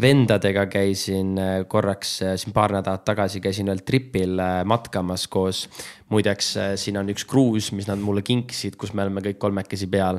vendadega 0.00 0.66
käisin 0.70 1.38
äh, 1.38 1.52
korraks 1.68 2.16
äh, 2.22 2.34
siin 2.40 2.54
paar 2.56 2.72
nädalat 2.74 3.04
tagasi, 3.04 3.42
käisin 3.44 3.70
ühel 3.70 3.84
tripil 3.86 4.40
matkamas 4.64 5.28
koos. 5.28 5.68
muideks, 6.10 6.56
siin 6.82 6.96
on 6.98 7.06
üks 7.12 7.22
kruus, 7.28 7.68
mis 7.72 7.86
nad 7.86 8.00
mulle 8.02 8.24
kinkisid, 8.26 8.74
kus 8.74 8.90
me 8.98 9.04
oleme 9.04 9.22
kõik 9.22 9.38
kolmekesi 9.38 9.86
peal. 9.86 10.18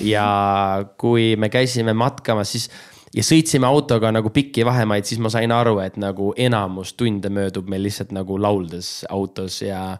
ja 0.00 0.28
kui 0.96 1.36
me 1.36 1.50
käisime 1.52 1.92
matkamas, 1.92 2.52
siis 2.52 2.70
ja 3.14 3.22
sõitsime 3.22 3.68
autoga 3.68 4.10
nagu 4.14 4.30
pikki 4.34 4.64
vahemaid, 4.66 5.06
siis 5.06 5.20
ma 5.22 5.30
sain 5.32 5.52
aru, 5.54 5.76
et 5.84 5.98
nagu 6.00 6.32
enamus 6.40 6.94
tunde 6.98 7.30
möödub 7.30 7.68
meil 7.70 7.84
lihtsalt 7.86 8.14
nagu 8.16 8.38
lauldes 8.40 9.04
autos 9.12 9.60
ja 9.62 9.98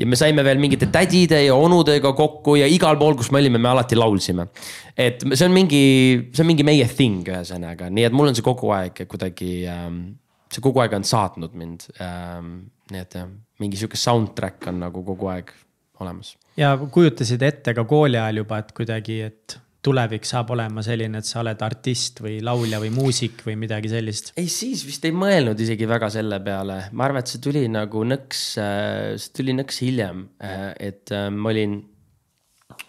ja 0.00 0.08
me 0.08 0.16
saime 0.18 0.44
veel 0.46 0.60
mingite 0.62 0.88
tädide 0.92 1.42
ja 1.44 1.56
onudega 1.58 2.12
kokku 2.16 2.56
ja 2.60 2.68
igal 2.70 2.98
pool, 3.00 3.16
kus 3.18 3.30
me 3.34 3.40
olime, 3.42 3.60
me 3.60 3.70
alati 3.70 3.98
laulsime. 3.98 4.48
et 4.96 5.22
see 5.32 5.46
on 5.46 5.54
mingi, 5.54 5.84
see 6.32 6.44
on 6.44 6.50
mingi 6.50 6.66
meie 6.66 6.88
thing 6.88 7.28
ühesõnaga, 7.28 7.90
nii 7.92 8.08
et 8.08 8.16
mul 8.16 8.30
on 8.30 8.38
see 8.38 8.46
kogu 8.46 8.72
aeg 8.76 9.04
kuidagi 9.10 9.52
ähm,, 9.70 10.02
see 10.50 10.64
kogu 10.64 10.82
aeg 10.82 10.96
on 10.96 11.06
saatnud 11.06 11.56
mind 11.56 11.88
ähm,. 12.00 12.54
nii 12.90 13.04
et 13.04 13.18
jah, 13.20 13.28
mingi 13.62 13.78
sihuke 13.78 14.00
soundtrack 14.00 14.70
on 14.72 14.80
nagu 14.86 15.04
kogu 15.06 15.30
aeg 15.32 15.52
olemas. 16.00 16.34
ja 16.56 16.74
kujutasid 16.80 17.42
ette 17.44 17.76
ka 17.76 17.84
kooli 17.88 18.18
ajal 18.20 18.44
juba, 18.44 18.62
et 18.64 18.72
kuidagi, 18.76 19.20
et 19.28 19.60
tulevik 19.84 20.26
saab 20.28 20.52
olema 20.52 20.82
selline, 20.84 21.20
et 21.20 21.28
sa 21.28 21.40
oled 21.40 21.62
artist 21.64 22.20
või 22.20 22.38
laulja 22.44 22.80
või 22.82 22.90
muusik 22.92 23.40
või 23.46 23.56
midagi 23.60 23.90
sellist? 23.92 24.32
ei, 24.40 24.48
siis 24.52 24.82
vist 24.86 25.06
ei 25.08 25.14
mõelnud 25.16 25.60
isegi 25.64 25.88
väga 25.88 26.10
selle 26.12 26.40
peale, 26.44 26.82
ma 26.92 27.06
arvan, 27.06 27.24
et 27.24 27.32
see 27.32 27.40
tuli 27.44 27.64
nagu 27.72 28.04
nõks, 28.08 28.42
äh, 28.60 29.14
see 29.20 29.38
tuli 29.40 29.56
nõks 29.56 29.80
hiljem, 29.84 30.26
äh, 30.44 30.66
et 30.90 31.14
äh, 31.16 31.30
ma 31.32 31.52
olin, 31.54 31.78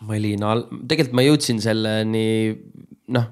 ma 0.03 0.17
olin, 0.19 0.45
tegelikult 0.83 1.15
ma 1.21 1.25
jõudsin 1.25 1.63
selleni 1.63 2.25
noh, 3.15 3.31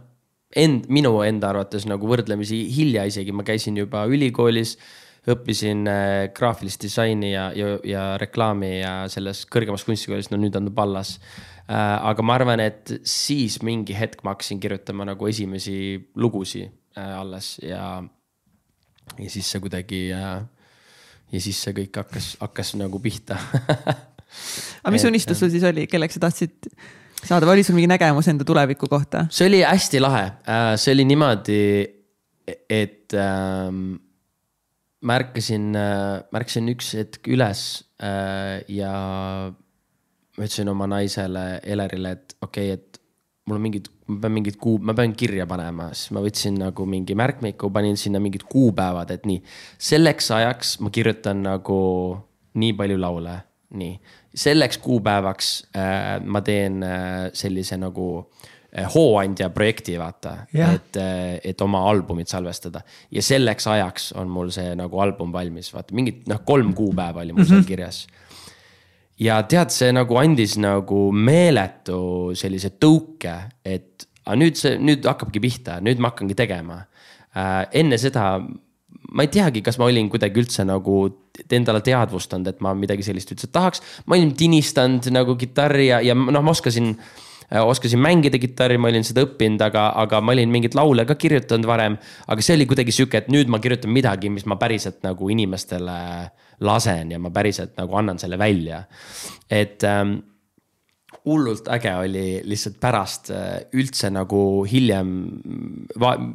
end, 0.55 0.87
minu 0.87 1.17
enda 1.27 1.51
arvates 1.51 1.85
nagu 1.89 2.07
võrdlemisi 2.09 2.63
hilja 2.77 3.05
isegi, 3.11 3.35
ma 3.35 3.43
käisin 3.47 3.77
juba 3.81 4.07
ülikoolis 4.09 4.77
õppisin 5.29 5.83
graafilist 6.33 6.79
disaini 6.81 7.33
ja, 7.33 7.49
ja, 7.53 7.73
ja 7.85 8.03
reklaami 8.17 8.69
ja 8.79 8.93
selles 9.11 9.43
kõrgemas 9.51 9.83
kunstikoolis, 9.85 10.31
no 10.31 10.39
nüüd 10.39 10.55
on 10.57 10.71
ta 10.71 10.73
Pallas 10.79 11.17
aga 11.69 12.25
ma 12.25 12.35
arvan, 12.39 12.61
et 12.63 12.93
siis 13.05 13.59
mingi 13.65 13.93
hetk 13.97 14.23
ma 14.25 14.33
hakkasin 14.33 14.61
kirjutama 14.61 15.05
nagu 15.11 15.27
esimesi 15.29 15.99
lugusid 16.17 16.71
äh, 16.97 17.11
alles 17.19 17.57
ja, 17.61 17.99
ja 19.17 19.29
siis 19.29 19.51
see 19.51 19.61
kuidagi 19.61 20.07
äh, 20.15 20.39
ja 21.29 21.41
siis 21.43 21.59
see 21.61 21.75
kõik 21.77 22.01
hakkas, 22.01 22.31
hakkas 22.41 22.73
nagu 22.79 23.01
pihta. 23.03 23.37
Aga 24.81 24.93
mis 24.93 25.05
unistus 25.09 25.39
sul 25.41 25.53
siis 25.53 25.65
oli, 25.65 25.85
kelleks 25.89 26.17
sa 26.17 26.25
tahtsid 26.25 26.71
saada? 27.21 27.45
Või 27.45 27.59
oli 27.59 27.67
sul 27.67 27.77
mingi 27.77 27.89
nägemus 27.91 28.29
enda 28.31 28.45
tuleviku 28.47 28.89
kohta? 28.89 29.27
see 29.33 29.49
oli 29.49 29.61
hästi 29.65 30.01
lahe, 30.01 30.25
see 30.81 30.93
oli 30.95 31.05
niimoodi, 31.09 31.61
et 32.69 33.17
ähm, 33.17 33.97
ma 35.05 35.21
ärkasin, 35.21 35.71
ma 35.73 36.41
ärkasin 36.41 36.69
üks 36.73 36.93
hetk 36.97 37.29
üles 37.29 37.65
äh, 38.01 38.61
ja 38.73 38.93
ma 40.39 40.47
ütlesin 40.47 40.71
oma 40.71 40.87
naisele 40.87 41.45
Elerile, 41.67 42.15
et 42.15 42.37
okei 42.41 42.71
okay,, 42.71 42.79
et 42.79 42.99
mul 43.49 43.57
on 43.57 43.65
mingid, 43.65 43.89
ma 44.07 44.19
pean 44.23 44.35
mingid 44.37 44.59
kuu, 44.61 44.77
ma 44.85 44.95
pean 44.97 45.13
kirja 45.17 45.47
panema, 45.49 45.89
siis 45.97 46.13
ma 46.15 46.23
võtsin 46.23 46.59
nagu 46.61 46.85
mingi 46.89 47.17
märkmiku, 47.17 47.71
panin 47.73 47.97
sinna 47.99 48.21
mingid 48.23 48.45
kuupäevad, 48.49 49.11
et 49.15 49.25
nii. 49.27 49.41
selleks 49.89 50.31
ajaks 50.37 50.77
ma 50.85 50.93
kirjutan 50.93 51.43
nagu 51.47 51.79
nii 52.61 52.75
palju 52.77 52.99
laule, 53.01 53.35
nii. 53.79 53.97
selleks 54.45 54.79
kuupäevaks 54.85 55.51
äh, 55.75 56.13
ma 56.23 56.43
teen 56.45 56.79
äh, 56.85 57.27
sellise 57.35 57.79
nagu 57.81 58.07
äh, 58.21 58.87
hooandja 58.93 59.49
projekti, 59.55 59.97
vaata 59.99 60.37
yeah., 60.55 60.77
et, 60.77 61.01
äh, 61.01 61.35
et 61.51 61.61
oma 61.65 61.83
albumit 61.89 62.31
salvestada. 62.31 62.85
ja 63.11 63.25
selleks 63.25 63.67
ajaks 63.67 64.13
on 64.21 64.31
mul 64.31 64.53
see 64.55 64.71
nagu 64.77 65.03
album 65.03 65.35
valmis, 65.35 65.73
vaata 65.73 65.97
mingid 65.97 66.23
noh, 66.31 66.45
kolm 66.45 66.71
kuupäeva 66.77 67.25
oli 67.25 67.33
mul 67.33 67.43
mm 67.43 67.45
-hmm. 67.45 67.49
seal 67.49 67.65
mhm. 67.65 67.67
kirjas 67.73 68.07
ja 69.19 69.41
tead, 69.49 69.73
see 69.73 69.91
nagu 69.95 70.19
andis 70.19 70.55
nagu 70.61 71.09
meeletu 71.11 72.31
sellise 72.39 72.71
tõuke, 72.79 73.35
et 73.65 74.07
aga 74.25 74.37
nüüd 74.39 74.59
see, 74.59 74.77
nüüd 74.79 75.05
hakkabki 75.09 75.41
pihta, 75.43 75.79
nüüd 75.83 76.01
ma 76.01 76.13
hakkangi 76.13 76.37
tegema 76.37 76.83
äh,. 77.35 77.65
enne 77.81 77.99
seda 78.01 78.37
ma 79.13 79.25
ei 79.25 79.31
teagi, 79.33 79.63
kas 79.65 79.79
ma 79.81 79.87
olin 79.89 80.09
kuidagi 80.11 80.41
üldse 80.43 80.65
nagu 80.67 81.01
endale 81.49 81.81
teadvustanud, 81.85 82.51
et 82.51 82.59
ma 82.63 82.75
midagi 82.77 83.05
sellist 83.05 83.31
üldse 83.33 83.49
tahaks. 83.51 83.81
ma 84.05 84.17
olin 84.17 84.35
tinistanud 84.37 85.09
nagu 85.13 85.35
kitarri 85.39 85.89
ja, 85.89 86.03
ja 86.05 86.15
noh, 86.15 86.43
ma 86.43 86.53
oskasin 86.53 86.93
äh, 86.93 87.63
oskasin 87.63 88.01
mängida 88.03 88.39
kitarri, 88.41 88.77
ma 88.77 88.91
olin 88.91 89.07
seda 89.07 89.25
õppinud, 89.25 89.63
aga, 89.65 89.89
aga 90.03 90.21
ma 90.21 90.35
olin 90.35 90.51
mingeid 90.53 90.77
laule 90.77 91.07
ka 91.09 91.17
kirjutanud 91.19 91.67
varem. 91.67 91.97
aga 92.27 92.45
see 92.45 92.59
oli 92.59 92.69
kuidagi 92.69 92.95
sihuke, 92.95 93.23
et 93.23 93.33
nüüd 93.33 93.51
ma 93.51 93.59
kirjutan 93.63 93.91
midagi, 93.93 94.31
mis 94.31 94.45
ma 94.45 94.59
päriselt 94.61 95.01
nagu 95.05 95.31
inimestele 95.33 95.97
äh, 96.27 96.48
lasen 96.65 97.11
ja 97.11 97.19
ma 97.19 97.31
päriselt 97.33 97.77
nagu 97.77 97.95
annan 97.95 98.19
selle 98.19 98.39
välja. 98.39 98.83
et 99.49 99.83
ähm, 99.83 100.19
hullult 101.25 101.67
äge 101.67 101.91
oli 101.99 102.25
lihtsalt 102.47 102.77
pärast 102.81 103.29
äh, 103.33 103.57
üldse 103.77 104.09
nagu 104.13 104.63
hiljem, 104.69 105.09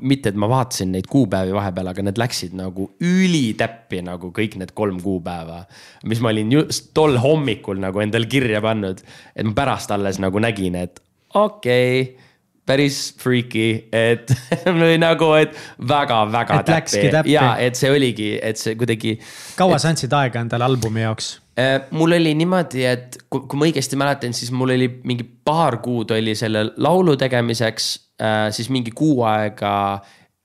mitte 0.01 0.33
et 0.33 0.39
ma 0.39 0.49
vaatasin 0.51 0.93
neid 0.95 1.09
kuupäevi 1.11 1.55
vahepeal, 1.57 1.91
aga 1.93 2.05
need 2.07 2.21
läksid 2.21 2.57
nagu 2.59 2.91
ülitäppi 3.03 4.03
nagu 4.05 4.31
kõik 4.35 4.59
need 4.61 4.75
kolm 4.77 5.01
kuupäeva. 5.03 5.65
mis 6.05 6.21
ma 6.21 6.35
olin 6.35 6.53
just 6.53 6.93
tol 6.95 7.19
hommikul 7.23 7.81
nagu 7.81 8.03
endale 8.05 8.31
kirja 8.31 8.63
pannud, 8.65 9.01
et 9.35 9.49
ma 9.49 9.57
pärast 9.57 9.95
alles 9.95 10.21
nagu 10.23 10.43
nägin, 10.43 10.77
et 10.79 11.01
okei 11.35 12.03
okay, 12.03 12.24
päris 12.67 12.99
freaky, 13.21 13.89
et 13.93 14.31
või 14.81 14.97
nagu, 15.01 15.31
et 15.37 15.57
väga-väga 15.89 16.61
täppi. 16.65 17.33
ja 17.33 17.55
et 17.61 17.77
see 17.79 17.93
oligi, 17.93 18.35
et 18.41 18.61
see 18.61 18.77
kuidagi. 18.81 19.19
kaua 19.59 19.79
sa 19.81 19.93
andsid 19.93 20.13
aega 20.17 20.45
endale 20.45 20.67
albumi 20.67 21.05
jaoks? 21.05 21.35
Äh, 21.61 21.77
mul 21.95 22.17
oli 22.17 22.33
niimoodi, 22.35 22.83
et 22.89 23.19
kui, 23.31 23.45
kui 23.47 23.61
ma 23.61 23.69
õigesti 23.69 23.99
mäletan, 24.01 24.35
siis 24.35 24.51
mul 24.51 24.75
oli 24.75 24.89
mingi 25.07 25.23
paar 25.25 25.79
kuud 25.85 26.11
oli 26.17 26.35
selle 26.39 26.65
laulu 26.83 27.15
tegemiseks, 27.21 27.91
äh, 28.19 28.49
siis 28.55 28.73
mingi 28.75 28.95
kuu 28.97 29.23
aega 29.29 29.75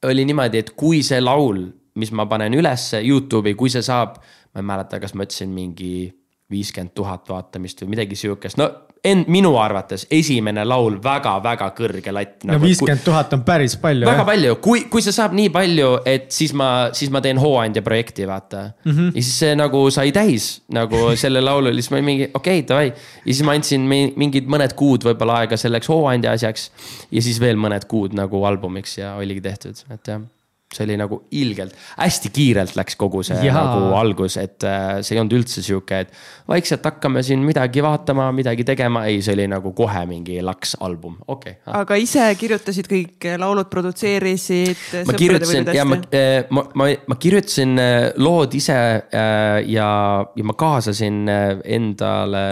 oli 0.06 0.28
niimoodi, 0.28 0.62
et 0.62 0.76
kui 0.78 1.02
see 1.06 1.22
laul, 1.24 1.64
mis 2.00 2.12
ma 2.16 2.28
panen 2.30 2.54
ülesse 2.56 3.02
Youtube'i, 3.02 3.56
kui 3.58 3.72
see 3.74 3.84
saab, 3.86 4.20
ma 4.54 4.62
ei 4.62 4.70
mäleta, 4.70 5.00
kas 5.02 5.16
ma 5.16 5.26
ütlesin 5.26 5.50
mingi 5.56 6.12
viiskümmend 6.50 6.94
tuhat 6.98 7.28
vaatamist 7.30 7.82
või 7.84 7.96
midagi 7.96 8.18
sihukest, 8.20 8.60
no 8.60 8.70
end, 9.04 9.28
minu 9.32 9.52
arvates 9.60 10.06
esimene 10.12 10.64
laul 10.68 10.98
väga-väga 11.04 11.70
kõrge 11.78 12.14
latt 12.16 12.46
nagu,. 12.48 12.58
no 12.58 12.64
viiskümmend 12.64 13.04
tuhat 13.06 13.34
on 13.36 13.44
päris 13.48 13.76
palju. 13.80 14.08
väga 14.08 14.24
jah? 14.24 14.28
palju, 14.28 14.56
kui, 14.64 14.86
kui 14.92 15.04
see 15.06 15.16
saab 15.16 15.36
nii 15.38 15.52
palju, 15.54 15.92
et 16.10 16.30
siis 16.36 16.54
ma, 16.58 16.70
siis 16.96 17.12
ma 17.14 17.22
teen 17.26 17.40
hooandja 17.42 17.84
projekti, 17.86 18.28
vaata 18.28 18.64
mm. 18.70 18.92
-hmm. 18.92 19.12
ja 19.16 19.22
siis 19.22 19.40
see 19.46 19.54
nagu 19.60 19.86
sai 19.96 20.12
täis 20.16 20.50
nagu 20.76 21.06
selle 21.24 21.44
laulu, 21.44 21.74
siis 21.78 21.92
ma 21.92 22.00
olin 22.00 22.10
mingi 22.12 22.30
okei 22.34 22.60
okay,, 22.60 22.68
davai. 22.68 22.88
ja 23.26 23.34
siis 23.34 23.46
ma 23.48 23.56
andsin 23.58 23.88
mingid 23.90 24.50
mõned 24.50 24.76
kuud 24.80 25.08
võib-olla 25.08 25.44
aega 25.44 25.58
selleks 25.58 25.90
hooandja 25.90 26.36
asjaks. 26.38 26.72
ja 27.12 27.22
siis 27.22 27.40
veel 27.40 27.60
mõned 27.60 27.88
kuud 27.88 28.18
nagu 28.18 28.44
albumiks 28.46 28.98
ja 28.98 29.16
oligi 29.16 29.42
tehtud, 29.42 29.86
et 29.94 30.08
jah 30.08 30.28
see 30.70 30.86
oli 30.86 30.98
nagu 31.02 31.18
ilgelt, 31.34 31.74
hästi 31.98 32.30
kiirelt 32.34 32.76
läks 32.78 32.98
kogu 33.00 33.24
see 33.26 33.40
ja. 33.42 33.54
nagu 33.56 33.90
algus, 33.98 34.36
et 34.38 34.66
äh, 34.68 35.00
see 35.02 35.16
ei 35.16 35.22
olnud 35.24 35.34
üldse 35.40 35.64
sihuke, 35.66 36.04
et 36.06 36.12
vaikselt 36.50 36.86
hakkame 36.86 37.24
siin 37.26 37.42
midagi 37.42 37.82
vaatama, 37.82 38.28
midagi 38.38 38.66
tegema, 38.68 39.08
ei, 39.10 39.18
see 39.26 39.34
oli 39.34 39.48
nagu 39.50 39.74
kohe 39.78 40.04
mingi 40.10 40.38
laks 40.46 40.76
album, 40.86 41.16
okei 41.26 41.58
okay.. 41.58 41.74
aga 41.82 41.98
ise 41.98 42.28
kirjutasid 42.38 42.90
kõik 42.92 43.26
laulud, 43.42 43.70
produtseerisid? 43.72 44.84
ma 45.10 45.18
kirjutasin 45.18 45.74
ja 45.74 45.88
ma, 45.90 45.98
äh, 46.14 46.44
ma, 46.54 46.66
ma, 46.78 46.90
ma 47.10 47.18
kirjutasin 47.18 47.74
äh, 47.82 47.98
lood 48.22 48.54
ise 48.60 48.78
ja, 48.78 49.90
ja 50.22 50.46
ma 50.46 50.58
kaasasin 50.60 51.24
endale, 51.66 52.46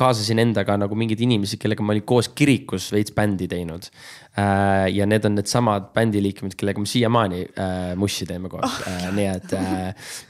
kaasasin 0.00 0.40
endaga 0.46 0.80
nagu 0.80 0.96
mingeid 0.96 1.20
inimesi, 1.28 1.60
kellega 1.60 1.84
ma 1.84 1.92
olin 1.92 2.08
koos 2.08 2.32
kirikus 2.32 2.88
veits 2.96 3.12
bändi 3.12 3.50
teinud 3.52 3.92
ja 4.94 5.06
need 5.10 5.24
on 5.26 5.34
needsamad 5.34 5.90
bändiliikmed, 5.94 6.54
kellega 6.58 6.80
me 6.80 6.86
siiamaani 6.86 7.40
äh, 7.50 7.80
mussi 7.98 8.26
teeme 8.28 8.48
koos 8.48 8.62
oh. 8.64 8.76
äh,, 8.86 9.08
nii 9.16 9.26
et 9.26 9.54
äh, 9.58 9.72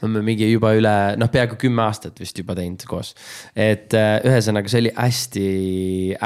me 0.01 0.07
oleme 0.07 0.23
mingi 0.25 0.49
juba 0.49 0.73
üle 0.77 0.95
noh, 1.21 1.29
peaaegu 1.31 1.59
kümme 1.61 1.85
aastat 1.85 2.17
vist 2.19 2.37
juba 2.41 2.55
teinud 2.57 2.81
koos. 2.89 3.13
et 3.55 3.93
äh, 3.97 4.17
ühesõnaga, 4.25 4.71
see 4.71 4.81
oli 4.85 4.95
hästi 4.97 5.45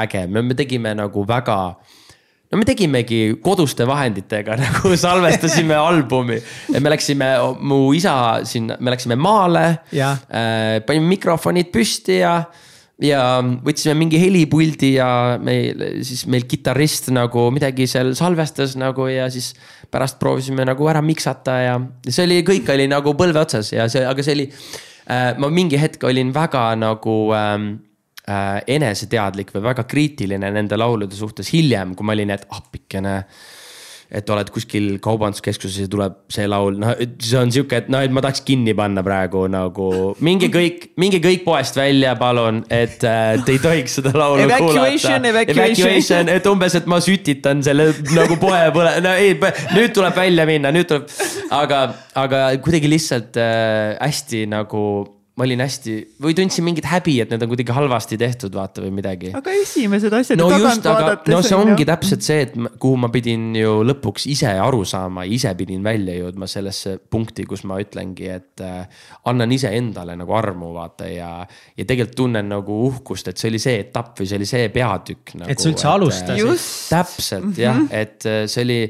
äge, 0.06 0.24
me 0.32 0.56
tegime 0.56 0.94
nagu 0.96 1.26
väga 1.28 1.58
no 2.50 2.60
me 2.60 2.66
tegimegi 2.66 3.20
koduste 3.42 3.86
vahenditega 3.88 4.56
nagu 4.64 4.96
salvestasime 4.96 5.76
albumi. 5.76 6.38
et 6.72 6.82
me 6.82 6.92
läksime, 6.92 7.32
mu 7.60 7.90
isa 7.96 8.16
sinna, 8.48 8.78
me 8.80 8.94
läksime 8.94 9.18
maale, 9.20 9.66
äh, 9.92 10.78
panime 10.86 11.12
mikrofonid 11.16 11.72
püsti 11.74 12.22
ja 12.22 12.38
ja 13.02 13.20
võtsime 13.44 13.96
mingi 13.98 14.18
helipuldi 14.20 14.94
ja 14.94 15.08
meil, 15.42 15.82
siis 16.06 16.24
meil 16.32 16.46
kitarrist 16.48 17.10
nagu 17.12 17.48
midagi 17.52 17.88
seal 17.90 18.14
salvestas 18.16 18.76
nagu 18.80 19.08
ja 19.10 19.28
siis 19.32 19.52
pärast 19.92 20.18
proovisime 20.20 20.64
nagu 20.64 20.88
ära 20.88 21.02
miksata 21.04 21.56
ja 21.60 21.74
see 22.08 22.24
oli, 22.24 22.40
kõik 22.46 22.70
oli 22.72 22.88
nagu 22.88 23.12
põlve 23.18 23.42
otsas 23.42 23.74
ja 23.74 23.88
see, 23.92 24.06
aga 24.06 24.24
see 24.24 24.38
oli 24.38 24.46
äh,. 24.48 25.34
ma 25.36 25.52
mingi 25.52 25.80
hetk 25.80 26.08
olin 26.08 26.32
väga 26.34 26.70
nagu 26.80 27.18
ähm, 27.36 27.68
äh, 28.24 28.62
eneseteadlik 28.78 29.52
või 29.54 29.66
väga 29.68 29.84
kriitiline 29.84 30.50
nende 30.56 30.80
laulude 30.80 31.16
suhtes 31.18 31.52
hiljem, 31.52 31.94
kui 31.94 32.06
ma 32.06 32.16
olin, 32.16 32.32
et 32.32 32.48
appikene 32.48 33.16
ah, 33.20 33.46
et 34.10 34.30
oled 34.30 34.50
kuskil 34.54 34.96
kaubanduskeskuses 35.02 35.86
ja 35.86 35.90
tuleb 35.90 36.18
see 36.32 36.46
laul, 36.48 36.76
noh, 36.78 36.94
see 37.22 37.38
on 37.40 37.50
sihuke, 37.54 37.80
et 37.82 37.88
noh, 37.92 38.04
et 38.06 38.12
ma 38.14 38.22
tahaks 38.24 38.44
kinni 38.46 38.74
panna 38.78 39.02
praegu 39.06 39.46
nagu. 39.50 39.88
minge 40.24 40.50
kõik, 40.52 40.90
minge 41.00 41.20
kõik 41.24 41.42
poest 41.46 41.78
välja, 41.78 42.14
palun, 42.20 42.62
et 42.70 43.02
äh, 43.06 43.34
te 43.42 43.56
ei 43.56 43.62
tohiks 43.62 43.98
seda 44.00 44.14
laulu 44.14 44.44
evacuation, 44.46 45.26
kuulata. 45.26 45.56
Evacuation, 45.56 46.32
et 46.36 46.50
umbes, 46.50 46.78
et 46.78 46.86
ma 46.90 47.00
sütitan 47.02 47.64
selle 47.66 47.90
nagu 48.14 48.38
poe 48.40 48.62
põle, 48.76 48.96
no 49.02 49.16
ei, 49.18 49.34
nüüd 49.74 49.96
tuleb 49.96 50.16
välja 50.16 50.46
minna, 50.48 50.74
nüüd 50.74 50.88
tuleb. 50.90 51.10
aga, 51.56 51.82
aga 52.18 52.46
kuidagi 52.62 52.90
lihtsalt 52.90 53.38
äh, 53.42 53.96
hästi 53.98 54.46
nagu 54.54 54.86
ma 55.36 55.44
olin 55.44 55.60
hästi 55.60 55.94
või 56.24 56.32
tundsin 56.36 56.64
mingit 56.64 56.86
häbi, 56.88 57.18
et 57.20 57.32
need 57.32 57.42
on 57.44 57.50
kuidagi 57.50 57.74
halvasti 57.76 58.16
tehtud, 58.20 58.54
vaata 58.56 58.80
või 58.80 58.94
midagi. 58.96 59.32
aga 59.36 59.52
esimesed 59.60 60.14
asjad 60.16 60.40
no 60.40 60.46
just, 60.54 60.86
aga 60.88 61.10
no 61.28 61.40
see 61.44 61.58
ongi 61.58 61.84
ju. 61.84 61.88
täpselt 61.90 62.24
see, 62.24 62.46
et 62.46 62.54
kuhu 62.80 62.96
ma 63.02 63.10
pidin 63.12 63.50
ju 63.58 63.74
lõpuks 63.84 64.24
ise 64.32 64.54
aru 64.62 64.80
saama, 64.88 65.26
ise 65.28 65.52
pidin 65.58 65.84
välja 65.84 66.14
jõudma 66.16 66.48
sellesse 66.48 66.96
punkti, 67.12 67.44
kus 67.48 67.66
ma 67.68 67.76
ütlengi, 67.82 68.30
et 68.32 68.64
äh, 68.64 69.02
annan 69.28 69.52
iseendale 69.52 70.16
nagu 70.16 70.36
armu, 70.38 70.70
vaata 70.78 71.10
ja. 71.10 71.32
ja 71.76 71.84
tegelikult 71.84 72.16
tunnen 72.16 72.48
nagu 72.54 72.78
uhkust, 72.86 73.28
et 73.28 73.42
see 73.42 73.52
oli 73.52 73.60
see 73.60 73.82
etapp 73.82 74.16
või 74.22 74.30
see 74.30 74.40
oli 74.40 74.48
see 74.48 74.70
peatükk 74.72 75.36
nagu,. 75.36 75.50
et 75.52 75.60
sa 75.60 75.68
üldse 75.68 75.90
alustasid. 75.92 76.64
täpselt 76.88 77.44
mm 77.44 77.52
-hmm. 77.52 77.60
jah, 77.60 77.84
et 77.90 78.24
äh, 78.24 78.46
see 78.48 78.64
oli 78.64 78.80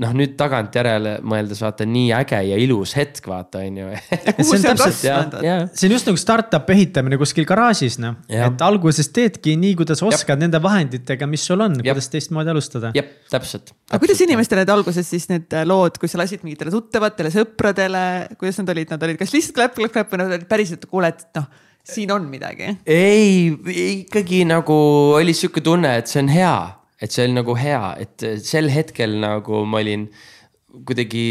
noh, 0.00 0.12
nüüd 0.16 0.32
tagantjärele 0.40 1.18
mõeldes 1.28 1.60
vaata 1.60 1.84
nii 1.88 2.12
äge 2.16 2.38
ja 2.48 2.56
ilus 2.60 2.94
hetk, 2.96 3.26
vaata 3.28 3.60
on 3.66 3.80
ju. 3.82 3.88
see 4.48 4.56
on 4.56 4.64
täpselt, 4.64 5.02
see 5.76 5.88
on 5.88 5.94
just 5.94 6.08
nagu 6.08 6.20
startup 6.20 6.70
ehitamine 6.72 7.18
kuskil 7.20 7.44
garaažis 7.48 7.98
noh, 8.02 8.16
et 8.32 8.64
alguses 8.64 9.10
teedki 9.12 9.56
nii, 9.60 9.74
kuidas 9.82 10.00
oskad 10.04 10.34
Jab. 10.36 10.44
nende 10.46 10.62
vahenditega, 10.64 11.28
mis 11.28 11.44
sul 11.48 11.60
on, 11.64 11.76
kuidas 11.82 12.08
teistmoodi 12.12 12.54
alustada. 12.54 12.92
jah, 12.96 13.10
täpselt. 13.32 13.74
aga 13.90 14.00
kuidas 14.04 14.22
inimestele 14.24 14.64
need 14.64 14.72
alguses 14.72 15.12
siis 15.12 15.28
need 15.32 15.52
äh, 15.58 15.66
lood, 15.68 16.00
kui 16.00 16.10
sa 16.10 16.22
lasid 16.22 16.46
mingitele 16.46 16.72
tuttavatele, 16.72 17.32
sõpradele, 17.34 18.06
kuidas 18.40 18.62
nad 18.62 18.72
olid, 18.72 18.96
nad 18.96 19.08
olid 19.08 19.20
kas 19.20 19.36
lihtsalt 19.36 19.60
klapp, 19.60 19.76
klapp, 19.76 19.98
klapp 19.98 20.14
või 20.14 20.24
nad 20.24 20.32
olid 20.32 20.48
päriselt, 20.48 20.88
kuule, 20.88 21.12
et 21.12 21.28
noh 21.36 21.50
siin 21.82 22.12
on 22.14 22.28
midagi. 22.30 22.76
ei, 22.86 23.50
ikkagi 24.06 24.44
nagu 24.48 24.76
oli 25.18 25.34
sihuke 25.34 25.60
tunne, 25.60 25.96
et 25.98 26.08
see 26.10 26.22
on 26.22 26.30
hea 26.32 26.54
et 27.02 27.10
see 27.10 27.26
oli 27.26 27.36
nagu 27.40 27.56
hea, 27.58 27.82
et 28.02 28.26
sel 28.46 28.70
hetkel 28.72 29.18
nagu 29.22 29.64
ma 29.66 29.82
olin 29.82 30.06
kuidagi 30.72 31.24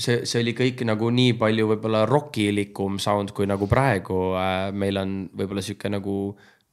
see, 0.00 0.22
see 0.24 0.40
oli 0.40 0.54
kõik 0.56 0.84
nagu 0.88 1.10
nii 1.12 1.34
palju 1.40 1.66
võib-olla 1.74 2.06
rokilikum 2.08 2.96
sound 3.02 3.34
kui 3.36 3.48
nagu 3.50 3.68
praegu 3.68 4.30
äh, 4.40 4.70
meil 4.72 5.00
on 5.02 5.18
võib-olla 5.36 5.64
sihuke 5.64 5.90
nagu 5.92 6.14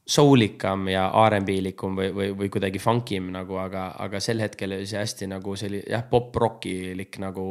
soulikam 0.06 0.86
ja 0.88 1.08
R'n'B 1.10 1.50
likum 1.66 1.96
või, 1.98 2.12
või, 2.14 2.28
või 2.38 2.50
kuidagi 2.54 2.78
funkim 2.80 3.32
nagu, 3.34 3.58
aga, 3.58 3.88
aga 4.06 4.20
sel 4.22 4.44
hetkel 4.44 4.76
oli 4.78 4.86
see 4.86 5.00
hästi 5.02 5.28
nagu 5.32 5.56
oli 5.56 5.80
jah, 5.82 6.04
pop-rockilik 6.10 7.18
nagu. 7.24 7.48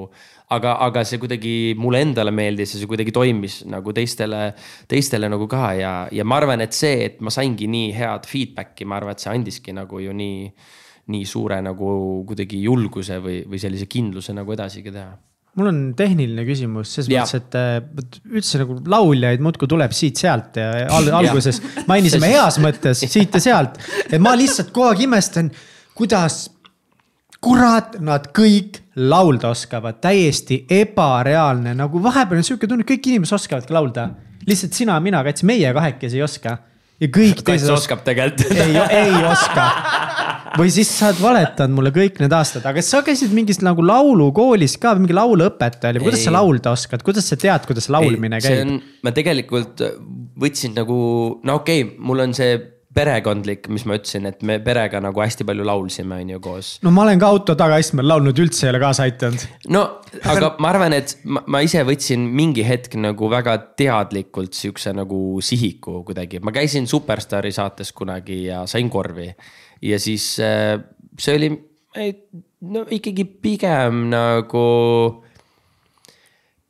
aga, 0.54 0.76
aga 0.86 1.02
see 1.02 1.18
kuidagi 1.18 1.74
mulle 1.76 2.04
endale 2.06 2.30
meeldis 2.30 2.76
ja 2.76 2.78
see 2.78 2.86
kuidagi 2.86 3.10
toimis 3.12 3.64
nagu 3.66 3.92
teistele, 3.92 4.52
teistele 4.86 5.28
nagu 5.28 5.48
ka 5.50 5.72
ja, 5.74 5.92
ja 6.14 6.24
ma 6.24 6.38
arvan, 6.38 6.62
et 6.62 6.72
see, 6.72 7.08
et 7.08 7.20
ma 7.20 7.34
saingi 7.34 7.66
nii 7.66 7.90
head 7.96 8.30
feedback'i, 8.30 8.86
ma 8.86 9.00
arvan, 9.00 9.18
et 9.18 9.24
see 9.24 9.34
andiski 9.34 9.74
nagu 9.74 9.98
ju 9.98 10.14
nii 10.14 10.52
nii 11.12 11.24
suure 11.28 11.60
nagu 11.64 11.88
kuidagi 12.28 12.62
julguse 12.64 13.20
või, 13.20 13.42
või 13.48 13.60
sellise 13.60 13.86
kindluse 13.90 14.32
nagu 14.36 14.52
edasigi 14.54 14.92
teha 14.94 15.12
mul 15.58 15.70
on 15.70 15.78
tehniline 15.96 16.44
küsimus 16.46 16.96
selles 16.96 17.10
mõttes, 17.12 17.36
et 17.38 17.56
äh, 17.58 17.76
üldse 18.34 18.60
nagu 18.62 18.78
lauljaid 18.90 19.42
muudkui 19.44 19.68
tuleb 19.70 19.94
siit-sealt 19.94 20.58
ja 20.58 20.70
al 20.96 21.12
alguses 21.20 21.60
mainisime 21.90 22.30
heas 22.34 22.58
mõttes 22.62 23.04
siit 23.06 23.34
ja 23.34 23.42
sealt. 23.42 23.78
et 24.08 24.18
ma 24.22 24.34
lihtsalt 24.38 24.72
kogu 24.74 24.88
aeg 24.90 25.04
imestan, 25.06 25.52
kuidas, 25.94 26.48
kurat, 27.44 27.98
nad 28.02 28.30
kõik 28.34 28.80
laulda 28.98 29.52
oskavad, 29.54 30.00
täiesti 30.02 30.64
ebareaalne, 30.70 31.74
nagu 31.78 32.02
vahepeal 32.02 32.42
on 32.42 32.46
sihuke 32.46 32.70
tunne, 32.70 32.86
kõik 32.88 33.10
inimesed 33.12 33.38
oskavadki 33.38 33.74
laulda. 33.74 34.10
lihtsalt 34.48 34.74
sina, 34.74 34.98
mina, 35.00 35.22
Kats, 35.26 35.46
meie 35.46 35.70
kahekesi 35.76 36.18
ei 36.18 36.26
oska 36.26 36.58
ja 37.00 37.10
kõik 37.14 37.42
teised. 37.46 37.70
oskab 37.70 38.02
tegelikult 38.06 38.58
ei, 38.58 38.74
ei 38.74 39.22
oska. 39.30 39.70
või 40.58 40.72
siis 40.74 40.90
sa 40.90 41.10
oled 41.10 41.22
valetanud 41.22 41.78
mulle 41.78 41.94
kõik 41.94 42.20
need 42.22 42.34
aastad, 42.36 42.66
aga 42.70 42.82
sa 42.84 43.02
käisid 43.06 43.34
mingis 43.36 43.60
nagu 43.64 43.84
laulukoolis 43.84 44.76
ka 44.82 44.94
mingi 44.98 45.16
lauluõpetaja 45.16 45.94
oli, 45.94 46.04
kuidas 46.04 46.24
sa 46.26 46.34
laulda 46.34 46.74
oskad, 46.74 47.02
kuidas 47.06 47.30
sa 47.30 47.38
tead, 47.40 47.66
kuidas 47.68 47.90
laulmine 47.92 48.40
ei, 48.40 48.46
käib? 48.46 48.76
ma 49.04 49.14
tegelikult 49.14 49.82
võtsin 50.40 50.76
nagu, 50.78 50.96
no 51.42 51.60
okei 51.60 51.84
okay,, 51.84 51.98
mul 52.04 52.26
on 52.26 52.36
see 52.36 52.56
perekondlik, 52.94 53.66
mis 53.74 53.84
ma 53.88 53.96
ütlesin, 53.98 54.28
et 54.30 54.42
me 54.46 54.60
perega 54.62 55.00
nagu 55.02 55.22
hästi 55.22 55.46
palju 55.46 55.66
laulsime, 55.66 56.20
on 56.22 56.30
ju, 56.34 56.40
koos. 56.42 56.70
no 56.84 56.92
ma 56.94 57.02
olen 57.04 57.20
ka 57.20 57.30
auto 57.34 57.56
tagaistmel 57.58 58.06
laulnud, 58.06 58.38
üldse 58.44 58.68
ei 58.68 58.72
ole 58.72 58.80
kaasa 58.82 59.08
aidanud. 59.08 59.46
no 59.74 59.82
aga 60.30 60.52
ma 60.62 60.70
arvan, 60.70 60.94
et 61.00 61.16
ma, 61.24 61.42
ma 61.50 61.62
ise 61.66 61.82
võtsin 61.86 62.28
mingi 62.38 62.64
hetk 62.66 62.94
nagu 63.00 63.30
väga 63.32 63.56
teadlikult 63.80 64.54
sihukese 64.54 64.94
nagu 64.94 65.20
sihiku 65.44 66.02
kuidagi, 66.06 66.42
ma 66.44 66.54
käisin 66.54 66.86
Superstaari 66.90 67.52
saates 67.54 67.90
kunagi 67.96 68.44
ja 68.46 68.62
sain 68.70 68.90
korvi. 68.92 69.32
Ja 69.84 70.00
siis 70.00 70.34
äh, 70.42 70.78
see 71.20 71.36
oli 71.38 71.50
no 72.64 72.86
ikkagi 72.90 73.26
pigem 73.44 74.08
nagu 74.12 74.64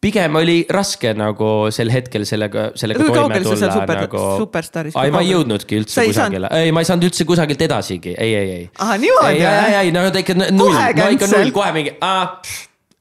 pigem 0.04 0.36
oli 0.36 0.56
raske 0.72 1.14
nagu 1.16 1.50
sel 1.74 1.92
hetkel 1.92 2.26
sellega, 2.28 2.66
sellega 2.78 3.06
toime 3.08 3.40
tulla 3.44 3.70
super, 3.72 4.00
nagu. 4.02 4.24
superstaaris. 4.42 4.98
ei, 5.00 5.14
ma 5.14 5.22
ei 5.24 5.30
jõudnudki 5.32 5.80
üldse 5.80 6.04
kusagile, 6.10 6.50
ei, 6.58 6.74
ma 6.74 6.84
ei 6.84 6.90
saanud 6.90 7.08
üldse 7.08 7.26
kusagilt 7.28 7.64
edasigi, 7.64 8.12
ei, 8.18 8.34
ei, 8.36 8.52
ei. 8.58 8.68
ahah, 8.76 8.98
niimoodi 9.00 9.40
või? 9.40 9.48
ei, 9.48 9.78
ei, 9.80 9.94
no 9.94 10.04
ta 10.12 10.20
ikka 10.24 10.36
null, 10.42 10.76
no 11.00 11.08
ikka 11.16 11.30
null, 11.32 11.54
kohe 11.56 11.72
mingi, 11.76 11.94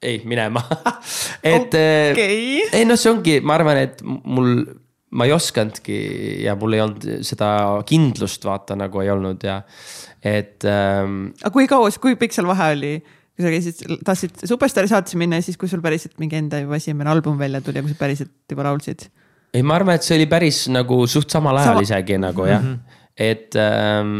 ei, 0.04 0.22
minema 0.30 0.64
et 1.56 1.76
okay. 1.76 2.40
ei 2.72 2.88
noh, 2.88 3.00
see 3.00 3.12
ongi, 3.12 3.38
ma 3.44 3.58
arvan, 3.60 3.84
et 3.84 4.00
mul, 4.06 4.56
ma 5.14 5.28
ei 5.28 5.34
osanudki 5.36 5.98
ja 6.44 6.56
mul 6.60 6.78
ei 6.78 6.84
olnud 6.84 7.10
seda 7.28 7.50
kindlust 7.90 8.46
vaata 8.48 8.78
nagu 8.80 9.04
ei 9.04 9.12
olnud 9.14 9.44
ja 9.46 9.62
et 10.24 10.66
ähm,. 10.68 11.34
aga 11.42 11.54
kui 11.54 11.68
kaua, 11.70 11.92
kui 12.02 12.18
pikk 12.20 12.36
seal 12.36 12.50
vahe 12.50 12.72
oli? 12.78 12.94
kui 13.34 13.46
sa 13.46 13.50
käisid, 13.50 13.82
tahtsid 14.06 14.46
Superstaari 14.46 14.90
saatesse 14.92 15.18
minna 15.18 15.40
ja 15.40 15.46
siis, 15.46 15.58
kui 15.58 15.70
sul 15.70 15.82
päriselt 15.82 16.20
mingi 16.22 16.38
enda 16.38 16.62
juba 16.62 16.78
esimene 16.78 17.10
album 17.10 17.40
välja 17.40 17.64
tuli 17.66 17.82
ja 17.82 17.86
kui 17.86 17.94
sa 17.94 18.00
päriselt 18.00 18.34
juba 18.54 18.68
laulsid? 18.70 19.08
ei, 19.54 19.62
ma 19.66 19.78
arvan, 19.80 19.98
et 19.98 20.06
see 20.06 20.18
oli 20.20 20.30
päris 20.30 20.66
nagu 20.74 21.04
suht 21.10 21.34
samal 21.34 21.58
ajal 21.62 21.80
Sama... 21.80 21.88
isegi 21.88 22.20
nagu 22.22 22.48
jah 22.50 22.62
mm, 22.62 22.74
-hmm. 22.74 23.04
et 23.18 23.58
ähm, 23.60 24.16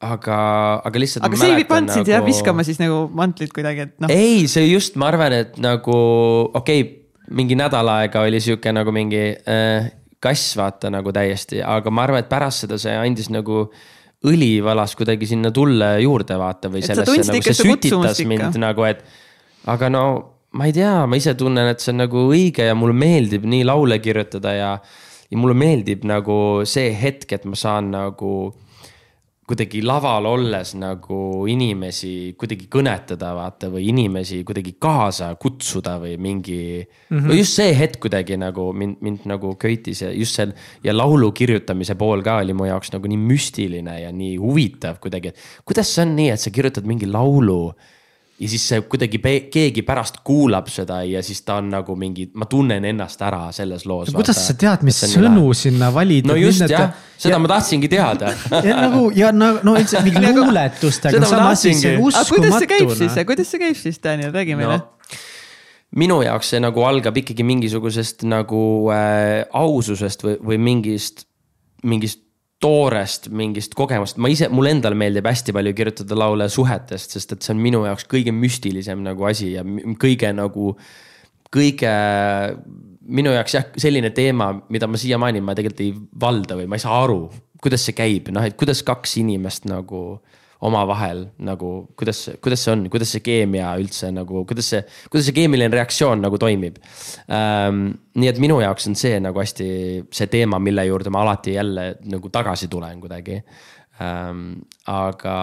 aga, 0.00 0.38
aga 0.84 1.00
lihtsalt. 1.00 1.24
aga 1.24 1.40
see 1.40 1.56
ei 1.56 1.68
pannud 1.68 1.94
sind 1.94 2.04
nagu... 2.04 2.14
jah 2.16 2.24
viskama 2.26 2.64
siis 2.66 2.80
nagu 2.82 3.06
mantlit 3.12 3.52
kuidagi, 3.56 3.88
et 3.88 4.00
noh. 4.00 4.12
ei, 4.12 4.46
see 4.48 4.66
just, 4.68 4.96
ma 5.00 5.10
arvan, 5.12 5.32
et 5.44 5.60
nagu 5.62 5.96
okei 6.52 6.80
okay,, 6.82 6.94
mingi 7.36 7.56
nädal 7.58 7.88
aega 7.90 8.22
oli 8.22 8.40
sihuke 8.40 8.72
nagu 8.72 8.92
mingi 8.94 9.22
äh, 9.34 9.88
kass, 10.26 10.56
vaata 10.58 10.90
nagu 10.92 11.14
täiesti, 11.14 11.62
aga 11.64 11.92
ma 11.94 12.06
arvan, 12.06 12.24
et 12.24 12.30
pärast 12.30 12.66
seda 12.66 12.78
see 12.82 12.94
andis 12.98 13.30
nagu 13.32 13.66
õli 14.26 14.56
valas 14.64 14.96
kuidagi 14.98 15.28
sinna 15.30 15.52
tulle 15.54 15.96
juurde 16.02 16.38
vaata 16.40 16.70
või 16.72 16.82
sellesse 16.84 17.30
nagu 17.30 17.44
see 17.46 17.58
sütitas 17.60 18.22
mind 18.26 18.58
nagu, 18.60 18.86
et. 18.88 19.04
aga 19.70 19.90
no 19.92 20.06
ma 20.56 20.68
ei 20.68 20.74
tea, 20.76 21.04
ma 21.06 21.18
ise 21.18 21.34
tunnen, 21.38 21.68
et 21.70 21.82
see 21.82 21.92
on 21.94 22.02
nagu 22.04 22.26
õige 22.30 22.66
ja 22.68 22.76
mulle 22.78 22.96
meeldib 22.96 23.46
nii 23.48 23.66
laule 23.68 23.98
kirjutada 24.02 24.54
ja. 24.56 24.70
ja 25.30 25.38
mulle 25.40 25.56
meeldib 25.58 26.06
nagu 26.08 26.38
see 26.68 26.92
hetk, 26.96 27.36
et 27.36 27.44
ma 27.48 27.58
saan 27.58 27.92
nagu 27.94 28.32
kuidagi 29.46 29.80
laval 29.86 30.26
olles 30.26 30.72
nagu 30.74 31.46
inimesi 31.46 32.34
kuidagi 32.38 32.66
kõnetada, 32.70 33.30
vaata, 33.36 33.70
või 33.70 33.84
inimesi 33.92 34.40
kuidagi 34.46 34.74
kaasa 34.82 35.28
kutsuda 35.38 35.96
või 36.02 36.16
mingi 36.18 36.60
mm. 36.82 37.18
-hmm. 37.18 37.36
just 37.38 37.60
see 37.60 37.74
hetk 37.78 38.00
kuidagi 38.02 38.38
nagu 38.42 38.72
mind, 38.74 38.98
mind 39.00 39.28
nagu 39.30 39.54
köitis 39.54 40.02
ja 40.02 40.10
just 40.10 40.34
see 40.34 40.50
ja 40.84 40.94
laulu 40.96 41.30
kirjutamise 41.32 41.94
pool 41.94 42.24
ka 42.26 42.40
oli 42.42 42.56
mu 42.58 42.66
jaoks 42.66 42.90
nagu 42.96 43.06
nii 43.06 43.22
müstiline 43.22 44.00
ja 44.02 44.10
nii 44.12 44.34
huvitav 44.42 44.98
kuidagi, 44.98 45.30
et 45.30 45.62
kuidas 45.64 45.94
see 45.94 46.02
on 46.02 46.16
nii, 46.18 46.32
et 46.34 46.42
sa 46.42 46.50
kirjutad 46.50 46.86
mingi 46.86 47.06
laulu 47.06 47.70
ja 48.36 48.48
siis 48.52 48.64
see 48.68 48.82
kuidagi 48.84 49.20
keegi 49.52 49.82
pärast 49.86 50.18
kuulab 50.26 50.68
seda 50.68 50.98
ja 51.08 51.22
siis 51.24 51.40
ta 51.46 51.56
on 51.62 51.70
nagu 51.72 51.96
mingi, 51.96 52.28
ma 52.36 52.48
tunnen 52.50 52.84
ennast 52.84 53.22
ära 53.24 53.46
selles 53.56 53.86
loos. 53.88 54.12
kuidas 54.14 54.42
sa 54.48 54.56
tead, 54.58 54.84
mis 54.86 54.98
sõnu 55.14 55.54
sinna 55.56 55.88
valida? 55.94 56.28
no 56.32 56.36
just 56.36 56.66
jah, 56.68 56.90
seda 57.16 57.36
ja, 57.36 57.40
ma 57.40 57.52
tahtsingi 57.54 57.88
teada 57.92 58.34
ja 58.66 58.82
nagu 58.88 59.08
ja 59.16 59.32
no, 59.32 59.54
no 59.64 59.76
üldse 59.80 60.02
mingi 60.04 60.34
luuletustega. 60.36 61.22
kuidas 62.28 62.60
see 62.60 62.70
käib 62.74 62.92
siis, 62.98 63.16
kuidas 63.24 63.54
see 63.54 63.62
käib 63.62 63.80
siis, 63.80 64.02
Daniel, 64.04 64.34
räägi 64.36 64.58
meile 64.58 64.82
no 64.82 64.92
minu 65.96 66.20
jaoks 66.26 66.52
see 66.52 66.60
nagu 66.60 66.84
algab 66.84 67.16
ikkagi 67.16 67.46
mingisugusest 67.46 68.26
nagu 68.28 68.60
äh, 68.92 69.46
aususest 69.56 70.26
või, 70.26 70.36
või 70.50 70.60
mingist, 70.68 71.24
mingist 71.86 72.25
toorest 72.62 73.28
mingist 73.36 73.74
kogemust, 73.76 74.16
ma 74.22 74.30
ise, 74.32 74.48
mulle 74.52 74.72
endale 74.76 74.96
meeldib 74.98 75.26
hästi 75.28 75.52
palju 75.56 75.74
kirjutada 75.76 76.16
laule 76.16 76.48
suhetest, 76.52 77.16
sest 77.16 77.34
et 77.36 77.44
see 77.44 77.52
on 77.52 77.60
minu 77.60 77.82
jaoks 77.84 78.06
kõige 78.08 78.32
müstilisem 78.32 79.02
nagu 79.04 79.28
asi 79.28 79.52
ja 79.52 79.64
kõige 80.00 80.32
nagu, 80.32 80.72
kõige 81.52 81.92
minu 83.06 83.34
jaoks 83.36 83.58
jah, 83.58 83.66
selline 83.80 84.10
teema, 84.16 84.54
mida 84.72 84.88
ma 84.88 85.00
siiamaani 85.00 85.44
ma 85.44 85.54
tegelikult 85.56 85.84
ei 85.84 85.92
valda 86.26 86.56
või 86.58 86.70
ma 86.70 86.78
ei 86.78 86.84
saa 86.86 86.96
aru, 87.04 87.20
kuidas 87.62 87.84
see 87.86 87.96
käib, 87.96 88.32
noh, 88.34 88.44
et 88.46 88.56
kuidas 88.58 88.82
kaks 88.86 89.18
inimest 89.20 89.68
nagu 89.68 90.02
omavahel 90.64 91.26
nagu, 91.44 91.70
kuidas, 91.98 92.22
kuidas 92.42 92.62
see 92.64 92.72
on, 92.72 92.84
kuidas 92.92 93.10
see 93.12 93.24
keemia 93.24 93.74
üldse 93.80 94.08
nagu, 94.14 94.44
kuidas 94.48 94.70
see, 94.72 94.82
kuidas 95.10 95.28
see 95.28 95.36
keemiline 95.36 95.72
reaktsioon 95.74 96.22
nagu 96.24 96.40
toimib 96.40 96.78
ähm,. 97.28 97.90
nii 98.16 98.30
et 98.30 98.38
minu 98.40 98.56
jaoks 98.62 98.88
on 98.88 98.96
see 98.96 99.18
nagu 99.20 99.42
hästi 99.42 99.66
see 100.16 100.30
teema, 100.32 100.60
mille 100.62 100.86
juurde 100.88 101.12
ma 101.12 101.20
alati 101.26 101.58
jälle 101.58 101.90
nagu 102.08 102.32
tagasi 102.32 102.70
tulen 102.72 103.02
kuidagi 103.02 103.42
ähm,. 104.00 104.48
aga 104.88 105.36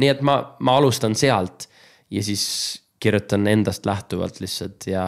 nii 0.00 0.10
et 0.10 0.26
ma, 0.26 0.40
ma 0.58 0.76
alustan 0.80 1.14
sealt 1.18 1.68
ja 2.10 2.22
siis 2.22 2.44
kirjutan 2.98 3.46
endast 3.50 3.86
lähtuvalt 3.86 4.40
lihtsalt 4.42 4.88
ja 4.90 5.06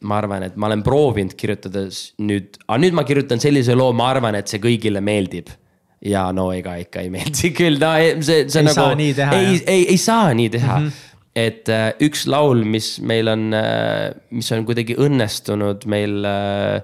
ma 0.00 0.16
arvan, 0.16 0.44
et 0.46 0.56
ma 0.56 0.68
olen 0.70 0.82
proovinud 0.84 1.36
kirjutades 1.38 2.10
nüüd, 2.24 2.56
aga 2.66 2.78
nüüd 2.80 2.96
ma 2.96 3.04
kirjutan 3.08 3.40
sellise 3.42 3.76
loo, 3.76 3.92
ma 3.96 4.08
arvan, 4.14 4.38
et 4.38 4.48
see 4.48 4.60
kõigile 4.62 5.02
meeldib 5.04 5.52
ja 6.04 6.30
no 6.32 6.48
ega 6.56 6.78
ikka 6.80 7.04
ei 7.04 7.12
meeldi 7.12 7.52
küll, 7.58 7.78
no 7.80 7.92
see, 8.24 8.46
see 8.48 8.62
ei 8.62 8.68
nagu. 8.70 8.88
ei, 9.36 9.60
ei, 9.66 9.86
ei 9.94 10.00
saa 10.00 10.32
nii 10.34 10.50
teha 10.56 10.80
mm. 10.80 10.90
-hmm 10.90 11.06
et 11.40 11.68
äh, 11.70 11.92
üks 12.02 12.24
laul, 12.26 12.64
mis 12.66 12.96
meil 13.06 13.30
on 13.30 13.52
äh,, 13.54 14.10
mis 14.34 14.50
on 14.50 14.64
kuidagi 14.66 14.96
õnnestunud 14.98 15.86
meil 15.90 16.26
äh,, 16.26 16.82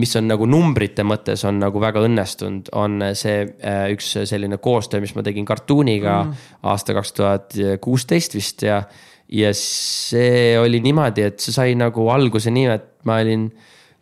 mis 0.00 0.14
on 0.16 0.24
nagu 0.28 0.48
numbrite 0.48 1.04
mõttes 1.04 1.44
on 1.48 1.60
nagu 1.60 1.80
väga 1.80 2.02
õnnestunud, 2.06 2.70
on 2.76 3.04
see 3.16 3.44
äh, 3.44 3.86
üks 3.92 4.14
selline 4.28 4.56
koostöö, 4.64 5.02
mis 5.04 5.12
ma 5.16 5.24
tegin 5.26 5.44
Cartooniga 5.48 6.22
mm. 6.24 6.48
aasta 6.72 6.96
kaks 6.96 7.12
tuhat 7.16 7.58
kuusteist 7.84 8.36
vist 8.36 8.64
ja. 8.64 8.82
ja 9.28 9.52
see 9.56 10.56
oli 10.60 10.80
niimoodi, 10.84 11.28
et 11.28 11.40
see 11.44 11.52
sai 11.52 11.76
nagu 11.78 12.08
alguse 12.12 12.52
nii, 12.52 12.68
et 12.72 12.90
ma 13.08 13.20
olin 13.24 13.50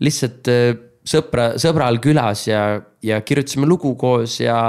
lihtsalt 0.06 0.50
äh, 0.54 0.74
sõpra, 1.08 1.54
sõbral 1.60 2.00
külas 2.02 2.46
ja, 2.48 2.80
ja 3.02 3.20
kirjutasime 3.20 3.68
lugu 3.68 3.94
koos 4.00 4.40
ja 4.40 4.60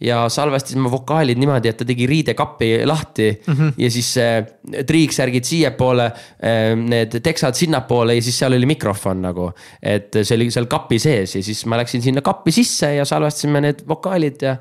ja 0.00 0.22
salvestasime 0.32 0.88
vokaalid 0.90 1.36
niimoodi, 1.36 1.68
et 1.68 1.76
ta 1.76 1.84
tegi 1.84 2.06
riidekapi 2.08 2.86
lahti 2.88 3.26
mm 3.46 3.54
-hmm. 3.54 3.72
ja 3.78 3.90
siis 3.90 4.14
äh, 4.18 4.46
triiksärgid 4.86 5.44
siiapoole 5.44 6.04
äh,, 6.06 6.76
need 6.76 7.20
teksad 7.20 7.54
sinnapoole 7.54 8.14
ja 8.14 8.22
siis 8.22 8.38
seal 8.38 8.52
oli 8.52 8.66
mikrofon 8.66 9.22
nagu. 9.22 9.50
et 9.82 10.16
see 10.22 10.36
oli 10.36 10.50
seal 10.50 10.66
kapi 10.66 10.98
sees 10.98 11.36
ja 11.36 11.42
siis 11.42 11.66
ma 11.66 11.76
läksin 11.76 12.02
sinna 12.02 12.22
kappi 12.22 12.52
sisse 12.52 12.94
ja 12.94 13.04
salvestasime 13.04 13.60
need 13.60 13.84
vokaalid 13.88 14.42
ja. 14.42 14.56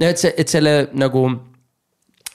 et 0.00 0.18
see, 0.18 0.34
et 0.36 0.48
selle 0.48 0.88
nagu 0.92 1.30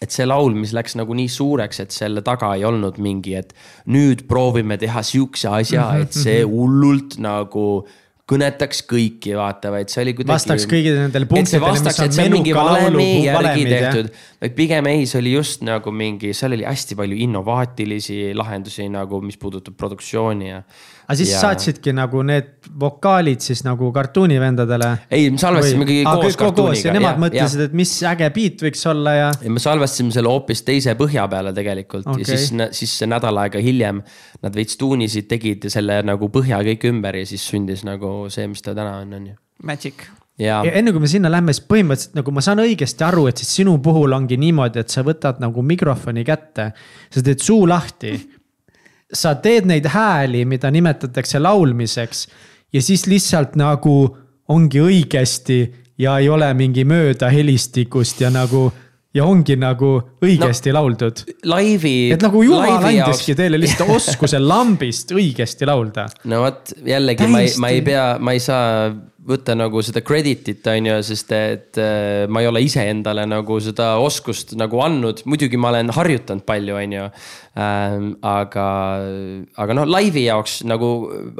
et 0.02 0.12
see 0.12 0.26
laul, 0.26 0.56
mis 0.58 0.74
läks 0.74 0.96
nagu 0.98 1.14
nii 1.14 1.30
suureks, 1.30 1.80
et 1.80 1.92
selle 1.92 2.24
taga 2.26 2.56
ei 2.58 2.66
olnud 2.66 2.98
mingi, 2.98 3.36
et 3.38 3.54
nüüd 3.86 4.26
proovime 4.28 4.78
teha 4.82 5.04
sihukese 5.06 5.50
asja, 5.50 5.92
et 6.02 6.14
see 6.14 6.40
mhm. 6.42 6.56
hullult 6.56 7.18
nagu 7.22 7.66
kõnetaks 8.32 8.86
kõiki, 8.88 9.34
vaata, 9.36 9.72
vaid 9.74 9.92
see 9.92 10.06
oli 10.06 10.14
kuidagi. 10.16 10.34
vastaks 10.34 10.68
kõigile 10.72 11.06
nendele 11.06 11.28
punktidele, 11.30 11.74
mis 11.76 12.00
on 12.06 12.16
menuka 12.18 12.66
laulu 12.68 13.04
järgi 13.26 13.66
tehtud. 13.68 14.12
vaid 14.46 14.56
pigem 14.58 14.90
ei, 14.92 15.06
see 15.10 15.20
oli 15.20 15.36
just 15.36 15.66
nagu 15.68 15.94
mingi, 15.96 16.32
seal 16.38 16.56
oli 16.56 16.68
hästi 16.68 16.98
palju 17.00 17.20
innovaatilisi 17.28 18.20
lahendusi 18.38 18.88
nagu, 18.94 19.20
mis 19.26 19.40
puudutab 19.42 19.76
produktsiooni 19.80 20.52
ja 20.52 20.62
aga 21.12 21.18
siis 21.20 21.34
ja... 21.34 21.42
saatsidki 21.44 21.94
nagu 21.96 22.22
need 22.26 22.70
vokaalid 22.80 23.44
siis 23.44 23.64
nagu 23.68 23.92
kartuunivendadele? 23.96 24.90
ei, 25.12 25.28
me 25.34 25.42
salvestasimegi 25.42 25.98
Või... 26.06 26.22
koos 26.24 26.40
kartuuniga. 26.40 26.88
ja 26.88 26.96
nemad 26.96 27.18
ja, 27.18 27.24
mõtlesid, 27.26 27.66
et 27.68 27.76
mis 27.78 27.92
äge 28.08 28.30
beat 28.36 28.64
võiks 28.68 28.86
olla 28.92 29.16
ja. 29.18 29.28
ja 29.44 29.52
me 29.54 29.64
salvestasime 29.64 30.16
selle 30.16 30.32
hoopis 30.32 30.64
teise 30.68 30.96
põhja 31.00 31.28
peale 31.32 31.54
tegelikult 31.58 32.08
okay. 32.08 32.24
ja 32.24 32.40
siis, 32.40 32.80
siis 32.80 32.96
nädal 33.12 33.44
aega 33.44 33.62
hiljem 33.64 34.02
nad 34.42 34.58
veits 34.58 34.80
tuunisid, 34.80 35.28
tegid 35.32 35.68
selle 35.74 36.02
nagu 36.08 36.32
põhja 36.34 36.64
kõik 36.72 36.88
ümber 36.90 37.22
ja 37.22 37.28
siis 37.28 37.46
sündis 37.52 37.86
nagu 37.88 38.32
see, 38.34 38.48
mis 38.52 38.64
ta 38.64 38.76
täna 38.78 39.02
on, 39.04 39.14
on 39.20 39.30
ju. 39.34 39.38
Magic 39.68 40.08
ja 40.42 40.62
enne 40.66 40.94
kui 40.94 41.04
me 41.04 41.10
sinna 41.12 41.30
lähme, 41.32 41.54
siis 41.54 41.68
põhimõtteliselt 41.70 42.18
nagu 42.18 42.34
ma 42.34 42.44
saan 42.46 42.64
õigesti 42.64 43.06
aru, 43.06 43.28
et 43.30 43.42
siis 43.42 43.52
sinu 43.62 43.76
puhul 43.84 44.16
ongi 44.16 44.40
niimoodi, 44.42 44.82
et 44.82 44.94
sa 44.94 45.04
võtad 45.06 45.42
nagu 45.44 45.62
mikrofoni 45.66 46.24
kätte. 46.28 46.72
sa 47.12 47.24
teed 47.26 47.44
suu 47.44 47.68
lahti 47.70 48.16
sa 49.14 49.36
teed 49.36 49.68
neid 49.70 49.88
hääli, 49.92 50.46
mida 50.46 50.72
nimetatakse 50.72 51.40
laulmiseks 51.40 52.28
ja 52.74 52.82
siis 52.82 53.08
lihtsalt 53.08 53.58
nagu 53.60 53.96
ongi 54.52 54.82
õigesti 54.84 55.62
ja 56.02 56.18
ei 56.20 56.30
ole 56.30 56.54
mingi 56.58 56.86
möödahelistikust 56.88 58.22
ja 58.22 58.32
nagu 58.34 58.70
ja 59.12 59.26
ongi 59.28 59.58
nagu 59.60 59.92
õigesti 60.24 60.72
no, 60.72 60.80
lauldud. 60.80 61.24
laivi. 61.52 62.12
et 62.16 62.24
nagu 62.24 62.44
jumal 62.46 62.86
andiski 62.88 63.36
teile 63.36 63.60
lihtsalt 63.60 63.92
oskuse 63.98 64.40
lambist 64.40 65.12
õigesti 65.12 65.68
laulda. 65.68 66.08
no 66.32 66.46
vot 66.46 66.72
jällegi 66.88 67.26
Täiesti. 67.26 67.36
ma 67.36 67.44
ei, 67.44 67.56
ma 67.60 67.74
ei 67.76 67.82
pea, 67.86 68.06
ma 68.20 68.36
ei 68.38 68.44
saa 68.44 68.92
võtta 69.28 69.54
nagu 69.58 69.82
seda 69.86 70.02
credit'it, 70.06 70.66
on 70.72 70.88
ju, 70.90 70.98
sest 71.06 71.32
et 71.36 71.80
äh, 71.82 72.26
ma 72.32 72.42
ei 72.42 72.50
ole 72.50 72.64
iseendale 72.66 73.28
nagu 73.30 73.60
seda 73.62 73.94
oskust 74.02 74.56
nagu 74.58 74.82
andnud, 74.82 75.22
muidugi 75.30 75.60
ma 75.62 75.70
olen 75.74 75.94
harjutanud 75.94 76.46
palju, 76.48 76.78
on 76.80 76.96
ju 76.98 77.08
ähm,. 77.62 78.08
aga, 78.26 78.66
aga 79.60 79.76
noh, 79.76 79.86
laivi 79.90 80.24
jaoks 80.24 80.62
nagu 80.70 80.90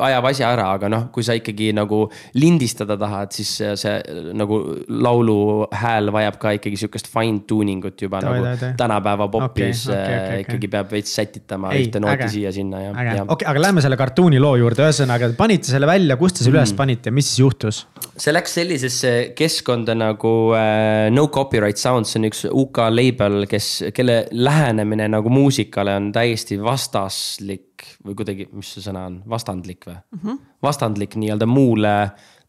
ajab 0.04 0.28
asja 0.30 0.52
ära, 0.54 0.68
aga 0.76 0.90
noh, 0.92 1.08
kui 1.14 1.26
sa 1.26 1.36
ikkagi 1.38 1.72
nagu 1.76 2.04
lindistada 2.38 2.98
tahad, 3.00 3.32
siis 3.34 3.54
see, 3.62 3.72
see 3.80 3.96
nagu 4.38 4.60
laulu 4.92 5.38
hääl 5.74 6.12
vajab 6.14 6.40
ka 6.42 6.54
ikkagi 6.60 6.82
sihukest 6.84 7.10
fine 7.12 7.46
tuning 7.50 7.86
ut 7.88 8.06
juba 8.06 8.22
ta, 8.22 8.36
nagu 8.36 8.54
ta. 8.60 8.72
tänapäeva 8.78 9.30
popis 9.32 9.88
okay, 9.88 9.98
okay, 9.98 10.20
okay, 10.20 10.44
ühte 10.44 10.58
okay. 10.60 10.72
peab 10.76 10.94
veits 10.98 11.16
sätitama 11.18 11.72
Ei, 11.74 11.88
ühte 11.88 12.04
nooti 12.04 12.30
siia-sinna 12.36 12.84
ja. 12.84 12.94
okei 12.94 13.24
okay,, 13.26 13.50
aga 13.54 13.66
lähme 13.68 13.86
selle 13.86 13.98
kartuuni 14.00 14.42
loo 14.44 14.54
juurde, 14.60 14.86
ühesõnaga 14.86 15.32
panite 15.40 15.72
selle 15.72 15.90
välja, 15.90 16.20
kust 16.20 16.40
te 16.40 16.46
selle 16.46 16.60
mm. 16.60 16.62
üles 16.62 16.78
panite, 16.78 17.16
mis 17.16 17.32
siis 17.32 17.42
juhtus? 17.46 17.71
See 17.72 18.34
läks 18.34 18.56
sellisesse 18.60 19.12
keskkonda 19.38 19.96
nagu 19.98 20.34
äh, 20.58 21.10
No 21.14 21.28
Copyright 21.34 21.80
Sounds, 21.82 22.12
see 22.12 22.22
on 22.22 22.28
üks 22.30 22.44
UK 22.50 22.84
label, 22.94 23.46
kes, 23.50 23.70
kelle 23.96 24.26
lähenemine 24.32 25.08
nagu 25.12 25.32
muusikale 25.34 25.96
on 26.00 26.12
täiesti 26.16 26.60
vastaslik 26.62 27.88
või 28.06 28.18
kuidagi, 28.20 28.50
mis 28.54 28.76
see 28.76 28.84
sõna 28.86 29.08
on, 29.10 29.22
vastandlik 29.30 29.88
või 29.88 29.98
mm? 29.98 30.22
-hmm. 30.22 30.44
vastandlik 30.64 31.18
nii-öelda 31.20 31.50
muule 31.50 31.96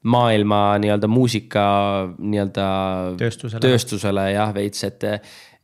maailma 0.03 0.79
nii-öelda 0.83 1.09
muusika 1.09 1.65
nii-öelda 2.19 2.67
tööstusele, 3.21 3.63
tööstusele 3.63 4.27
jah, 4.35 4.55
veits, 4.55 4.85
et. 4.89 5.07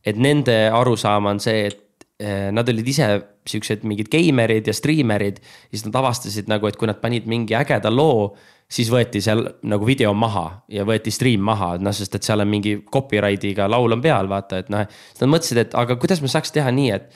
et 0.05 0.15
nende 0.15 0.55
arusaam 0.71 1.27
on 1.27 1.41
see, 1.43 1.65
et 1.67 2.05
eh, 2.23 2.47
nad 2.55 2.69
olid 2.71 2.87
ise 2.87 3.09
siuksed 3.49 3.83
mingid 3.87 4.07
geimerid 4.11 4.67
ja 4.67 4.73
striimerid. 4.73 5.41
siis 5.69 5.83
nad 5.85 5.97
avastasid 5.99 6.47
nagu, 6.47 6.67
et 6.67 6.77
kui 6.79 6.87
nad 6.87 7.01
panid 7.01 7.27
mingi 7.27 7.57
ägeda 7.57 7.91
loo 7.91 8.31
siis 8.69 8.91
võeti 8.93 9.21
seal 9.23 9.41
nagu 9.69 9.87
video 9.87 10.11
maha 10.13 10.45
ja 10.69 10.85
võeti 10.87 11.11
stream 11.13 11.41
maha, 11.45 11.73
noh, 11.81 11.95
sest 11.95 12.19
et 12.19 12.25
seal 12.25 12.43
on 12.43 12.51
mingi 12.51 12.75
copyright'iga 12.91 13.65
laul 13.69 13.97
on 13.97 14.03
peal, 14.03 14.29
vaata, 14.29 14.61
et 14.61 14.69
noh. 14.73 14.85
siis 15.09 15.23
nad 15.23 15.33
mõtlesid, 15.33 15.63
et 15.63 15.75
aga 15.77 15.97
kuidas 16.01 16.21
me 16.21 16.29
saaks 16.31 16.53
teha 16.55 16.71
nii, 16.75 16.91
et, 16.93 17.09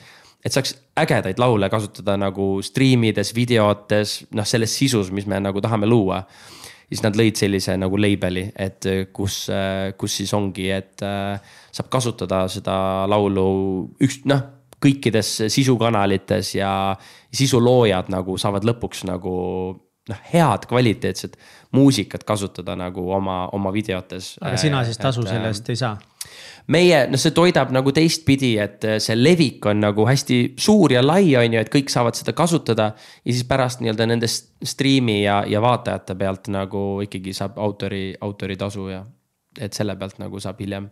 et 0.44 0.54
saaks 0.54 0.74
ägedaid 0.98 1.38
laule 1.42 1.70
kasutada 1.70 2.18
nagu 2.20 2.58
stream 2.66 3.06
ides, 3.06 3.30
videotes, 3.36 4.18
noh, 4.34 4.48
selles 4.48 4.74
sisus, 4.74 5.12
mis 5.14 5.28
me 5.30 5.38
nagu 5.42 5.62
tahame 5.62 5.86
luua. 5.86 6.24
siis 6.84 7.00
nad 7.02 7.16
lõid 7.16 7.38
sellise 7.38 7.74
nagu 7.80 7.96
label'i, 7.96 8.50
et 8.60 8.86
kus, 9.12 9.46
kus 9.98 10.16
siis 10.20 10.34
ongi, 10.36 10.68
et 10.70 11.00
saab 11.72 11.88
kasutada 11.90 12.44
seda 12.48 13.06
laulu 13.08 13.46
üks, 14.02 14.20
noh 14.30 14.42
kõikides 14.84 15.30
sisukanalites 15.48 16.54
ja 16.58 16.70
sisuloojad 17.32 18.10
nagu 18.12 18.36
saavad 18.36 18.66
lõpuks 18.68 19.06
nagu 19.08 19.32
noh, 20.08 20.24
head 20.32 20.66
kvaliteetset 20.68 21.36
muusikat 21.72 22.24
kasutada 22.24 22.76
nagu 22.76 23.06
oma, 23.12 23.48
oma 23.52 23.72
videotes. 23.72 24.34
aga 24.40 24.56
sina 24.56 24.84
siis 24.84 24.98
tasu 24.98 25.24
et, 25.24 25.32
selle 25.32 25.52
eest 25.52 25.70
ei 25.72 25.80
saa? 25.80 25.94
meie, 26.72 27.04
noh, 27.10 27.20
see 27.20 27.34
toidab 27.36 27.72
nagu 27.74 27.92
teistpidi, 27.92 28.54
et 28.60 28.84
see 29.02 29.16
levik 29.16 29.66
on 29.68 29.82
nagu 29.84 30.06
hästi 30.08 30.38
suur 30.60 30.92
ja 30.92 31.02
lai, 31.04 31.34
on 31.36 31.56
ju, 31.56 31.60
et 31.60 31.72
kõik 31.72 31.92
saavad 31.92 32.16
seda 32.16 32.32
kasutada. 32.36 32.92
ja 33.24 33.32
siis 33.32 33.44
pärast 33.48 33.80
nii-öelda 33.84 34.08
nende 34.08 34.28
striimi 34.28 35.22
ja, 35.22 35.42
ja 35.48 35.62
vaatajate 35.64 36.16
pealt 36.20 36.52
nagu 36.52 36.84
ikkagi 37.04 37.32
saab 37.36 37.58
autori, 37.60 38.12
autoritasu 38.20 38.88
ja, 38.92 39.04
et 39.60 39.72
selle 39.72 39.96
pealt 39.96 40.20
nagu 40.20 40.40
saab 40.40 40.60
hiljem 40.60 40.90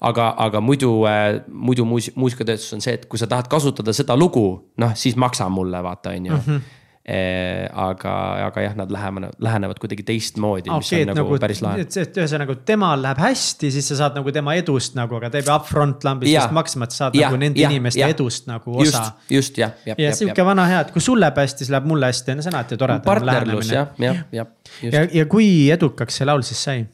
aga, 0.00 0.34
aga 0.38 0.60
muidu 0.64 0.92
äh,, 1.08 1.40
muidu 1.48 1.84
muus-, 1.84 2.12
muusikatööstus 2.16 2.76
on 2.76 2.84
see, 2.84 2.96
et 2.96 3.08
kui 3.10 3.20
sa 3.20 3.28
tahad 3.28 3.48
kasutada 3.52 3.92
seda 3.96 4.16
lugu, 4.16 4.46
noh 4.80 4.92
siis 4.96 5.16
maksa 5.16 5.48
mulle, 5.52 5.82
vaata, 5.84 6.16
on 6.16 6.30
ju 6.30 6.38
Eh, 6.40 6.70
aga, 7.10 8.14
aga 8.46 8.62
jah, 8.64 8.74
nad 8.78 8.92
lähevad, 8.92 9.34
lähenevad 9.42 9.78
kuidagi 9.82 10.04
teistmoodi, 10.06 10.70
mis 10.70 10.90
okay, 10.90 11.02
on 11.04 11.10
nagu, 11.12 11.22
nagu 11.24 11.38
päris 11.42 11.62
lahe. 11.64 11.84
et, 11.84 11.96
et 12.02 12.18
ühesõnaga 12.20 12.56
temal 12.68 13.02
läheb 13.02 13.20
hästi, 13.24 13.70
siis 13.74 13.88
sa 13.92 13.98
saad 14.02 14.18
nagu 14.18 14.32
tema 14.34 14.54
edust 14.58 14.96
nagu, 14.98 15.16
aga 15.18 15.32
ta 15.32 15.40
ei 15.40 15.46
pea 15.46 15.56
upfront 15.56 16.06
lambist 16.06 16.54
maksma, 16.56 16.88
et 16.88 16.96
sa 16.96 17.04
saad 17.04 17.18
ja, 17.18 17.30
nagu 17.30 17.40
nende 17.42 17.62
ja, 17.62 17.70
inimeste 17.72 18.02
ja, 18.02 18.10
edust 18.14 18.48
nagu 18.50 18.76
osa. 18.76 18.86
just, 18.86 19.36
just 19.36 19.60
jah, 19.62 19.76
jah. 19.86 19.98
ja, 19.98 20.10
ja 20.10 20.16
sihuke 20.16 20.46
vana 20.46 20.66
hea, 20.70 20.82
et 20.86 20.94
kui 20.94 21.04
sul 21.04 21.22
läheb 21.22 21.40
hästi, 21.42 21.64
siis 21.64 21.74
läheb 21.74 21.88
mulle 21.90 22.10
hästi, 22.12 22.36
on 22.36 22.44
see 22.46 22.54
alati 22.54 22.80
tore. 22.80 22.98
partnerlus 23.06 23.72
jah, 23.74 23.94
jah, 24.00 24.24
jah. 24.36 24.50
ja, 24.86 25.06
ja 25.20 25.28
kui 25.30 25.48
edukaks 25.72 26.20
see 26.20 26.28
laul 26.28 26.44
siis 26.46 26.66
sai 26.68 26.84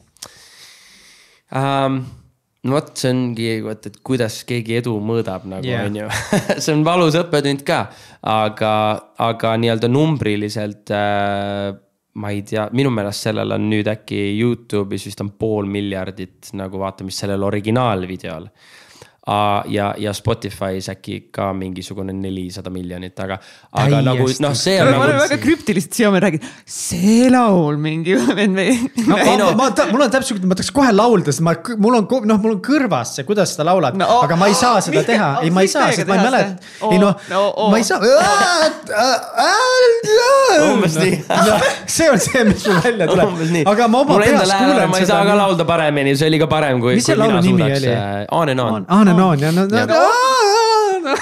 um,? 1.51 2.01
No 2.67 2.77
vot, 2.77 2.93
see 2.99 3.13
ongi, 3.13 3.49
vot, 3.65 3.89
et 3.89 3.99
kuidas 4.05 4.41
keegi 4.47 4.77
edu 4.81 4.97
mõõdab 5.03 5.47
nagu 5.49 5.67
yeah. 5.67 5.87
on 5.87 5.99
ju 6.01 6.07
see 6.63 6.75
on 6.75 6.85
valus 6.87 7.17
õppetund 7.19 7.65
ka, 7.67 7.85
aga, 8.27 8.71
aga 9.23 9.53
nii-öelda 9.63 9.89
numbriliselt 9.91 10.93
äh, 10.95 11.75
ma 12.17 12.33
ei 12.33 12.41
tea, 12.47 12.67
minu 12.77 12.91
meelest 12.93 13.27
sellel 13.27 13.53
on 13.55 13.69
nüüd 13.71 13.87
äkki 13.91 14.19
Youtube'is 14.39 15.05
vist 15.09 15.21
on 15.23 15.31
pool 15.39 15.69
miljardit 15.69 16.51
nagu 16.57 16.81
vaatamist 16.81 17.23
sellel 17.23 17.45
originaalvideol 17.47 18.49
ja, 19.67 19.93
ja 19.97 20.13
Spotify's 20.13 20.87
äkki 20.91 21.27
ka 21.31 21.49
mingisugune 21.53 22.13
nelisada 22.15 22.71
miljonit, 22.71 23.17
aga, 23.19 23.37
aga 23.71 23.89
Täiesti. 23.89 24.05
nagu 24.07 24.27
noh, 24.45 24.53
see 24.55 24.77
on 24.81 24.87
nagu. 24.87 25.01
ma 25.01 25.07
olen 25.07 25.19
väga 25.19 25.37
krüptiliselt 25.43 25.97
siia 25.97 26.11
räägin, 26.23 26.45
see 26.65 27.27
laul 27.31 27.79
mingi. 27.81 28.15
no, 28.15 29.17
ma, 29.17 29.35
no. 29.37 29.49
ma, 29.51 29.67
ma, 29.67 29.87
mul 29.91 30.05
on 30.07 30.13
täpselt, 30.13 30.45
ma 30.47 30.55
tahaks 30.55 30.71
kohe 30.75 30.93
laulda, 30.95 31.33
sest 31.33 31.43
ma, 31.43 31.57
mul 31.75 31.99
on, 31.99 32.07
noh, 32.29 32.39
mul 32.43 32.55
on 32.55 32.61
kõrvas 32.63 33.17
see, 33.17 33.27
kuidas 33.27 33.55
sa 33.57 33.65
laulad 33.67 33.97
no,, 33.99 34.07
aga 34.23 34.39
ma 34.39 34.47
ei 34.47 34.55
saa 34.57 34.79
seda 34.85 35.01
Mihkel, 35.01 35.09
teha, 35.11 35.29
ei, 35.43 35.51
ma 35.51 35.65
ei 35.65 35.71
saa, 35.71 35.89
sest 35.91 36.07
ma 36.07 36.19
ei 36.19 36.23
mäleta, 36.23 36.71
ei 36.87 37.01
noh 37.01 37.27
no, 37.33 37.43
oh. 37.51 37.69
ma 37.73 37.81
ei 37.81 37.87
saa. 37.87 37.99
umbes 40.71 40.95
nii. 41.01 41.19
see 41.97 42.09
on 42.13 42.23
see, 42.23 42.45
mis 42.47 42.63
mul 42.67 42.79
välja 42.85 43.09
tuleb, 43.11 43.35
aga 43.73 43.91
ma 43.91 44.03
oma 44.05 44.21
peas 44.23 44.55
kuulen. 44.55 44.87
ma 44.93 45.03
ei 45.03 45.09
saa 45.09 45.23
ka 45.27 45.35
laulda 45.43 45.67
paremini, 45.67 46.15
see 46.15 46.31
oli 46.31 46.39
ka 46.41 46.49
parem 46.51 46.79
kui. 46.83 46.95
mis 47.01 47.11
see 47.11 47.19
laulu 47.19 47.43
nimi 47.43 47.67
oli? 47.67 47.95
On 48.31 48.49
and 48.55 48.63
on. 48.63 48.87
On 49.17 49.43
and 49.43 49.57
on 49.57 49.69
ja 49.73 49.85
no, 49.85 50.01
no, 51.01 51.09
no. 51.09 51.15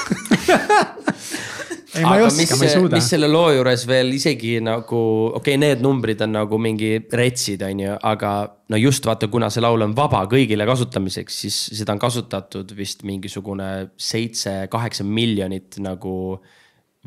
ei, 1.95 2.03
ma 2.03 2.17
ei 2.17 2.23
oska, 2.25 2.57
ma 2.59 2.67
ei 2.67 2.73
suuda. 2.73 2.97
mis 2.97 3.07
selle 3.13 3.29
loo 3.31 3.49
juures 3.55 3.85
veel 3.87 4.11
isegi 4.17 4.57
nagu, 4.63 5.01
okei 5.31 5.55
okay,, 5.55 5.61
need 5.61 5.83
numbrid 5.85 6.21
on 6.25 6.35
nagu 6.35 6.59
mingi 6.61 6.91
retsid, 7.11 7.63
on 7.67 7.83
ju, 7.85 7.95
aga 8.11 8.33
no 8.71 8.79
just 8.81 9.07
vaata, 9.07 9.29
kuna 9.31 9.49
see 9.53 9.63
laul 9.63 9.85
on 9.85 9.95
vaba 9.97 10.25
kõigile 10.31 10.67
kasutamiseks, 10.67 11.39
siis 11.45 11.61
seda 11.79 11.95
on 11.95 12.01
kasutatud 12.03 12.75
vist 12.77 13.05
mingisugune 13.07 13.71
seitse-kaheksa 14.11 15.07
miljonit 15.07 15.79
nagu 15.83 16.15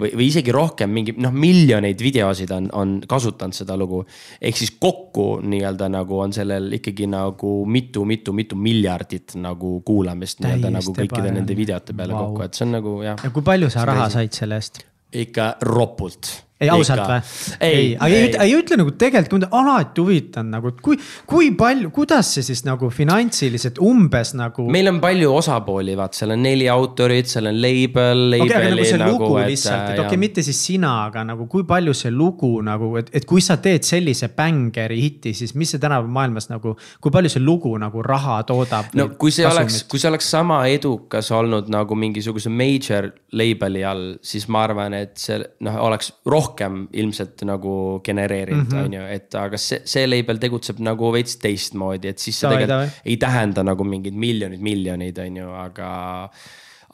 või, 0.00 0.10
või 0.16 0.28
isegi 0.30 0.54
rohkem, 0.54 0.92
mingi 0.94 1.14
noh, 1.18 1.34
miljoneid 1.34 2.02
videosid 2.02 2.52
on, 2.54 2.68
on 2.76 2.96
kasutanud 3.08 3.56
seda 3.56 3.76
lugu. 3.78 4.04
ehk 4.40 4.56
siis 4.56 4.74
kokku 4.80 5.28
nii-öelda 5.42 5.90
nagu 5.92 6.18
on 6.22 6.32
sellel 6.32 6.72
ikkagi 6.78 7.08
nagu 7.10 7.52
mitu-mitu-mitu 7.66 8.56
miljardit 8.56 9.36
nagu 9.40 9.78
kuulamist 9.86 10.42
nii-öelda 10.44 10.72
nagu 10.78 10.96
kõikide 10.96 11.32
nende 11.34 11.56
videote 11.56 11.96
peale 11.96 12.14
wow. 12.14 12.28
kokku, 12.28 12.46
et 12.46 12.58
see 12.58 12.68
on 12.68 12.76
nagu 12.78 12.98
jah. 13.06 13.24
ja 13.24 13.32
kui 13.34 13.46
palju 13.46 13.70
sa 13.72 13.86
raha 13.88 14.10
said 14.12 14.36
selle 14.36 14.60
eest? 14.60 14.84
ikka 15.12 15.54
ropult 15.64 16.47
ei, 16.58 16.68
ausalt 16.72 17.04
või? 17.06 17.18
ei, 17.62 17.90
aga 17.94 18.08
ei, 18.14 18.30
ei, 18.42 18.54
ütle 18.58 18.78
nagu 18.80 18.92
tegelikult, 18.98 19.34
mind 19.36 19.46
alati 19.54 20.02
huvitanud 20.02 20.54
nagu, 20.56 20.72
et 20.72 20.80
kui, 20.82 20.98
kui 21.28 21.50
palju, 21.58 21.90
kuidas 21.94 22.32
see 22.34 22.46
siis 22.46 22.64
nagu 22.66 22.90
finantsiliselt 22.94 23.78
umbes 23.84 24.34
nagu. 24.38 24.66
meil 24.74 24.90
on 24.90 24.98
palju 25.02 25.30
osapooli, 25.38 25.94
vaat 25.98 26.18
seal 26.18 26.34
on 26.34 26.42
neli 26.42 26.66
autorit, 26.72 27.30
seal 27.30 27.50
on 27.50 27.60
label, 27.62 28.24
label'i 28.34 28.48
okay, 28.48 28.72
nagu. 28.72 28.88
see 28.90 29.02
nagu, 29.02 29.14
lugu 29.14 29.38
et, 29.42 29.50
lihtsalt, 29.52 29.84
et 29.92 30.02
okei 30.02 30.06
okay,, 30.08 30.22
mitte 30.24 30.44
siis 30.46 30.62
sina, 30.70 30.94
aga 31.06 31.22
nagu 31.28 31.46
kui 31.50 31.66
palju 31.68 31.94
see 31.96 32.12
lugu 32.14 32.50
nagu, 32.66 32.90
et, 33.00 33.12
et 33.14 33.28
kui 33.28 33.44
sa 33.44 33.60
teed 33.62 33.86
sellise 33.86 34.32
bängeri 34.34 34.98
hiti, 35.04 35.34
siis 35.38 35.54
mis 35.58 35.74
see 35.74 35.82
tänapäeva 35.82 36.10
maailmas 36.18 36.50
nagu, 36.50 36.74
kui 36.98 37.14
palju 37.14 37.32
see 37.36 37.44
lugu 37.44 37.76
nagu 37.78 38.02
raha 38.02 38.40
toodab? 38.48 38.90
no 38.98 39.10
kui 39.14 39.30
see 39.34 39.46
kasumit? 39.46 39.62
oleks, 39.62 39.80
kui 39.86 40.02
see 40.02 40.10
oleks 40.10 40.32
sama 40.34 40.64
edukas 40.72 41.30
olnud 41.34 41.70
nagu 41.70 41.94
mingisuguse 41.98 42.50
major 42.50 43.12
label'i 43.38 43.86
all, 43.86 44.06
siis 44.26 44.48
ma 44.50 44.66
arvan, 44.66 44.98
et 44.98 45.14
see 45.22 45.38
noh, 45.62 45.78
oleks 45.86 46.10
rohkem 46.26 46.47
rohkem 46.48 46.84
ilmselt 46.98 47.44
nagu 47.48 47.72
genereerinud, 48.04 48.68
mhm. 48.72 48.84
on 48.84 48.98
ju, 48.98 49.06
et 49.14 49.38
aga 49.38 49.60
see, 49.60 49.82
see 49.88 50.06
label 50.08 50.40
tegutseb 50.42 50.80
nagu 50.84 51.12
veits 51.14 51.38
teistmoodi, 51.42 52.12
et 52.12 52.22
siis 52.22 52.40
see 52.42 52.52
tegelikult 52.52 53.02
ei 53.04 53.18
tähenda 53.20 53.64
nagu 53.66 53.86
mingeid 53.86 54.16
miljoneid, 54.18 54.64
miljoneid, 54.64 55.20
on 55.24 55.42
ju, 55.42 55.50
aga. 55.64 55.90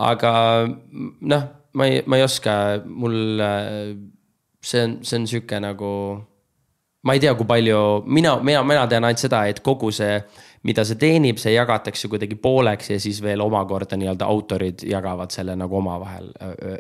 aga 0.05 0.33
noh, 1.33 1.47
ma 1.75 1.89
ei, 1.91 2.03
ma 2.07 2.19
ei 2.19 2.27
oska, 2.27 2.57
mul 2.85 3.41
see 4.65 4.85
on, 4.85 4.99
see 5.03 5.19
on 5.21 5.27
sihuke 5.27 5.61
nagu. 5.61 5.91
ma 7.05 7.13
ei 7.13 7.21
tea, 7.21 7.35
kui 7.37 7.45
palju, 7.45 7.79
mina, 8.07 8.39
mina, 8.41 8.63
mina 8.65 8.87
tean 8.89 9.05
ainult 9.05 9.21
seda, 9.21 9.43
et 9.53 9.61
kogu 9.61 9.91
see 9.93 10.15
mida 10.65 10.85
see 10.87 10.99
teenib, 11.01 11.41
see 11.41 11.53
jagatakse 11.55 12.09
kuidagi 12.13 12.39
pooleks 12.41 12.91
ja 12.95 13.01
siis 13.03 13.21
veel 13.25 13.43
omakorda 13.45 13.99
nii-öelda 14.01 14.29
autorid 14.29 14.87
jagavad 14.89 15.35
selle 15.35 15.57
nagu 15.61 15.77
omavahel 15.81 16.31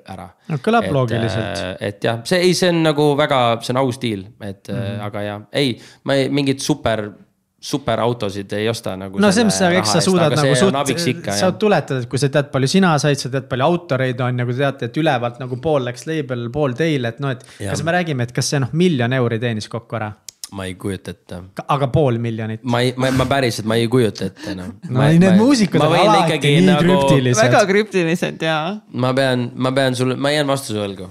ära. 0.09 0.31
no 0.49 0.61
kõlab 0.65 0.89
et, 0.89 0.97
loogiliselt. 0.97 1.63
et 1.81 2.09
jah, 2.09 2.23
see 2.29 2.41
ei, 2.47 2.57
see 2.57 2.73
on 2.73 2.83
nagu 2.87 3.11
väga, 3.19 3.43
see 3.65 3.75
on 3.77 3.83
aus 3.85 4.01
diil, 4.01 4.27
et 4.41 4.69
mm 4.69 4.81
-hmm. 4.81 5.05
aga 5.09 5.23
jah, 5.29 5.47
ei, 5.53 5.77
ma 6.05 6.19
ei, 6.21 6.29
mingit 6.33 6.65
super 6.65 7.11
superautosid 7.65 8.53
ei 8.53 8.69
osta 8.69 8.93
nagu. 9.01 9.19
no 9.19 9.31
selles 9.33 9.55
mõttes, 9.55 9.79
eks 9.79 9.93
sa 9.97 10.01
suudad 10.05 10.35
nagu 10.37 10.57
suht, 10.59 11.31
sa 11.33 11.53
tuletad, 11.57 12.03
et 12.03 12.11
kui 12.13 12.21
sa 12.21 12.29
tead, 12.29 12.51
palju 12.53 12.69
sina 12.69 12.91
said, 13.01 13.17
sa 13.21 13.31
tead, 13.33 13.47
palju 13.49 13.65
autoreid 13.65 14.21
on 14.21 14.43
ja 14.43 14.45
kui 14.45 14.57
te 14.57 14.61
teate, 14.61 14.91
et 14.91 14.99
ülevalt 15.01 15.41
nagu 15.41 15.57
pool 15.65 15.89
läks 15.89 16.05
label, 16.11 16.51
pool 16.53 16.77
teile, 16.77 17.15
et 17.15 17.25
noh, 17.25 17.33
et. 17.33 17.47
kas 17.63 17.85
me 17.87 17.97
räägime, 17.97 18.29
et 18.29 18.37
kas 18.37 18.53
see 18.53 18.61
noh, 18.61 18.73
miljon 18.77 19.17
euri 19.17 19.41
teenis 19.41 19.71
kokku 19.73 19.97
ära? 19.97 20.13
Ma 20.55 20.69
ei 20.69 20.77
kujuta 20.79 21.15
ette. 21.15 21.41
aga 21.67 21.89
pool 21.95 22.21
miljonit? 22.23 22.63
ma 22.63 22.81
ei, 22.85 22.95
ma, 22.97 23.11
ma 23.19 23.27
päriselt, 23.31 23.67
ma 23.71 23.79
ei 23.81 23.89
kujuta 23.91 24.29
ette 24.31 24.55
enam 24.55 24.77
no.. 24.77 24.95
no 24.99 25.05
ei, 25.09 25.19
need 25.23 25.37
muusikud 25.41 25.83
on 25.83 25.97
alati 25.99 26.39
nii 26.45 26.65
nagu, 26.69 26.87
krüptilised. 26.87 27.43
väga 27.43 27.67
krüptilised 27.71 28.47
ja. 28.47 28.59
ma 28.93 29.13
pean, 29.17 29.51
ma 29.55 29.75
pean 29.77 29.99
sulle, 29.99 30.17
ma 30.17 30.35
jään 30.35 30.51
vastuse 30.51 30.81
võlgu 30.81 31.11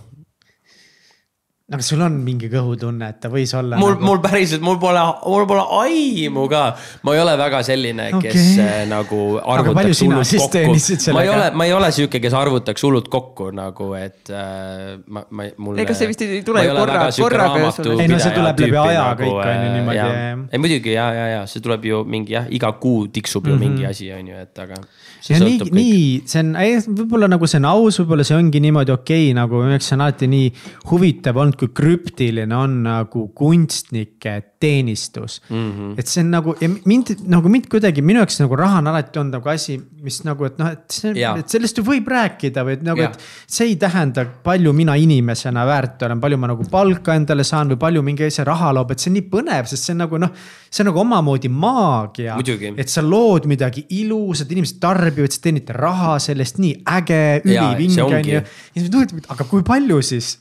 no 1.71 1.79
kas 1.79 1.87
sul 1.93 2.01
on 2.03 2.15
mingi 2.25 2.49
kõhutunne, 2.51 3.07
et 3.13 3.19
ta 3.23 3.29
võis 3.31 3.53
olla? 3.55 3.77
mul 3.79 3.93
nagu..., 3.95 4.03
mul 4.03 4.17
päriselt, 4.23 4.63
mul 4.65 4.75
pole, 4.81 4.99
mul 5.23 5.45
pole 5.47 5.63
aimu 5.79 6.43
ka. 6.51 6.63
ma 7.07 7.13
ei 7.15 7.21
ole 7.23 7.35
väga 7.39 7.61
selline, 7.63 8.07
kes 8.17 8.35
okay. 8.35 8.65
Äh, 8.65 8.81
nagu 8.89 9.19
arvutaks 9.39 10.01
hullult 10.03 10.33
kokku. 10.43 11.13
ma 11.15 11.23
ei 11.23 11.31
ole, 11.31 11.45
ma 11.55 11.67
ei 11.69 11.75
ole 11.77 11.91
sihuke, 11.95 12.19
kes 12.23 12.35
arvutaks 12.35 12.83
hullult 12.83 13.07
kokku 13.13 13.47
nagu, 13.55 13.87
et 13.95 14.33
äh, 14.35 14.97
ma, 15.07 15.23
ma, 15.31 15.47
mul. 15.55 15.79
ega 15.79 15.95
see 15.95 16.11
vist 16.11 16.25
ei 16.27 16.43
tule 16.43 16.65
ju 16.67 16.75
korra, 16.75 17.07
korraga. 17.15 17.71
ei 17.95 18.11
no 18.11 18.19
see 18.19 18.35
tuleb 18.35 18.59
läbi 18.65 18.81
aja 18.83 19.07
nagu, 19.13 19.23
kõik 19.23 19.39
on 19.39 19.47
ju 19.47 19.55
äh, 19.55 19.73
niimoodi. 19.77 20.51
ei 20.51 20.63
muidugi 20.65 20.97
ja, 20.97 21.07
ja, 21.15 21.25
ja 21.37 21.41
see 21.47 21.63
tuleb 21.63 21.87
ju 21.87 22.03
mingi 22.03 22.35
jah, 22.35 22.51
iga 22.51 22.75
kuu 22.83 23.07
tiksub 23.07 23.47
ju 23.47 23.55
mm 23.55 23.63
-hmm. 23.63 23.79
mingi 23.79 23.87
asi, 23.87 24.11
on 24.11 24.35
ju, 24.35 24.43
et 24.43 24.65
aga. 24.67 24.83
Ja 25.29 25.39
nii, 25.39 25.59
nii, 25.71 25.99
see 26.27 26.41
on, 26.43 26.53
võib-olla 26.99 27.29
nagu 27.31 27.47
see 27.47 27.61
on 27.61 27.67
aus, 27.69 27.99
võib-olla 28.01 28.25
see 28.27 28.37
ongi 28.37 28.61
niimoodi 28.63 28.91
okei 28.95 29.29
okay,, 29.29 29.37
nagu 29.37 29.61
minu 29.61 29.77
jaoks 29.77 29.91
see 29.91 29.97
on 29.97 30.05
alati 30.05 30.29
nii 30.31 30.49
huvitav 30.91 31.39
olnud 31.39 31.59
kui 31.59 31.71
krüptiline 31.75 32.57
on 32.57 32.81
nagu 32.87 33.27
kunstnike 33.37 34.35
teenistus 34.63 35.41
mm. 35.49 35.71
-hmm. 35.71 35.93
et 35.99 36.07
see 36.07 36.23
on 36.23 36.31
nagu 36.31 36.55
ja 36.61 36.69
mind 36.85 37.13
nagu 37.27 37.51
mind 37.51 37.67
kuidagi, 37.71 38.03
minu 38.05 38.21
jaoks 38.21 38.39
nagu 38.39 38.57
raha 38.59 38.79
on 38.79 38.89
alati 38.93 39.19
olnud 39.19 39.37
nagu 39.37 39.49
asi, 39.51 39.75
mis 40.03 40.19
nagu, 40.27 40.47
et 40.47 40.59
noh, 40.61 40.71
et 40.71 40.97
see, 40.97 41.13
et 41.13 41.55
sellest 41.55 41.79
ju 41.79 41.83
võib 41.87 42.07
rääkida 42.13 42.63
või 42.65 42.77
et 42.77 42.85
nagu, 42.87 43.03
et. 43.07 43.17
see 43.47 43.71
ei 43.71 43.75
tähenda, 43.81 44.25
palju 44.45 44.73
mina 44.75 44.95
inimesena 44.99 45.65
väärt 45.67 46.05
olen, 46.07 46.21
palju 46.23 46.39
ma 46.39 46.51
nagu 46.53 46.67
palka 46.71 47.15
endale 47.19 47.45
saan 47.47 47.73
või 47.73 47.81
palju 47.85 48.03
mingi 48.05 48.27
asja 48.29 48.45
raha 48.47 48.71
loob, 48.77 48.93
et 48.93 49.03
see 49.03 49.11
on 49.11 49.17
nii 49.19 49.25
põnev, 49.33 49.69
sest 49.71 49.89
see 49.89 49.95
on 49.95 50.03
nagu 50.05 50.21
noh. 50.21 50.31
see 50.69 50.83
on 50.83 50.91
nagu 50.91 51.03
omamoodi 51.03 51.51
maagia. 51.51 52.37
et 52.77 52.89
sa 52.89 53.03
lood 53.05 53.49
midagi 53.51 53.85
ilusat, 54.01 54.51
inimesed 54.51 54.79
tarbivad, 54.83 55.33
sa 55.33 55.43
teenid 55.43 55.73
raha 55.75 56.15
sellest 56.23 56.61
nii 56.63 56.77
äge, 56.99 57.23
ülivinge 57.43 58.07
on 58.07 58.15
ju. 58.21 58.39
ja 58.39 58.79
siis 58.79 58.87
ma 58.87 58.95
tunnen, 58.95 59.27
aga 59.35 59.49
kui 59.49 59.65
palju 59.67 60.01
siis 60.13 60.37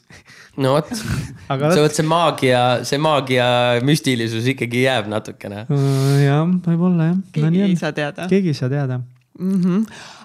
no 0.60 0.74
vot 0.76 0.90
see 0.96 1.80
vot 1.80 1.96
see 1.96 2.06
maagia, 2.08 2.60
see 2.88 3.00
maagia 3.00 3.46
müstilisus 3.86 4.50
ikkagi 4.52 4.84
jääb 4.86 5.08
natukene 5.12 5.64
uh,. 5.68 6.20
jah, 6.20 6.44
võib-olla 6.66 7.12
jah. 7.12 7.18
keegi 7.38 7.64
ei 7.70 7.80
saa 7.80 7.96
teada. 7.96 8.28
keegi 8.32 8.52
ei 8.52 8.58
saa 8.58 8.70
teada 8.72 9.00
mm. 9.38 9.58
-hmm. 9.62 9.82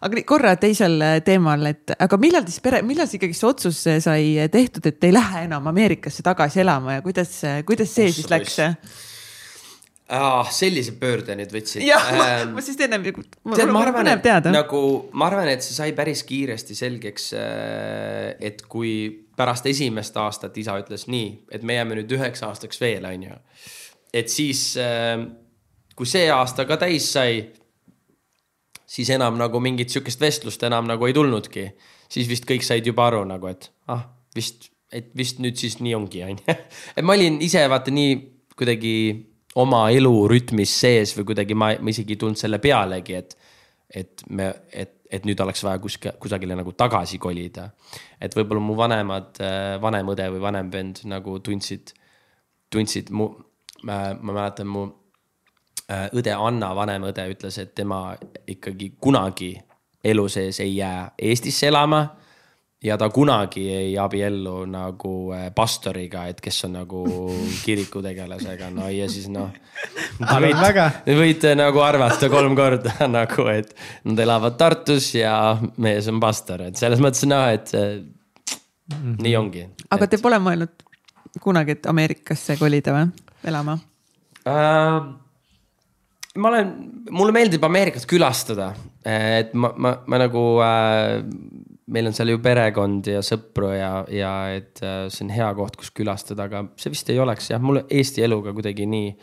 aga 0.07 0.23
korra 0.27 0.55
teisel 0.59 0.99
teemal, 1.25 1.65
et 1.71 1.95
aga 1.97 2.19
millal 2.21 2.47
siis 2.47 2.59
pere, 2.63 2.81
millal 2.83 3.07
siis 3.07 3.21
ikkagi 3.21 3.37
see 3.37 3.49
otsus 3.49 3.83
sai 4.03 4.47
tehtud, 4.51 4.85
et 4.91 5.03
ei 5.03 5.15
lähe 5.15 5.45
enam 5.47 5.67
Ameerikasse 5.71 6.23
tagasi 6.23 6.63
elama 6.65 6.99
ja 6.99 7.05
kuidas, 7.05 7.41
kuidas 7.65 7.93
see 7.95 8.09
Ossa 8.09 8.21
siis 8.21 8.31
läks? 8.31 8.59
ah,. 10.09 10.47
sellise 10.51 10.95
pöörde 10.99 11.35
nüüd 11.39 11.53
võtsid. 11.53 11.83
jah 11.87 12.09
ähm,, 12.13 12.51
ma 12.55 12.63
siis 12.63 12.79
ennem. 12.83 13.05
tead, 13.07 13.71
ma 13.71 13.83
arvan, 13.85 14.11
et 14.11 14.23
teada. 14.25 14.51
nagu 14.55 14.81
ma 15.13 15.29
arvan, 15.31 15.51
et 15.51 15.63
see 15.65 15.75
sai 15.77 15.93
päris 15.97 16.23
kiiresti 16.27 16.75
selgeks. 16.77 17.31
Äh, 17.37 18.35
et 18.49 18.63
kui 18.67 19.26
pärast 19.37 19.65
esimest 19.69 20.17
aastat 20.17 20.57
isa 20.57 20.77
ütles 20.81 21.05
nii, 21.11 21.29
et 21.53 21.63
me 21.63 21.77
jääme 21.77 21.99
nüüd 21.99 22.15
üheks 22.17 22.41
aastaks 22.47 22.81
veel, 22.81 23.05
on 23.05 23.27
ju. 23.29 23.37
et 24.13 24.29
siis, 24.33 24.73
ähm, 24.81 25.29
kui 25.95 26.09
see 26.09 26.29
aasta 26.33 26.65
ka 26.65 26.79
täis 26.81 27.11
sai, 27.13 27.43
siis 28.87 29.09
enam 29.13 29.37
nagu 29.37 29.59
mingit 29.61 29.93
sihukest 29.93 30.21
vestlust 30.21 30.63
enam 30.63 30.87
nagu 30.89 31.05
ei 31.05 31.13
tulnudki. 31.13 31.69
siis 32.09 32.29
vist 32.29 32.47
kõik 32.49 32.63
said 32.63 32.85
juba 32.87 33.07
aru 33.07 33.23
nagu, 33.27 33.47
et 33.51 33.71
ah, 33.91 34.07
vist, 34.35 34.69
et 34.91 35.11
vist 35.17 35.41
nüüd 35.43 35.57
siis 35.59 35.79
nii 35.83 35.95
ongi, 35.95 36.23
on 36.23 36.37
ju. 36.37 36.57
et 36.97 37.03
ma 37.05 37.13
olin 37.13 37.41
ise 37.43 37.65
vaata 37.69 37.93
nii 37.93 38.15
kuidagi 38.57 38.93
oma 39.57 39.87
elurütmis 39.93 40.73
sees 40.81 41.13
või 41.17 41.31
kuidagi 41.31 41.57
ma, 41.57 41.73
ma 41.81 41.93
isegi 41.93 42.15
ei 42.15 42.21
tulnud 42.21 42.39
selle 42.39 42.59
pealegi, 42.63 43.17
et, 43.17 43.37
et 44.01 44.23
me, 44.29 44.51
et, 44.71 44.96
et 45.11 45.25
nüüd 45.25 45.39
oleks 45.39 45.63
vaja 45.63 45.79
kuskil, 45.79 46.11
kusagile 46.19 46.55
nagu 46.55 46.71
tagasi 46.71 47.17
kolida. 47.17 47.69
et 48.21 48.35
võib-olla 48.35 48.61
mu 48.61 48.75
vanemad, 48.75 49.39
äh, 49.39 49.81
vanem 49.81 50.07
õde 50.13 50.29
või 50.33 50.41
vanem 50.41 50.71
vend 50.71 51.03
nagu 51.05 51.39
tundsid, 51.39 51.93
tundsid 52.69 53.11
mu, 53.11 53.29
ma 53.83 54.15
mäletan, 54.19 54.67
mu 54.67 54.87
äh, 55.89 56.09
õde 56.13 56.35
Anna, 56.35 56.73
vanem 56.75 57.03
õde 57.11 57.27
ütles, 57.31 57.57
et 57.57 57.75
tema 57.75 58.17
ikkagi 58.47 58.95
kunagi 58.99 59.55
elu 60.03 60.27
sees 60.29 60.59
ei 60.59 60.75
jää 60.77 61.11
Eestisse 61.17 61.67
elama 61.67 62.16
ja 62.87 62.97
ta 62.99 63.09
kunagi 63.13 63.65
ei 63.73 63.91
abiellu 63.99 64.61
nagu 64.69 65.13
äh, 65.35 65.47
pastoriga, 65.55 66.25
et 66.31 66.41
kes 66.43 66.63
on 66.67 66.77
nagu 66.79 67.03
kirikutegelasega, 67.65 68.71
no 68.73 68.89
ja 68.93 69.09
siis 69.11 69.27
noh. 69.33 69.51
Te 70.17 70.39
võite, 70.41 71.15
võite 71.19 71.53
nagu 71.57 71.83
arvata 71.85 72.29
kolm 72.33 72.55
korda 72.57 72.95
nagu, 73.19 73.47
et 73.51 73.73
nad 74.07 74.23
elavad 74.25 74.57
Tartus 74.59 75.13
ja 75.17 75.35
mees 75.83 76.09
on 76.11 76.21
pastor, 76.23 76.67
et 76.69 76.79
selles 76.79 77.03
mõttes 77.03 77.27
noh, 77.29 77.47
et 77.53 77.73
mm 77.73 78.95
-hmm. 78.95 79.21
nii 79.21 79.37
ongi. 79.37 79.67
aga 79.89 80.03
et... 80.03 80.09
te 80.09 80.17
pole 80.23 80.39
mõelnud 80.39 80.73
kunagi, 81.41 81.77
et 81.77 81.85
Ameerikasse 81.85 82.57
kolida 82.57 82.93
või, 82.95 83.07
elama 83.43 83.77
uh,? 84.47 85.15
ma 86.37 86.49
olen, 86.51 86.73
mulle 87.09 87.33
meeldib 87.35 87.63
Ameerikat 87.63 88.05
külastada, 88.09 88.71
et 89.05 89.53
ma, 89.53 89.71
ma, 89.77 89.93
ma 90.05 90.19
nagu 90.21 90.43
äh, 90.63 91.23
meil 91.93 92.09
on 92.09 92.15
seal 92.15 92.33
ju 92.33 92.39
perekond 92.43 93.07
ja 93.07 93.21
sõpru 93.23 93.71
ja, 93.75 93.91
ja 94.11 94.31
et 94.57 94.81
äh, 94.83 95.05
see 95.13 95.27
on 95.27 95.33
hea 95.33 95.47
koht, 95.57 95.77
kus 95.79 95.91
külastada, 95.95 96.47
aga 96.49 96.65
see 96.79 96.91
vist 96.93 97.11
ei 97.13 97.21
oleks 97.23 97.51
jah, 97.53 97.63
mulle 97.63 97.85
Eesti 97.87 98.25
eluga 98.27 98.51
kuidagi 98.55 98.87
nii, 98.89 99.13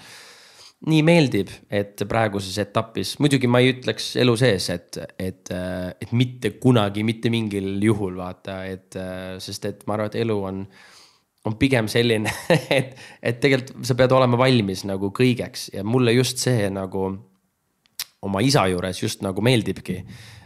nii 0.89 1.03
meeldib, 1.05 1.53
et 1.73 2.01
praeguses 2.09 2.57
etapis, 2.63 3.15
muidugi 3.23 3.51
ma 3.51 3.61
ei 3.61 3.75
ütleks 3.75 4.15
elu 4.21 4.37
sees, 4.41 4.71
et, 4.73 4.99
et, 5.21 5.53
äh, 5.53 5.93
et 6.01 6.17
mitte 6.17 6.55
kunagi, 6.63 7.05
mitte 7.07 7.33
mingil 7.33 7.77
juhul 7.85 8.17
vaata, 8.21 8.63
et 8.71 8.99
äh, 9.01 9.37
sest 9.45 9.69
et 9.69 9.87
ma 9.89 9.99
arvan, 9.99 10.13
et 10.13 10.21
elu 10.25 10.41
on 10.53 10.67
on 11.45 11.59
pigem 11.61 11.91
selline, 11.93 12.31
et, 12.73 12.95
et 13.21 13.37
tegelikult 13.37 13.85
sa 13.85 13.93
pead 13.99 14.15
olema 14.17 14.39
valmis 14.41 14.87
nagu 14.89 15.11
kõigeks 15.13 15.67
ja 15.75 15.83
mulle 15.85 16.15
just 16.17 16.41
see 16.41 16.71
nagu 16.73 17.03
oma 18.25 18.41
isa 18.41 18.63
juures 18.73 19.03
just 19.03 19.21
nagu 19.21 19.45
meeldibki 19.45 19.99
Äh, 20.01 20.44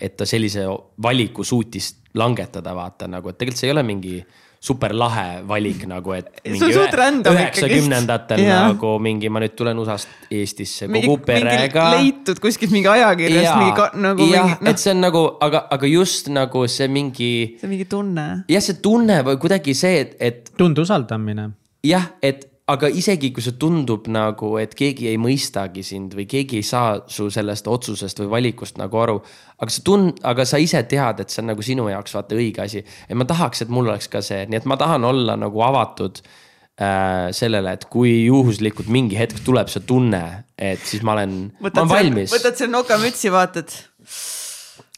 et 0.00 0.16
ta 0.16 0.26
sellise 0.26 0.66
valiku 1.02 1.44
suutis 1.44 1.96
langetada, 2.14 2.74
vaata 2.74 3.08
nagu, 3.10 3.28
et 3.30 3.38
tegelikult 3.38 3.60
see 3.60 3.68
ei 3.68 3.74
ole 3.74 3.82
mingi 3.86 4.20
super 4.60 4.92
lahe 4.94 5.42
valik 5.46 5.84
nagu, 5.86 6.12
et. 6.16 6.40
üheksakümnendatel 6.44 8.42
nagu 8.42 8.98
mingi, 9.02 9.30
ma 9.30 9.42
nüüd 9.42 9.54
tulen 9.58 9.78
USA-st 9.78 10.32
Eestisse 10.34 10.88
mingi, 10.90 11.06
kogu 11.06 11.22
perega. 11.28 11.88
leitud 11.94 12.40
kuskilt 12.42 12.74
mingi 12.74 12.90
ajakirjast 12.90 13.54
mingi 13.60 13.76
ka, 13.78 13.88
nagu. 14.02 14.26
jah, 14.32 14.56
et 14.66 14.82
see 14.82 14.92
on 14.96 15.02
nagu, 15.06 15.24
aga, 15.46 15.64
aga 15.74 15.90
just 15.90 16.30
nagu 16.34 16.66
see 16.66 16.90
mingi. 16.90 17.32
see 17.60 17.70
mingi 17.70 17.86
tunne. 17.90 18.26
jah, 18.50 18.64
see 18.64 18.82
tunne 18.82 19.22
või 19.26 19.38
kuidagi 19.42 19.76
see, 19.78 20.02
et, 20.02 20.16
et. 20.18 20.52
tunde 20.58 20.82
usaldamine. 20.82 21.50
jah, 21.86 22.10
et 22.22 22.48
aga 22.68 22.88
isegi 22.92 23.30
kui 23.32 23.44
see 23.44 23.56
tundub 23.60 24.08
nagu, 24.12 24.52
et 24.60 24.74
keegi 24.76 25.08
ei 25.10 25.20
mõistagi 25.20 25.84
sind 25.86 26.16
või 26.16 26.26
keegi 26.28 26.60
ei 26.60 26.66
saa 26.66 26.98
su 27.08 27.28
sellest 27.32 27.68
otsusest 27.70 28.20
või 28.22 28.32
valikust 28.34 28.80
nagu 28.80 29.00
aru. 29.00 29.20
aga 29.58 29.72
sa 29.72 29.84
tund-, 29.86 30.20
aga 30.22 30.44
sa 30.44 30.60
ise 30.60 30.82
tead, 30.90 31.22
et 31.22 31.32
see 31.32 31.42
on 31.42 31.50
nagu 31.52 31.64
sinu 31.64 31.88
jaoks 31.88 32.14
vaata 32.14 32.36
õige 32.36 32.64
asi. 32.66 32.84
et 32.84 33.16
ma 33.16 33.24
tahaks, 33.28 33.64
et 33.64 33.72
mul 33.72 33.88
oleks 33.88 34.10
ka 34.12 34.22
see, 34.24 34.44
nii 34.46 34.60
et 34.60 34.68
ma 34.68 34.76
tahan 34.80 35.04
olla 35.04 35.36
nagu 35.40 35.64
avatud 35.64 36.20
äh, 36.20 37.30
sellele, 37.32 37.72
et 37.78 37.88
kui 37.88 38.26
juhuslikult 38.26 38.92
mingi 38.92 39.16
hetk 39.18 39.40
tuleb 39.46 39.72
see 39.72 39.86
tunne, 39.88 40.24
et 40.58 40.84
siis 40.84 41.02
ma 41.02 41.16
olen, 41.16 41.38
ma 41.60 41.72
olen 41.72 41.94
valmis. 41.94 42.36
võtad 42.36 42.60
selle 42.60 42.76
nokamütsi, 42.76 43.32
vaatad 43.32 43.72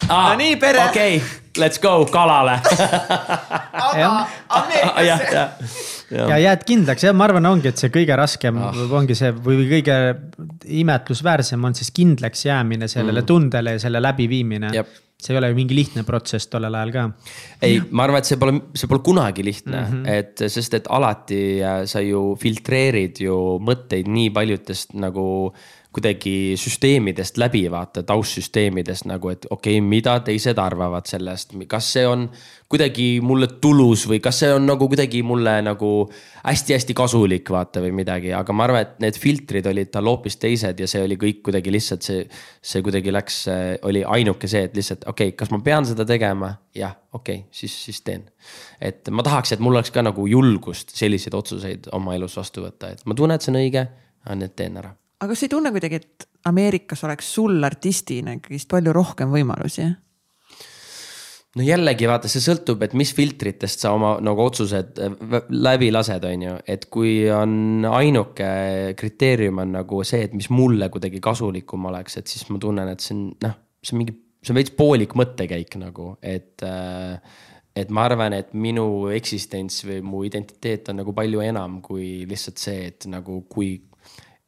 ah,. 0.08 0.30
no 0.30 0.34
nii, 0.40 0.56
pere. 0.56 0.84
okei 0.88 1.16
okay,, 1.16 1.28
let's 1.58 1.80
go 1.82 2.04
kalale 2.10 2.58
aga 2.60 4.10
Ameerikasse 4.48 5.48
ja, 6.10 6.26
ja 6.32 6.38
jääd 6.44 6.64
kindlaks, 6.66 7.04
jah, 7.06 7.14
ma 7.16 7.26
arvan, 7.28 7.46
ongi, 7.50 7.70
et 7.70 7.80
see 7.80 7.92
kõige 7.94 8.16
raskem 8.18 8.58
ah. 8.62 8.80
ongi 8.98 9.16
see 9.18 9.32
või 9.34 9.66
kõige 9.70 9.98
imetlusväärsem 10.80 11.68
on 11.68 11.76
siis 11.78 11.92
kindlaks 11.96 12.46
jäämine 12.48 12.88
sellele 12.90 13.22
mm. 13.22 13.28
tundele 13.28 13.76
ja 13.76 13.82
selle 13.82 14.02
läbiviimine. 14.02 14.72
see 15.20 15.34
ei 15.34 15.38
ole 15.38 15.50
ju 15.50 15.56
mingi 15.58 15.76
lihtne 15.76 16.02
protsess 16.08 16.48
tollel 16.48 16.74
ajal 16.74 16.92
ka. 16.94 17.02
ei, 17.62 17.80
ma 17.90 18.06
arvan, 18.06 18.22
et 18.22 18.30
see 18.30 18.38
pole, 18.40 18.56
see 18.74 18.88
pole 18.88 19.04
kunagi 19.04 19.44
lihtne 19.44 19.80
mm, 19.80 19.90
-hmm. 19.90 20.08
et 20.08 20.44
sest, 20.48 20.74
et 20.74 20.88
alati 20.88 21.42
äh, 21.60 21.82
sa 21.84 22.00
ju 22.00 22.36
filtreerid 22.40 23.20
ju 23.20 23.36
mõtteid 23.60 24.08
nii 24.08 24.30
paljudest 24.30 24.96
nagu 24.96 25.52
kuidagi 25.92 26.54
süsteemidest 26.56 27.38
läbi, 27.38 27.64
vaata 27.70 28.02
taustsüsteemidest 28.06 29.08
nagu, 29.10 29.32
et 29.32 29.46
okei 29.50 29.78
okay,, 29.78 29.86
mida 29.86 30.14
teised 30.22 30.58
arvavad 30.62 31.08
sellest, 31.10 31.56
kas 31.68 31.88
see 31.96 32.04
on 32.06 32.28
kuidagi 32.70 33.06
mulle 33.26 33.48
tulus 33.62 34.04
või 34.06 34.20
kas 34.22 34.38
see 34.44 34.52
on 34.54 34.68
nagu 34.70 34.86
kuidagi 34.86 35.24
mulle 35.26 35.56
nagu 35.66 35.90
hästi-hästi 36.44 36.94
kasulik, 36.94 37.50
vaata 37.50 37.82
või 37.82 37.90
midagi, 37.98 38.30
aga 38.38 38.54
ma 38.54 38.68
arvan, 38.68 38.86
et 38.86 39.02
need 39.02 39.18
filtrid 39.18 39.66
olid 39.66 39.90
tal 39.90 40.06
hoopis 40.12 40.38
teised 40.38 40.78
ja 40.78 40.88
see 40.90 41.02
oli 41.08 41.18
kõik 41.18 41.42
kuidagi 41.50 41.74
lihtsalt 41.74 42.06
see, 42.06 42.22
see 42.62 42.86
kuidagi 42.86 43.10
läks, 43.10 43.42
oli 43.90 44.04
ainuke 44.06 44.50
see, 44.50 44.62
et 44.70 44.78
lihtsalt 44.78 45.08
okei 45.10 45.32
okay,, 45.32 45.38
kas 45.42 45.50
ma 45.50 45.58
pean 45.64 45.90
seda 45.90 46.06
tegema? 46.06 46.54
jah, 46.76 46.94
okei 47.10 47.42
okay,, 47.42 47.48
siis, 47.50 47.74
siis 47.88 47.98
teen. 48.06 48.28
et 48.78 49.10
ma 49.10 49.26
tahaks, 49.26 49.56
et 49.56 49.64
mul 49.64 49.74
oleks 49.74 49.90
ka 49.90 50.06
nagu 50.06 50.30
julgust 50.30 50.94
selliseid 50.94 51.34
otsuseid 51.34 51.90
oma 51.98 52.14
elus 52.14 52.38
vastu 52.38 52.62
võtta, 52.62 52.94
et 52.94 53.02
ma 53.10 53.18
tunnen, 53.18 53.34
et 53.34 53.42
see 53.42 53.50
on 53.56 53.62
õige, 53.64 53.88
nüüd 54.30 54.54
teen 54.54 54.78
ära 54.78 54.94
aga 55.20 55.32
kas 55.32 55.44
ei 55.44 55.52
tunne 55.52 55.72
kuidagi, 55.74 56.00
et 56.00 56.28
Ameerikas 56.48 57.04
oleks 57.04 57.34
sul 57.34 57.60
artistina 57.66 58.32
ikkagist 58.38 58.70
palju 58.70 58.94
rohkem 58.96 59.32
võimalusi? 59.34 59.88
no 61.56 61.66
jällegi 61.66 62.06
vaata, 62.06 62.30
see 62.30 62.42
sõltub, 62.44 62.82
et 62.86 62.94
mis 62.98 63.10
filtritest 63.16 63.82
sa 63.82 63.92
oma 63.96 64.14
nagu 64.22 64.44
otsused 64.44 65.00
äh, 65.02 65.36
läbi 65.50 65.90
lased, 65.92 66.24
on 66.26 66.46
ju, 66.46 66.56
et 66.70 66.86
kui 66.92 67.14
on 67.34 67.86
ainuke 67.90 68.50
kriteerium 68.98 69.58
on 69.64 69.76
nagu 69.80 70.02
see, 70.06 70.24
et 70.28 70.36
mis 70.36 70.50
mulle 70.54 70.90
kuidagi 70.94 71.22
kasulikum 71.22 71.90
oleks, 71.90 72.20
et 72.20 72.30
siis 72.30 72.46
ma 72.52 72.62
tunnen, 72.62 72.92
et 72.92 73.02
see 73.02 73.16
on 73.16 73.28
noh, 73.46 73.56
see 73.82 73.96
on 73.96 74.02
mingi, 74.04 74.16
see 74.40 74.54
on 74.54 74.60
veits 74.60 74.74
poolik 74.78 75.16
mõttekäik 75.18 75.78
nagu, 75.82 76.14
et 76.22 76.66
äh, 76.66 77.18
et 77.80 77.90
ma 77.94 78.02
arvan, 78.08 78.34
et 78.34 78.50
minu 78.58 79.10
eksistents 79.14 79.84
või 79.86 80.00
mu 80.02 80.24
identiteet 80.26 80.90
on 80.90 81.00
nagu 81.00 81.14
palju 81.14 81.42
enam 81.44 81.78
kui 81.84 82.26
lihtsalt 82.28 82.58
see, 82.62 82.88
et 82.90 83.06
nagu 83.10 83.44
kui 83.50 83.76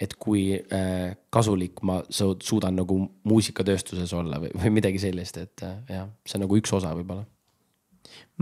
et 0.03 0.17
kui 0.19 0.51
äh, 0.57 1.13
kasulik 1.33 1.83
ma 1.87 2.01
suudan 2.11 2.81
nagu 2.81 2.99
muusikatööstuses 3.29 4.13
olla 4.19 4.41
või, 4.43 4.51
või 4.59 4.75
midagi 4.81 5.01
sellist, 5.03 5.39
et 5.39 5.65
äh, 5.67 5.79
jah, 5.99 6.09
see 6.27 6.39
on 6.39 6.47
nagu 6.47 6.59
üks 6.59 6.75
osa 6.75 6.95
võib-olla. 6.97 7.25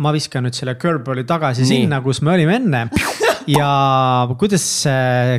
ma 0.00 0.12
viskan 0.16 0.46
nüüd 0.46 0.56
selle 0.56 0.76
curveball'i 0.80 1.26
tagasi 1.28 1.66
Nii. 1.66 1.82
sinna, 1.84 2.00
kus 2.04 2.22
me 2.24 2.32
olime 2.36 2.56
enne 2.60 2.86
ja 3.50 3.70
kuidas 4.40 4.64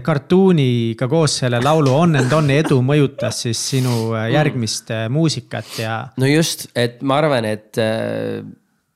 kartuuniga 0.05 1.07
koos 1.09 1.39
selle 1.41 1.61
laulu 1.63 1.93
On 2.03 2.19
and 2.19 2.33
On'i 2.35 2.59
edu 2.61 2.81
mõjutas 2.85 3.43
siis 3.47 3.61
sinu 3.73 4.13
äh, 4.17 4.29
järgmist 4.35 4.91
äh, 4.93 5.07
muusikat 5.09 5.77
ja? 5.81 5.95
no 6.21 6.29
just, 6.29 6.67
et 6.75 7.01
ma 7.01 7.17
arvan, 7.21 7.47
et 7.49 7.81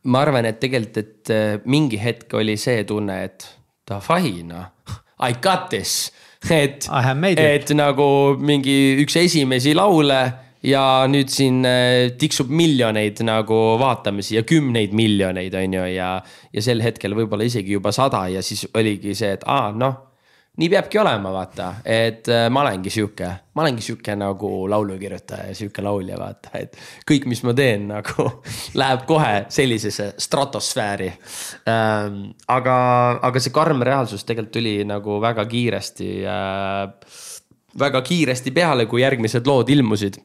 ma 0.05 0.21
arvan, 0.21 0.45
et 0.45 0.61
tegelikult, 0.61 1.01
et 1.01 1.65
mingi 1.65 1.97
hetk 2.01 2.37
oli 2.37 2.59
see 2.61 2.85
tunne, 2.85 3.17
et 3.25 3.49
davai 3.89 4.43
noh, 4.45 4.69
I 5.25 5.33
got 5.41 5.71
this 5.71 6.11
et, 6.53 6.87
et 7.41 7.71
nagu 7.77 8.07
mingi 8.37 8.95
üks 9.03 9.17
esimesi 9.21 9.73
laule 9.77 10.23
ja 10.65 10.83
nüüd 11.09 11.29
siin 11.31 11.61
äh, 11.67 12.11
tiksub 12.19 12.49
miljoneid 12.53 13.21
nagu 13.25 13.59
vaatamisi 13.81 14.37
ja 14.39 14.43
kümneid 14.47 14.95
miljoneid, 14.97 15.53
on 15.53 15.77
ju, 15.77 15.85
ja. 15.95 16.09
ja 16.53 16.65
sel 16.65 16.81
hetkel 16.85 17.15
võib-olla 17.17 17.47
isegi 17.47 17.77
juba 17.77 17.93
sada 17.95 18.25
ja 18.33 18.43
siis 18.45 18.65
oligi 18.73 19.15
see, 19.17 19.35
et 19.37 19.45
aa, 19.45 19.71
noh. 19.75 20.01
Nii 20.57 20.69
peabki 20.71 20.99
olema, 20.99 21.31
vaata, 21.35 21.67
et 21.83 22.29
äh, 22.31 22.45
ma 22.53 22.61
olengi 22.63 22.91
sihuke, 22.93 23.27
ma 23.55 23.63
olengi 23.65 23.83
sihuke 23.83 24.15
nagu 24.19 24.49
laulukirjutaja 24.71 25.49
ja 25.49 25.55
sihuke 25.57 25.83
laulja, 25.83 26.17
vaata, 26.19 26.53
et 26.59 26.77
kõik, 27.09 27.27
mis 27.31 27.43
ma 27.47 27.53
teen 27.57 27.89
nagu 27.91 28.27
läheb 28.81 29.05
kohe 29.09 29.45
sellisesse 29.51 30.13
stratosfääri 30.25 31.11
ähm,. 31.71 32.21
aga, 32.47 32.77
aga 33.27 33.43
see 33.43 33.55
karm 33.55 33.83
reaalsus 33.85 34.23
tegelikult 34.23 34.53
tuli 34.55 34.75
nagu 34.87 35.19
väga 35.23 35.45
kiiresti 35.51 36.09
äh,, 36.23 37.21
väga 37.79 38.01
kiiresti 38.05 38.55
peale, 38.55 38.87
kui 38.87 39.03
järgmised 39.03 39.47
lood 39.47 39.69
ilmusid, 39.73 40.21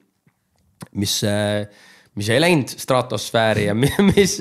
mis 0.94 1.20
äh, 1.26 1.66
mis 2.20 2.28
ei 2.32 2.40
läinud 2.42 2.70
stratosfääri 2.70 3.66
ja 3.68 3.74
mis, 4.10 4.36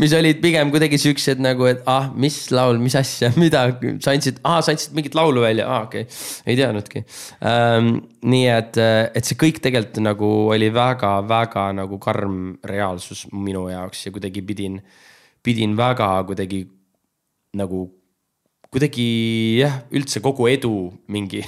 mis 0.00 0.14
olid 0.16 0.40
pigem 0.42 0.72
kuidagi 0.72 0.98
siuksed 1.00 1.42
nagu, 1.44 1.68
et 1.70 1.84
ah, 1.90 2.08
mis 2.16 2.38
laul, 2.54 2.80
mis 2.82 2.96
asja, 2.98 3.32
mida 3.42 3.66
sa 4.02 4.14
andsid, 4.14 4.40
aa, 4.42 4.62
sa 4.64 4.74
andsid 4.74 4.96
mingit 4.96 5.16
laulu 5.18 5.44
välja, 5.44 5.68
aa 5.68 5.84
okei 5.88 6.06
okay., 6.08 6.18
ei 6.48 6.58
teadnudki 6.58 7.04
ähm,. 7.46 7.92
nii 8.30 8.48
et, 8.52 8.76
et 9.16 9.24
see 9.24 9.38
kõik 9.40 9.62
tegelikult 9.64 10.02
nagu 10.04 10.26
oli 10.52 10.68
väga-väga 10.74 11.70
nagu 11.78 11.96
karm 12.02 12.42
reaalsus 12.68 13.24
minu 13.32 13.68
jaoks 13.70 14.04
ja 14.06 14.12
kuidagi 14.12 14.42
pidin, 14.44 14.76
pidin 15.44 15.76
väga 15.78 16.12
kuidagi 16.28 16.66
nagu 17.56 17.86
kuidagi 18.70 19.08
jah, 19.58 19.80
üldse 19.90 20.22
kogu 20.22 20.46
edu 20.50 20.74
mingi 21.10 21.42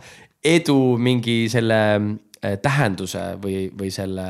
edu 0.56 0.96
mingi 1.00 1.46
selle 1.52 1.80
äh, 1.96 2.56
tähenduse 2.62 3.34
või, 3.42 3.66
või 3.72 3.92
selle 3.94 4.26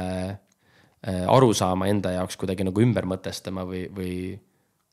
Äh, 1.07 1.23
aru 1.31 1.53
saama 1.55 1.87
enda 1.87 2.11
jaoks 2.17 2.35
kuidagi 2.41 2.65
nagu 2.67 2.83
ümber 2.83 3.07
mõtestama 3.07 3.63
või, 3.69 3.85
või, 3.95 4.15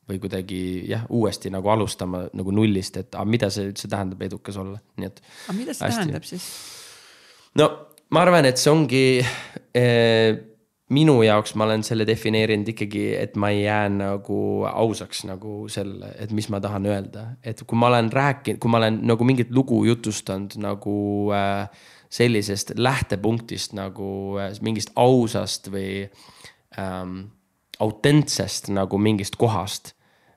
või 0.06 0.20
kuidagi 0.22 0.60
jah, 0.86 1.02
uuesti 1.10 1.50
nagu 1.50 1.72
alustama 1.72 2.28
nagu 2.30 2.54
nullist, 2.54 3.00
et 3.00 3.16
aga 3.18 3.26
mida 3.26 3.48
see 3.50 3.72
üldse 3.72 3.90
tähendab 3.90 4.22
edukas 4.22 4.60
olla, 4.62 4.78
nii 5.00 5.10
et. 5.10 5.18
aga 5.48 5.56
mida 5.58 5.74
see 5.74 5.88
hästi. 5.88 5.98
tähendab 5.98 6.28
siis? 6.28 6.46
no 7.58 7.66
ma 8.14 8.22
arvan, 8.22 8.46
et 8.46 8.62
see 8.62 8.70
ongi 8.70 9.02
eh, 9.74 10.36
minu 10.94 11.16
jaoks 11.26 11.56
ma 11.58 11.66
olen 11.66 11.82
selle 11.82 12.06
defineerinud 12.06 12.70
ikkagi, 12.70 13.02
et 13.18 13.34
ma 13.34 13.50
ei 13.50 13.64
jää 13.64 13.90
nagu 13.96 14.38
ausaks 14.70 15.24
nagu 15.26 15.64
selle, 15.72 16.12
et 16.22 16.30
mis 16.36 16.46
ma 16.52 16.62
tahan 16.62 16.86
öelda, 16.92 17.26
et 17.42 17.64
kui 17.66 17.80
ma 17.80 17.90
olen 17.90 18.12
rääkinud, 18.14 18.62
kui 18.62 18.70
ma 18.70 18.78
olen 18.84 19.02
nagu 19.10 19.26
mingit 19.26 19.50
lugu 19.50 19.82
jutustanud 19.88 20.54
nagu 20.62 20.96
äh, 21.34 21.90
sellisest 22.12 22.74
lähtepunktist 22.76 23.74
nagu 23.76 24.38
äh, 24.40 24.52
mingist 24.62 24.92
ausast 24.96 25.70
või 25.72 26.04
ähm, 26.78 27.18
autentsest 27.80 28.70
nagu 28.74 28.98
mingist 28.98 29.36
kohast. 29.36 29.94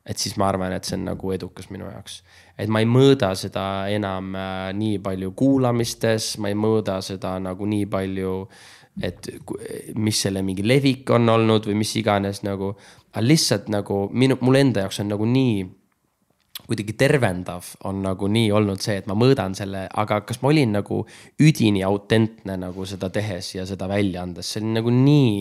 et 0.08 0.18
siis 0.18 0.38
ma 0.40 0.46
arvan, 0.48 0.72
et 0.72 0.88
see 0.88 0.96
on 0.96 1.02
nagu 1.04 1.32
edukas 1.36 1.68
minu 1.70 1.90
jaoks. 1.90 2.22
et 2.58 2.70
ma 2.72 2.80
ei 2.80 2.88
mõõda 2.88 3.34
seda 3.36 3.88
enam 3.92 4.36
äh, 4.36 4.72
nii 4.74 5.00
palju 5.04 5.34
kuulamistes, 5.36 6.38
ma 6.38 6.50
ei 6.50 6.56
mõõda 6.56 7.02
seda 7.02 7.38
nagu 7.40 7.66
nii 7.66 7.86
palju, 7.86 8.36
et 9.04 9.28
mis 9.96 10.22
selle 10.22 10.42
mingi 10.42 10.66
levik 10.66 11.10
on 11.14 11.30
olnud 11.30 11.68
või 11.68 11.82
mis 11.84 11.96
iganes 11.96 12.44
nagu. 12.44 12.76
aga 13.12 13.26
lihtsalt 13.26 13.70
nagu 13.70 14.08
minu, 14.14 14.38
mul 14.42 14.56
enda 14.56 14.86
jaoks 14.86 15.00
on 15.04 15.12
nagu 15.14 15.26
nii 15.26 15.66
kuidagi 16.66 16.96
tervendav 16.98 17.68
on 17.88 18.02
nagu 18.04 18.28
nii 18.32 18.50
olnud 18.56 18.82
see, 18.84 18.98
et 19.02 19.10
ma 19.10 19.16
mõõdan 19.18 19.56
selle, 19.58 19.86
aga 20.02 20.22
kas 20.28 20.42
ma 20.42 20.52
olin 20.52 20.74
nagu 20.80 21.04
üdini 21.44 21.84
autentne 21.86 22.58
nagu 22.60 22.88
seda 22.90 23.12
tehes 23.14 23.54
ja 23.56 23.68
seda 23.70 23.90
välja 23.92 24.24
andes, 24.26 24.50
see 24.52 24.64
oli 24.64 24.74
nagu 24.80 24.94
nii 24.94 25.36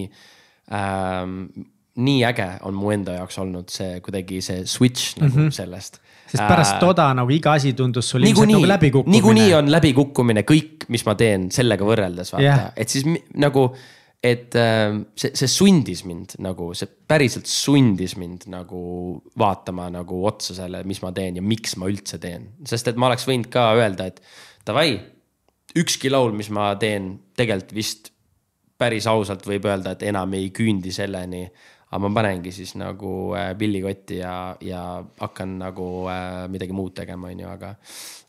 ähm,. 0.76 1.40
nii 1.96 2.24
äge 2.28 2.46
on 2.68 2.74
mu 2.76 2.90
enda 2.92 3.14
jaoks 3.14 3.38
olnud 3.40 3.70
see 3.72 4.02
kuidagi 4.04 4.42
see 4.44 4.66
switch 4.68 5.16
nagu 5.16 5.32
mm 5.32 5.46
-hmm. 5.46 5.50
sellest. 5.50 6.00
sest 6.26 6.42
pärast 6.48 6.74
äh, 6.74 6.80
toda 6.80 7.14
nagu 7.14 7.30
iga 7.30 7.52
asi 7.52 7.72
tundus 7.72 8.10
sul 8.10 8.22
ilmselt 8.22 8.50
nagu 8.50 8.68
läbikukkumine. 8.68 9.12
niikuinii 9.12 9.54
on 9.54 9.72
läbikukkumine 9.72 10.42
kõik, 10.42 10.84
mis 10.88 11.06
ma 11.06 11.14
teen 11.14 11.50
sellega 11.50 11.84
võrreldes 11.84 12.32
vaata 12.32 12.44
yeah., 12.44 12.72
et 12.76 12.88
siis 12.88 13.06
nagu 13.34 13.70
et 14.26 14.56
äh, 14.58 14.96
see, 15.18 15.32
see 15.38 15.50
sundis 15.50 16.02
mind 16.06 16.36
nagu, 16.42 16.70
see 16.76 16.88
päriselt 17.08 17.48
sundis 17.50 18.16
mind 18.18 18.48
nagu 18.52 18.80
vaatama 19.38 19.88
nagu 19.94 20.22
otsa 20.28 20.56
selle, 20.56 20.82
mis 20.88 21.02
ma 21.04 21.12
teen 21.16 21.38
ja 21.38 21.44
miks 21.44 21.76
ma 21.80 21.90
üldse 21.90 22.18
teen. 22.22 22.50
sest 22.66 22.90
et 22.90 22.98
ma 22.98 23.10
oleks 23.10 23.26
võinud 23.28 23.50
ka 23.52 23.68
öelda, 23.78 24.08
et 24.10 24.20
davai, 24.66 24.96
ükski 25.76 26.10
laul, 26.12 26.34
mis 26.36 26.50
ma 26.54 26.72
teen, 26.80 27.14
tegelikult 27.38 27.74
vist 27.76 28.12
päris 28.76 29.06
ausalt 29.08 29.46
võib 29.48 29.68
öelda, 29.68 29.94
et 29.94 30.04
enam 30.10 30.36
ei 30.36 30.50
küündi 30.54 30.92
selleni. 30.92 31.46
aga 31.86 32.00
ma 32.02 32.08
panengi 32.18 32.50
siis 32.52 32.74
nagu 32.74 33.10
äh, 33.38 33.52
pillikotti 33.58 34.16
ja, 34.18 34.56
ja 34.60 34.80
hakkan 35.20 35.58
nagu 35.60 36.08
äh, 36.10 36.48
midagi 36.50 36.74
muud 36.74 36.96
tegema, 36.98 37.30
on 37.30 37.44
ju, 37.44 37.48
aga. 37.48 37.74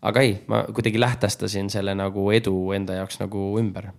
aga 0.02 0.22
ei, 0.22 0.36
ma 0.48 0.62
kuidagi 0.70 1.00
lähtestasin 1.02 1.72
selle 1.74 1.96
nagu 1.98 2.30
edu 2.32 2.54
enda 2.78 3.00
jaoks 3.02 3.20
nagu 3.24 3.50
ümber 3.60 3.90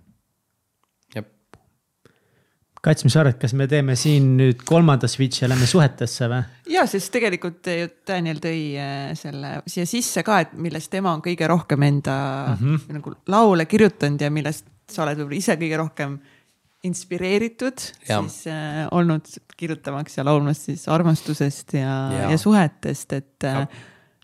Kats, 2.83 3.03
mis 3.03 3.15
sa 3.15 3.25
arvad, 3.25 3.41
kas 3.43 3.55
me 3.59 3.67
teeme 3.71 3.97
siin 3.99 4.37
nüüd 4.39 4.61
kolmanda 4.67 5.09
switch'i 5.11 5.45
ja 5.45 5.51
lähme 5.51 5.67
suhetesse 5.67 6.29
või? 6.31 6.43
ja, 6.71 6.85
sest 6.87 7.11
tegelikult 7.15 7.67
ju 7.73 7.91
Daniel 8.07 8.39
tõi 8.43 8.61
äh, 8.79 9.13
selle 9.19 9.59
siia 9.67 9.87
sisse 9.89 10.23
ka, 10.27 10.41
et 10.45 10.55
millest 10.55 10.91
tema 10.93 11.13
on 11.17 11.23
kõige 11.25 11.49
rohkem 11.51 11.83
enda 11.89 12.17
mm 12.55 12.59
-hmm. 12.65 12.99
nagu 12.99 13.15
laule 13.27 13.67
kirjutanud 13.67 14.23
ja 14.23 14.31
millest 14.31 14.67
sa 14.89 15.03
oled 15.05 15.19
võib-olla 15.19 15.41
ise 15.43 15.57
kõige 15.61 15.81
rohkem 15.81 16.19
inspireeritud 16.87 17.79
siis 17.79 18.47
äh, 18.47 18.87
olnud 18.95 19.27
kirjutamaks 19.59 20.19
ja 20.19 20.25
laulmas 20.25 20.65
siis 20.69 20.87
armastusest 20.89 21.75
ja, 21.75 21.95
ja., 22.15 22.31
ja 22.31 22.39
suhetest, 22.39 23.13
et 23.13 23.45
äh, 23.45 23.65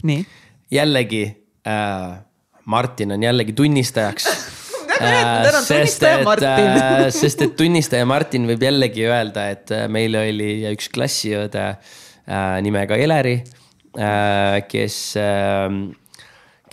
nii. 0.02 0.26
jällegi 0.70 1.24
äh, 1.66 2.18
Martin 2.64 3.12
on 3.12 3.22
jällegi 3.22 3.52
tunnistajaks 3.52 4.28
Äh, 5.01 5.51
sest 5.65 6.03
et, 6.07 6.43
äh, 6.43 7.11
sest 7.15 7.43
et 7.45 7.57
tunnistaja 7.59 8.07
Martin 8.07 8.47
võib 8.49 8.62
jällegi 8.62 9.07
öelda, 9.09 9.49
et 9.55 9.73
äh, 9.75 9.87
meil 9.93 10.15
oli 10.19 10.65
üks 10.71 10.91
klassiõde 10.95 11.75
nimega 12.65 12.97
Eleri, 12.97 13.35
kes 14.65 14.95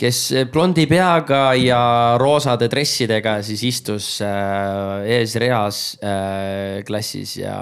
kes 0.00 0.20
blondi 0.48 0.86
peaga 0.88 1.42
ja 1.60 1.80
roosade 2.16 2.70
dressidega 2.72 3.34
siis 3.44 3.66
istus 3.68 4.06
eesreas 4.24 5.82
klassis 6.88 7.34
ja 7.36 7.58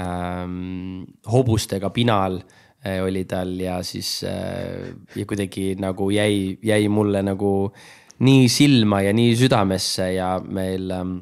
ähm, 0.00 1.04
hobustega 1.28 1.92
pinal 1.92 2.40
oli 3.04 3.26
tal 3.28 3.52
ja 3.60 3.76
siis 3.84 4.22
ja 4.24 5.28
kuidagi 5.28 5.74
nagu 5.76 6.08
jäi, 6.16 6.56
jäi 6.64 6.88
mulle 6.88 7.20
nagu 7.28 7.52
äh, 7.68 8.03
nii 8.22 8.48
silma 8.52 9.02
ja 9.02 9.12
nii 9.16 9.34
südamesse 9.38 10.12
ja 10.14 10.36
meil, 10.38 10.90
ähm, 10.94 11.18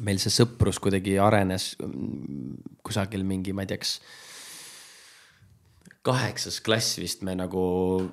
meil 0.00 0.20
see 0.22 0.32
sõprus 0.32 0.80
kuidagi 0.82 1.18
arenes 1.20 1.72
mm, 1.82 2.78
kusagil 2.84 3.26
mingi, 3.28 3.52
ma 3.52 3.66
ei 3.66 3.72
tea, 3.72 3.80
kas 3.82 3.98
kaheksas 6.02 6.58
klass 6.64 6.98
vist 6.98 7.22
me 7.22 7.34
nagu 7.38 7.64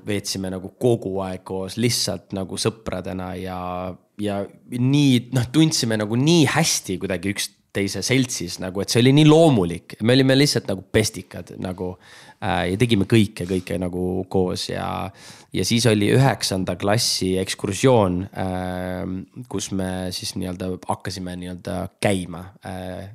veetsime 0.06 0.52
nagu 0.54 0.74
kogu 0.82 1.16
aeg 1.26 1.42
koos 1.48 1.78
lihtsalt 1.82 2.36
nagu 2.38 2.60
sõpradena 2.62 3.32
ja, 3.40 3.60
ja 4.22 4.44
nii 4.76 5.32
noh, 5.34 5.48
tundsime 5.54 5.98
nagu 5.98 6.20
nii 6.20 6.44
hästi 6.54 7.00
kuidagi 7.02 7.34
üksteise 7.34 8.04
seltsis 8.06 8.60
nagu, 8.62 8.84
et 8.84 8.94
see 8.94 9.02
oli 9.02 9.16
nii 9.18 9.30
loomulik, 9.30 9.98
me 10.06 10.14
olime 10.18 10.38
lihtsalt 10.38 10.70
nagu 10.70 10.86
pestikad 10.94 11.56
nagu 11.62 11.96
ja 12.40 12.80
tegime 12.80 13.04
kõike, 13.10 13.44
kõike 13.50 13.76
nagu 13.82 14.24
koos 14.32 14.70
ja, 14.70 15.10
ja 15.54 15.66
siis 15.68 15.86
oli 15.92 16.08
üheksanda 16.16 16.78
klassi 16.80 17.34
ekskursioon, 17.42 18.22
äh, 18.32 19.02
kus 19.52 19.72
me 19.76 20.10
siis 20.16 20.36
nii-öelda 20.40 20.72
hakkasime 20.88 21.36
nii-öelda 21.42 21.82
käima 22.00 22.46
äh, 22.64 23.10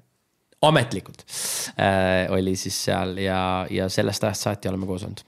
ametlikult 0.68 1.24
äh, 1.80 2.32
oli 2.32 2.56
siis 2.56 2.84
seal 2.84 3.16
ja, 3.18 3.66
ja 3.70 3.88
sellest 3.88 4.24
ajast 4.24 4.48
saati 4.48 4.68
oleme 4.68 4.86
koos 4.86 5.04
olnud. 5.06 5.24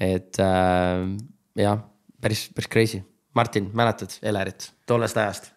et 0.00 0.40
äh, 0.40 1.06
jah, 1.56 1.78
päris, 2.20 2.48
päris 2.54 2.68
crazy. 2.72 3.02
Martin, 3.34 3.70
mäletad 3.72 4.10
Elerit 4.22 4.72
tollest 4.86 5.16
ajast? 5.16 5.52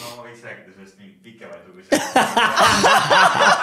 no 0.00 0.16
ma 0.16 0.22
võiks 0.28 0.42
rääkida 0.46 0.72
sellest 0.74 0.98
mingit 0.98 1.22
pikemaid 1.22 1.62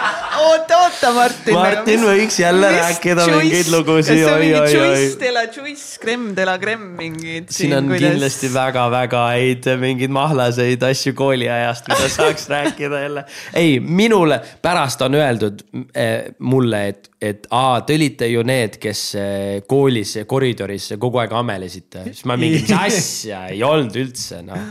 oota, 0.41 0.77
oota, 0.85 1.11
Martin. 1.15 1.55
Martin 1.55 2.03
võiks 2.05 2.37
jälle 2.41 2.71
rääkida 2.75 3.25
mingeid 3.29 3.71
lugusid. 3.71 4.09
kas 4.09 4.21
see 4.21 4.27
on 4.27 4.39
mingi 4.41 4.75
Juice 4.75 5.19
de 5.21 5.31
la 5.35 5.43
Juice, 5.47 5.99
Creme 6.01 6.35
de 6.35 6.45
la 6.47 6.57
Creme 6.61 6.91
mingid? 6.97 7.49
siin 7.53 7.75
on 7.77 7.89
kuidas... 7.91 8.03
kindlasti 8.05 8.51
väga-väga 8.53 9.23
häid 9.33 9.69
mingeid 9.81 10.13
mahlaseid 10.15 10.85
asju 10.89 11.13
kooliajast, 11.17 11.89
mida 11.91 12.09
saaks 12.17 12.47
rääkida 12.51 13.03
jälle. 13.05 13.25
ei, 13.53 13.79
minule 13.79 14.41
pärast 14.61 15.01
on 15.05 15.17
öeldud 15.19 15.65
eh, 15.95 16.31
mulle, 16.39 16.85
et, 16.93 17.11
et 17.21 17.47
aa, 17.49 17.81
te 17.85 17.97
olite 17.99 18.29
ju 18.31 18.45
need, 18.47 18.79
kes 18.81 19.03
eh, 19.19 19.59
koolis 19.67 20.17
koridoris 20.27 20.91
kogu 20.99 21.23
aeg 21.23 21.37
amelesite. 21.41 22.07
siis 22.09 22.25
ma 22.25 22.39
mingi, 22.39 22.65
mis 22.65 22.75
asja, 22.87 23.45
ei 23.53 23.63
olnud 23.67 24.01
üldse 24.05 24.41
noh 24.45 24.65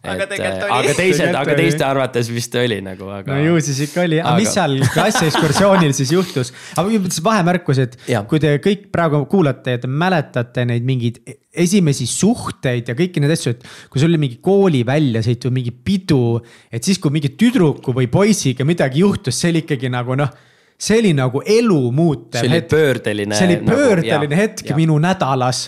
aga 0.00 0.26
tegelikult 0.30 0.64
oli. 0.64 0.76
aga 0.78 0.94
teised, 0.96 1.34
aga 1.42 1.54
teiste 1.58 1.84
arvates 1.84 2.30
vist 2.32 2.54
oli 2.56 2.78
nagu, 2.84 3.10
aga. 3.12 3.34
no 3.34 3.40
ju 3.44 3.60
siis 3.64 3.82
ikka 3.84 4.04
oli, 4.06 4.20
aga 4.22 4.32
mis 4.40 4.54
seal 4.56 4.76
klassiekskursioonil 4.94 5.92
siis 5.96 6.14
juhtus? 6.14 6.52
aga 6.80 7.02
vahemärkus, 7.26 7.82
et 7.84 7.96
ja. 8.08 8.22
kui 8.28 8.40
te 8.42 8.54
kõik 8.64 8.88
praegu 8.94 9.22
kuulate 9.30 9.76
ja 9.76 9.82
te 9.82 9.90
mäletate 9.90 10.64
neid 10.70 10.86
mingeid 10.88 11.20
esimesi 11.50 12.06
suhteid 12.08 12.88
ja 12.88 12.96
kõiki 12.96 13.20
neid 13.20 13.34
asju, 13.34 13.56
et 13.56 13.66
kui 13.92 14.00
sul 14.00 14.12
oli 14.12 14.22
mingi 14.22 14.38
kooli 14.44 14.84
väljasõit 14.88 15.48
või 15.48 15.58
mingi 15.58 15.74
pidu, 15.74 16.38
et 16.72 16.86
siis, 16.86 17.00
kui 17.02 17.12
mingi 17.12 17.34
tüdruku 17.36 17.92
või 17.96 18.08
poisiga 18.12 18.64
midagi 18.68 19.04
juhtus, 19.04 19.36
see 19.36 19.52
oli 19.52 19.64
ikkagi 19.66 19.92
nagu 19.92 20.16
noh 20.18 20.32
see 20.80 20.96
oli 21.02 21.12
nagu 21.12 21.42
elu 21.44 21.80
muutev 21.92 22.40
hetk. 22.40 22.46
see 22.46 22.56
oli 22.56 22.62
pöördeline. 22.70 23.36
see 23.36 23.48
oli 23.50 23.56
nagu, 23.60 23.76
pöördeline 23.76 24.32
nagu, 24.32 24.40
hetk 24.40 24.70
ja. 24.72 24.76
minu 24.78 24.96
nädalas 25.02 25.66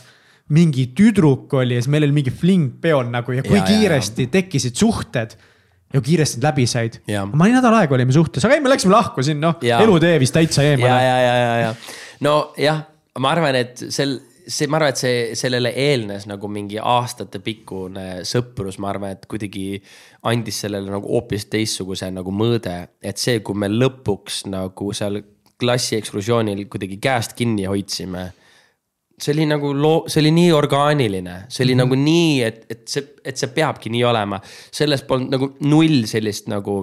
mingi 0.53 0.89
tüdruk 0.97 1.53
oli 1.57 1.79
ja 1.79 1.83
siis 1.83 1.91
meil 1.93 2.07
oli 2.07 2.17
mingi 2.17 2.35
fling 2.35 2.77
peol 2.83 3.09
nagu 3.13 3.35
ja 3.37 3.45
kui 3.47 3.59
ja, 3.59 3.65
kiiresti 3.67 4.29
ja. 4.29 4.33
tekkisid 4.37 4.77
suhted 4.79 5.37
ja 5.93 6.01
kiiresti 6.01 6.43
läbi 6.43 6.67
said. 6.67 7.01
ma 7.09 7.47
olin 7.47 7.57
nädal 7.59 7.77
aega 7.81 7.97
olime 7.97 8.13
suhtes, 8.13 8.45
aga 8.45 8.57
ei, 8.57 8.65
me 8.65 8.73
läksime 8.73 8.95
lahku 8.95 9.25
siin, 9.25 9.41
noh, 9.43 9.59
elutee 9.61 10.19
vist 10.21 10.37
täitsa 10.37 10.65
eemale. 10.65 10.89
ja, 10.89 11.01
ja, 11.01 11.17
ja, 11.21 11.35
ja, 11.37 11.57
ja 11.67 11.73
nojah, 12.25 12.85
ma 13.21 13.33
arvan, 13.35 13.59
et 13.61 13.83
sel, 13.93 14.17
see, 14.47 14.69
ma 14.71 14.79
arvan, 14.81 14.95
et 14.95 15.03
see, 15.03 15.19
sellele 15.39 15.73
eelnes 15.85 16.27
nagu 16.31 16.49
mingi 16.53 16.81
aastatepikkune 16.81 18.23
sõprus, 18.29 18.81
ma 18.83 18.93
arvan, 18.93 19.17
et 19.17 19.29
kuidagi 19.31 19.67
andis 20.29 20.63
sellele 20.65 20.93
nagu 20.93 21.09
hoopis 21.13 21.49
teistsuguse 21.53 22.11
nagu 22.15 22.35
mõõde. 22.35 22.77
et 23.03 23.21
see, 23.21 23.41
kui 23.45 23.59
me 23.59 23.71
lõpuks 23.73 24.45
nagu 24.53 24.93
seal 24.97 25.23
klassiekskursioonil 25.63 26.67
kuidagi 26.71 26.99
käest 27.03 27.37
kinni 27.39 27.69
hoidsime 27.71 28.33
see 29.23 29.35
oli 29.37 29.47
nagu 29.47 29.71
loo, 29.77 30.05
see 30.11 30.21
oli 30.23 30.33
nii 30.35 30.51
orgaaniline, 30.57 31.37
see 31.49 31.65
oli 31.65 31.75
mm 31.75 31.81
-hmm. 31.81 31.85
nagu 31.85 31.95
nii, 31.95 32.43
et, 32.43 32.65
et 32.71 32.83
see, 32.89 33.05
et 33.25 33.39
see 33.39 33.51
peabki 33.55 33.93
nii 33.93 34.05
olema. 34.05 34.41
selles 34.71 35.03
polnud 35.07 35.31
nagu 35.31 35.53
null 35.61 36.05
sellist 36.11 36.49
nagu, 36.51 36.83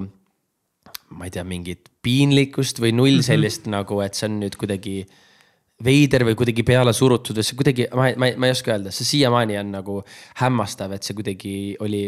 ma 1.09 1.25
ei 1.25 1.31
tea, 1.35 1.43
mingit 1.43 1.89
piinlikkust 2.01 2.79
või 2.79 2.93
null 2.93 3.19
mm 3.19 3.19
-hmm. 3.19 3.31
sellist 3.31 3.67
nagu, 3.67 4.01
et 4.01 4.13
see 4.13 4.29
on 4.29 4.39
nüüd 4.43 4.55
kuidagi 4.55 5.03
veider 5.83 6.25
või 6.27 6.35
kuidagi 6.35 6.63
peale 6.63 6.93
surutud 6.93 7.37
või 7.39 7.47
see 7.47 7.59
kuidagi, 7.59 7.87
ma, 7.95 8.09
ma, 8.15 8.31
ma 8.37 8.49
ei 8.49 8.55
oska 8.55 8.75
öelda, 8.75 8.91
see 8.91 9.07
siiamaani 9.07 9.57
on 9.59 9.71
nagu 9.71 10.01
hämmastav, 10.41 10.91
et 10.91 11.03
see 11.03 11.15
kuidagi 11.15 11.55
oli, 11.79 12.03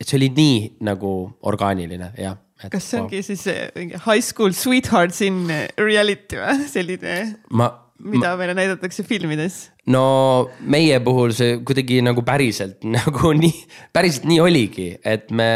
et 0.00 0.06
see 0.06 0.18
oli 0.18 0.30
nii 0.36 0.58
nagu 0.86 1.12
orgaaniline, 1.42 2.12
jah. 2.18 2.38
kas 2.70 2.90
see 2.90 3.00
ongi 3.00 3.16
wow. 3.16 3.22
siis 3.22 3.46
mingi 3.74 4.02
high 4.06 4.22
school 4.22 4.52
sweethearts 4.52 5.20
in 5.26 5.46
reality 5.78 6.38
või 6.38 6.66
selline? 6.70 7.14
ma 7.50 7.70
mida 8.00 8.34
meile 8.40 8.54
näidatakse 8.56 9.04
filmides? 9.06 9.68
no 9.90 10.50
meie 10.60 11.00
puhul 11.04 11.34
see 11.36 11.58
kuidagi 11.66 12.00
nagu 12.04 12.24
päriselt 12.26 12.84
nagu 12.98 13.32
nii, 13.36 13.66
päriselt 13.96 14.28
nii 14.30 14.40
oligi, 14.44 14.92
et 15.04 15.30
me, 15.30 15.50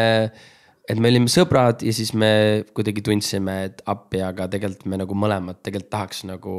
et 0.85 1.01
me 1.01 1.09
olime 1.09 1.31
sõbrad 1.33 1.81
ja 1.85 1.93
siis 1.97 2.11
me 2.19 2.29
kuidagi 2.77 3.01
tundsime, 3.05 3.55
et 3.71 3.81
appi, 3.89 4.21
aga 4.25 4.47
tegelikult 4.53 4.85
me 4.93 4.99
nagu 5.01 5.17
mõlemad 5.17 5.63
tegelikult 5.65 5.91
tahaks 5.95 6.21
nagu 6.29 6.57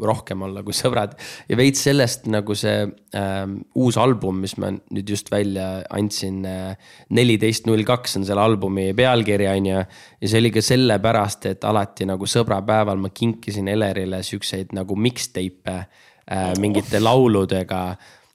rohkem 0.00 0.46
olla 0.46 0.62
kui 0.64 0.76
sõbrad. 0.76 1.12
ja 1.48 1.58
veits 1.60 1.84
sellest 1.84 2.24
nagu 2.32 2.56
see 2.56 2.86
ähm, 3.18 3.58
uus 3.76 3.98
album, 4.00 4.40
mis 4.40 4.56
ma 4.62 4.72
nüüd 4.72 5.12
just 5.12 5.28
välja 5.32 5.82
andsin 5.92 6.40
äh,, 6.48 6.96
neliteist 7.12 7.68
null 7.68 7.84
kaks 7.84 8.16
on 8.20 8.24
selle 8.28 8.40
albumi 8.40 8.88
pealkiri, 8.96 9.48
on 9.52 9.70
ju. 9.72 9.84
ja 10.22 10.32
see 10.32 10.40
oli 10.40 10.54
ka 10.56 10.64
sellepärast, 10.64 11.50
et 11.52 11.68
alati 11.68 12.08
nagu 12.08 12.28
sõbrapäeval 12.30 13.00
ma 13.02 13.12
kinkisin 13.12 13.68
Elerile 13.76 14.22
siukseid 14.24 14.72
nagu 14.76 14.96
mixtape'e 14.96 15.76
äh, 15.76 16.52
mingite 16.64 17.02
lauludega 17.04 17.82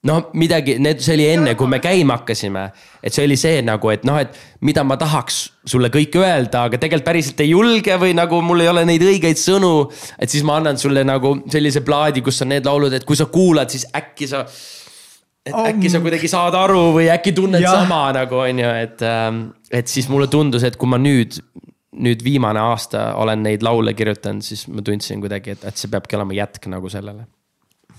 no 0.03 0.18
midagi, 0.34 0.78
need, 0.82 1.02
see 1.03 1.14
oli 1.14 1.28
enne, 1.30 1.53
kui 1.57 1.69
me 1.69 1.78
käima 1.82 2.18
hakkasime. 2.19 2.65
et 3.03 3.14
see 3.14 3.26
oli 3.28 3.38
see 3.38 3.61
nagu, 3.65 3.90
et 3.94 4.03
noh, 4.07 4.18
et 4.22 4.34
mida 4.65 4.84
ma 4.86 4.98
tahaks 5.02 5.41
sulle 5.65 5.91
kõike 5.94 6.22
öelda, 6.22 6.65
aga 6.69 6.80
tegelikult 6.82 7.06
päriselt 7.06 7.41
ei 7.44 7.52
julge 7.52 7.98
või 8.02 8.15
nagu 8.18 8.41
mul 8.45 8.64
ei 8.64 8.69
ole 8.72 8.86
neid 8.90 9.03
õigeid 9.06 9.38
sõnu. 9.41 9.91
et 10.18 10.30
siis 10.30 10.45
ma 10.48 10.57
annan 10.57 10.80
sulle 10.82 11.03
nagu 11.06 11.36
sellise 11.52 11.84
plaadi, 11.86 12.23
kus 12.26 12.41
on 12.41 12.53
need 12.53 12.65
laulud, 12.65 12.94
et 12.94 13.06
kui 13.06 13.19
sa 13.19 13.28
kuulad, 13.30 13.69
siis 13.69 13.86
äkki 13.98 14.30
sa. 14.30 14.45
et 15.45 15.53
um, 15.53 15.68
äkki 15.69 15.91
sa 15.94 16.02
kuidagi 16.02 16.32
saad 16.32 16.57
aru 16.57 16.88
või 16.98 17.10
äkki 17.14 17.36
tunned 17.38 17.61
ja. 17.61 17.76
sama 17.82 18.07
nagu 18.18 18.41
on 18.41 18.64
ju, 18.64 18.72
et, 18.86 19.03
ähm, 19.06 19.44
et 19.69 19.88
siis 19.91 20.10
mulle 20.10 20.30
tundus, 20.34 20.65
et 20.65 20.80
kui 20.82 20.90
ma 20.90 21.02
nüüd 21.02 21.38
nüüd 22.02 22.23
viimane 22.23 22.61
aasta 22.64 23.11
olen 23.19 23.44
neid 23.44 23.61
laule 23.68 23.91
kirjutanud, 23.94 24.41
siis 24.41 24.64
ma 24.72 24.82
tundsin 24.82 25.19
kuidagi, 25.22 25.57
et, 25.57 25.65
et 25.68 25.78
see 25.78 25.91
peabki 25.91 26.15
olema 26.15 26.34
jätk 26.34 26.69
nagu 26.72 26.90
sellele 26.90 27.28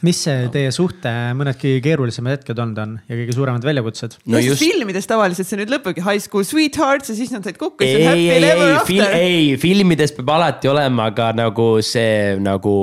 mis 0.06 0.18
see 0.26 0.48
teie 0.54 0.70
suhte 0.74 1.10
mõned 1.38 1.58
kõige 1.60 1.82
keerulisemad 1.84 2.36
hetked 2.36 2.58
olnud 2.58 2.80
on 2.82 2.94
ja 3.06 3.18
kõige 3.20 3.36
suuremad 3.36 3.66
väljakutsed? 3.66 4.18
no 4.26 4.42
just 4.42 4.62
filmides 4.62 5.06
tavaliselt 5.10 5.48
see 5.48 5.60
nüüd 5.60 5.70
lõpebki 5.72 6.02
High 6.04 6.22
School 6.24 6.46
Sweethearts 6.46 7.12
ja 7.12 7.18
siis 7.18 7.30
nad 7.34 7.46
said 7.46 7.60
kokku. 7.60 7.86
ei, 7.86 8.02
ei, 8.10 8.26
ei, 8.42 8.74
fil, 8.88 9.04
ei, 9.06 9.44
filmides 9.62 10.14
peab 10.18 10.34
alati 10.34 10.70
olema 10.72 11.10
ka 11.16 11.30
nagu 11.36 11.68
see 11.86 12.34
nagu 12.42 12.74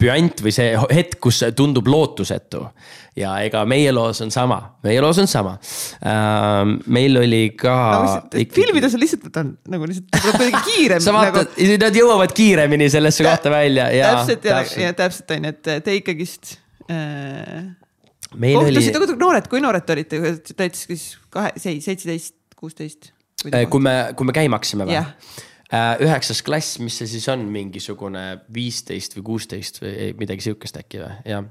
püant 0.00 0.42
või 0.42 0.54
see 0.54 0.72
hetk, 0.96 1.20
kus 1.22 1.42
tundub 1.56 1.88
lootusetu 1.92 2.64
ja 3.18 3.34
ega 3.44 3.66
meie 3.68 3.92
loos 3.92 4.22
on 4.24 4.32
sama, 4.32 4.58
meie 4.86 5.00
loos 5.04 5.20
on 5.20 5.28
sama 5.28 5.58
uh,. 5.58 6.62
meil 6.88 7.20
oli 7.20 7.42
ka 7.58 7.76
no,. 7.76 8.16
Ikkagi... 8.32 8.56
filmides 8.56 8.96
on 8.96 9.04
lihtsalt, 9.04 9.36
on 9.42 9.52
nagu 9.74 9.90
lihtsalt 9.90 10.24
kuidagi 10.24 10.64
kiirem. 10.70 11.02
sa 11.04 11.12
vaatad 11.16 11.52
nagu..., 11.52 11.78
nad 11.84 12.00
jõuavad 12.00 12.32
kiiremini 12.36 12.88
sellesse 12.92 13.28
kohta 13.28 13.52
välja 13.52 13.90
ja. 13.92 14.16
täpselt 14.16 14.48
ja, 14.48 14.64
ja 14.86 14.96
täpselt 14.96 15.36
on 15.36 15.50
ju, 15.50 15.54
et 15.54 15.72
te 15.84 16.00
ikkagist 16.00 16.56
äh,. 16.92 17.70
kohtusite 18.32 19.00
oli..., 19.00 19.16
noored, 19.20 19.48
kui 19.50 19.62
noored 19.64 19.86
te 19.86 19.96
olite, 19.96 20.20
täitsa 20.56 20.90
siis 20.90 21.06
kahe, 21.32 21.54
seitseteist, 21.60 22.36
kuusteist? 22.58 23.12
Äh, 23.48 23.64
kui 23.70 23.82
me, 23.82 23.96
kui 24.16 24.28
me 24.28 24.36
käima 24.36 24.60
hakkasime 24.60 24.86
või? 24.88 25.00
Äh, 25.72 26.04
üheksas 26.04 26.42
klass, 26.44 26.76
mis 26.84 26.98
see 27.00 27.08
siis 27.14 27.26
on, 27.32 27.46
mingisugune 27.52 28.26
viisteist 28.52 29.16
või 29.16 29.26
kuusteist 29.32 29.80
või 29.82 30.12
midagi 30.20 30.50
sihukest 30.50 30.78
äkki 30.82 31.02
või, 31.02 31.18
jah 31.32 31.50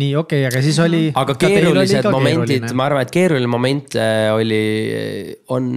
nii 0.00 0.14
okei 0.18 0.44
okay,, 0.44 0.48
aga 0.50 0.62
siis 0.64 0.78
oli. 0.82 1.02
aga 1.14 1.34
keerulised 1.38 2.06
momendid, 2.10 2.66
ma 2.78 2.86
arvan, 2.88 3.04
et 3.06 3.12
keeruline 3.14 3.50
moment 3.50 3.96
oli, 4.34 4.64
on, 5.54 5.68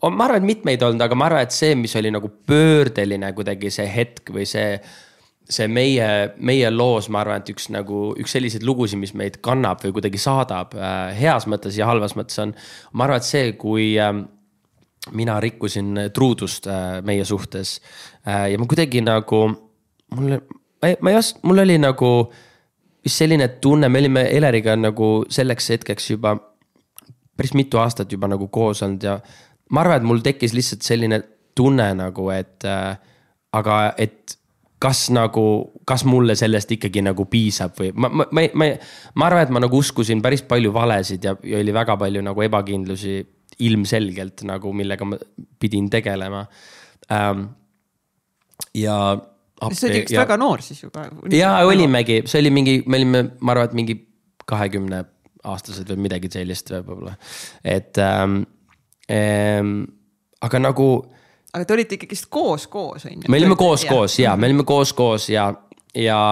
on, 0.00 0.16
ma 0.16 0.26
arvan, 0.26 0.42
et 0.42 0.48
mitmeid 0.52 0.84
olnud, 0.84 1.04
aga 1.04 1.18
ma 1.18 1.28
arvan, 1.28 1.46
et 1.46 1.56
see, 1.56 1.74
mis 1.78 1.94
oli 2.00 2.12
nagu 2.12 2.28
pöördeline 2.48 3.32
kuidagi 3.36 3.72
see 3.72 3.88
hetk 3.92 4.32
või 4.34 4.46
see 4.48 4.76
see 5.48 5.66
meie, 5.68 6.06
meie 6.38 6.70
loos, 6.70 7.08
ma 7.12 7.22
arvan, 7.22 7.42
et 7.42 7.50
üks 7.52 7.68
nagu, 7.74 8.12
üks 8.20 8.36
selliseid 8.36 8.64
lugusid, 8.66 9.00
mis 9.00 9.14
meid 9.18 9.40
kannab 9.44 9.82
või 9.84 9.96
kuidagi 9.96 10.20
saadab 10.22 10.76
äh, 10.78 11.10
heas 11.18 11.48
mõttes 11.50 11.76
ja 11.78 11.88
halvas 11.90 12.16
mõttes 12.18 12.38
on. 12.42 12.54
ma 12.92 13.08
arvan, 13.08 13.20
et 13.22 13.28
see, 13.28 13.52
kui 13.60 13.92
äh, 14.00 14.14
mina 15.10 15.40
rikkusin 15.40 16.08
truudust 16.14 16.66
äh, 16.70 17.02
meie 17.04 17.24
suhtes 17.24 17.80
äh, 18.26 18.52
ja 18.52 18.58
ma 18.58 18.68
kuidagi 18.70 19.02
nagu, 19.04 19.42
mulle, 20.14 20.40
ma 20.82 21.12
ei 21.12 21.18
oska, 21.18 21.42
mul 21.42 21.64
oli 21.64 21.78
nagu 21.82 22.12
vist 23.02 23.18
selline 23.18 23.48
tunne, 23.62 23.90
me 23.90 23.98
olime 23.98 24.28
Eleriga 24.30 24.76
nagu 24.78 25.24
selleks 25.30 25.72
hetkeks 25.74 26.10
juba 26.14 26.36
päris 27.36 27.54
mitu 27.58 27.80
aastat 27.82 28.12
juba 28.12 28.30
nagu 28.30 28.46
koos 28.52 28.82
olnud 28.86 29.02
ja 29.02 29.16
ma 29.72 29.82
arvan, 29.82 29.98
et 29.98 30.06
mul 30.06 30.22
tekkis 30.22 30.54
lihtsalt 30.54 30.86
selline 30.86 31.18
tunne 31.58 31.88
nagu, 31.98 32.28
et 32.30 32.64
äh, 32.68 32.94
aga 33.52 33.80
et 34.00 34.38
kas 34.82 35.06
nagu, 35.14 35.46
kas 35.86 36.02
mulle 36.08 36.34
sellest 36.38 36.72
ikkagi 36.74 37.04
nagu 37.06 37.26
piisab 37.30 37.76
või 37.78 37.92
ma, 37.94 38.10
ma, 38.10 38.26
ma, 38.34 38.44
ma, 38.58 38.68
ma 39.20 39.28
arvan, 39.28 39.46
et 39.46 39.54
ma 39.54 39.62
nagu 39.62 39.78
uskusin 39.78 40.22
päris 40.24 40.42
palju 40.48 40.72
valesid 40.74 41.28
ja, 41.28 41.36
ja 41.46 41.60
oli 41.62 41.74
väga 41.74 41.96
palju 42.00 42.22
nagu 42.24 42.42
ebakindlusi 42.42 43.20
ilmselgelt 43.62 44.42
nagu, 44.48 44.72
millega 44.74 45.06
ma 45.06 45.18
pidin 45.62 45.90
tegelema 45.92 46.44
ähm,. 47.12 47.46
ja. 48.74 48.96
see 49.70 49.90
oli 49.90 50.02
üks 50.02 50.16
ja, 50.16 50.24
väga 50.24 50.38
noor 50.40 50.64
siis 50.66 50.82
juba. 50.82 51.06
ja 51.30 51.54
olimegi, 51.68 52.22
see 52.26 52.42
oli 52.42 52.54
mingi, 52.54 52.76
me 52.86 53.02
olime, 53.02 53.24
ma 53.40 53.54
arvan, 53.54 53.70
et 53.70 53.78
mingi 53.78 53.98
kahekümne 54.48 55.04
aastased 55.46 55.88
või 55.94 56.08
midagi 56.08 56.30
sellist 56.30 56.70
võib-olla, 56.74 57.14
et 57.66 57.98
ähm, 58.02 58.42
ähm, 59.10 59.82
aga 60.42 60.58
nagu 60.62 60.88
aga 61.52 61.66
te 61.66 61.76
olite 61.76 61.98
ikkagist 61.98 62.28
koos, 62.32 62.66
koos 62.72 63.06
on 63.08 63.18
ju? 63.18 63.32
me 63.32 63.40
olime 63.40 63.58
koos, 63.60 63.84
koos 63.88 64.18
ja 64.22 64.36
me 64.36 64.48
olime 64.48 64.64
koos, 64.68 64.94
koos 64.96 65.28
ja, 65.32 65.50
ja, 65.94 66.22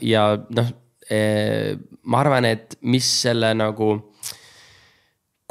ja 0.00 0.28
noh 0.48 0.72
eh,. 1.10 1.76
ma 2.02 2.22
arvan, 2.22 2.48
et 2.48 2.78
mis 2.90 3.06
selle 3.22 3.52
nagu 3.54 3.94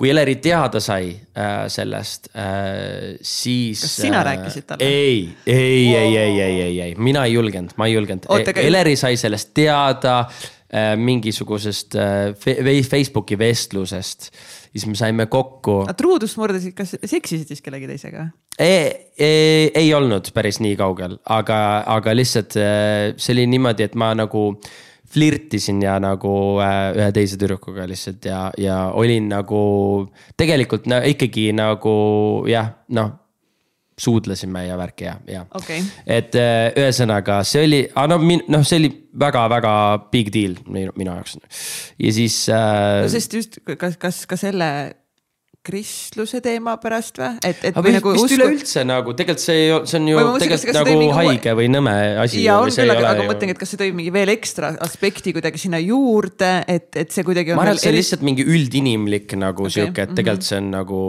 kui 0.01 0.09
Eleri 0.09 0.39
teada 0.41 0.79
sai 0.81 1.11
äh, 1.13 1.67
sellest 1.69 2.31
äh,, 2.33 3.19
siis. 3.21 3.83
kas 3.83 3.99
sina 4.01 4.23
äh, 4.23 4.25
rääkisid 4.31 4.65
talle? 4.71 4.87
ei, 4.87 5.29
ei 5.45 5.85
wow., 5.85 5.99
ei, 5.99 6.17
ei, 6.17 6.41
ei, 6.41 6.61
ei, 6.61 6.79
ei, 6.87 6.95
mina 6.97 7.27
ei 7.29 7.35
julgenud, 7.35 7.77
ma 7.77 7.85
ei 7.85 7.93
julgenud. 7.93 8.25
Eleri 8.57 8.95
sai 8.97 9.19
sellest 9.21 9.53
teada 9.53 10.23
äh, 10.25 10.95
mingisugusest 10.97 11.99
äh, 12.01 12.81
Facebooki 12.89 13.37
vestlusest 13.37 14.31
siis 14.71 14.87
me 14.87 14.95
saime 14.95 15.25
kokku. 15.31 15.81
truudust 15.97 16.39
murdasid, 16.39 16.75
kas 16.77 16.95
seksisid 16.99 17.51
siis 17.51 17.63
kellegi 17.63 17.89
teisega? 17.89 18.29
Ei, 18.59 19.11
ei, 19.17 19.71
ei 19.75 19.91
olnud 19.95 20.31
päris 20.35 20.61
nii 20.63 20.77
kaugel, 20.79 21.17
aga, 21.29 21.57
aga 21.91 22.15
lihtsalt 22.15 22.57
äh, 22.59 23.11
see 23.17 23.35
oli 23.35 23.47
niimoodi, 23.51 23.87
et 23.87 23.97
ma 23.99 24.11
nagu 24.17 24.49
flirtisin 25.11 25.81
ja 25.83 25.97
nagu 26.03 26.33
äh, 26.63 26.91
ühe 26.95 27.09
teise 27.15 27.39
tüdrukuga 27.39 27.87
lihtsalt 27.89 28.27
ja, 28.27 28.43
ja 28.59 28.83
olin 28.95 29.27
nagu 29.31 29.63
tegelikult 30.39 30.87
no, 30.91 31.01
ikkagi 31.11 31.49
nagu 31.57 31.95
jah, 32.49 32.75
noh 32.95 33.17
suudlesime 33.99 34.65
ja 34.65 34.77
värki 34.79 35.05
ja, 35.05 35.15
ja 35.27 35.43
okay.. 35.57 35.83
et 36.07 36.35
äh, 36.39 36.71
ühesõnaga, 36.79 37.41
see 37.47 37.65
oli, 37.67 37.81
no 38.09 38.17
min-, 38.21 38.45
noh, 38.51 38.63
see 38.67 38.81
oli 38.81 38.91
väga-väga 39.21 39.73
big 40.13 40.31
deal 40.33 40.55
minu, 40.67 40.93
minu 40.97 41.13
jaoks. 41.13 41.37
ja 41.99 42.15
siis 42.15 42.41
äh.... 42.49 43.03
no 43.05 43.11
sest 43.11 43.37
just, 43.37 43.61
kas, 43.77 43.99
kas 44.01 44.25
ka 44.29 44.39
selle 44.39 44.71
kristluse 45.61 46.39
teema 46.41 46.73
pärast 46.81 47.19
või? 47.21 47.35
et, 47.45 47.59
et. 47.69 47.75
aga 47.77 47.93
nagu 47.93 48.13
vist 48.15 48.25
usku... 48.25 48.37
üleüldse 48.39 48.85
nagu 48.87 49.13
tegelikult 49.17 49.43
see, 49.43 49.67
see 49.85 49.99
on 49.99 50.07
ju 50.09 50.23
tegelikult 50.41 50.77
nagu 50.79 50.95
mingi... 50.95 51.11
haige 51.19 51.53
või 51.59 51.67
nõme 51.69 51.93
asi. 52.23 52.41
ja 52.47 52.57
on 52.63 52.73
küll, 52.73 52.89
aga, 52.89 53.11
aga 53.11 53.27
ma 53.27 53.35
mõtlengi, 53.35 53.53
et 53.53 53.61
kas 53.61 53.73
see 53.73 53.81
tõi 53.83 53.91
mingi 53.99 54.13
veel 54.15 54.33
ekstra 54.33 54.71
aspekti 54.87 55.35
kuidagi 55.35 55.61
sinna 55.61 55.81
juurde, 55.83 56.51
et, 56.65 56.89
et 56.97 57.13
see 57.13 57.27
kuidagi. 57.27 57.53
ma 57.53 57.67
arvan, 57.67 57.77
et 57.77 57.83
see 57.83 57.93
on 57.93 57.99
lihtsalt 57.99 58.25
mingi 58.25 58.47
üldinimlik 58.47 59.37
nagu 59.37 59.67
okay. 59.67 59.77
sihuke, 59.77 60.07
et 60.07 60.17
tegelikult 60.17 60.49
see 60.49 60.57
on 60.63 60.73
nagu 60.79 61.03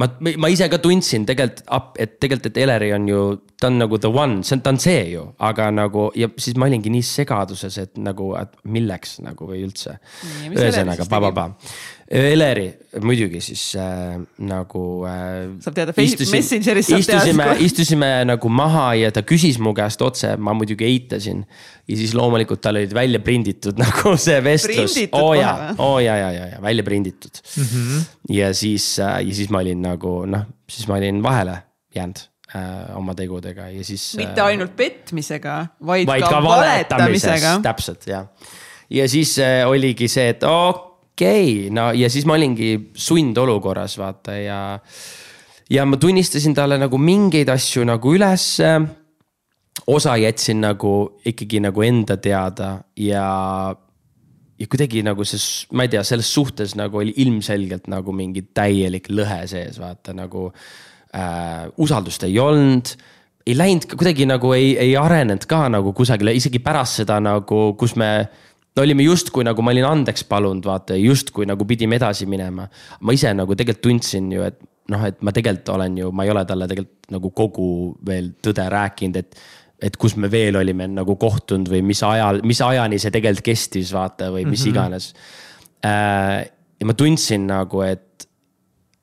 ma, 0.00 0.08
ma 0.40 0.50
ise 0.52 0.68
ka 0.72 0.78
tundsin 0.82 1.26
tegelikult, 1.28 1.64
et 2.00 2.14
tegelikult, 2.20 2.48
et 2.50 2.60
Eleri 2.64 2.92
on 2.96 3.08
ju, 3.08 3.22
ta 3.60 3.68
on 3.68 3.78
nagu 3.82 3.98
the 4.00 4.10
one, 4.10 4.40
see 4.46 4.56
on, 4.56 4.62
ta 4.64 4.72
on 4.72 4.80
see 4.82 5.02
ju, 5.12 5.24
aga 5.48 5.68
nagu 5.74 6.08
ja 6.18 6.30
siis 6.40 6.56
ma 6.60 6.68
olingi 6.70 6.92
nii 6.92 7.04
segaduses, 7.06 7.78
et 7.82 8.00
nagu, 8.00 8.32
et 8.40 8.54
milleks 8.64 9.18
nagu 9.24 9.48
või 9.50 9.64
üldse. 9.66 9.98
ühesõnaga, 10.50 11.08
pa-pa-pa. 11.10 11.50
Eleri 12.10 12.66
muidugi 13.00 13.40
siis 13.40 13.62
äh, 13.80 14.18
nagu 14.44 14.82
äh,. 15.08 15.54
saab 15.64 15.76
teada 15.76 15.94
Messengeris 15.96 16.90
saab 16.90 17.00
istusime, 17.00 17.46
teada. 17.46 17.64
istusime 17.64 18.10
nagu 18.28 18.50
maha 18.52 18.88
ja 19.00 19.12
ta 19.14 19.22
küsis 19.24 19.56
mu 19.62 19.72
käest 19.76 20.02
otse, 20.04 20.34
ma 20.36 20.52
muidugi 20.56 20.84
eitasin. 20.88 21.44
ja 21.88 21.96
siis 21.96 22.12
loomulikult 22.18 22.60
tal 22.64 22.76
olid 22.80 22.92
välja 22.94 23.20
prinditud 23.24 23.80
nagu 23.84 24.16
see 24.20 24.42
vestlus. 24.44 24.98
oo 25.12 25.30
oh, 25.30 25.32
ja, 25.38 25.54
oo 25.78 25.94
oh, 25.94 26.02
ja, 26.04 26.18
ja, 26.20 26.32
ja, 26.36 26.50
ja 26.56 26.60
välja 26.62 26.84
prinditud 26.84 27.40
mm. 27.56 27.64
-hmm. 27.64 28.04
ja 28.36 28.52
siis 28.54 28.98
äh,, 28.98 29.22
ja 29.28 29.34
siis 29.34 29.50
ma 29.50 29.64
olin 29.64 29.82
nagu 29.82 30.26
noh, 30.26 30.46
siis 30.68 30.88
ma 30.88 31.00
olin 31.00 31.22
vahele 31.22 31.62
jäänud 31.94 32.28
äh, 32.54 32.96
oma 32.96 33.14
tegudega 33.14 33.68
ja 33.72 33.84
siis. 33.84 34.12
mitte 34.16 34.40
äh, 34.40 34.46
ainult 34.46 34.76
petmisega, 34.76 35.66
vaid, 35.86 36.08
ka 36.28 36.42
valetamisega. 36.44 37.58
täpselt 37.62 38.06
jah. 38.06 38.26
ja 38.90 39.08
siis 39.08 39.38
äh, 39.38 39.68
oligi 39.68 40.08
see, 40.08 40.28
et 40.28 40.42
okei 40.42 40.70
okay, 40.70 40.91
okei 41.12 41.66
okay., 41.66 41.70
no 41.74 41.90
ja 41.92 42.10
siis 42.10 42.26
ma 42.26 42.36
olingi 42.38 42.90
sundolukorras, 42.94 43.98
vaata 44.00 44.36
ja. 44.38 44.78
ja 45.70 45.86
ma 45.86 45.96
tunnistasin 45.96 46.54
talle 46.54 46.78
nagu 46.80 46.98
mingeid 46.98 47.52
asju 47.52 47.84
nagu 47.88 48.14
ülesse. 48.14 48.80
osa 49.86 50.16
jätsin 50.16 50.60
nagu 50.60 51.18
ikkagi 51.26 51.60
nagu 51.60 51.82
enda 51.82 52.16
teada 52.16 52.82
ja, 52.96 53.74
ja 54.58 54.66
kuidagi 54.66 55.02
nagu 55.02 55.24
see, 55.24 55.40
ma 55.72 55.86
ei 55.86 55.88
tea, 55.88 56.02
selles 56.04 56.28
suhtes 56.34 56.76
nagu 56.78 56.98
oli 56.98 57.14
ilmselgelt 57.16 57.88
nagu 57.88 58.12
mingi 58.12 58.42
täielik 58.54 59.08
lõhe 59.10 59.46
sees, 59.46 59.80
vaata 59.80 60.14
nagu 60.14 60.52
äh,. 61.14 61.68
usaldust 61.76 62.24
ei 62.24 62.38
olnud 62.38 62.96
ei 63.46 63.56
läinud 63.58 63.88
kuidagi 63.90 64.26
nagu 64.26 64.52
ei, 64.54 64.76
ei 64.78 64.96
arenenud 64.96 65.44
ka 65.50 65.66
nagu 65.72 65.92
kusagile, 65.96 66.34
isegi 66.38 66.60
pärast 66.62 67.02
seda 67.02 67.18
nagu, 67.22 67.72
kus 67.78 67.96
me 67.98 68.28
no 68.76 68.82
olime 68.82 69.04
justkui 69.06 69.44
nagu 69.46 69.64
ma 69.64 69.72
olin 69.74 69.86
andeks 69.88 70.24
palunud, 70.28 70.64
vaata, 70.66 70.96
justkui 70.98 71.46
nagu 71.48 71.66
pidime 71.68 71.98
edasi 72.00 72.26
minema. 72.30 72.68
ma 73.00 73.16
ise 73.16 73.32
nagu 73.36 73.56
tegelikult 73.58 73.82
tundsin 73.88 74.30
ju, 74.32 74.44
et 74.46 74.60
noh, 74.92 75.04
et 75.08 75.20
ma 75.22 75.34
tegelikult 75.34 75.74
olen 75.76 75.98
ju, 75.98 76.12
ma 76.12 76.26
ei 76.26 76.32
ole 76.32 76.44
talle 76.48 76.68
tegelikult 76.70 77.12
nagu 77.16 77.32
kogu 77.36 77.68
veel 78.06 78.32
tõde 78.44 78.68
rääkinud, 78.72 79.20
et. 79.20 79.42
et 79.82 79.96
kus 79.98 80.14
me 80.14 80.28
veel 80.30 80.54
olime 80.54 80.86
nagu 80.86 81.16
kohtunud 81.18 81.66
või 81.66 81.80
mis 81.82 81.98
ajal, 82.06 82.38
mis 82.46 82.60
ajani 82.62 83.00
see 83.02 83.10
tegelikult 83.10 83.48
kestis, 83.48 83.88
vaata, 83.92 84.30
või 84.30 84.44
mis 84.46 84.60
mm 84.60 84.64
-hmm. 84.64 84.70
iganes 84.70 85.14
äh,. 85.84 86.50
ja 86.80 86.86
ma 86.86 86.94
tundsin 86.94 87.48
nagu, 87.50 87.82
et 87.82 88.28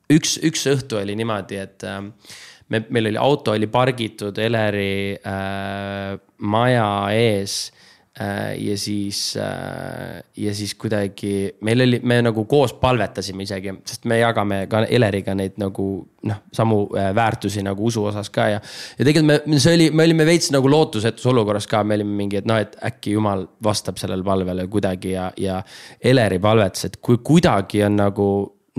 üks, 0.10 0.38
üks 0.44 0.64
õhtu 0.72 1.02
oli 1.02 1.18
niimoodi, 1.20 1.60
et 1.60 1.84
äh, 1.84 2.00
me, 2.70 2.86
meil 2.90 3.12
oli 3.12 3.20
auto 3.20 3.52
oli 3.52 3.68
pargitud 3.68 4.38
Eleri 4.38 5.18
äh, 5.20 6.16
maja 6.40 6.88
ees 7.12 7.60
ja 8.58 8.78
siis, 8.78 9.38
äh, 9.38 10.24
ja 10.38 10.56
siis 10.56 10.76
kuidagi 10.76 11.56
meil 11.62 11.82
oli, 11.82 12.00
me 12.04 12.18
nagu 12.22 12.44
koos 12.46 12.74
palvetasime 12.74 13.46
isegi, 13.46 13.72
sest 13.88 14.06
me 14.12 14.18
jagame 14.20 14.66
ka 14.68 14.82
Eleriga 14.92 15.36
neid 15.38 15.56
nagu 15.62 15.86
noh, 16.28 16.42
samu 16.52 16.82
äh, 17.00 17.14
väärtusi 17.16 17.64
nagu 17.64 17.86
usu 17.88 18.04
osas 18.10 18.30
ka 18.36 18.50
ja. 18.52 18.60
ja 19.00 19.08
tegelikult 19.08 19.48
me, 19.48 19.60
see 19.60 19.78
oli, 19.78 19.88
me 19.96 20.04
olime 20.04 20.28
veits 20.28 20.52
nagu 20.52 20.72
lootusetus 20.72 21.30
olukorras 21.32 21.68
ka, 21.72 21.84
me 21.88 21.96
olime 21.96 22.18
mingi, 22.20 22.42
et 22.42 22.50
noh, 22.50 22.60
et 22.60 22.76
äkki 22.92 23.16
jumal 23.16 23.46
vastab 23.64 24.02
sellele 24.02 24.28
palvele 24.28 24.68
kuidagi 24.68 25.16
ja, 25.16 25.32
ja. 25.40 25.64
Eleri 26.04 26.44
palvetas, 26.44 26.90
et 26.90 27.00
kui 27.04 27.24
kuidagi 27.24 27.86
on 27.88 28.00
nagu 28.02 28.30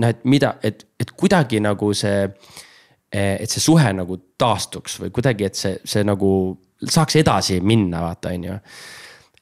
noh, 0.01 0.09
et 0.09 0.21
mida, 0.29 0.55
et, 0.61 0.85
et 1.01 1.17
kuidagi 1.17 1.63
nagu 1.65 1.93
see. 1.97 2.27
et 3.11 3.49
see 3.51 3.59
suhe 3.59 3.89
nagu 3.91 4.15
taastuks 4.39 5.01
või 5.01 5.09
kuidagi, 5.11 5.49
et 5.49 5.57
see, 5.59 5.73
see 5.83 6.05
nagu 6.07 6.29
saaks 6.87 7.17
edasi 7.19 7.57
minna, 7.59 8.05
vaata, 8.05 8.31
on 8.31 8.45
ju 8.47 8.53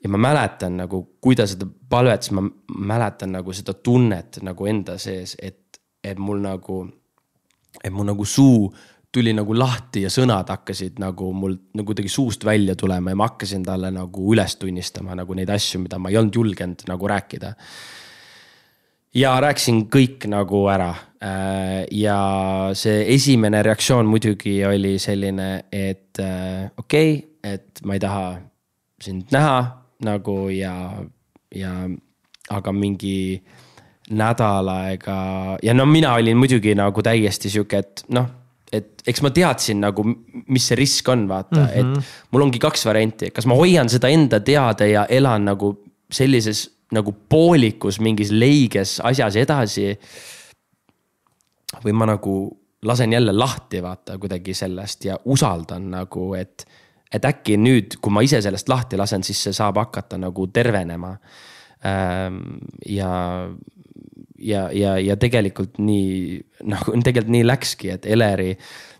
ja 0.03 0.09
ma 0.09 0.17
mäletan 0.17 0.77
nagu, 0.79 1.01
kui 1.21 1.35
ta 1.35 1.47
seda 1.49 1.67
palvetas, 1.89 2.31
ma 2.35 2.43
mäletan 2.77 3.33
nagu 3.35 3.53
seda 3.55 3.75
tunnet 3.83 4.39
nagu 4.45 4.69
enda 4.69 4.97
sees, 5.01 5.35
et, 5.41 5.79
et 6.03 6.19
mul 6.19 6.39
nagu, 6.43 6.85
et 7.83 7.91
mul 7.93 8.07
nagu 8.07 8.25
suu 8.25 8.69
tuli 9.11 9.33
nagu 9.33 9.55
lahti 9.57 10.03
ja 10.05 10.11
sõnad 10.13 10.51
hakkasid 10.53 10.99
nagu 11.01 11.31
mul 11.33 11.55
nagu 11.73 11.89
kuidagi 11.89 12.11
suust 12.13 12.45
välja 12.45 12.75
tulema 12.77 13.09
ja 13.09 13.17
ma 13.17 13.29
hakkasin 13.31 13.63
talle 13.65 13.89
nagu 13.91 14.27
üles 14.33 14.55
tunnistama 14.61 15.17
nagu 15.17 15.37
neid 15.37 15.49
asju, 15.49 15.81
mida 15.81 15.97
ma 15.97 16.11
ei 16.11 16.19
olnud 16.19 16.35
julgenud 16.35 16.85
nagu 16.87 17.09
rääkida. 17.09 17.55
ja 19.13 19.33
rääkisin 19.41 19.87
kõik 19.89 20.27
nagu 20.29 20.67
ära. 20.69 20.93
Äh, 21.19 21.83
ja 21.91 22.69
see 22.73 23.01
esimene 23.15 23.63
reaktsioon 23.63 24.05
muidugi 24.07 24.61
oli 24.65 24.99
selline, 24.99 25.65
et 25.71 26.21
äh, 26.21 26.69
okei 26.77 27.15
okay,, 27.17 27.25
et 27.43 27.81
ma 27.83 27.97
ei 27.97 27.99
taha 27.99 28.23
sind 29.01 29.33
näha 29.33 29.78
nagu 30.05 30.49
ja, 30.53 30.73
ja 31.55 31.73
aga 32.49 32.73
mingi 32.73 33.41
nädal 34.09 34.69
aega 34.73 35.57
ja 35.63 35.73
no 35.73 35.85
mina 35.85 36.13
olin 36.17 36.37
muidugi 36.37 36.73
nagu 36.77 37.03
täiesti 37.05 37.49
sihuke, 37.49 37.83
et 37.83 38.05
noh 38.09 38.35
et 38.73 39.01
eks 39.09 39.21
ma 39.25 39.31
teadsin 39.33 39.79
nagu, 39.81 40.03
mis 40.53 40.67
see 40.69 40.77
risk 40.77 41.07
on, 41.09 41.25
vaata 41.29 41.57
mm, 41.57 41.65
-hmm. 41.65 42.01
et 42.01 42.31
mul 42.31 42.45
ongi 42.45 42.59
kaks 42.61 42.85
varianti, 42.85 43.31
kas 43.33 43.47
ma 43.49 43.57
hoian 43.57 43.89
seda 43.89 44.11
enda 44.13 44.39
teada 44.39 44.85
ja 44.85 45.05
elan 45.09 45.45
nagu 45.49 45.71
sellises 46.11 46.67
nagu 46.93 47.13
poolikus 47.29 47.99
mingis 47.99 48.31
leiges 48.31 48.99
asjas 49.03 49.35
edasi. 49.35 49.97
või 51.85 51.93
ma 51.93 52.05
nagu 52.09 52.33
lasen 52.83 53.13
jälle 53.13 53.33
lahti, 53.33 53.81
vaata 53.83 54.17
kuidagi 54.17 54.53
sellest 54.53 55.05
ja 55.05 55.19
usaldan 55.25 55.91
nagu, 55.91 56.33
et 56.33 56.65
et 57.11 57.25
äkki 57.25 57.57
nüüd, 57.57 57.97
kui 58.01 58.13
ma 58.13 58.23
ise 58.25 58.41
sellest 58.43 58.69
lahti 58.69 58.99
lasen, 58.99 59.23
siis 59.25 59.41
see 59.47 59.55
saab 59.55 59.79
hakata 59.81 60.19
nagu 60.21 60.47
tervenema. 60.53 61.15
Ähm, 61.85 62.59
ja, 62.85 63.11
ja, 64.37 64.67
ja, 64.75 64.97
ja 64.99 65.15
tegelikult 65.19 65.79
nii 65.79 66.39
nagu 66.69 66.95
tegelikult 67.07 67.33
nii 67.35 67.47
läkski, 67.47 67.93
et 67.95 68.07
Eleri 68.09 68.53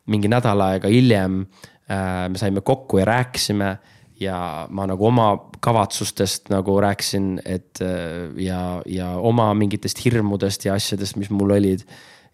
mingi 0.10 0.32
nädal 0.32 0.62
aega 0.66 0.90
hiljem 0.92 1.44
äh, 1.44 2.28
me 2.32 2.40
saime 2.40 2.64
kokku 2.66 3.02
ja 3.02 3.08
rääkisime 3.10 3.74
ja 4.20 4.68
ma 4.70 4.88
nagu 4.88 5.06
oma 5.08 5.30
kavatsustest 5.64 6.50
nagu 6.52 6.78
rääkisin, 6.82 7.38
et 7.46 7.82
äh, 7.84 8.32
ja, 8.42 8.82
ja 8.86 9.12
oma 9.18 9.52
mingitest 9.54 10.02
hirmudest 10.06 10.66
ja 10.66 10.76
asjadest, 10.80 11.20
mis 11.20 11.30
mul 11.30 11.56
olid. 11.56 11.86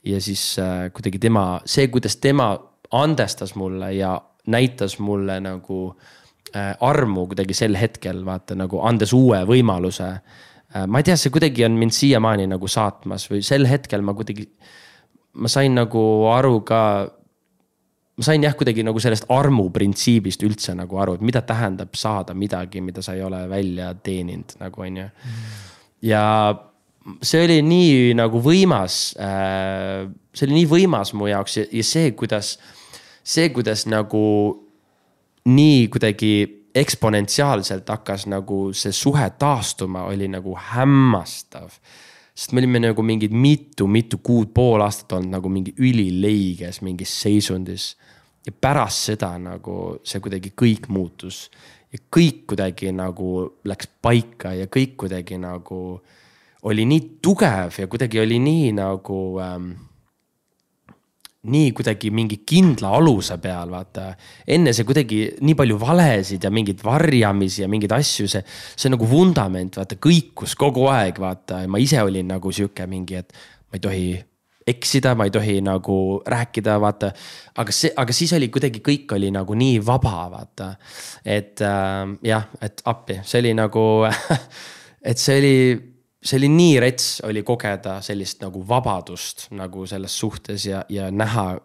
ja 0.06 0.22
siis 0.22 0.60
äh, 0.60 0.92
kuidagi 0.94 1.20
tema, 1.20 1.62
see, 1.66 1.88
kuidas 1.88 2.18
tema 2.22 2.54
andestas 2.92 3.56
mulle 3.56 3.94
ja 3.94 4.22
näitas 4.52 5.00
mulle 5.00 5.40
nagu 5.44 5.80
äh, 6.56 6.74
armu 6.80 7.28
kuidagi 7.32 7.58
sel 7.58 7.78
hetkel, 7.80 8.24
vaata 8.26 8.58
nagu 8.58 8.82
andes 8.86 9.14
uue 9.14 9.44
võimaluse 9.48 10.10
äh,. 10.12 10.86
ma 10.88 11.02
ei 11.02 11.08
tea, 11.08 11.18
see 11.20 11.34
kuidagi 11.34 11.66
on 11.66 11.78
mind 11.80 11.96
siiamaani 11.96 12.48
nagu 12.52 12.68
saatmas 12.68 13.30
või 13.32 13.44
sel 13.46 13.68
hetkel 13.70 14.06
ma 14.06 14.16
kuidagi, 14.18 14.48
ma 15.42 15.52
sain 15.52 15.76
nagu 15.78 16.02
aru 16.34 16.60
ka 16.68 16.82
ma 18.16 18.24
sain 18.24 18.44
jah, 18.44 18.56
kuidagi 18.56 18.84
nagu 18.88 19.02
sellest 19.04 19.28
armu 19.34 19.68
printsiibist 19.76 20.44
üldse 20.48 20.76
nagu 20.78 21.00
aru, 21.02 21.18
et 21.18 21.26
mida 21.26 21.42
tähendab 21.44 21.98
saada 22.00 22.36
midagi, 22.38 22.84
mida 22.84 23.04
sa 23.04 23.16
ei 23.16 23.24
ole 23.26 23.42
välja 23.52 23.92
teeninud, 24.04 24.56
nagu 24.62 24.86
on 24.86 25.02
ju. 25.02 25.10
ja 26.12 26.24
see 27.22 27.44
oli 27.46 27.60
nii 27.62 28.14
nagu 28.18 28.40
võimas 28.42 29.14
äh,, 29.22 30.08
see 30.34 30.48
oli 30.48 30.62
nii 30.62 30.70
võimas 30.72 31.14
mu 31.18 31.30
jaoks 31.30 31.60
ja, 31.60 31.68
ja 31.72 31.86
see, 31.86 32.14
kuidas 32.18 32.56
see, 33.26 33.50
kuidas 33.50 33.86
nagu 33.90 34.22
nii 35.50 35.88
kuidagi 35.94 36.32
eksponentsiaalselt 36.76 37.90
hakkas 37.90 38.26
nagu 38.28 38.74
see 38.76 38.92
suhe 38.94 39.30
taastuma, 39.40 40.04
oli 40.12 40.28
nagu 40.28 40.58
hämmastav. 40.72 41.70
sest 42.36 42.52
me 42.52 42.60
olime 42.60 42.80
nagu 42.84 43.04
mingid 43.04 43.32
mitu-mitu 43.32 44.18
kuud, 44.24 44.52
pool 44.54 44.82
aastat 44.84 45.14
olnud 45.16 45.32
nagu 45.38 45.50
mingi 45.50 45.74
ülileiges 45.78 46.82
mingis 46.82 47.22
seisundis. 47.22 47.96
ja 48.46 48.52
pärast 48.52 49.10
seda 49.10 49.38
nagu 49.38 49.98
see 50.04 50.20
kuidagi 50.20 50.52
kõik 50.62 50.88
muutus. 50.88 51.50
ja 51.94 52.00
kõik 52.18 52.46
kuidagi 52.48 52.92
nagu 52.92 53.60
läks 53.64 53.88
paika 54.02 54.54
ja 54.54 54.68
kõik 54.68 54.98
kuidagi 54.98 55.38
nagu 55.38 56.02
oli 56.66 56.86
nii 56.86 57.20
tugev 57.22 57.80
ja 57.80 57.88
kuidagi 57.88 58.20
oli 58.20 58.40
nii 58.40 58.72
nagu 58.72 59.40
ähm, 59.40 59.72
nii 61.52 61.72
kuidagi 61.76 62.12
mingi 62.14 62.40
kindla 62.48 62.92
aluse 62.98 63.38
peal, 63.42 63.72
vaata. 63.72 64.12
enne 64.48 64.74
see 64.74 64.88
kuidagi 64.88 65.20
nii 65.42 65.58
palju 65.58 65.80
valesid 65.82 66.46
ja 66.46 66.52
mingeid 66.54 66.84
varjamisi 66.84 67.64
ja 67.64 67.72
mingeid 67.72 67.96
asju, 67.96 68.28
see, 68.32 68.44
see 68.76 68.92
nagu 68.94 69.08
vundament, 69.10 69.78
vaata, 69.80 70.00
kõikus 70.02 70.56
kogu 70.60 70.88
aeg, 70.92 71.20
vaata. 71.22 71.64
ma 71.68 71.82
ise 71.82 72.02
olin 72.02 72.34
nagu 72.36 72.52
sihuke 72.52 72.88
mingi, 72.90 73.22
et 73.22 73.36
ma 73.70 73.80
ei 73.80 73.84
tohi 73.84 74.08
eksida, 74.66 75.14
ma 75.16 75.28
ei 75.28 75.34
tohi 75.34 75.60
nagu 75.62 76.22
rääkida, 76.26 76.78
vaata. 76.82 77.12
aga 77.56 77.72
see, 77.72 77.94
aga 77.96 78.14
siis 78.14 78.34
oli 78.34 78.50
kuidagi 78.54 78.82
kõik 78.86 79.18
oli 79.18 79.32
nagu 79.34 79.58
nii 79.58 79.82
vaba, 79.86 80.30
vaata. 80.34 80.72
et 81.24 81.62
äh, 81.62 82.16
jah, 82.26 82.48
et 82.62 82.82
appi, 82.86 83.22
see 83.24 83.44
oli 83.44 83.54
nagu 83.58 83.86
et 85.10 85.22
see 85.22 85.38
oli 85.42 85.60
see 86.26 86.40
oli 86.40 86.50
nii 86.50 86.80
rets, 86.82 87.08
oli 87.26 87.44
kogeda 87.46 88.00
sellist 88.06 88.42
nagu 88.42 88.64
vabadust 88.68 89.48
nagu 89.56 89.86
selles 89.90 90.20
suhtes 90.20 90.66
ja, 90.66 90.84
ja 90.90 91.12
näha. 91.12 91.60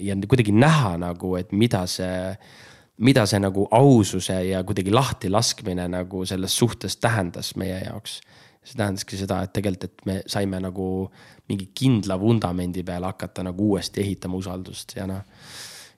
ja 0.00 0.16
kuidagi 0.28 0.52
näha 0.52 0.96
nagu, 0.98 1.34
et 1.36 1.52
mida 1.52 1.84
see, 1.86 2.32
mida 3.04 3.26
see 3.28 3.40
nagu 3.42 3.66
aususe 3.70 4.38
ja 4.48 4.62
kuidagi 4.64 4.90
lahti 4.90 5.30
laskmine 5.30 5.88
nagu 5.88 6.24
selles 6.26 6.56
suhtes 6.56 6.96
tähendas 6.96 7.54
meie 7.56 7.82
jaoks. 7.84 8.20
see 8.64 8.78
tähendaski 8.78 9.16
seda, 9.18 9.42
et 9.42 9.52
tegelikult, 9.52 9.84
et 9.84 10.06
me 10.06 10.22
saime 10.26 10.60
nagu 10.62 11.10
mingi 11.48 11.68
kindla 11.74 12.20
vundamendi 12.20 12.82
peale 12.86 13.10
hakata 13.10 13.42
nagu 13.42 13.72
uuesti 13.72 14.00
ehitama 14.00 14.38
usaldust 14.38 14.96
ja 14.96 15.06
noh. 15.06 15.22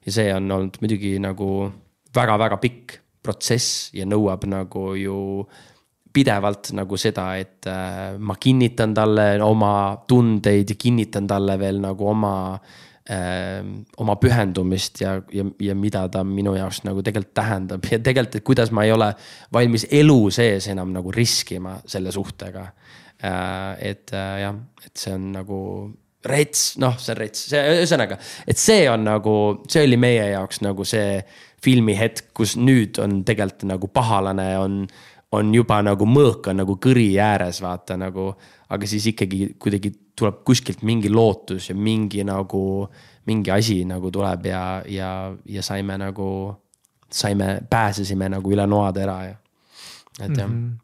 ja 0.06 0.12
see 0.12 0.34
on 0.34 0.50
olnud 0.50 0.80
muidugi 0.80 1.18
nagu 1.22 1.70
väga-väga 2.14 2.56
pikk 2.56 2.98
protsess 3.22 3.92
ja 3.94 4.06
nõuab 4.06 4.44
nagu 4.48 4.94
ju 4.98 5.46
pidevalt 6.14 6.72
nagu 6.78 6.98
seda, 7.00 7.28
et 7.40 7.66
äh, 7.70 8.14
ma 8.18 8.36
kinnitan 8.40 8.94
talle 8.96 9.28
oma 9.42 9.74
tundeid 10.08 10.74
ja 10.74 10.78
kinnitan 10.78 11.26
talle 11.30 11.58
veel 11.60 11.80
nagu 11.82 12.08
oma 12.10 12.34
äh,, 13.10 13.60
oma 13.98 14.16
pühendumist 14.22 15.02
ja, 15.02 15.16
ja, 15.34 15.46
ja 15.60 15.74
mida 15.78 16.06
ta 16.12 16.24
minu 16.26 16.54
jaoks 16.58 16.84
nagu 16.86 17.02
tegelikult 17.02 17.34
tähendab 17.36 17.90
ja 17.90 17.98
tegelikult, 17.98 18.38
et 18.38 18.46
kuidas 18.46 18.72
ma 18.74 18.86
ei 18.86 18.94
ole 18.94 19.10
valmis 19.52 19.88
elu 19.90 20.20
sees 20.34 20.70
enam 20.72 20.94
nagu 20.94 21.12
riskima 21.14 21.80
selle 21.86 22.14
suhtega 22.14 22.68
äh,. 23.18 23.90
et 23.92 24.14
äh, 24.14 24.38
jah, 24.46 24.62
et 24.86 24.96
see 24.96 25.14
on 25.18 25.30
nagu 25.34 25.60
rets, 26.24 26.74
noh, 26.80 26.94
see 27.00 27.12
on 27.12 27.18
rets, 27.20 27.48
see 27.50 27.64
ühesõnaga, 27.74 28.16
et 28.48 28.60
see 28.60 28.86
on 28.88 29.02
nagu, 29.04 29.34
see 29.68 29.84
oli 29.84 29.98
meie 30.00 30.30
jaoks 30.32 30.62
nagu 30.64 30.86
see 30.88 31.18
filmihetk, 31.64 32.30
kus 32.36 32.56
nüüd 32.60 32.98
on 33.02 33.22
tegelikult 33.26 33.66
nagu 33.68 33.88
pahalane 33.92 34.48
on 34.60 34.82
on 35.34 35.54
juba 35.54 35.80
nagu 35.84 36.06
mõõk 36.08 36.50
on 36.50 36.62
nagu 36.62 36.76
kõri 36.82 37.08
ääres, 37.20 37.60
vaata 37.62 37.96
nagu. 38.00 38.32
aga 38.74 38.86
siis 38.86 39.06
ikkagi 39.06 39.54
kuidagi 39.60 39.92
tuleb 40.16 40.40
kuskilt 40.44 40.82
mingi 40.82 41.10
lootus 41.10 41.68
ja 41.68 41.74
mingi 41.74 42.24
nagu, 42.24 42.88
mingi 43.26 43.50
asi 43.50 43.84
nagu 43.84 44.10
tuleb 44.10 44.46
ja, 44.46 44.82
ja, 44.88 45.10
ja 45.46 45.62
saime 45.62 45.98
nagu, 45.98 46.54
saime, 47.10 47.60
pääsesime 47.70 48.28
nagu 48.28 48.50
üle 48.50 48.66
noatera 48.66 49.18
ja, 49.24 49.36
et 50.20 50.36
jah 50.36 50.48
mm. 50.48 50.54
-hmm 50.54 50.80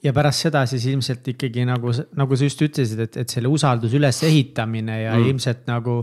ja 0.00 0.12
pärast 0.16 0.46
seda 0.46 0.64
siis 0.68 0.86
ilmselt 0.88 1.28
ikkagi 1.34 1.64
nagu, 1.68 1.92
nagu 2.16 2.36
sa 2.36 2.46
just 2.48 2.62
ütlesid, 2.64 3.02
et, 3.04 3.16
et 3.20 3.32
selle 3.32 3.50
usalduse 3.52 3.98
ülesehitamine 3.98 5.02
ja 5.02 5.16
mm. 5.16 5.26
ilmselt 5.28 5.66
nagu 5.68 5.96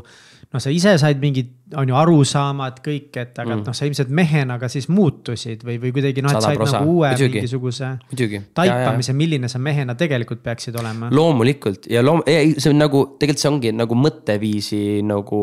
noh, 0.54 0.62
sa 0.62 0.74
ise 0.74 0.94
said 1.02 1.22
mingid, 1.24 1.50
on 1.76 1.90
ju, 1.90 1.96
arusaamad 2.00 2.80
kõik, 2.84 3.10
et 3.20 3.40
aga 3.42 3.56
mm. 3.56 3.64
noh, 3.68 3.76
sa 3.76 3.88
ilmselt 3.88 4.12
mehena 4.16 4.56
ka 4.62 4.70
siis 4.72 4.88
muutusid 4.92 5.66
või, 5.68 5.76
või 5.82 5.92
kuidagi 5.96 6.24
noh, 6.24 6.32
et 6.32 6.46
said 6.46 6.62
nagu 6.62 6.94
uue 6.94 7.10
Muidugi. 7.12 7.42
mingisuguse 7.42 7.90
Muidugi. 8.06 8.42
taipamise, 8.56 9.16
milline 9.18 9.50
sa 9.52 9.60
mehena 9.60 9.98
tegelikult 10.00 10.44
peaksid 10.46 10.78
olema. 10.80 11.10
loomulikult 11.12 11.90
ja 11.92 12.04
loom-, 12.06 12.24
see 12.28 12.72
on 12.72 12.80
nagu, 12.80 13.04
tegelikult 13.20 13.44
see 13.44 13.52
ongi 13.52 13.74
nagu 13.76 13.98
mõtteviisi 14.00 14.82
nagu 15.08 15.42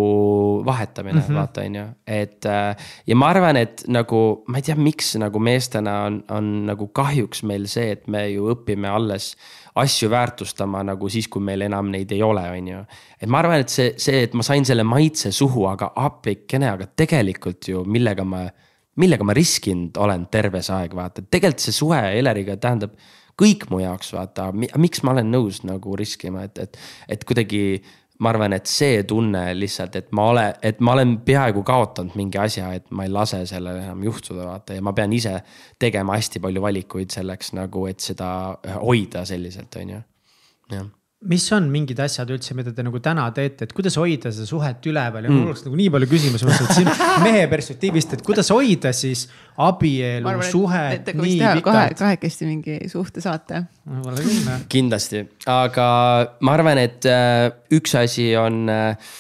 vahetamine 0.65 1.19
mm, 1.19 1.27
-hmm. 1.27 1.41
vaata, 1.43 1.67
on 1.69 1.81
ju. 1.81 1.87
et 2.07 2.49
äh, 2.49 2.89
ja 3.07 3.17
ma 3.21 3.29
arvan, 3.35 3.61
et 3.61 3.85
nagu, 3.89 4.23
ma 4.49 4.63
ei 4.63 4.69
tea, 4.71 4.79
miks 4.81 5.15
nagu 5.21 5.39
meestena 5.39 6.01
on, 6.09 6.23
on 6.31 6.55
nagu 6.71 6.89
kahjuks 6.89 7.45
meil 7.45 7.69
see, 7.69 7.93
et 7.99 8.09
me 8.09 8.25
ju 8.31 8.49
õpime 8.55 8.89
alles 8.89 9.35
asju 9.75 10.11
väärtustama 10.11 10.85
nagu 10.87 11.09
siis, 11.11 11.27
kui 11.29 11.43
meil 11.43 11.65
enam 11.67 11.91
neid 11.91 12.13
ei 12.15 12.23
ole, 12.23 12.45
on 12.59 12.69
ju. 12.69 12.83
et 13.19 13.31
ma 13.31 13.41
arvan, 13.43 13.65
et 13.65 13.73
see, 13.73 13.95
see, 13.99 14.23
et 14.29 14.37
ma 14.39 14.47
sain 14.47 14.65
selle 14.67 14.85
maitse 14.87 15.33
suhu, 15.35 15.67
aga 15.71 15.91
appikene, 16.05 16.71
aga 16.71 16.87
tegelikult 16.97 17.69
ju 17.73 17.83
millega 17.87 18.27
ma, 18.29 18.45
millega 19.03 19.27
ma 19.27 19.35
riskinud 19.35 19.99
olen 19.99 20.29
terve 20.31 20.63
see 20.63 20.77
aeg, 20.79 20.95
vaata, 20.95 21.27
tegelikult 21.27 21.67
see 21.67 21.75
suhe 21.75 22.01
Eleriga 22.21 22.57
tähendab 22.61 22.95
kõik 23.41 23.67
mu 23.71 23.81
jaoks, 23.83 24.13
vaata, 24.15 24.53
miks 24.55 25.03
ma 25.03 25.17
olen 25.17 25.33
nõus 25.35 25.65
nagu 25.67 25.97
riskima, 25.99 26.47
et, 26.47 26.61
et, 26.63 26.79
et 27.11 27.25
kuidagi 27.27 27.65
ma 28.21 28.31
arvan, 28.31 28.55
et 28.55 28.71
see 28.71 29.03
tunne 29.11 29.43
lihtsalt, 29.59 29.97
et 29.99 30.13
ma 30.15 30.29
olen, 30.31 30.59
et 30.63 30.81
ma 30.81 30.95
olen 30.95 31.17
peaaegu 31.27 31.65
kaotanud 31.67 32.15
mingi 32.19 32.39
asja, 32.39 32.71
et 32.79 32.91
ma 32.95 33.07
ei 33.07 33.13
lase 33.13 33.43
sellel 33.51 33.81
enam 33.83 34.05
juhtuda, 34.07 34.47
vaata 34.47 34.77
ja 34.77 34.83
ma 34.85 34.93
pean 34.95 35.13
ise 35.13 35.35
tegema 35.83 36.19
hästi 36.19 36.43
palju 36.45 36.63
valikuid 36.63 37.15
selleks 37.15 37.55
nagu, 37.59 37.87
et 37.91 38.05
seda 38.05 38.29
hoida 38.83 39.25
selliselt, 39.29 39.81
on 39.83 39.97
ju, 39.97 40.05
jah 40.77 40.93
mis 41.31 41.45
on 41.57 41.67
mingid 41.73 42.01
asjad 42.05 42.31
üldse, 42.35 42.55
mida 42.57 42.73
te 42.75 42.85
nagu 42.85 43.01
täna 43.03 43.25
teete, 43.35 43.69
et 43.69 43.73
kuidas 43.77 43.97
hoida 44.01 44.33
seda 44.35 44.47
suhet 44.49 44.89
üleval 44.91 45.25
ja 45.25 45.31
mm. 45.31 45.41
mul 45.41 45.53
oleks 45.53 45.65
nagu 45.67 45.79
nii 45.79 45.91
palju 45.95 46.09
küsimusi, 46.11 46.49
et 46.51 46.73
siin 46.77 46.91
mehe 47.25 47.45
perspektiivist, 47.53 48.17
et 48.17 48.25
kuidas 48.27 48.51
hoida 48.53 48.93
siis 48.97 49.27
abielu, 49.65 50.35
suhet 50.51 51.13
nii 51.17 51.39
pikalt. 51.61 51.97
kahekesti 52.01 52.49
mingi 52.49 52.81
küll 54.21 54.41
jah. 54.45 54.65
kindlasti, 54.73 55.25
aga 55.51 55.87
ma 56.45 56.59
arvan, 56.59 56.83
et 56.83 57.09
äh, 57.09 57.49
üks 57.75 57.97
asi 58.01 58.33
on 58.41 58.67
äh, 58.73 59.15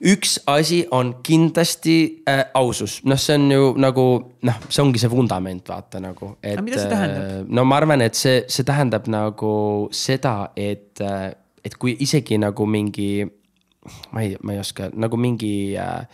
üks 0.00 0.38
asi 0.46 0.84
on 0.90 1.14
kindlasti 1.26 2.22
äh, 2.28 2.44
ausus, 2.54 3.00
noh, 3.04 3.18
see 3.18 3.34
on 3.38 3.50
ju 3.50 3.70
nagu 3.82 4.06
noh, 4.46 4.60
see 4.68 4.82
ongi 4.82 5.00
see 5.02 5.10
vundament, 5.10 5.66
vaata 5.68 6.00
nagu. 6.02 6.34
aga 6.42 6.62
mida 6.62 6.80
see 6.82 6.92
tähendab 6.92 7.24
äh,? 7.24 7.40
no 7.48 7.64
ma 7.66 7.80
arvan, 7.80 8.04
et 8.06 8.18
see, 8.18 8.42
see 8.50 8.66
tähendab 8.68 9.08
nagu 9.10 9.52
seda, 9.94 10.52
et 10.56 11.02
äh,, 11.02 11.32
et 11.64 11.74
kui 11.80 11.96
isegi 12.00 12.38
nagu 12.38 12.66
mingi, 12.70 13.26
ma 14.14 14.22
ei, 14.22 14.36
ma 14.42 14.54
ei 14.54 14.62
oska, 14.62 14.92
nagu 14.94 15.18
mingi 15.20 15.74
äh, 15.78 16.04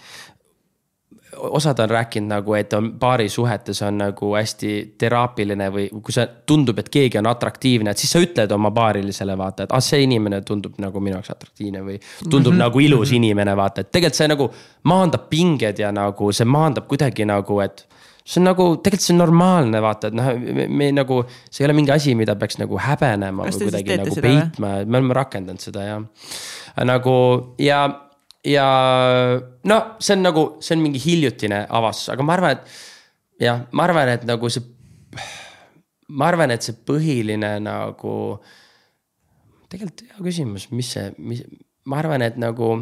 osad 1.36 1.78
on 1.78 1.90
rääkinud 1.90 2.28
nagu, 2.28 2.54
et 2.54 2.72
on 2.72 2.92
paarisuhetes 2.98 3.82
on 3.82 3.98
nagu 3.98 4.34
hästi 4.34 4.94
teraapiline 4.98 5.68
või 5.72 5.86
kui 5.94 6.14
see 6.14 6.26
tundub, 6.46 6.78
et 6.78 6.88
keegi 6.92 7.18
on 7.18 7.28
atraktiivne, 7.30 7.90
et 7.90 8.00
siis 8.00 8.12
sa 8.14 8.22
ütled 8.22 8.52
oma 8.54 8.70
paarilisele 8.74 9.36
vaata, 9.38 9.66
et 9.66 9.74
ah, 9.74 9.82
see 9.84 10.04
inimene 10.06 10.40
tundub 10.46 10.78
nagu 10.82 11.00
minu 11.00 11.18
jaoks 11.18 11.34
atraktiivne 11.34 11.82
või 11.84 11.98
tundub 12.30 12.52
mm 12.52 12.56
-hmm. 12.56 12.62
nagu 12.66 12.80
ilus 12.80 13.10
-hmm. 13.10 13.16
inimene, 13.16 13.56
vaata, 13.56 13.80
et 13.80 13.92
tegelikult 13.92 14.18
see 14.18 14.28
nagu 14.28 14.50
maandab 14.82 15.28
pinged 15.30 15.78
ja 15.78 15.92
nagu 15.92 16.32
see 16.32 16.44
maandab 16.44 16.88
kuidagi 16.88 17.24
nagu, 17.24 17.60
et 17.60 17.86
see 18.24 18.40
on 18.40 18.48
nagu, 18.48 18.76
tegelikult 18.76 19.04
see 19.04 19.14
on 19.14 19.18
normaalne, 19.18 19.80
vaata, 19.84 20.08
et 20.08 20.14
noh, 20.14 20.30
me, 20.56 20.68
me 20.68 20.92
nagu, 20.92 21.20
see 21.50 21.64
ei 21.64 21.68
ole 21.68 21.76
mingi 21.76 21.92
asi, 21.92 22.14
mida 22.14 22.36
peaks 22.36 22.58
nagu 22.58 22.78
häbenema 22.80 23.44
Kas 23.44 23.58
või 23.60 23.68
kuidagi 23.68 23.98
nagu 24.00 24.16
peitma, 24.20 24.70
me 24.86 24.98
oleme 24.98 25.14
rakendanud 25.14 25.60
seda 25.60 25.84
jah. 25.84 26.02
nagu 26.84 27.16
ja 27.58 27.84
ja 28.44 28.66
no 29.64 29.78
see 29.98 30.16
on 30.16 30.24
nagu, 30.24 30.44
see 30.64 30.76
on 30.76 30.82
mingi 30.84 31.02
hiljutine 31.02 31.64
avastus, 31.68 32.10
aga 32.14 32.26
ma 32.26 32.36
arvan, 32.36 32.58
et 32.58 33.44
jah, 33.46 33.64
ma 33.72 33.86
arvan, 33.88 34.12
et 34.14 34.26
nagu 34.28 34.50
see. 34.52 34.64
ma 36.14 36.28
arvan, 36.28 36.52
et 36.52 36.66
see 36.66 36.76
põhiline 36.86 37.54
nagu, 37.64 38.16
tegelikult 39.72 40.04
hea 40.08 40.26
küsimus, 40.26 40.68
mis 40.76 40.92
see, 40.96 41.08
mis, 41.18 41.40
ma 41.88 42.02
arvan, 42.02 42.22
et 42.26 42.36
nagu, 42.40 42.74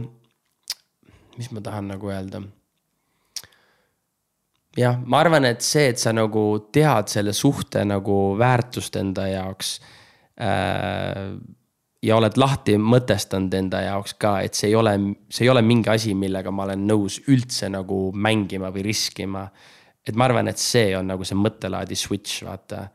mis 1.38 1.52
ma 1.54 1.62
tahan 1.64 1.92
nagu 1.94 2.10
öelda 2.10 2.42
jah, 4.78 4.98
ma 5.04 5.20
arvan, 5.22 5.46
et 5.48 5.64
see, 5.64 5.90
et 5.92 6.00
sa 6.00 6.14
nagu 6.16 6.44
tead 6.72 7.10
selle 7.12 7.34
suhte 7.36 7.84
nagu 7.86 8.34
väärtust 8.40 8.96
enda 9.00 9.28
jaoks 9.30 9.76
äh, 10.40 11.34
ja 12.02 12.16
oled 12.18 12.38
lahti 12.40 12.74
mõtestanud 12.80 13.54
enda 13.54 13.82
jaoks 13.84 14.16
ka, 14.20 14.36
et 14.42 14.58
see 14.58 14.72
ei 14.72 14.76
ole, 14.78 14.94
see 15.30 15.46
ei 15.46 15.52
ole 15.52 15.62
mingi 15.66 15.90
asi, 15.92 16.16
millega 16.18 16.50
ma 16.54 16.66
olen 16.66 16.82
nõus 16.88 17.20
üldse 17.30 17.70
nagu 17.70 18.08
mängima 18.14 18.72
või 18.74 18.86
riskima. 18.88 19.46
et 20.06 20.16
ma 20.18 20.26
arvan, 20.26 20.48
et 20.50 20.58
see 20.58 20.96
on 20.98 21.06
nagu 21.06 21.24
see 21.24 21.38
mõttelaadi 21.38 21.96
switch, 21.96 22.42
vaata. 22.44 22.88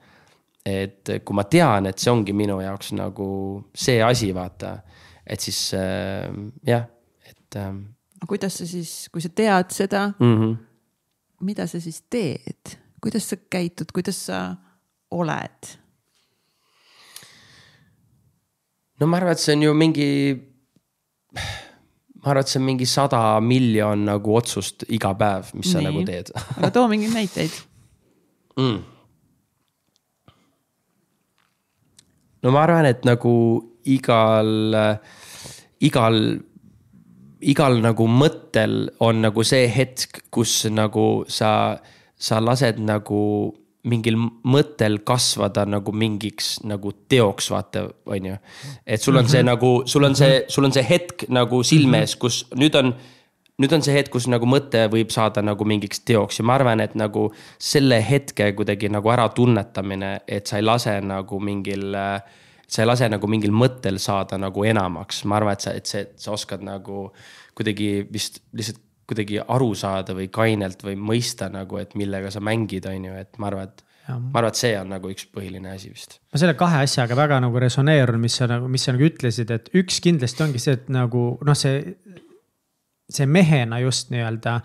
et 0.66 1.10
kui 1.24 1.36
ma 1.36 1.46
tean, 1.48 1.86
et 1.88 1.98
see 1.98 2.12
ongi 2.12 2.34
minu 2.36 2.60
jaoks 2.60 2.92
nagu 2.92 3.30
see 3.74 4.02
asi, 4.04 4.34
vaata, 4.36 4.82
et 5.26 5.40
siis 5.40 5.74
äh, 5.74 6.28
jah, 6.68 6.88
et 7.24 7.56
äh,. 7.56 7.72
aga 8.18 8.28
kuidas 8.28 8.60
sa 8.60 8.68
siis, 8.68 9.08
kui 9.12 9.22
sa 9.22 9.30
tead 9.30 9.72
seda 9.72 10.12
mm, 10.20 10.36
-hmm. 10.36 10.56
mida 11.42 11.68
sa 11.68 11.80
siis 11.80 12.04
teed, 12.10 12.78
kuidas 13.02 13.30
sa 13.30 13.38
käitud, 13.50 13.92
kuidas 13.94 14.26
sa 14.26 14.56
oled? 15.12 15.87
No 19.00 19.08
ma 19.08 19.20
arvan, 19.20 19.36
et 19.36 19.44
see 19.44 19.56
on 19.56 19.66
ju 19.68 19.74
mingi, 19.78 20.10
ma 21.36 22.32
arvan, 22.32 22.44
et 22.44 22.52
see 22.52 22.62
on 22.62 22.68
mingi 22.68 22.90
sada 22.90 23.22
miljon 23.44 24.06
nagu 24.10 24.38
otsust 24.40 24.88
iga 24.94 25.14
päev, 25.18 25.54
mis 25.58 25.70
Nii. 25.70 25.74
sa 25.74 25.86
nagu 25.86 26.04
teed 26.08 26.32
aga 26.58 26.72
too 26.74 26.88
mingeid 26.92 27.16
näiteid 27.16 27.58
mm.? 28.58 28.78
no 32.44 32.54
ma 32.54 32.64
arvan, 32.66 32.90
et 32.90 33.06
nagu 33.08 33.36
igal, 33.88 34.76
igal, 35.84 36.18
igal 37.54 37.80
nagu 37.84 38.10
mõttel 38.12 38.90
on 39.04 39.24
nagu 39.24 39.46
see 39.48 39.70
hetk, 39.72 40.26
kus 40.34 40.66
nagu 40.74 41.08
sa, 41.32 41.52
sa 42.18 42.42
lased 42.44 42.82
nagu 42.84 43.22
mingil 43.88 44.18
mõttel 44.44 45.00
kasvada 45.06 45.66
nagu 45.70 45.94
mingiks 45.96 46.58
nagu 46.68 46.92
teoks, 47.10 47.52
vaata, 47.54 47.88
on 48.06 48.32
ju. 48.32 48.40
et 48.86 49.02
sul 49.02 49.16
on 49.16 49.28
see 49.28 49.44
mm 49.44 49.48
-hmm. 49.48 49.52
nagu, 49.52 49.84
sul 49.86 50.04
on 50.04 50.16
see, 50.16 50.46
sul 50.48 50.66
on 50.66 50.74
see 50.74 50.86
hetk 50.90 51.28
nagu 51.30 51.64
silme 51.64 52.00
ees, 52.00 52.16
kus 52.16 52.46
nüüd 52.56 52.76
on 52.76 52.96
nüüd 53.58 53.74
on 53.74 53.82
see 53.82 53.94
hetk, 53.94 54.12
kus 54.14 54.28
nagu 54.28 54.46
mõte 54.46 54.84
võib 54.92 55.10
saada 55.14 55.42
nagu 55.42 55.66
mingiks 55.66 56.00
teoks 56.06 56.40
ja 56.40 56.46
ma 56.46 56.56
arvan, 56.56 56.80
et 56.80 56.96
nagu 56.96 57.32
selle 57.60 58.02
hetke 58.10 58.52
kuidagi 58.54 58.90
nagu 58.90 59.10
äratunnetamine, 59.10 60.20
et 60.28 60.48
sa 60.48 60.58
ei 60.58 60.64
lase 60.64 61.02
nagu 61.02 61.40
mingil 61.40 61.96
sa 62.68 62.82
ei 62.82 62.88
lase 62.88 63.10
nagu 63.10 63.28
mingil 63.28 63.52
mõttel 63.52 63.98
saada 63.98 64.38
nagu 64.38 64.64
enamaks, 64.64 65.24
ma 65.26 65.40
arvan, 65.40 65.54
et 65.54 65.66
sa, 65.66 65.74
et 65.74 65.86
see, 65.86 66.06
sa 66.16 66.32
oskad 66.36 66.62
nagu 66.62 67.08
kuidagi 67.58 68.06
vist 68.14 68.44
lihtsalt 68.54 68.84
kuidagi 69.08 69.40
aru 69.40 69.72
saada 69.78 70.14
või 70.18 70.28
kainelt 70.34 70.82
või 70.84 70.96
mõista 71.00 71.48
nagu, 71.52 71.78
et 71.80 71.96
millega 71.96 72.32
sa 72.34 72.42
mängid, 72.44 72.86
on 72.90 73.06
ju, 73.10 73.14
et 73.24 73.38
ma 73.40 73.52
arvan, 73.52 73.70
et 73.72 73.84
Ja. 74.08 74.16
ma 74.20 74.40
arvan, 74.40 74.54
et 74.54 74.56
see 74.56 74.72
on 74.80 74.88
nagu 74.88 75.10
üks 75.12 75.26
põhiline 75.36 75.68
asi 75.74 75.90
vist. 75.92 76.20
ma 76.32 76.40
selle 76.40 76.54
kahe 76.56 76.78
asjaga 76.86 77.16
väga 77.16 77.42
nagu 77.44 77.60
resoneerun, 77.60 78.20
mis 78.24 78.38
sa 78.40 78.48
nagu, 78.48 78.68
mis 78.72 78.84
sa 78.88 78.94
nagu 78.96 79.04
ütlesid, 79.04 79.52
et 79.52 79.70
üks 79.76 80.00
kindlasti 80.04 80.44
ongi 80.46 80.60
see, 80.64 80.78
et 80.80 80.88
nagu 80.90 81.24
noh, 81.44 81.56
see 81.58 81.82
see 83.12 83.26
mehena 83.26 83.80
just 83.80 84.10
nii-öelda 84.12 84.62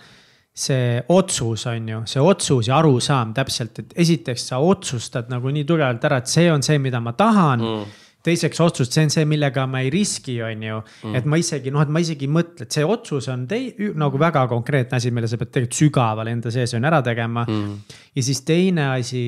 see 0.55 1.01
otsus 1.09 1.67
on 1.71 1.89
ju, 1.89 2.01
see 2.07 2.21
otsus 2.21 2.69
ja 2.69 2.77
arusaam 2.83 3.33
täpselt, 3.35 3.79
et 3.79 3.93
esiteks 4.05 4.47
sa 4.51 4.59
otsustad 4.61 5.31
nagu 5.33 5.49
nii 5.49 5.65
tugevalt 5.65 6.05
ära, 6.05 6.19
et 6.21 6.29
see 6.31 6.51
on 6.53 6.63
see, 6.63 6.79
mida 6.83 7.01
ma 7.01 7.15
tahan 7.19 7.61
mm 7.67 7.99
teiseks 8.23 8.61
otsus, 8.63 8.91
see 8.93 9.07
on 9.07 9.13
see, 9.13 9.27
millega 9.29 9.67
ma 9.71 9.83
ei 9.83 9.91
riski, 9.93 10.37
on 10.47 10.67
ju. 10.67 10.81
Mm.. 11.03 11.15
et 11.19 11.29
ma 11.29 11.39
isegi 11.41 11.73
noh, 11.75 11.83
et 11.85 11.93
ma 11.93 12.03
isegi 12.03 12.29
ei 12.29 12.33
mõtle, 12.33 12.67
et 12.67 12.75
see 12.75 12.85
otsus 12.87 13.29
on 13.33 13.47
tei-, 13.51 13.73
nagu 13.99 14.21
väga 14.21 14.45
konkreetne 14.51 14.99
asi, 15.01 15.13
mille 15.15 15.31
sa 15.31 15.41
pead 15.41 15.53
tegelikult 15.55 15.81
sügaval 15.83 16.31
enda 16.33 16.53
sees 16.55 16.77
on 16.79 16.87
ära 16.89 17.03
tegema. 17.05 17.47
Mm.. 17.49 17.97
ja 18.15 18.27
siis 18.29 18.45
teine 18.47 18.93
asi 18.95 19.27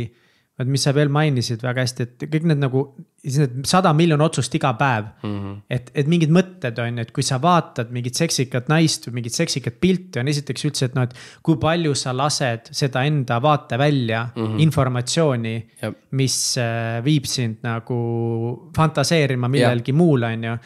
vot 0.55 0.71
mis 0.71 0.85
sa 0.87 0.93
veel 0.95 1.11
mainisid 1.11 1.63
väga 1.65 1.83
hästi, 1.83 2.05
et 2.07 2.25
kõik 2.31 2.45
need 2.47 2.61
nagu, 2.63 2.85
need 3.27 3.55
sada 3.67 3.91
miljon 3.97 4.23
otsust 4.23 4.55
iga 4.55 4.71
päev 4.79 5.09
mm. 5.25 5.33
-hmm. 5.33 5.57
et, 5.77 5.89
et 5.99 6.11
mingid 6.11 6.31
mõtted 6.35 6.79
on 6.79 7.01
ju, 7.01 7.07
et 7.07 7.11
kui 7.17 7.27
sa 7.27 7.41
vaatad 7.43 7.91
mingit 7.95 8.15
seksikat 8.15 8.71
naist 8.71 9.09
või 9.09 9.19
mingit 9.19 9.35
seksikat 9.35 9.81
pilti, 9.83 10.21
on 10.23 10.31
esiteks 10.31 10.69
üldse, 10.69 10.87
et 10.87 10.95
noh, 10.95 11.09
et. 11.09 11.17
kui 11.43 11.59
palju 11.59 11.95
sa 11.99 12.15
lased 12.15 12.71
seda 12.71 13.03
enda 13.03 13.41
vaatevälja 13.43 14.29
mm, 14.29 14.47
-hmm. 14.47 14.63
informatsiooni, 14.69 15.57
mis 16.11 16.39
äh, 16.59 17.03
viib 17.05 17.27
sind 17.27 17.59
nagu 17.67 18.71
fantaseerima 18.77 19.49
millelgi 19.49 19.93
muul, 19.93 20.23
on 20.23 20.45
ju. 20.45 20.57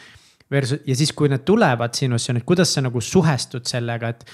Versus 0.51 0.79
ja 0.85 0.95
siis, 0.95 1.11
kui 1.13 1.29
need 1.29 1.45
tulevad 1.45 1.93
sinusse, 1.93 2.33
nüüd 2.33 2.45
kuidas 2.45 2.73
sa 2.73 2.81
nagu 2.81 3.01
suhestud 3.01 3.65
sellega, 3.65 4.09
et. 4.09 4.25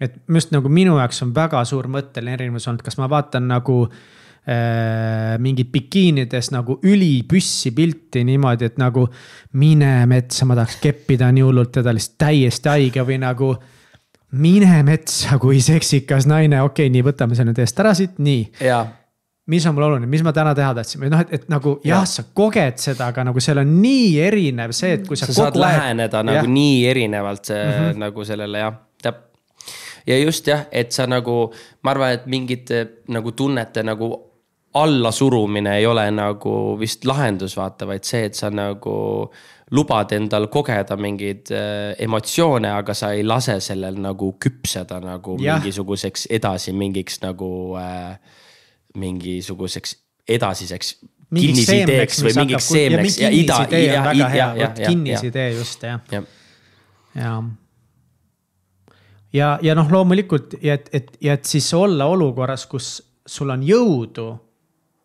et 0.00 0.14
just 0.28 0.50
nagu 0.50 0.68
minu 0.68 0.96
jaoks 0.98 1.22
on 1.22 1.34
väga 1.34 1.64
suur 1.64 1.86
mõtteline 1.86 2.32
erinevus 2.34 2.68
olnud, 2.68 2.82
kas 2.82 2.98
ma 2.98 3.08
vaatan 3.08 3.48
nagu 3.48 3.88
mingid 4.42 5.68
bikiinides 5.70 6.50
nagu 6.50 6.80
ülipüssi 6.82 7.70
pilti 7.74 8.24
niimoodi, 8.26 8.66
et 8.72 8.80
nagu 8.80 9.04
mine 9.58 9.92
metsa, 10.10 10.46
ma 10.48 10.56
tahaks 10.58 10.80
keppida 10.82 11.28
nii 11.30 11.44
hullult 11.46 11.70
teda 11.76 11.94
lihtsalt 11.94 12.18
täiesti 12.24 12.72
haige 12.72 13.04
või 13.06 13.20
nagu. 13.22 13.54
mine 14.32 14.82
metsa, 14.82 15.38
kui 15.38 15.60
seksikas 15.60 16.26
naine, 16.26 16.62
okei 16.62 16.86
okay,, 16.86 16.92
nii 16.92 17.04
võtame 17.04 17.36
selle 17.36 17.52
nüüd 17.52 17.58
eest 17.62 17.80
ära 17.80 17.92
siit, 17.94 18.18
nii. 18.18 18.48
mis 19.52 19.66
on 19.66 19.74
mul 19.76 19.84
oluline, 19.86 20.08
mis 20.10 20.22
ma 20.24 20.32
täna 20.32 20.54
teha 20.58 20.72
tahtsin 20.74 21.02
või 21.02 21.12
noh, 21.12 21.20
et, 21.20 21.32
et 21.36 21.48
nagu 21.52 21.76
jah 21.84 22.00
ja,, 22.00 22.08
sa 22.08 22.24
koged 22.34 22.82
seda, 22.82 23.12
aga 23.12 23.26
nagu 23.28 23.40
seal 23.40 23.60
on 23.62 23.76
nii 23.82 24.18
erinev 24.24 24.72
see, 24.74 24.96
et 24.96 25.06
kui 25.06 25.20
sa. 25.20 25.28
sa 25.28 25.36
saad 25.36 25.54
aeg... 25.54 25.62
läheneda 25.66 26.22
nagu 26.26 26.48
ja. 26.48 26.54
nii 26.58 26.82
erinevalt 26.90 27.44
see, 27.44 27.62
mm 27.62 27.78
-hmm. 27.78 28.02
nagu 28.06 28.24
sellele 28.24 28.58
jah, 28.58 28.74
täp- 29.04 29.22
ja 30.06 30.18
just 30.18 30.46
jah, 30.46 30.66
et 30.72 30.90
sa 30.92 31.06
nagu, 31.06 31.52
ma 31.82 31.90
arvan, 31.94 32.18
et 32.18 32.26
mingite 32.26 32.86
nagu 33.08 33.32
tunnete 33.32 33.82
nagu 33.86 34.31
allasurumine 34.74 35.76
ei 35.78 35.86
ole 35.86 36.04
nagu 36.14 36.76
vist 36.80 37.04
lahendus, 37.04 37.56
vaata, 37.56 37.86
vaid 37.88 38.06
see, 38.08 38.24
et 38.30 38.38
sa 38.38 38.50
nagu 38.52 38.94
lubad 39.72 40.12
endal 40.16 40.48
kogeda 40.52 40.96
mingeid 41.00 41.52
äh, 41.54 41.94
emotsioone, 42.04 42.70
aga 42.72 42.94
sa 42.96 43.12
ei 43.16 43.24
lase 43.24 43.58
sellel 43.64 43.98
nagu 44.00 44.34
küpseda 44.40 45.00
nagu 45.04 45.36
ja. 45.40 45.56
mingisuguseks 45.56 46.28
edasi 46.38 46.74
mingiks 46.76 47.20
nagu 47.24 47.48
äh,, 47.80 48.18
mingisuguseks 49.00 49.96
edasiseks 50.28 50.94
kinnisideeks 51.32 52.20
või 52.26 52.34
mingiks 52.42 52.68
seemneks. 52.68 53.18
ja 53.18 53.32
kinnisidee 53.32 53.96
on 53.96 54.06
väga 54.10 54.28
hea, 54.34 54.48
vot 54.60 54.84
kinnisidee 54.84 55.48
just 55.56 55.88
jah 55.88 56.12
ja. 56.12 56.22
ja 57.16 57.32
ja, 59.32 59.58
ja 59.62 59.74
noh, 59.78 59.88
loomulikult 59.92 60.58
ja 60.60 60.76
et, 60.76 60.88
et, 60.92 61.12
ja 61.24 61.36
et 61.38 61.48
siis 61.48 61.72
olla 61.74 62.06
olukorras, 62.12 62.66
kus 62.68 62.94
sul 63.26 63.52
on 63.54 63.64
jõudu 63.64 64.28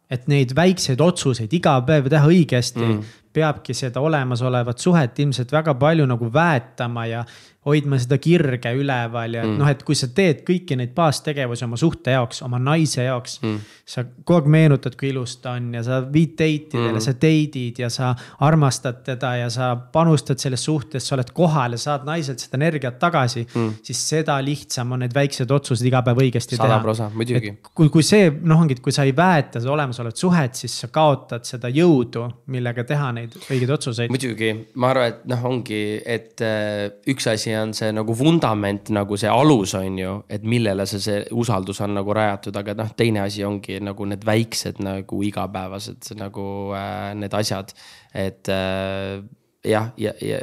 et 0.10 0.28
neid 0.32 0.54
väikseid 0.56 1.02
otsuseid 1.04 1.54
iga 1.54 1.76
päev 1.88 2.10
teha 2.12 2.30
õigesti 2.32 2.84
mm., 2.84 3.16
peabki 3.38 3.76
seda 3.78 4.02
olemasolevat 4.02 4.80
suhet 4.82 5.20
ilmselt 5.20 5.52
väga 5.54 5.76
palju 5.78 6.08
nagu 6.10 6.30
väetama 6.34 7.06
ja 7.06 7.26
hoidma 7.68 8.00
seda 8.02 8.18
kirge 8.22 8.72
üleval 8.78 9.38
ja 9.38 9.44
mm. 9.46 9.58
noh, 9.60 9.70
et 9.72 9.84
kui 9.88 9.98
sa 9.98 10.10
teed 10.16 10.44
kõiki 10.48 10.78
neid 10.80 10.94
baastegevusi 10.98 11.66
oma 11.68 11.80
suhte 11.80 12.16
jaoks, 12.16 12.42
oma 12.46 12.60
naise 12.62 13.04
jaoks 13.06 13.40
mm.. 13.42 13.74
sa 13.88 14.06
kogu 14.24 14.38
aeg 14.38 14.50
meenutad, 14.58 14.96
kui 15.00 15.12
ilus 15.12 15.38
ta 15.44 15.56
on 15.58 15.70
ja 15.76 15.84
sa 15.86 16.00
viid 16.04 16.36
date 16.38 16.78
idele 16.78 16.96
mm., 16.96 17.04
sa 17.04 17.14
date'id 17.18 17.82
ja 17.84 17.90
sa 17.94 18.14
armastad 18.48 19.02
teda 19.06 19.34
ja 19.42 19.50
sa 19.54 19.74
panustad 19.94 20.40
selles 20.42 20.64
suhtes, 20.64 21.08
sa 21.08 21.18
oled 21.18 21.32
kohal 21.36 21.76
ja 21.76 21.82
saad 21.82 22.08
naiselt 22.08 22.44
seda 22.44 22.60
energiat 22.60 23.00
tagasi 23.02 23.46
mm.. 23.48 23.80
siis 23.88 24.04
seda 24.14 24.38
lihtsam 24.44 24.96
on 24.96 25.04
need 25.06 25.16
väiksed 25.16 25.52
otsused 25.52 25.88
iga 25.88 26.02
päev 26.06 26.24
õigesti 26.24 26.56
teha. 26.56 26.64
sada 26.64 26.80
prosa, 26.84 27.10
muidugi. 27.14 27.54
kui, 27.74 27.92
kui 27.94 28.06
see 28.06 28.30
noh, 28.32 28.62
ongi, 28.64 28.78
et 28.78 28.84
kui 28.84 28.96
sa 28.96 29.06
ei 29.08 29.16
väeta 29.18 29.62
seda 29.62 29.74
olemasolevat 29.76 30.24
suhet, 30.24 30.58
siis 30.60 30.78
sa 30.84 30.92
kaotad 30.94 31.48
seda 31.48 31.72
jõudu, 31.74 32.28
millega 32.54 32.86
teha 32.88 33.12
neid 33.18 33.36
õigeid 33.48 33.74
otsuseid. 33.78 34.14
muidugi, 34.14 34.54
ma 34.80 34.92
arvan, 34.94 35.14
et 35.14 35.28
noh, 35.34 35.46
ongi, 35.52 35.82
et 36.06 36.46
äh, 36.46 36.88
üks 37.12 37.28
asi 37.32 37.57
on 37.62 37.74
see 37.78 37.92
nagu 37.96 38.16
vundament, 38.18 38.92
nagu 38.96 39.18
see 39.20 39.30
alus 39.32 39.76
on 39.80 39.98
ju, 40.00 40.14
et 40.30 40.44
millele 40.48 40.86
see, 40.90 41.02
see 41.04 41.24
usaldus 41.38 41.82
on 41.86 41.96
nagu 41.98 42.16
rajatud, 42.16 42.56
aga 42.60 42.76
noh, 42.78 42.92
teine 42.98 43.24
asi 43.26 43.46
ongi 43.48 43.80
nagu 43.84 44.08
need 44.10 44.26
väiksed 44.28 44.82
nagu 44.86 45.22
igapäevased 45.30 46.14
nagu 46.20 46.48
äh, 46.78 47.14
need 47.18 47.34
asjad. 47.38 47.74
et 48.14 48.50
äh, 48.50 49.24
jah, 49.68 49.92
ja, 49.98 50.14
ja, 50.22 50.38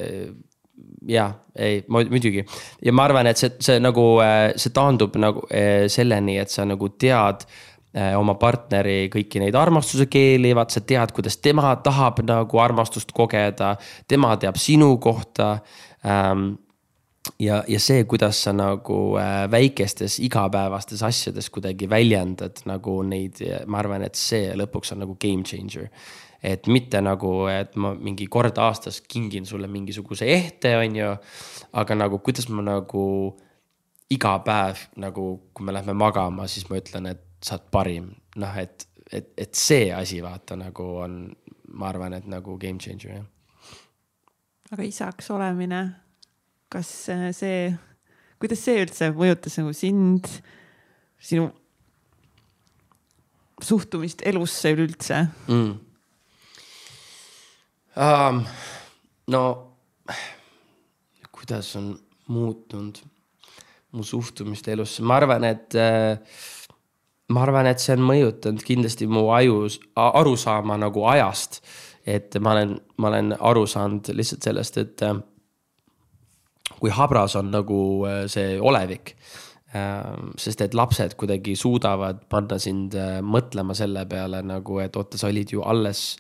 ja, 1.09 1.29
ei, 1.59 1.85
muidugi 1.89 2.45
ja 2.85 2.93
ma 2.93 3.07
arvan, 3.09 3.29
et 3.31 3.41
see, 3.41 3.53
see 3.63 3.79
nagu, 3.83 4.07
äh, 4.25 4.53
see 4.61 4.75
taandub 4.75 5.17
nagu 5.21 5.45
äh, 5.51 5.87
selleni, 5.93 6.39
et 6.41 6.53
sa 6.53 6.67
nagu 6.69 6.89
tead 7.01 7.45
äh, 7.95 8.15
oma 8.19 8.37
partneri 8.41 9.09
kõiki 9.13 9.43
neid 9.43 9.57
armastuse 9.59 10.09
keeli, 10.11 10.55
vaat 10.57 10.75
sa 10.75 10.85
tead, 10.87 11.15
kuidas 11.17 11.39
tema 11.43 11.75
tahab 11.85 12.23
nagu 12.27 12.63
armastust 12.63 13.15
kogeda, 13.17 13.75
tema 14.09 14.35
teab 14.41 14.59
sinu 14.61 14.95
kohta 15.03 15.57
ähm, 16.05 16.55
ja, 17.39 17.65
ja 17.69 17.81
see, 17.81 18.05
kuidas 18.05 18.43
sa 18.45 18.53
nagu 18.53 19.17
äh, 19.19 19.45
väikestes 19.51 20.19
igapäevastes 20.25 21.03
asjades 21.03 21.51
kuidagi 21.51 21.89
väljendad 21.91 22.65
nagu 22.69 23.01
neid, 23.07 23.41
ma 23.67 23.81
arvan, 23.81 24.05
et 24.07 24.19
see 24.19 24.53
lõpuks 24.59 24.95
on 24.95 25.05
nagu 25.05 25.17
game 25.21 25.45
changer. 25.47 25.89
et 26.45 26.67
mitte 26.69 27.01
nagu, 27.01 27.47
et 27.49 27.73
ma 27.81 27.95
mingi 27.97 28.27
kord 28.29 28.59
aastas 28.61 29.01
kingin 29.01 29.47
sulle 29.47 29.67
mingisuguse 29.67 30.27
ehte, 30.29 30.77
on 30.77 30.97
ju. 30.97 31.17
aga 31.73 31.95
nagu, 31.95 32.19
kuidas 32.19 32.49
ma 32.49 32.63
nagu 32.63 33.05
iga 34.11 34.39
päev 34.45 34.83
nagu, 35.01 35.29
kui 35.55 35.65
me 35.65 35.73
lähme 35.73 35.95
magama, 35.97 36.47
siis 36.47 36.69
ma 36.69 36.77
ütlen, 36.77 37.09
et 37.15 37.23
sa 37.45 37.57
oled 37.57 37.71
parim, 37.73 38.11
noh, 38.37 38.57
et, 38.61 38.87
et, 39.11 39.33
et 39.39 39.55
see 39.57 39.89
asi 39.93 40.21
vaata 40.23 40.57
nagu 40.61 40.85
on, 41.07 41.19
ma 41.73 41.89
arvan, 41.89 42.13
et 42.13 42.29
nagu 42.29 42.59
game 42.61 42.79
changer 42.79 43.17
jah. 43.17 43.27
aga 44.73 44.83
isaks 44.85 45.31
olemine 45.31 46.04
kas 46.75 46.91
äh, 47.13 47.29
see, 47.37 47.69
kuidas 48.43 48.65
see 48.67 48.83
üldse 48.83 49.13
mõjutas 49.15 49.59
nagu 49.61 49.75
sind, 49.77 50.27
sinu 51.23 51.49
suhtumist 53.63 54.25
elusse 54.27 54.75
üleüldse 54.75 55.25
mm.? 55.47 55.75
Um, 57.95 58.41
no 59.31 59.43
kuidas 61.31 61.77
on 61.79 61.93
muutunud 62.27 62.99
mu 63.95 64.03
suhtumist 64.03 64.67
elusse, 64.69 65.05
ma 65.07 65.21
arvan, 65.21 65.45
et 65.47 65.77
äh, 65.79 66.19
ma 67.31 67.45
arvan, 67.45 67.69
et 67.71 67.79
see 67.79 67.95
on 67.95 68.03
mõjutanud 68.09 68.65
kindlasti 68.67 69.07
mu 69.07 69.29
ajus, 69.37 69.79
arusaama 69.95 70.79
nagu 70.83 71.07
ajast. 71.13 71.63
et 72.05 72.35
ma 72.37 72.53
olen, 72.53 72.75
ma 73.01 73.09
olen 73.09 73.33
aru 73.41 73.63
saanud 73.71 74.11
lihtsalt 74.13 74.45
sellest, 74.45 74.77
et 74.83 75.03
äh, 75.07 75.15
kui 76.81 76.93
habras 76.95 77.37
on 77.41 77.51
nagu 77.55 77.81
äh, 78.09 78.25
see 78.31 78.61
olevik. 78.61 79.17
sest 80.39 80.61
et 80.63 80.75
lapsed 80.79 81.17
kuidagi 81.19 81.57
suudavad 81.59 82.21
panna 82.31 82.61
sind 82.63 82.93
äh, 82.95 83.17
mõtlema 83.19 83.75
selle 83.75 84.05
peale 84.07 84.39
nagu, 84.47 84.77
et 84.79 84.95
oota, 84.95 85.19
sa 85.19 85.27
olid 85.27 85.51
ju 85.51 85.65
alles 85.67 86.13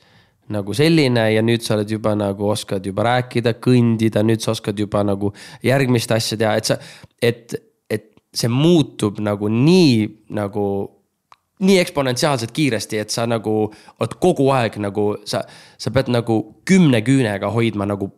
nagu 0.50 0.74
selline 0.74 1.28
ja 1.32 1.42
nüüd 1.44 1.62
sa 1.62 1.76
oled 1.76 1.92
juba 1.94 2.16
nagu 2.18 2.48
oskad 2.50 2.82
juba 2.82 3.06
rääkida, 3.06 3.54
kõndida, 3.62 4.24
nüüd 4.26 4.42
sa 4.42 4.50
oskad 4.56 4.78
juba 4.78 5.04
nagu 5.06 5.30
järgmist 5.62 6.10
asja 6.12 6.40
teha, 6.40 6.56
et 6.58 6.72
sa, 6.72 6.78
et, 7.22 7.54
et 7.86 8.10
see 8.34 8.50
muutub 8.50 9.22
nagu 9.22 9.46
nii 9.48 10.26
nagu 10.34 10.66
nii 11.64 11.78
eksponentsiaalselt 11.80 12.52
kiiresti, 12.52 12.98
et 12.98 13.14
sa 13.14 13.28
nagu 13.30 13.54
oled 13.70 14.16
kogu 14.20 14.48
aeg 14.54 14.76
nagu 14.82 15.12
sa, 15.28 15.44
sa 15.78 15.92
pead 15.94 16.10
nagu 16.12 16.40
kümne 16.66 17.00
küünega 17.06 17.50
hoidma 17.54 17.86
nagu 17.88 18.10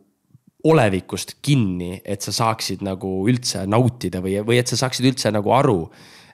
olevikust 0.69 1.37
kinni, 1.41 2.01
et 2.05 2.21
sa 2.25 2.33
saaksid 2.35 2.83
nagu 2.85 3.09
üldse 3.29 3.65
nautida 3.69 4.21
või, 4.23 4.37
või 4.45 4.59
et 4.61 4.69
sa 4.69 4.79
saaksid 4.79 5.07
üldse 5.11 5.31
nagu 5.33 5.51
aru. 5.55 5.79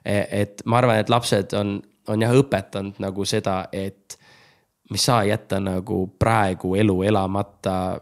Et 0.04 0.60
ma 0.68 0.80
arvan, 0.80 1.00
et 1.00 1.12
lapsed 1.12 1.54
on, 1.56 1.78
on 2.12 2.24
jah 2.24 2.34
õpetanud 2.36 3.00
nagu 3.00 3.24
seda, 3.28 3.62
et 3.72 4.18
me 4.90 4.98
ei 4.98 5.04
saa 5.04 5.22
jätta 5.24 5.60
nagu 5.62 6.06
praegu 6.18 6.74
elu 6.76 7.02
elamata. 7.02 8.00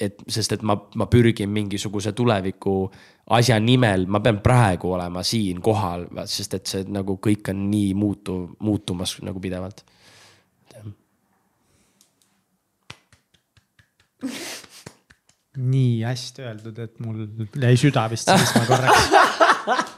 et 0.00 0.20
sest, 0.30 0.52
et 0.54 0.62
ma, 0.62 0.76
ma 0.94 1.06
pürgin 1.10 1.50
mingisuguse 1.50 2.12
tuleviku 2.14 2.90
asja 3.34 3.56
nimel, 3.58 4.06
ma 4.06 4.20
pean 4.22 4.38
praegu 4.38 4.92
olema 4.94 5.24
siin 5.26 5.58
kohal, 5.60 6.06
sest 6.30 6.54
et 6.54 6.70
see 6.70 6.84
nagu 6.86 7.16
kõik 7.18 7.50
on 7.50 7.64
nii 7.70 7.94
muutuv, 7.98 8.44
muutumas 8.62 9.16
nagu 9.26 9.40
pidevalt 9.42 9.82
nii 15.58 16.02
hästi 16.06 16.46
öeldud, 16.46 16.78
et 16.78 16.98
mul 17.04 17.26
jäi 17.62 17.76
süda 17.80 18.08
vist 18.12 18.30
seisma 18.30 18.66
korraks. 18.68 19.96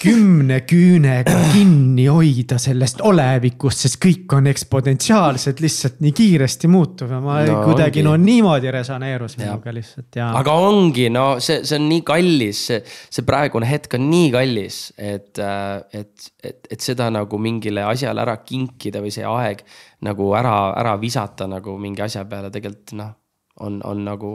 kümne 0.00 0.62
küünega 0.64 1.34
kinni 1.52 2.06
hoida 2.08 2.56
sellest 2.60 3.02
olevikust, 3.04 3.84
sest 3.84 3.98
kõik 4.00 4.32
on 4.36 4.48
eksponentsiaalselt 4.48 5.60
lihtsalt 5.60 5.98
nii 6.00 6.14
kiiresti 6.16 6.70
muutuv 6.72 7.12
ja 7.12 7.18
ma 7.20 7.40
no, 7.44 7.58
kuidagi 7.66 8.00
ongi. 8.00 8.06
no 8.06 8.14
niimoodi 8.20 8.72
resoneerus 8.72 9.36
minuga 9.40 9.74
lihtsalt 9.76 10.20
ja. 10.20 10.30
aga 10.40 10.56
ongi, 10.56 11.10
no 11.12 11.26
see, 11.42 11.60
see 11.68 11.76
on 11.76 11.88
nii 11.90 12.04
kallis, 12.08 12.64
see, 12.70 12.80
see 13.12 13.28
praegune 13.28 13.68
hetk 13.68 13.98
on 13.98 14.08
nii 14.08 14.32
kallis, 14.32 14.80
et, 14.96 15.36
et, 15.36 16.30
et, 16.40 16.72
et 16.72 16.80
seda 16.80 17.10
nagu 17.12 17.40
mingile 17.42 17.84
asjale 17.90 18.24
ära 18.24 18.38
kinkida 18.40 19.04
või 19.04 19.12
see 19.12 19.28
aeg 19.28 19.64
nagu 20.06 20.32
ära, 20.38 20.56
ära 20.80 20.96
visata 21.00 21.50
nagu 21.50 21.76
mingi 21.80 22.08
asja 22.08 22.24
peale 22.28 22.48
tegelikult 22.54 22.96
noh 22.96 23.16
on, 23.60 23.80
on 23.84 24.04
nagu 24.04 24.34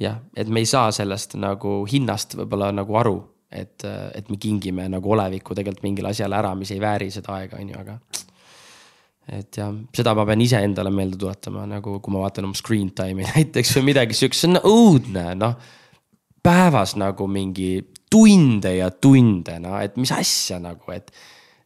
jah, 0.00 0.18
et 0.36 0.50
me 0.50 0.62
ei 0.62 0.68
saa 0.68 0.90
sellest 0.94 1.36
nagu 1.40 1.82
hinnast 1.90 2.36
võib-olla 2.38 2.70
nagu 2.74 2.98
aru, 2.98 3.16
et, 3.54 3.84
et 3.86 4.30
me 4.30 4.38
kingime 4.40 4.86
nagu 4.90 5.14
oleviku 5.14 5.54
tegelikult 5.54 5.86
mingile 5.86 6.10
asjale 6.10 6.38
ära, 6.38 6.54
mis 6.58 6.72
ei 6.74 6.82
vääri 6.82 7.10
seda 7.14 7.36
aega, 7.38 7.60
on 7.60 7.70
ju, 7.70 7.82
aga. 7.84 7.98
et 9.38 9.60
jah, 9.60 9.70
seda 9.94 10.14
ma 10.18 10.26
pean 10.28 10.42
iseendale 10.44 10.92
meelde 10.94 11.20
tuletama, 11.20 11.66
nagu 11.70 11.98
kui 12.02 12.14
ma 12.14 12.24
vaatan 12.24 12.50
oma 12.50 12.58
screen 12.58 12.90
time'i 12.96 13.28
näiteks 13.36 13.76
või 13.78 13.90
midagi 13.92 14.18
siukest, 14.18 14.46
see 14.46 14.52
on 14.52 14.60
õudne, 14.62 15.28
noh. 15.38 15.56
päevas 16.44 16.96
nagu 17.00 17.28
mingi 17.30 17.76
tunde 18.10 18.76
ja 18.76 18.90
tunde, 18.90 19.58
no 19.62 19.78
et 19.80 19.96
mis 19.98 20.12
asja 20.14 20.60
nagu, 20.62 20.90
et, 20.94 21.10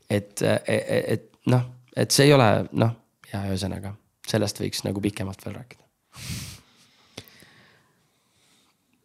et, 0.08 0.44
et, 0.44 0.92
et 1.16 1.26
noh, 1.52 1.64
et 1.96 2.12
see 2.14 2.28
ei 2.28 2.36
ole 2.36 2.52
noh, 2.78 2.94
ja 3.32 3.42
ühesõnaga 3.48 3.96
sellest 4.28 4.60
võiks 4.60 4.84
nagu 4.84 5.00
pikemalt 5.00 5.44
veel 5.44 5.56
rääkida 5.56 5.84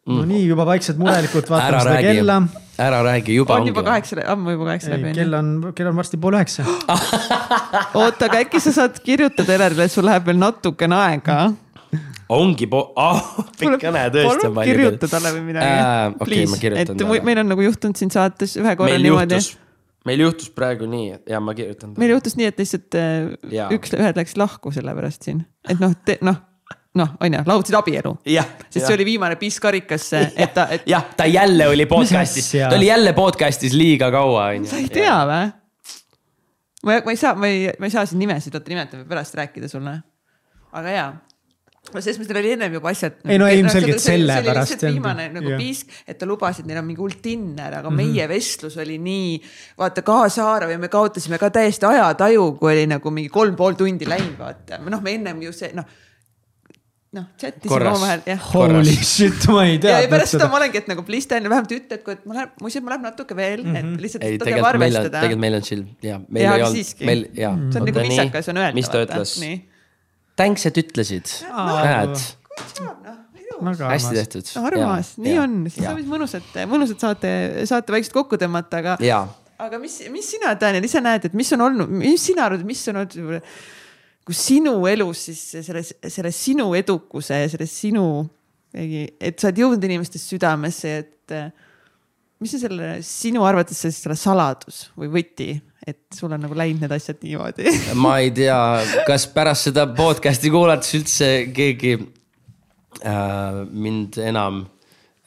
no 0.06 0.20
mm. 0.20 0.28
nii, 0.28 0.44
juba 0.50 0.66
vaikselt 0.68 1.00
murelikult 1.00 1.48
vaatame 1.50 1.80
seda 1.80 1.96
räägi. 1.96 2.14
kella. 2.18 2.36
ära 2.84 3.00
räägi, 3.06 3.36
juba 3.38 3.56
on 3.56 3.68
juba 3.70 3.84
kaheksa, 3.86 4.20
ammu 4.34 4.52
juba 4.56 4.70
kaheksa 4.70 4.92
läbi. 4.92 5.12
kell 5.16 5.36
on, 5.38 5.50
kell 5.74 5.88
on 5.88 5.96
varsti 5.96 6.20
pool 6.20 6.36
üheksa 6.36 6.64
oota, 8.00 8.28
aga 8.28 8.42
äkki 8.44 8.60
sa 8.60 8.74
saad 8.80 9.00
kirjutada 9.04 9.56
Elerile, 9.56 9.88
et 9.88 9.94
sul 9.94 10.04
läheb 10.04 10.28
veel 10.28 10.40
natukene 10.42 10.98
aega 10.98 11.38
ongi 12.28 12.68
po- 12.68 12.86
oh,, 13.00 13.24
pikk 13.60 13.80
kõne 13.86 14.06
tõesti 14.12 14.48
on 14.50 14.56
palju. 14.60 14.76
kirjuta 14.76 15.12
talle 15.16 15.34
või 15.38 15.44
midagi 15.48 15.72
äh,. 15.72 16.06
okei 16.20 16.40
okay,, 16.44 16.52
ma 16.52 16.62
kirjutan 16.66 17.00
talle. 17.00 17.20
meil 17.30 17.44
on 17.44 17.52
nagu 17.54 17.68
juhtunud 17.70 18.00
siin 18.00 18.12
saates 18.12 18.58
ühe 18.60 18.76
korra 18.76 18.92
meil 18.92 19.08
niimoodi. 19.08 19.40
meil 20.04 20.26
juhtus 20.26 20.52
praegu 20.52 20.88
nii, 20.90 21.14
ja 21.32 21.40
ma 21.40 21.56
kirjutan. 21.56 21.96
meil 21.96 22.12
juhtus 22.12 22.36
nii, 22.36 22.52
et 22.52 22.60
lihtsalt 22.60 23.00
äh, 23.00 23.30
ja. 23.56 23.72
üks, 23.72 23.96
ühed 23.96 24.20
läks 24.20 24.36
lahku 24.40 24.72
sellepärast 24.74 25.30
siin, 25.30 25.46
et 25.64 25.80
noh, 25.80 25.96
noh 26.28 26.44
noh, 26.98 27.16
on 27.20 27.34
ju, 27.34 27.42
lahutasid 27.46 27.76
abielu. 27.78 28.14
sest 28.22 28.36
ja. 28.36 28.86
see 28.86 28.94
oli 28.94 29.08
viimane 29.08 29.36
piss 29.40 29.60
karikasse, 29.62 30.22
et 30.36 30.54
ta 30.54 30.68
et.... 30.70 30.86
jah, 30.90 31.04
ta 31.16 31.26
jälle 31.26 31.68
oli 31.68 31.86
podcast'is, 31.90 32.52
ta 32.68 32.76
oli 32.76 32.86
jälle 32.86 33.12
podcast'is 33.16 33.74
liiga 33.74 34.10
kaua, 34.14 34.48
on 34.54 34.64
ju. 34.64 34.70
sa 34.70 34.80
ei 34.82 34.88
tea 34.92 35.18
või? 35.28 35.52
ma, 36.86 36.98
ma 37.04 37.14
ei 37.14 37.20
saa, 37.20 37.34
ma 37.34 37.50
ei, 37.50 37.68
ma 37.78 37.90
ei 37.90 37.94
saa 37.94 38.06
siin 38.06 38.22
nimesid, 38.22 38.54
oota 38.54 38.74
nimetame 38.74 39.06
pärast 39.10 39.34
rääkida 39.40 39.70
sulle. 39.70 39.98
aga 40.72 40.98
jaa 40.98 41.12
no 41.92 42.00
selles 42.00 42.16
mõttes, 42.20 42.30
teil 42.30 42.40
oli 42.40 42.52
ennem 42.54 42.76
juba 42.78 42.92
asjad. 42.94 43.18
ei 43.26 43.40
no 43.42 43.48
ilmselgelt 43.50 44.00
sellepärast. 44.02 44.76
see 44.76 44.88
oli 44.88 45.00
viimane 45.00 45.26
nagu 45.34 45.52
ja. 45.52 45.58
piisk, 45.60 45.90
et 46.08 46.18
ta 46.20 46.28
lubas, 46.30 46.62
et 46.62 46.70
neil 46.70 46.80
on 46.80 46.86
mingi 46.86 47.02
hull 47.02 47.18
dinner, 47.24 47.80
aga 47.80 47.90
mm 47.90 47.98
-hmm. 47.98 48.14
meie 48.14 48.28
vestlus 48.30 48.78
oli 48.80 48.96
nii, 49.02 49.34
vaata 49.78 50.06
kaasaarv 50.06 50.70
ja 50.70 50.78
me 50.78 50.88
kaotasime 50.88 51.38
ka 51.42 51.50
täiesti 51.50 51.90
ajataju, 51.90 52.52
kui 52.62 52.72
oli 52.72 52.86
nagu 52.86 53.10
mingi 53.10 53.28
kolm 53.28 53.56
pool 53.56 53.74
tundi 53.74 54.08
läinud, 54.08 54.38
vaata. 54.38 54.78
noh, 54.78 55.02
me 55.02 55.18
ennem 55.18 55.42
ju 55.42 55.52
see, 55.52 55.74
noh 55.74 55.84
noh, 57.14 57.26
chat 57.40 57.58
isime 57.62 57.88
omavahel, 57.90 58.22
jah. 58.28 58.40
Holy 58.52 58.94
shit, 59.06 59.46
ma 59.52 59.64
ei 59.68 59.78
tea. 59.82 60.00
ja 60.04 60.10
pärast 60.10 60.34
seda 60.36 60.48
ma 60.52 60.58
olengi, 60.60 60.80
et 60.82 60.88
nagu 60.90 61.04
please 61.06 61.28
Sten, 61.28 61.46
vähemalt 61.50 61.74
ütle, 61.74 61.98
et 61.98 62.04
kui, 62.06 62.16
et 62.16 62.24
ma 62.28 62.38
lähen, 62.38 62.50
muuseas 62.62 62.84
ma 62.84 62.94
lähen 62.94 63.06
natuke 63.08 63.36
veel 63.38 63.62
mm, 63.62 63.68
-hmm. 63.68 63.78
et 63.78 63.84
mhm. 63.84 64.00
lihtsalt 64.04 64.24
ei, 64.26 64.38
tegelikult 64.42 64.80
meil 64.82 64.98
on, 64.98 65.10
tegelikult 65.14 65.44
meil 65.44 65.58
on 65.58 65.68
chill 65.68 65.84
ja. 66.04 66.18
meil 66.28 66.44
ja, 66.44 66.56
ei 66.56 66.64
olnud, 66.66 67.04
meil 67.10 67.22
ja. 67.38 67.52
see 67.54 67.80
on 67.82 67.88
nagu 67.90 68.08
viisakas 68.08 68.50
on 68.52 68.60
öelda. 68.62 68.74
mis 68.80 68.90
ta 68.90 69.04
ütles? 69.06 69.36
Thanks, 70.34 70.66
et 70.66 70.80
ütlesid. 70.82 71.30
näed. 71.54 72.16
hästi 73.84 74.14
tehtud. 74.18 74.50
armas, 74.64 75.14
nii 75.22 75.38
on, 75.38 75.54
siis 75.70 75.86
on 75.86 76.02
mõnusad, 76.10 76.50
mõnusad 76.70 77.06
saate, 77.06 77.30
saate 77.70 77.94
vaikselt 77.94 78.16
kokku 78.16 78.40
tõmmata, 78.40 78.82
aga. 78.82 79.22
aga 79.62 79.78
mis, 79.78 80.00
mis 80.10 80.34
sina, 80.34 80.56
Daniel, 80.58 80.84
ise 80.90 81.00
näed, 81.04 81.30
et 81.30 81.38
mis 81.38 81.54
on 81.54 81.68
olnud, 81.68 81.94
mis 82.02 82.26
sina 82.32 82.48
arvad, 82.48 82.66
mis 82.66 82.82
on 82.90 83.04
olnud 83.04 83.48
kui 84.24 84.36
sinu 84.36 84.78
elus 84.88 85.26
siis 85.28 85.42
selles, 85.66 85.92
selles 86.08 86.38
sinu 86.46 86.70
edukuse 86.78 87.42
ja 87.44 87.50
selles 87.52 87.74
sinu, 87.84 88.06
et 88.74 89.36
sa 89.38 89.50
oled 89.50 89.60
jõudnud 89.60 89.86
inimestest 89.86 90.32
südamesse, 90.32 90.94
et 91.04 91.34
mis 92.42 92.54
on 92.56 92.62
selle 92.62 92.90
sinu 93.06 93.44
arvates 93.46 93.78
selle, 93.84 93.96
selle 93.96 94.16
saladus 94.18 94.84
või 94.98 95.10
võti, 95.12 95.50
et 95.86 96.00
sul 96.16 96.32
on 96.32 96.42
nagu 96.44 96.56
läinud 96.56 96.84
need 96.84 96.94
asjad 96.96 97.20
niimoodi? 97.24 97.68
Ma 98.04 98.18
ei 98.24 98.32
tea, 98.34 98.58
kas 99.08 99.26
pärast 99.32 99.68
seda 99.70 99.86
podcast'i 99.96 100.52
kuulates 100.52 100.94
üldse 100.98 101.30
keegi 101.54 101.96
äh, 101.98 103.60
mind 103.70 104.18
enam 104.24 104.64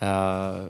äh, 0.02 0.66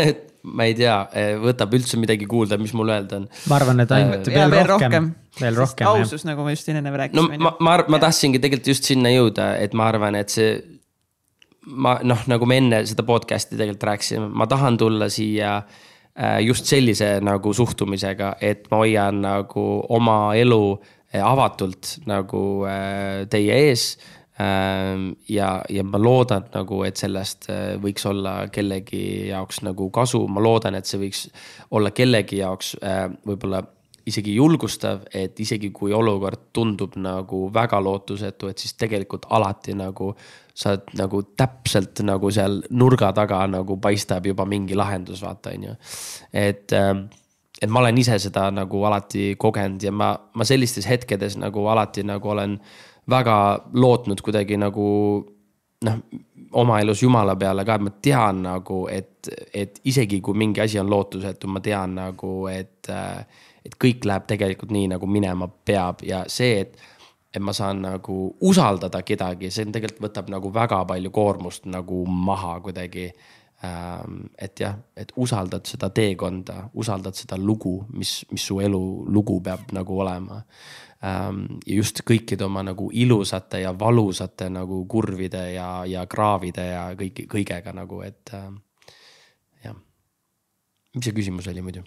ma 0.46 0.66
ei 0.68 0.76
tea, 0.78 0.94
võtab 1.42 1.74
üldse 1.76 1.98
midagi 2.00 2.28
kuulda, 2.30 2.58
mis 2.60 2.74
mul 2.76 2.92
öelda 2.94 3.20
on. 3.20 3.26
ma 3.50 3.58
arvan, 3.58 3.82
et 3.82 3.92
ainult 3.96 4.30
veel, 4.30 4.52
veel 4.52 4.68
rohkem, 4.68 5.10
veel 5.40 5.58
rohkem. 5.58 5.90
ausus, 5.90 6.26
nagu 6.28 6.46
me 6.46 6.54
just 6.54 6.70
enne 6.72 6.92
rääkisime. 6.92 7.38
no 7.38 7.48
ma, 7.48 7.52
ma, 7.60 7.76
ma 7.92 8.00
tahtsingi 8.02 8.40
tegelikult 8.42 8.70
just 8.74 8.88
sinna 8.88 9.12
jõuda, 9.14 9.52
et 9.62 9.76
ma 9.76 9.90
arvan, 9.90 10.18
et 10.20 10.32
see. 10.32 10.54
ma 11.66 11.96
noh, 12.06 12.22
nagu 12.30 12.46
me 12.46 12.60
enne 12.62 12.82
seda 12.86 13.06
podcast'i 13.06 13.56
tegelikult 13.56 13.88
rääkisime, 13.90 14.30
ma 14.30 14.46
tahan 14.50 14.78
tulla 14.78 15.10
siia 15.10 15.56
äh, 15.58 16.38
just 16.46 16.70
sellise 16.70 17.16
nagu 17.26 17.54
suhtumisega, 17.54 18.36
et 18.40 18.68
ma 18.70 18.84
hoian 18.84 19.24
nagu 19.24 19.66
oma 19.98 20.20
elu 20.38 20.62
äh, 20.76 21.22
avatult 21.24 21.96
nagu 22.06 22.44
äh, 22.70 23.24
teie 23.32 23.58
ees 23.70 23.96
ja, 24.38 25.50
ja 25.68 25.84
ma 25.84 25.98
loodan 25.98 26.50
nagu, 26.52 26.82
et 26.84 27.00
sellest 27.00 27.48
äh, 27.52 27.76
võiks 27.80 28.04
olla 28.08 28.48
kellegi 28.52 29.30
jaoks 29.30 29.62
nagu 29.64 29.88
kasu, 29.90 30.26
ma 30.28 30.42
loodan, 30.44 30.76
et 30.76 30.88
see 30.88 31.00
võiks 31.00 31.26
olla 31.76 31.90
kellegi 31.96 32.42
jaoks 32.42 32.74
äh, 32.82 33.06
võib-olla 33.26 33.62
isegi 34.06 34.36
julgustav, 34.36 35.00
et 35.14 35.40
isegi 35.40 35.72
kui 35.74 35.94
olukord 35.96 36.50
tundub 36.54 36.94
nagu 37.00 37.46
väga 37.54 37.80
lootusetu, 37.82 38.52
et 38.52 38.62
siis 38.62 38.76
tegelikult 38.78 39.26
alati 39.34 39.74
nagu 39.74 40.12
sa 40.56 40.72
oled 40.72 40.92
nagu 40.96 41.20
täpselt 41.36 42.00
nagu 42.06 42.30
seal 42.32 42.60
nurga 42.70 43.10
taga 43.16 43.42
nagu 43.50 43.76
paistab 43.82 44.26
juba 44.26 44.46
mingi 44.48 44.76
lahendus, 44.78 45.24
vaata, 45.24 45.52
on 45.52 45.64
ju. 45.68 45.74
et, 46.32 46.72
ähm, 46.72 47.06
et 47.60 47.72
ma 47.72 47.80
olen 47.80 47.98
ise 47.98 48.18
seda 48.22 48.50
nagu 48.54 48.84
alati 48.84 49.34
kogenud 49.38 49.82
ja 49.82 49.92
ma, 49.92 50.14
ma 50.34 50.44
sellistes 50.44 50.88
hetkedes 50.88 51.36
nagu 51.40 51.66
alati 51.72 52.04
nagu 52.06 52.30
olen 52.32 52.60
väga 53.10 53.36
lootnud 53.72 54.20
kuidagi 54.24 54.56
nagu 54.60 54.86
noh, 55.84 55.98
oma 56.52 56.80
elus 56.80 57.02
jumala 57.02 57.36
peale 57.36 57.64
ka, 57.64 57.76
et 57.76 57.86
ma 57.86 57.92
tean 58.02 58.42
nagu, 58.46 58.80
et, 58.90 59.28
et 59.54 59.80
isegi 59.84 60.20
kui 60.24 60.38
mingi 60.38 60.62
asi 60.64 60.80
on 60.80 60.90
lootusetu, 60.90 61.50
ma 61.50 61.60
tean 61.60 61.96
nagu, 61.98 62.34
et, 62.50 62.90
et 63.64 63.78
kõik 63.84 64.06
läheb 64.08 64.28
tegelikult 64.30 64.74
nii, 64.74 64.92
nagu 64.94 65.08
minema 65.10 65.48
peab 65.48 66.04
ja 66.06 66.24
see, 66.28 66.60
et 66.66 66.92
et 67.36 67.42
ma 67.44 67.52
saan 67.52 67.82
nagu 67.84 68.14
usaldada 68.48 69.02
kedagi, 69.04 69.50
see 69.52 69.66
on 69.66 69.72
tegelikult 69.74 70.06
võtab 70.06 70.30
nagu 70.32 70.48
väga 70.54 70.78
palju 70.88 71.10
koormust 71.12 71.66
nagu 71.68 71.98
maha 72.08 72.54
kuidagi 72.64 73.10
Ähm, 73.64 74.26
et 74.38 74.60
jah, 74.60 74.74
et 74.96 75.12
usaldad 75.16 75.64
seda 75.64 75.88
teekonda, 75.88 76.66
usaldad 76.76 77.16
seda 77.16 77.38
lugu, 77.40 77.78
mis, 77.96 78.18
mis 78.28 78.42
su 78.44 78.58
elu 78.60 78.80
lugu 79.08 79.38
peab 79.40 79.72
nagu 79.72 80.00
olema. 80.02 80.42
Ähm, 81.04 81.58
ja 81.66 81.76
just 81.76 82.00
kõikide 82.08 82.46
oma 82.46 82.62
nagu 82.64 82.88
ilusate 82.92 83.60
ja 83.60 83.74
valusate 83.78 84.48
nagu 84.48 84.78
kurvide 84.88 85.42
ja, 85.52 85.84
ja 85.84 86.06
kraavide 86.08 86.64
ja 86.70 86.86
kõigi, 86.96 87.26
kõigega 87.28 87.74
nagu, 87.76 88.00
et 88.06 88.32
ähm, 88.34 88.62
jah. 89.64 89.76
mis 90.96 91.04
see 91.04 91.16
küsimus 91.18 91.50
oli 91.52 91.64
muidu 91.66 91.84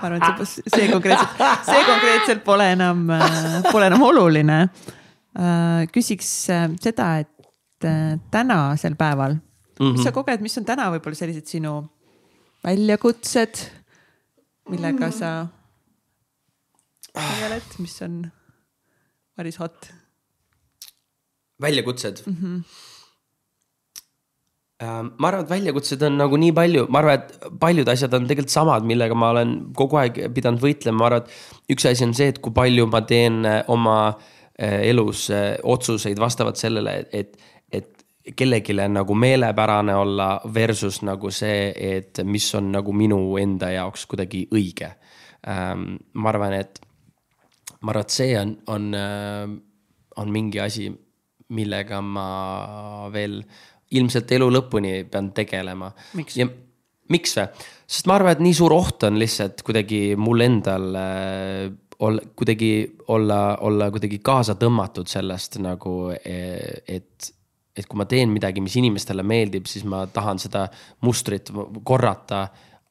ma 0.00 0.08
arvan, 0.08 0.22
et 0.22 0.46
see, 0.48 0.64
see 0.72 0.86
konkreetselt, 0.90 1.42
see 1.66 1.82
konkreetselt 1.86 2.44
pole 2.46 2.68
enam, 2.74 3.04
äh, 3.12 3.58
pole 3.70 3.88
enam 3.90 4.04
oluline. 4.06 4.60
Äh, 5.36 5.86
küsiks 5.92 6.30
äh, 6.52 6.68
seda, 6.82 7.16
et 7.24 7.32
tänasel 8.32 8.94
päeval 8.96 9.34
mm, 9.36 9.42
-hmm. 9.78 9.92
mis 9.92 10.06
sa 10.06 10.12
koged, 10.12 10.40
mis 10.40 10.56
on 10.58 10.64
täna 10.64 10.86
võib-olla 10.94 11.18
sellised 11.18 11.44
sinu 11.46 11.74
väljakutsed, 12.64 13.60
millega 14.72 15.10
sa 15.12 15.32
tegeled, 17.16 17.78
mis 17.82 17.96
on 18.06 18.18
päris 19.36 19.60
hot? 19.62 19.92
väljakutsed 21.62 22.26
mm? 22.26 22.36
-hmm 22.42 22.84
ma 24.84 25.30
arvan, 25.30 25.44
et 25.44 25.50
väljakutsed 25.50 26.02
on 26.04 26.18
nagu 26.20 26.36
nii 26.36 26.52
palju, 26.52 26.82
ma 26.92 27.00
arvan, 27.00 27.22
et 27.22 27.44
paljud 27.60 27.88
asjad 27.88 28.12
on 28.14 28.26
tegelikult 28.28 28.52
samad, 28.52 28.84
millega 28.84 29.14
ma 29.16 29.30
olen 29.32 29.54
kogu 29.76 29.96
aeg 29.96 30.18
pidanud 30.36 30.60
võitlema, 30.60 30.98
ma 30.98 31.06
arvan, 31.06 31.24
et 31.24 31.72
üks 31.72 31.86
asi 31.88 32.04
on 32.04 32.12
see, 32.16 32.28
et 32.28 32.40
kui 32.44 32.52
palju 32.52 32.84
ma 32.92 33.00
teen 33.08 33.38
äh, 33.48 33.62
oma 33.72 33.96
äh, 34.12 34.82
elus 34.90 35.30
otsuseid 35.62 36.20
vastavalt 36.20 36.60
sellele, 36.60 36.98
et, 37.08 37.40
et 37.72 38.04
kellelegi 38.36 38.74
nagu 38.90 39.14
meelepärane 39.14 39.94
olla 39.96 40.28
versus 40.54 41.00
nagu 41.06 41.30
see, 41.30 41.72
et 41.72 42.20
mis 42.24 42.48
on 42.58 42.72
nagu 42.74 42.92
minu 42.92 43.20
enda 43.40 43.70
jaoks 43.70 44.06
kuidagi 44.10 44.46
õige. 44.52 44.90
Ähm, 45.48 45.94
ma 46.14 46.32
arvan, 46.34 46.56
et, 46.58 46.80
ma 47.82 47.92
arvan, 47.92 48.06
et 48.06 48.14
see 48.14 48.36
on, 48.40 48.52
on, 48.72 48.90
äh, 48.96 49.56
on 50.22 50.32
mingi 50.32 50.60
asi, 50.62 50.90
millega 51.56 52.00
ma 52.02 52.28
veel 53.14 53.40
ilmselt 53.96 54.32
elu 54.34 54.48
lõpuni 54.50 54.94
pean 55.10 55.30
tegelema. 55.34 55.92
ja 56.34 56.48
miks 57.12 57.36
või? 57.38 57.46
sest 57.86 58.08
ma 58.10 58.16
arvan, 58.18 58.34
et 58.34 58.42
nii 58.42 58.56
suur 58.58 58.74
oht 58.74 59.06
on 59.06 59.18
lihtsalt 59.20 59.62
kuidagi 59.66 60.16
mul 60.18 60.42
endal 60.46 60.88
äh, 60.98 61.68
olla, 62.02 62.22
kuidagi 62.36 62.72
olla, 63.14 63.40
olla 63.62 63.90
kuidagi 63.94 64.18
kaasa 64.24 64.56
tõmmatud 64.60 65.08
sellest 65.10 65.60
nagu, 65.62 65.96
e-, 66.16 66.82
et 66.86 67.32
et 67.76 67.84
kui 67.84 67.98
ma 68.00 68.06
teen 68.08 68.30
midagi, 68.32 68.62
mis 68.64 68.72
inimestele 68.80 69.20
meeldib, 69.20 69.66
siis 69.68 69.84
ma 69.84 70.06
tahan 70.08 70.38
seda 70.40 70.64
mustrit 71.04 71.50
korrata. 71.84 72.46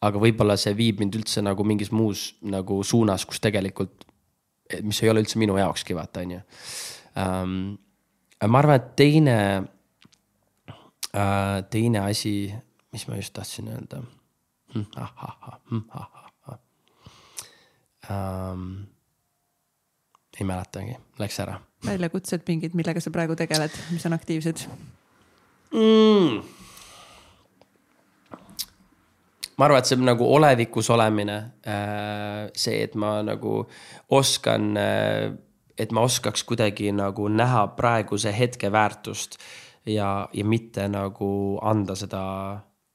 aga 0.05 0.19
võib-olla 0.21 0.53
see 0.59 0.75
viib 0.77 0.99
mind 1.01 1.15
üldse 1.17 1.41
nagu 1.41 1.63
mingis 1.65 1.89
muus 1.89 2.35
nagu 2.45 2.83
suunas, 2.85 3.23
kus 3.25 3.39
tegelikult, 3.41 4.03
mis 4.81 5.03
ei 5.03 5.09
ole 5.11 5.23
üldse 5.23 5.39
minu 5.41 5.57
jaokski, 5.57 5.95
vaata, 5.97 6.23
on 6.25 6.35
ju. 6.37 6.41
Ähm, 7.21 7.57
ma 8.47 8.61
arvan, 8.61 8.81
et 8.81 8.89
teine, 8.99 9.37
äh, 11.13 11.59
teine 11.69 12.05
asi, 12.05 12.53
mis 12.93 13.07
ma 13.07 13.19
just 13.19 13.33
tahtsin 13.33 13.69
öelda. 13.73 14.01
Hm, 14.73 14.85
hm, 15.69 15.85
ähm, 18.09 18.67
ei 20.39 20.45
mäletagi, 20.45 20.97
läks 21.19 21.39
ära 21.39 21.59
väljakutsed 21.85 22.45
mingid, 22.47 22.75
millega 22.77 23.01
sa 23.03 23.13
praegu 23.13 23.37
tegeled, 23.37 23.73
mis 23.93 24.05
on 24.07 24.15
aktiivsed 24.17 24.65
mm.? 25.71 26.41
Ma 29.57 29.67
arvan, 29.67 29.79
et 29.79 29.89
see 29.89 29.97
on 29.99 30.07
nagu 30.09 30.27
olevikus 30.35 30.89
olemine. 30.93 31.37
Äh, 31.67 32.45
see, 32.57 32.83
et 32.83 32.95
ma 32.99 33.17
nagu 33.25 33.61
oskan, 34.15 34.73
äh, 34.79 35.31
et 35.77 35.91
ma 35.95 36.05
oskaks 36.07 36.43
kuidagi 36.47 36.91
nagu 36.95 37.27
näha 37.31 37.67
praeguse 37.77 38.33
hetke 38.35 38.71
väärtust 38.71 39.39
ja, 39.85 40.27
ja 40.33 40.45
mitte 40.45 40.87
nagu 40.91 41.59
anda 41.63 41.95
seda 41.95 42.23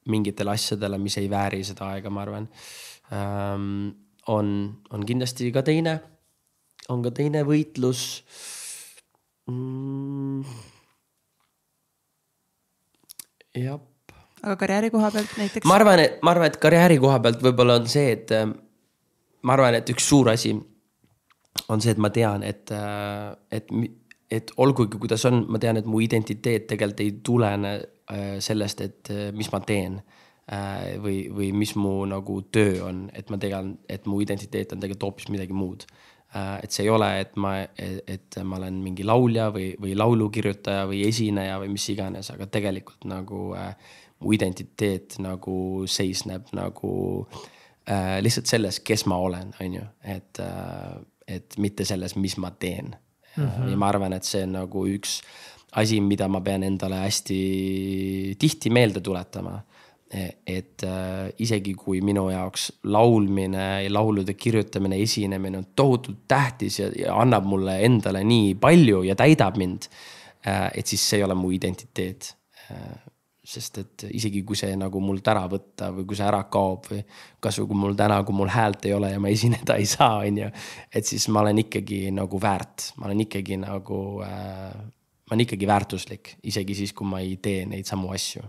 mingitele 0.09 0.55
asjadele, 0.55 0.97
mis 0.97 1.17
ei 1.21 1.29
vääri 1.29 1.63
seda 1.65 1.91
aega, 1.93 2.09
ma 2.09 2.23
arvan. 2.25 2.47
Ähm, 3.13 3.91
on, 4.27 4.81
on 4.89 5.05
kindlasti 5.05 5.51
ka 5.53 5.63
teine, 5.65 5.99
on 6.89 7.03
ka 7.05 7.11
teine 7.15 7.43
võitlus 7.47 8.23
mm.? 9.49 10.45
jah. 13.61 13.90
Aga 14.41 14.55
karjääri 14.57 14.89
koha 14.93 15.11
pealt 15.11 15.37
näiteks? 15.37 15.67
ma 15.69 15.77
arvan, 15.77 16.03
et 16.03 16.19
ma 16.25 16.33
arvan, 16.35 16.51
et 16.51 16.59
karjääri 16.61 16.99
koha 17.01 17.19
pealt 17.23 17.41
võib-olla 17.45 17.79
on 17.81 17.87
see, 17.91 18.11
et 18.17 18.33
äh, 18.35 18.45
ma 19.41 19.57
arvan, 19.57 19.77
et 19.79 19.89
üks 19.93 20.07
suur 20.09 20.31
asi 20.31 20.53
on 21.69 21.83
see, 21.83 21.93
et 21.93 22.01
ma 22.01 22.11
tean, 22.13 22.45
et, 22.47 22.71
äh, 22.75 23.31
et, 23.51 23.73
et 24.31 24.53
olgugi 24.57 24.99
kuidas 25.01 25.25
on, 25.29 25.43
ma 25.51 25.61
tean, 25.61 25.81
et 25.81 25.89
mu 25.89 26.01
identiteet 26.03 26.67
tegelikult 26.71 27.05
ei 27.05 27.13
tulene 27.23 27.75
äh, 27.77 28.33
sellest, 28.43 28.81
et 28.87 29.13
mis 29.37 29.51
ma 29.53 29.61
teen 29.65 30.01
või, 30.99 31.29
või 31.31 31.51
mis 31.55 31.69
mu 31.79 32.01
nagu 32.09 32.41
töö 32.51 32.81
on, 32.83 33.05
et 33.15 33.29
ma 33.31 33.37
tean, 33.39 33.75
et 33.87 34.07
mu 34.09 34.17
identiteet 34.19 34.73
on 34.73 34.81
tegelikult 34.81 35.05
hoopis 35.05 35.29
midagi 35.31 35.55
muud 35.55 35.85
Äh, 36.35 36.63
et 36.63 36.71
see 36.71 36.85
ei 36.85 36.89
ole, 36.89 37.07
et 37.19 37.33
ma, 37.35 37.57
et 37.75 38.37
ma 38.47 38.55
olen 38.55 38.77
mingi 38.79 39.03
laulja 39.03 39.49
või, 39.51 39.73
või 39.83 39.97
laulukirjutaja 39.99 40.85
või 40.87 41.01
esineja 41.09 41.57
või 41.59 41.73
mis 41.73 41.87
iganes, 41.91 42.29
aga 42.31 42.47
tegelikult 42.47 43.03
nagu 43.09 43.49
äh, 43.59 43.73
mu 44.21 44.33
identiteet 44.35 45.17
nagu 45.23 45.85
seisneb 45.89 46.51
nagu 46.57 46.93
äh, 47.89 48.19
lihtsalt 48.21 48.49
selles, 48.51 48.81
kes 48.85 49.05
ma 49.09 49.17
olen, 49.17 49.53
on 49.61 49.79
ju, 49.79 49.87
et 50.03 50.43
äh,, 50.43 50.99
et 51.31 51.55
mitte 51.61 51.85
selles, 51.87 52.17
mis 52.19 52.35
ma 52.41 52.49
teen 52.51 52.95
mm. 53.37 53.43
-hmm. 53.43 53.69
ja 53.71 53.77
ma 53.77 53.87
arvan, 53.87 54.13
et 54.13 54.23
see 54.27 54.43
on 54.43 54.51
nagu 54.51 54.85
üks 54.87 55.21
asi, 55.71 56.01
mida 56.01 56.27
ma 56.27 56.41
pean 56.41 56.63
endale 56.63 56.95
hästi 56.95 58.35
tihti 58.39 58.69
meelde 58.69 59.01
tuletama 59.01 59.61
et 60.47 60.83
äh, 60.83 61.29
isegi 61.39 61.73
kui 61.79 62.01
minu 62.03 62.25
jaoks 62.33 62.67
laulmine 62.83 63.83
ja 63.85 63.93
laulude 63.93 64.33
kirjutamine, 64.33 64.99
esinemine 64.99 65.61
on 65.61 65.67
tohutult 65.75 66.25
tähtis 66.27 66.79
ja, 66.79 66.89
ja 66.99 67.15
annab 67.15 67.47
mulle 67.47 67.77
endale 67.85 68.23
nii 68.27 68.55
palju 68.59 69.05
ja 69.07 69.15
täidab 69.15 69.57
mind 69.57 69.87
äh,. 70.47 70.67
et 70.75 70.87
siis 70.87 71.09
see 71.09 71.21
ei 71.21 71.23
ole 71.23 71.35
mu 71.35 71.51
identiteet 71.55 72.35
äh,. 72.71 72.99
Sest 73.43 73.77
et 73.81 74.05
isegi 74.13 74.43
kui 74.45 74.57
see 74.57 74.75
nagu 74.77 75.01
mult 75.01 75.25
ära 75.31 75.47
võtta 75.49 75.89
või 75.95 76.05
kui 76.05 76.17
see 76.17 76.27
ära 76.27 76.43
kaob 76.53 76.85
või 76.91 77.01
kasvõi 77.41 77.71
kui 77.71 77.79
mul 77.83 77.97
täna, 77.97 78.19
kui 78.27 78.37
mul 78.37 78.51
häält 78.53 78.85
ei 78.85 78.93
ole 78.93 79.09
ja 79.15 79.19
ma 79.21 79.31
esineda 79.33 79.79
ei 79.81 79.89
saa, 79.89 80.21
on 80.21 80.37
ju. 80.43 80.49
et 80.93 81.09
siis 81.09 81.25
ma 81.33 81.41
olen 81.41 81.63
ikkagi 81.63 82.03
nagu 82.13 82.41
väärt, 82.41 82.91
ma 83.01 83.09
olen 83.09 83.25
ikkagi 83.25 83.57
nagu 83.63 83.99
äh,, 84.27 84.77
ma 84.77 85.33
olen 85.33 85.45
ikkagi 85.47 85.67
väärtuslik, 85.67 86.35
isegi 86.43 86.77
siis, 86.83 86.93
kui 86.93 87.09
ma 87.09 87.21
ei 87.25 87.37
tee 87.41 87.65
neid 87.65 87.89
samu 87.89 88.13
asju 88.13 88.45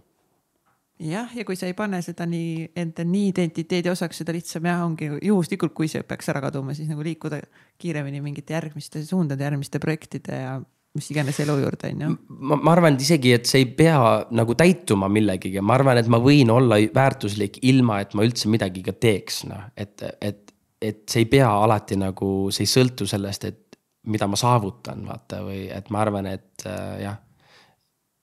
jah, 1.02 1.32
ja 1.34 1.44
kui 1.48 1.56
sa 1.56 1.66
ei 1.70 1.74
pane 1.78 2.02
seda 2.04 2.26
nii 2.28 2.68
enda 2.78 3.04
nii 3.08 3.30
identiteedi 3.32 3.90
osaks, 3.90 4.20
seda 4.22 4.34
lihtsam 4.36 4.68
jah, 4.68 4.84
ongi 4.84 5.08
juhuslikult, 5.24 5.74
kui 5.76 5.88
see 5.90 6.04
peaks 6.06 6.28
ära 6.32 6.44
kaduma, 6.44 6.76
siis 6.76 6.90
nagu 6.92 7.04
liikuda 7.06 7.40
kiiremini 7.80 8.20
mingite 8.24 8.54
järgmiste 8.54 9.02
suundade, 9.08 9.48
järgmiste 9.48 9.80
projektide 9.82 10.38
ja 10.44 10.54
mis 10.96 11.08
iganes 11.12 11.38
elu 11.40 11.56
juurde 11.62 11.90
on 11.92 12.04
ju. 12.04 12.10
ma, 12.28 12.58
ma 12.60 12.74
arvan, 12.74 12.96
et 12.96 13.04
isegi, 13.04 13.32
et 13.36 13.48
see 13.48 13.62
ei 13.62 13.68
pea 13.78 13.98
nagu 14.34 14.56
täituma 14.58 15.08
millegagi, 15.12 15.60
ma 15.64 15.78
arvan, 15.78 16.00
et 16.00 16.10
ma 16.12 16.20
võin 16.22 16.52
olla 16.52 16.78
väärtuslik 16.94 17.58
ilma, 17.68 18.02
et 18.02 18.14
ma 18.18 18.26
üldse 18.26 18.50
midagi 18.52 18.84
ka 18.84 18.94
teeks, 19.00 19.42
noh, 19.48 19.66
et, 19.76 20.04
et, 20.20 20.54
et 20.82 21.02
see 21.08 21.24
ei 21.24 21.30
pea 21.32 21.48
alati 21.64 21.96
nagu, 22.00 22.32
see 22.52 22.66
ei 22.66 22.72
sõltu 22.74 23.08
sellest, 23.08 23.48
et 23.48 23.78
mida 24.12 24.26
ma 24.28 24.38
saavutan, 24.38 25.04
vaata, 25.06 25.44
või 25.46 25.66
et 25.72 25.92
ma 25.94 26.02
arvan, 26.04 26.28
et 26.32 26.66
äh, 26.66 27.04
jah 27.06 27.20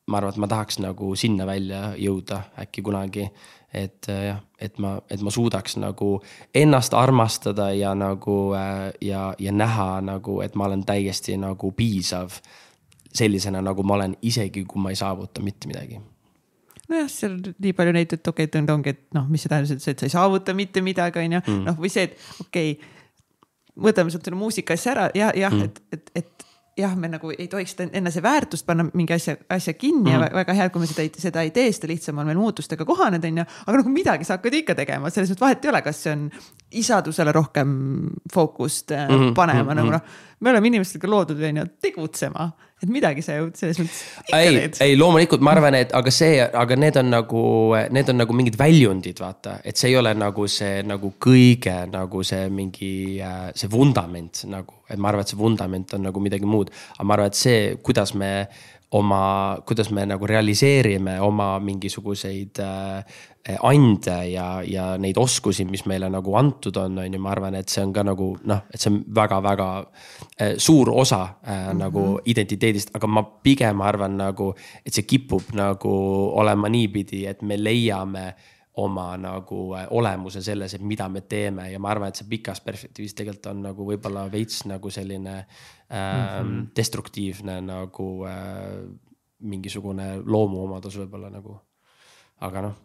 ma 0.09 0.19
arvan, 0.19 0.33
et 0.33 0.41
ma 0.41 0.49
tahaks 0.49 0.79
nagu 0.81 1.13
sinna 1.19 1.45
välja 1.45 1.93
jõuda 1.99 2.41
äkki 2.63 2.83
kunagi. 2.85 3.27
Et 3.73 4.09
äh, 4.09 4.25
jah, 4.25 4.39
et 4.59 4.79
ma, 4.81 4.95
et 5.09 5.21
ma 5.21 5.31
suudaks 5.31 5.77
nagu 5.77 6.19
ennast 6.55 6.93
armastada 6.97 7.69
ja 7.73 7.93
nagu 7.95 8.53
äh, 8.57 8.89
ja, 9.01 9.33
ja 9.39 9.51
näha 9.51 10.01
nagu, 10.01 10.41
et 10.41 10.55
ma 10.55 10.65
olen 10.65 10.85
täiesti 10.85 11.37
nagu 11.37 11.71
piisav. 11.71 12.41
sellisena, 13.13 13.61
nagu 13.61 13.83
ma 13.83 13.95
olen, 13.95 14.15
isegi 14.21 14.65
kui 14.69 14.81
ma 14.81 14.91
ei 14.93 14.95
saavuta 14.95 15.41
mitte 15.41 15.67
midagi 15.67 15.97
nojah, 16.89 17.07
seal 17.09 17.31
on 17.33 17.55
nii 17.57 17.73
palju 17.73 17.93
neid, 17.95 18.13
et 18.13 18.27
okei 18.27 18.45
okay,, 18.45 18.65
ongi, 18.73 18.93
et 18.93 19.01
noh, 19.17 19.25
mis 19.29 19.41
see 19.41 19.49
tähendab, 19.49 19.81
et 19.81 20.01
sa 20.01 20.05
ei 20.05 20.13
saavuta 20.13 20.53
mitte 20.57 20.81
midagi, 20.85 21.21
on 21.21 21.35
ju, 21.37 21.41
mm. 21.41 21.63
noh, 21.69 21.77
või 21.81 21.89
see, 21.93 22.05
et 22.09 22.45
okei 22.45 22.75
okay,. 22.75 22.93
võtame 23.89 24.13
sealt 24.13 24.29
selle 24.29 24.37
muusika 24.37 24.77
asja 24.77 24.93
ära 24.93 25.09
ja, 25.17 25.31
jah 25.37 25.53
mm., 25.53 25.69
et, 25.69 25.81
et, 25.97 26.11
et 26.21 26.48
jah, 26.79 26.95
me 26.99 27.09
nagu 27.11 27.31
ei 27.33 27.47
tohiks 27.51 27.75
enne 27.85 28.11
see 28.13 28.23
väärtust 28.23 28.65
panna 28.67 28.85
mingi 28.93 29.15
asja, 29.15 29.35
asja 29.51 29.73
kinni 29.77 30.09
mm. 30.09 30.13
ja 30.13 30.19
mhm. 30.19 30.37
väga 30.39 30.55
hea, 30.57 30.69
kui 30.73 30.83
me 30.83 30.89
seda 30.89 31.05
ei, 31.05 31.11
seda 31.25 31.43
ei 31.45 31.51
tee, 31.55 31.71
seda 31.75 31.89
lihtsam 31.91 32.21
on 32.21 32.29
meil 32.29 32.39
muutustega 32.39 32.87
kohaneda, 32.87 33.29
onju. 33.29 33.45
aga 33.65 33.81
nagu 33.81 33.93
midagi 33.93 34.27
sa 34.27 34.37
hakkad 34.37 34.57
ikka 34.61 34.77
tegema, 34.79 35.11
selles 35.13 35.33
mõttes 35.33 35.45
vahet 35.45 35.65
ei 35.67 35.73
ole, 35.73 35.83
kas 35.85 36.01
see 36.05 36.15
on 36.15 36.25
isadusele 36.79 37.33
rohkem 37.35 37.75
fookust 38.33 38.95
mm 38.95 39.13
-hmm, 39.15 39.35
panema 39.37 39.63
mm 39.63 39.69
-hmm. 39.69 39.75
nagu 39.75 39.87
mhm. 39.87 39.95
noh. 39.97 40.25
me 40.39 40.49
oleme 40.49 40.67
inimestega 40.67 41.09
loodud, 41.09 41.43
on 41.43 41.57
ju, 41.63 41.65
tegutsema, 41.81 42.51
et 42.79 42.91
midagi 42.91 43.23
sa 43.25 43.35
ju 43.37 43.49
selles 43.57 43.79
mõttes. 43.81 43.99
ei, 44.35 44.61
ei 44.85 44.95
loomulikult 44.97 45.43
ma 45.43 45.53
arvan, 45.55 45.75
et 45.81 45.93
aga 45.95 46.13
see, 46.13 46.39
aga 46.39 46.77
need 46.79 46.99
on 47.01 47.11
nagu, 47.11 47.43
need 47.95 48.11
on 48.13 48.21
nagu 48.23 48.37
mingid 48.37 48.57
väljundid, 48.59 49.19
vaata, 49.19 49.59
et 49.67 49.79
see 49.79 49.91
ei 49.91 49.99
ole 49.99 50.13
nagu 50.17 50.47
see 50.51 50.81
nagu 50.87 51.13
kõige 51.21 51.75
nagu 51.91 52.23
see 52.27 52.47
mingi, 52.53 52.93
see 53.55 53.71
vundament 53.71 54.45
nagu, 54.49 54.83
et 54.89 54.99
ma 54.99 55.11
arvan, 55.11 55.27
et 55.27 55.33
see 55.33 55.39
vundament 55.39 55.95
on 55.97 56.07
nagu 56.09 56.23
midagi 56.23 56.47
muud. 56.49 56.71
aga 56.97 57.07
ma 57.07 57.17
arvan, 57.17 57.33
et 57.33 57.39
see, 57.39 57.63
kuidas 57.83 58.15
me 58.15 58.33
oma, 58.91 59.59
kuidas 59.67 59.91
me 59.93 60.05
nagu 60.09 60.25
realiseerime 60.25 61.19
oma 61.21 61.51
mingisuguseid 61.61 62.61
äh, 62.63 63.19
ande 63.63 64.17
ja, 64.29 64.61
ja 64.67 64.85
neid 65.01 65.17
oskusi, 65.17 65.65
mis 65.65 65.85
meile 65.89 66.09
nagu 66.11 66.35
antud 66.37 66.75
on, 66.77 66.97
on 66.99 67.13
ju, 67.13 67.21
ma 67.23 67.31
arvan, 67.31 67.55
et 67.55 67.71
see 67.71 67.81
on 67.85 67.93
ka 67.95 68.03
nagu 68.05 68.29
noh, 68.49 68.61
et 68.73 68.81
see 68.81 68.91
on 68.91 68.99
väga-väga 69.15 69.69
äh, 69.79 70.53
suur 70.57 70.91
osa 70.91 71.21
äh, 71.23 71.31
mm 71.31 71.71
-hmm. 71.71 71.79
nagu 71.79 72.19
identiteedist, 72.25 72.95
aga 72.95 73.07
ma 73.07 73.23
pigem 73.23 73.81
arvan 73.81 74.17
nagu, 74.17 74.53
et 74.85 74.93
see 74.93 75.03
kipub 75.03 75.53
nagu 75.53 75.91
olema 76.35 76.69
niipidi, 76.69 77.25
et 77.25 77.41
me 77.41 77.57
leiame 77.57 78.33
oma 78.79 79.17
nagu 79.17 79.75
olemuse 79.89 80.41
selles, 80.41 80.73
et 80.73 80.81
mida 80.81 81.09
me 81.09 81.21
teeme 81.21 81.71
ja 81.71 81.79
ma 81.79 81.89
arvan, 81.89 82.09
et 82.09 82.15
see 82.15 82.27
pikas 82.29 82.61
perspektiivis 82.61 83.13
tegelikult 83.13 83.45
on 83.45 83.61
nagu 83.61 83.85
võib-olla 83.85 84.31
veits 84.31 84.65
nagu 84.65 84.89
selline 84.89 85.37
äh, 85.37 86.43
mm 86.43 86.49
-hmm. 86.49 86.67
destruktiivne 86.75 87.61
nagu 87.61 88.25
äh, 88.25 88.83
mingisugune 89.39 90.21
loomuomadus 90.25 90.97
võib-olla 90.97 91.29
nagu. 91.29 91.59
aga 92.39 92.61
noh, 92.61 92.75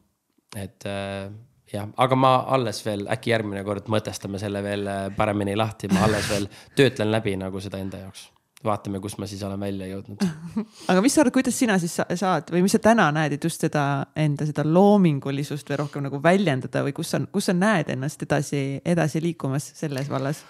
et 0.60 0.86
äh, 0.88 1.30
jah, 1.72 1.88
aga 1.96 2.18
ma 2.18 2.36
alles 2.56 2.82
veel 2.86 3.06
äkki 3.10 3.34
järgmine 3.34 3.64
kord 3.66 3.90
mõtestame 3.92 4.40
selle 4.42 4.62
veel 4.64 4.86
äh, 4.90 5.08
paremini 5.16 5.56
lahti, 5.58 5.90
ma 5.92 6.06
alles 6.08 6.30
veel 6.30 6.48
töötlen 6.76 7.12
läbi 7.14 7.36
nagu 7.40 7.62
seda 7.62 7.82
enda 7.82 8.04
jaoks 8.06 8.30
vaatame, 8.64 9.00
kust 9.04 9.18
ma 9.20 9.26
siis 9.28 9.42
olen 9.44 9.60
välja 9.60 9.86
jõudnud. 9.90 10.22
aga 10.90 11.02
mis 11.04 11.14
sa 11.14 11.22
arvad, 11.22 11.34
kuidas 11.36 11.56
sina 11.58 11.76
siis 11.80 11.94
saad 12.00 12.48
või 12.52 12.64
mis 12.64 12.74
sa 12.76 12.80
täna 12.82 13.10
näed, 13.14 13.36
et 13.36 13.44
just 13.44 13.60
seda 13.64 14.06
enda 14.16 14.46
seda 14.48 14.64
loomingulisust 14.66 15.68
või 15.70 15.80
rohkem 15.82 16.06
nagu 16.06 16.20
väljendada 16.24 16.84
või 16.86 16.94
kus 16.96 17.12
sa, 17.14 17.20
kus 17.32 17.50
sa 17.50 17.56
näed 17.56 17.92
ennast 17.94 18.24
edasi, 18.24 18.64
edasi 18.84 19.22
liikumas 19.24 19.68
selles 19.76 20.08
vallas? 20.12 20.44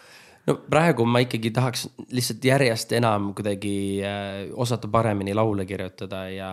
no 0.46 0.58
praegu 0.70 1.06
ma 1.08 1.24
ikkagi 1.24 1.50
tahaks 1.56 1.88
lihtsalt 2.12 2.44
järjest 2.44 2.92
enam 2.94 3.32
kuidagi 3.36 3.74
äh, 4.04 4.44
osata 4.52 4.90
paremini 4.92 5.34
laule 5.34 5.66
kirjutada 5.66 6.28
ja 6.30 6.52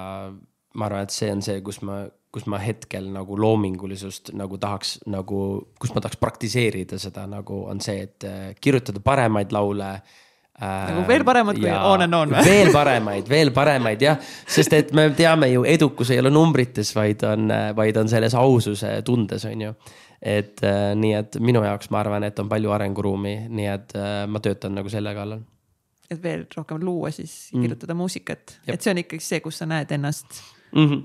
ma 0.74 0.88
arvan, 0.88 1.06
et 1.06 1.14
see 1.14 1.30
on 1.34 1.44
see, 1.46 1.60
kus 1.66 1.82
ma, 1.86 2.02
kus 2.32 2.48
ma 2.48 2.60
hetkel 2.64 3.10
nagu 3.12 3.38
loomingulisust 3.40 4.34
nagu 4.40 4.58
tahaks 4.62 5.00
nagu, 5.12 5.40
kus 5.80 5.94
ma 5.96 6.04
tahaks 6.04 6.20
praktiseerida 6.22 7.00
seda 7.02 7.28
nagu 7.30 7.64
on 7.68 7.82
see, 7.84 8.06
et 8.08 8.28
äh, 8.28 8.52
kirjutada 8.62 9.04
paremaid 9.04 9.56
laule 9.56 9.94
nagu 10.62 11.08
veel 11.08 11.24
paremad 11.26 11.58
kui 11.58 11.72
on 11.72 12.06
and 12.06 12.14
on 12.14 12.36
või? 12.36 12.44
veel 12.46 12.70
paremaid, 12.76 13.30
veel 13.30 13.50
paremaid 13.56 14.04
jah, 14.04 14.20
sest 14.46 14.76
et 14.78 14.94
me 14.94 15.08
teame 15.18 15.50
ju, 15.50 15.64
edukus 15.66 16.12
ei 16.14 16.22
ole 16.22 16.30
numbrites, 16.30 16.92
vaid 16.94 17.24
on, 17.26 17.50
vaid 17.76 17.98
on 17.98 18.12
selles 18.12 18.36
aususe 18.38 18.94
tundes, 19.08 19.48
on 19.50 19.68
ju 19.68 19.74
et 20.22 20.62
äh, 20.64 20.92
nii, 20.96 21.14
et 21.18 21.38
minu 21.42 21.64
jaoks 21.66 21.90
ma 21.94 22.04
arvan, 22.04 22.24
et 22.28 22.40
on 22.40 22.50
palju 22.50 22.74
arenguruumi, 22.76 23.36
nii 23.50 23.70
et 23.72 23.96
äh, 23.98 24.12
ma 24.30 24.42
töötan 24.44 24.78
nagu 24.78 24.92
selle 24.94 25.16
kallal. 25.18 25.42
et 26.12 26.20
veel 26.22 26.46
rohkem 26.56 26.82
luua 26.84 27.10
siis 27.16 27.50
mm., 27.54 27.64
kirjutada 27.66 27.96
muusikat, 27.98 28.60
et 28.68 28.82
see 28.82 28.94
on 28.94 29.02
ikkagi 29.02 29.26
see, 29.26 29.42
kus 29.42 29.62
sa 29.64 29.66
näed 29.70 29.92
ennast 29.98 30.44
mm. 30.76 30.86
-hmm. 30.86 31.02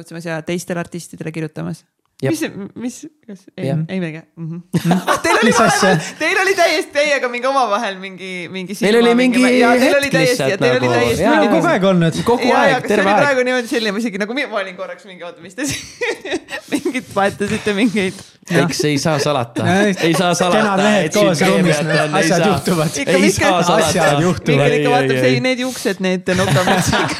Kutsume 0.00 0.20
siia 0.20 0.42
teistele 0.42 0.80
artistidele 0.80 1.32
kirjutamas 1.32 1.84
mis, 2.22 2.42
mis, 2.74 3.06
kas, 3.26 3.40
ei, 3.56 3.70
ei 3.88 4.00
midagi 4.00 4.20
mm. 4.36 4.50
-hmm. 4.50 5.20
Teil 5.22 5.38
oli 5.42 5.52
vahepeal, 5.58 5.98
teil 6.18 6.38
oli 6.42 6.54
täiesti 6.54 6.92
teiega 6.92 7.28
mingi 7.28 7.46
omavahel 7.46 7.98
mingi, 7.98 8.48
mingi. 8.50 8.74
Teil 8.74 8.98
oli 9.00 9.14
mingi 9.14 9.42
hetk 9.42 10.12
lihtsalt 10.12 10.60
nagu. 10.60 11.48
kogu 11.50 11.66
aeg 11.66 11.84
olnud. 11.84 12.20
kogu 12.24 12.52
aeg, 12.52 12.86
terve 12.86 13.10
aeg. 13.10 13.22
praegu 13.22 13.44
niimoodi 13.48 13.68
selline, 13.68 13.98
isegi 13.98 14.20
nagu 14.22 14.36
ma 14.36 14.60
olin 14.60 14.76
korraks 14.76 15.04
mingi, 15.10 15.24
oota, 15.24 15.42
mis 15.42 15.54
te 15.54 15.66
mingit 16.72 17.10
vahetasite 17.14 17.74
mingeid. 17.74 18.20
eks 18.62 18.84
ei 18.84 18.98
saa 18.98 19.18
salata, 19.18 19.66
ei 19.86 20.14
saa 20.14 20.34
salata. 20.34 20.58
kenad 20.58 20.84
mehed 20.86 21.12
koos 21.16 21.42
ruumis, 21.48 21.82
asjad 22.20 22.46
juhtuvad. 22.46 23.00
ei 23.06 23.30
saa 23.30 23.62
salata. 23.62 24.14
Mihkel 24.44 24.78
ikka 24.78 24.94
vaatab, 24.94 25.18
see, 25.18 25.40
need 25.40 25.64
juuksed, 25.66 26.04
need 26.04 26.34
nokamütsid 26.38 27.18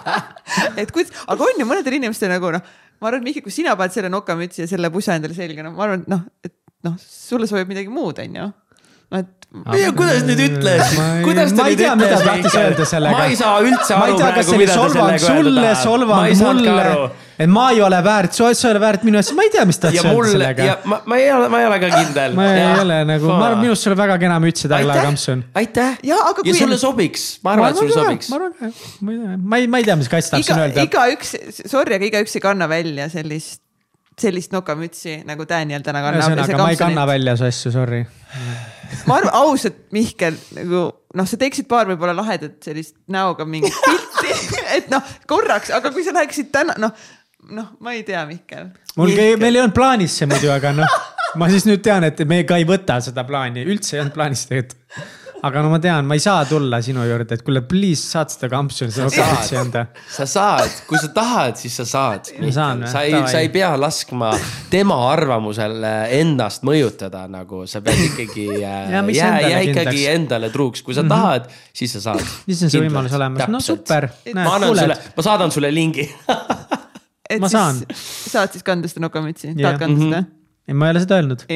et 0.80 0.90
kuidas, 0.92 1.12
aga 1.26 1.46
on 1.46 1.60
ju 1.62 1.66
mõnedel 1.68 1.98
inimestel 2.00 2.32
nagu 2.32 2.52
noh 2.54 2.78
ma 3.00 3.10
arvan, 3.10 3.22
et 3.22 3.30
Mihkel, 3.30 3.44
kui 3.46 3.54
sina 3.54 3.76
paned 3.80 3.96
selle 3.96 4.12
nokamütsi 4.12 4.64
ja 4.64 4.70
selle 4.70 4.90
pusa 4.94 5.16
endale 5.18 5.36
selga, 5.36 5.64
no 5.66 5.74
ma 5.76 5.86
arvan, 5.86 6.04
et 6.04 6.10
noh, 6.12 6.26
et 6.44 6.56
noh, 6.86 6.96
sulle 7.00 7.48
sobib 7.50 7.70
midagi 7.72 7.92
muud, 7.92 8.20
onju 8.24 8.50
no 9.10 9.18
et. 9.18 9.48
kuidas 9.98 10.22
nüüd 10.28 10.42
ütles, 10.44 10.92
kuidas 11.24 11.54
ta 11.56 11.66
nüüd 11.66 11.80
ütles? 11.80 11.96
mida 11.98 12.10
ta 12.12 12.20
tahtis 12.28 12.58
öelda 12.60 12.86
sellega. 12.92 13.16
ma 13.16 13.26
ei 13.26 13.38
saa 13.40 13.56
üldse 13.64 13.96
aru 13.96 14.18
praegu, 14.20 14.58
mida 14.60 14.76
ta 14.76 14.88
sellega 14.92 15.32
öelda 15.34 15.64
tahab. 15.64 15.82
solvang 15.82 16.44
mulle, 16.44 16.76
et 17.40 17.48
ma 17.50 17.66
ei 17.74 17.80
ole 17.84 17.98
väärt, 18.04 18.36
sa 18.36 18.50
ei 18.50 18.70
ole 18.70 18.82
väärt 18.82 19.06
minu 19.08 19.20
asja, 19.20 19.36
ma 19.38 19.46
ei 19.46 19.52
tea, 19.54 19.64
mis 19.68 19.78
ta 19.80 19.88
tahtis 19.88 20.04
öelda 20.04 20.32
sellega. 20.34 20.66
ma, 20.90 21.00
ma 21.08 21.20
ei 21.20 21.30
ole, 21.32 21.48
ma 21.52 21.62
ei 21.62 21.68
ole 21.70 21.78
ka 21.82 21.90
kindel. 21.94 22.36
ma 22.36 22.48
ei 22.52 22.66
ole 22.82 22.98
nagu, 23.08 23.30
ma 23.30 23.48
arvan, 23.48 23.62
minust 23.64 23.86
sul 23.86 23.94
on 23.96 24.00
väga 24.02 24.18
kena 24.22 24.36
müts 24.42 24.66
ja 24.66 24.72
Dagla 24.74 24.98
Kampsun. 25.00 25.46
aitäh, 25.60 25.96
ja, 26.06 26.20
aga 26.28 26.42
kui... 26.42 26.52
ja 26.52 26.58
sulle 26.58 26.78
sobiks, 26.80 27.26
ma 27.46 27.56
arvan, 27.56 27.72
et 27.72 27.80
sulle 27.80 27.96
sobiks. 27.96 28.28
ma 28.32 28.40
arvan 28.40 28.54
ka, 28.58 28.70
ma 29.00 29.14
ei 29.16 29.22
tea, 29.22 29.40
ma 29.40 29.62
ei, 29.62 29.72
ma 29.72 29.82
ei 29.82 29.88
tea, 29.88 29.98
mis 30.02 30.12
kass 30.12 30.34
tahtsin 30.34 30.62
öelda. 30.66 30.86
igaüks, 30.88 31.34
sorry, 31.64 31.96
aga 31.96 32.10
igaüks 32.12 32.36
ei 32.36 32.44
kanna 32.44 32.68
välja 32.70 33.08
sellist 33.12 33.64
sellist 34.20 34.52
nokamütsi 34.52 35.22
nagu 35.24 35.46
Daniel 35.48 35.80
täna 35.86 36.04
kannab. 36.04 36.26
ühesõnaga, 36.26 36.60
ma 36.60 36.74
ei 36.74 36.80
kanna 36.80 37.06
välja 37.08 37.38
su 37.40 37.48
asju, 37.48 37.72
sorry 37.72 38.04
ma 39.08 39.20
arvan 39.20 39.34
ausalt, 39.38 39.86
Mihkel, 39.94 40.36
nagu 40.56 40.82
noh, 41.16 41.28
sa 41.28 41.38
teeksid 41.40 41.68
paar 41.70 41.88
võib-olla 41.90 42.14
lahedat 42.16 42.58
sellist 42.64 42.96
näoga 43.10 43.46
mingit 43.48 43.76
pilti 43.84 44.60
et 44.76 44.90
noh, 44.92 45.04
korraks, 45.30 45.72
aga 45.74 45.92
kui 45.94 46.04
sa 46.06 46.14
läheksid 46.16 46.50
täna, 46.54 46.76
noh, 46.80 46.94
noh, 47.50 47.72
ma 47.80 47.94
ei 47.96 48.02
tea, 48.06 48.24
Mihkel. 48.28 48.70
mul 48.96 49.14
käi-, 49.16 49.38
meil 49.40 49.56
ei 49.56 49.64
olnud 49.64 49.76
plaanis 49.76 50.18
see 50.20 50.28
muidu, 50.30 50.50
aga 50.54 50.74
noh, 50.76 50.98
ma 51.40 51.48
siis 51.52 51.66
nüüd 51.68 51.82
tean, 51.84 52.06
et 52.06 52.20
me 52.28 52.42
ka 52.48 52.60
ei 52.60 52.68
võta 52.68 53.00
seda 53.04 53.26
plaani, 53.28 53.64
üldse 53.68 53.96
ei 53.96 54.04
olnud 54.04 54.16
plaanis 54.16 54.46
tegelikult. 54.50 54.78
Aga 55.40 55.62
no 55.64 55.70
ma 55.72 55.78
tean, 55.80 56.04
ma 56.04 56.16
ei 56.18 56.20
saa 56.20 56.42
tulla 56.44 56.82
sinu 56.84 57.00
juurde, 57.08 57.38
et 57.38 57.42
kuule, 57.44 57.62
please 57.64 58.02
saad 58.04 58.28
seda 58.28 58.48
seda 58.76 59.06
okapitsi 59.06 59.56
anda. 59.56 59.86
sa 60.12 60.26
saad, 60.28 60.82
kui 60.88 61.00
sa 61.00 61.08
tahad, 61.16 61.56
siis 61.56 61.78
sa 61.80 61.86
saad. 61.88 62.28
sa 62.52 63.04
ei, 63.06 63.14
sa 63.24 63.40
ei 63.40 63.48
pea 63.48 63.70
laskma 63.80 64.34
tema 64.72 64.98
arvamusel 65.08 65.80
ennast 66.18 66.66
mõjutada, 66.68 67.24
nagu 67.32 67.64
sa 67.70 67.80
pead 67.80 68.04
ikkagi 68.10 68.46
ja, 68.64 68.74
jää, 69.00 69.40
jää 69.48 69.62
ikkagi 69.70 70.04
endale 70.12 70.50
truuks, 70.52 70.82
kui 70.82 70.94
sa 70.94 71.00
-hmm. 71.00 71.08
tahad, 71.08 71.48
siis 71.72 71.96
sa 71.96 72.04
saad. 72.10 72.20
siis 72.44 72.62
on 72.62 72.70
see 72.70 72.84
võimalus 72.84 73.16
olemas, 73.16 73.48
no 73.48 73.60
super. 73.64 74.10
ma 74.34 74.54
annan 74.58 74.76
sulle, 74.76 74.98
ma 75.16 75.22
saadan 75.24 75.50
sulle 75.50 75.72
lingi 75.74 76.04
ma 77.38 77.48
saan. 77.52 77.76
saad 77.94 78.50
siis 78.54 78.64
kanda 78.66 78.88
seda 78.90 79.00
nokamütsi, 79.06 79.54
tahad 79.54 79.78
kanda 79.78 79.94
mm 79.94 80.02
-hmm. 80.02 80.10
seda? 80.10 80.24
ei, 80.68 80.74
ma 80.74 80.86
ei 80.86 80.90
ole 80.94 81.00
seda 81.04 81.14
öelnud 81.20 81.40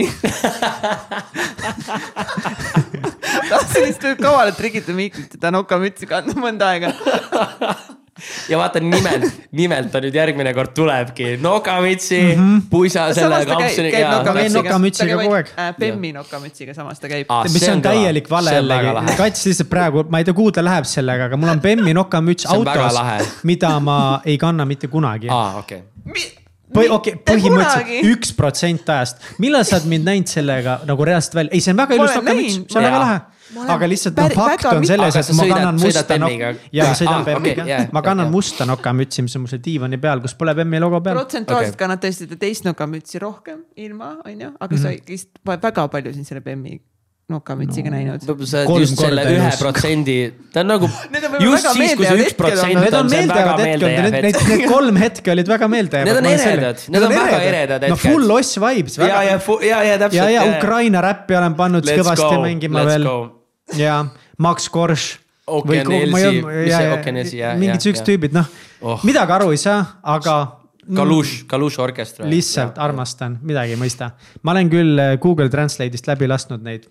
tahtsin 3.50 3.82
lihtsalt 3.88 4.18
kavalalt 4.22 4.56
trikida 4.56 4.92
Miklit, 4.94 5.34
et 5.34 5.40
ta 5.40 5.48
on 5.52 5.60
okamütsi 5.64 6.06
kandnud 6.10 6.38
mõnda 6.46 6.64
aega 6.74 6.88
ja 8.48 8.58
vaata 8.58 8.80
nimelt, 8.80 9.24
nimelt 9.52 9.90
ta 9.92 10.00
nüüd 10.02 10.14
järgmine 10.14 10.52
kord 10.54 10.74
tulebki 10.76 11.34
nokamütsi 11.42 12.20
mm, 12.20 12.34
-hmm. 12.40 12.60
pusa 12.70 13.08
selle 13.14 13.40
kampsuniga. 13.46 13.96
käib 13.96 14.54
nokamütsiga 14.54 15.18
kogu 15.18 15.34
aeg. 15.38 15.50
Bemmi 15.80 16.12
nokamütsiga 16.14 16.74
samas 16.74 17.02
ta 17.02 17.10
käib. 17.10 17.32
mis 17.52 17.68
on 17.68 17.82
täielik 17.82 18.30
vale 18.30 18.54
jällegi, 18.54 19.16
kats 19.16 19.46
lihtsalt 19.46 19.70
praegu, 19.70 20.06
ma 20.08 20.22
ei 20.22 20.28
tea, 20.28 20.34
kuhu 20.34 20.52
ta 20.52 20.64
läheb 20.64 20.86
sellega, 20.88 21.30
aga 21.30 21.36
mul 21.36 21.56
on 21.56 21.60
Bemmi 21.60 21.94
nokamüts 21.94 22.46
autos, 22.54 23.02
mida 23.42 23.74
ma 23.80 23.98
ei 24.24 24.38
kanna 24.38 24.64
mitte 24.64 24.88
kunagi. 24.88 25.28
aa, 25.30 25.58
okei 25.58 25.82
okay 26.06 26.44
või 26.74 26.88
okei 26.90 27.14
okay,, 27.14 27.22
põhimõtteliselt 27.28 28.08
üks 28.10 28.32
protsent 28.36 28.88
ajast. 28.90 29.22
millal 29.38 29.64
sa 29.66 29.78
oled 29.78 29.90
mind 29.92 30.08
näinud 30.08 30.30
sellega 30.30 30.80
nagu 30.88 31.06
reaalselt 31.06 31.38
välja, 31.38 31.54
ei, 31.54 31.62
see 31.62 31.74
on 31.74 31.82
väga 31.82 31.98
ilus 31.98 32.16
nokamüts, 32.18 32.58
see 32.66 32.80
on 32.80 32.86
väga 32.88 33.02
lahe. 33.02 33.20
Aga 33.74 33.88
lihtsalt 33.90 34.18
no 34.18 34.28
fakt 34.34 34.66
on 34.70 34.86
selles, 34.88 35.18
et 35.20 35.32
ma 35.38 35.48
kannan 35.50 35.80
musta 35.80 36.18
nok-, 36.20 36.64
ja 36.74 36.88
ma 36.88 36.96
sõidan 36.98 37.26
Bemmiga, 37.28 37.66
ma 37.94 38.04
kannan 38.04 38.32
musta 38.32 38.68
nokamütsi, 38.68 39.26
mis 39.26 39.36
on 39.38 39.44
mul 39.44 39.52
seal 39.52 39.62
diivani 39.64 40.00
peal, 40.02 40.24
kus 40.24 40.36
pole 40.38 40.56
Bemmi 40.58 40.80
logo 40.82 41.02
peal. 41.04 41.20
protsentuaalselt 41.20 41.78
kannad 41.80 42.02
tõesti 42.04 42.30
teist 42.40 42.66
nokamütsi 42.68 43.22
rohkem 43.22 43.62
ilma, 43.86 44.16
on 44.24 44.48
ju, 44.48 44.50
aga 44.58 44.80
sa 44.80 44.90
mhm. 44.90 45.00
ikkagi 45.04 45.62
väga 45.68 45.88
palju 45.92 46.16
siin 46.16 46.28
selle 46.28 46.44
Bemmi 46.44 46.80
nokamütsiga 47.28 47.88
no, 47.88 47.96
näinud. 47.96 48.24
sa 48.44 48.64
oled 48.68 48.82
just 48.84 48.98
selle 49.00 49.22
ühe 49.32 49.52
protsendi, 49.56 50.16
ta 50.52 50.60
on 50.60 50.68
nagu 50.74 50.88
just 51.46 51.70
siis, 51.72 51.94
kui 51.96 52.04
see 52.04 52.18
üks 52.20 52.34
protsent 52.36 52.76
on, 52.76 52.96
on, 52.98 53.12
see 53.12 53.22
on 53.22 53.30
väga 53.32 53.54
meeldejääv 53.60 54.08
hetk. 54.08 54.26
Need, 54.26 54.40
need 54.50 54.66
kolm 54.74 54.98
hetke 55.00 55.32
olid 55.32 55.52
väga 55.54 55.68
meeldejäävad. 55.72 56.10
Need 56.10 56.20
on 56.20 56.50
eredad, 56.50 56.82
need 56.92 57.06
on 57.06 57.14
väga 57.14 57.38
eredad 57.48 57.86
hetked. 57.86 57.94
no 57.94 58.00
full 58.02 58.36
Oss 58.36 58.60
vibes. 58.60 58.98
ja, 59.00 59.22
ja, 59.30 59.38
ja, 59.40 59.80
ja 59.88 59.96
täpselt. 60.04 60.20
ja, 60.20 60.28
ja 60.36 60.44
Ukraina 60.50 61.00
räppi 61.04 61.40
olen 61.40 61.56
pannud 61.56 61.88
kõvasti 61.88 62.34
mängima 62.44 62.84
veel. 62.90 63.08
Ja 63.78 64.04
Max 64.38 64.68
Korš. 64.68 65.12
Okenelsi, 65.46 66.40
mis 66.40 66.72
see 66.72 66.92
Okenelsi 66.94 67.38
ja. 67.42 67.50
mingid 67.60 67.84
siuksed 67.84 68.06
tüübid, 68.08 68.32
noh, 68.32 68.46
oh. 68.80 69.02
midagi 69.04 69.34
aru 69.34 69.50
ei 69.52 69.58
saa, 69.60 69.82
aga 70.00 70.36
Kalush, 70.88 71.44
Kalush 71.48 71.80
orkester. 71.80 72.26
lihtsalt 72.28 72.76
ja, 72.76 72.84
armastan, 72.84 73.38
midagi 73.44 73.74
ei 73.76 73.80
mõista. 73.80 74.14
ma 74.42 74.54
olen 74.54 74.70
küll 74.72 75.00
äh, 75.00 75.16
Google 75.20 75.50
Translate'ist 75.52 76.08
läbi 76.08 76.28
lasknud 76.28 76.64
neid, 76.64 76.86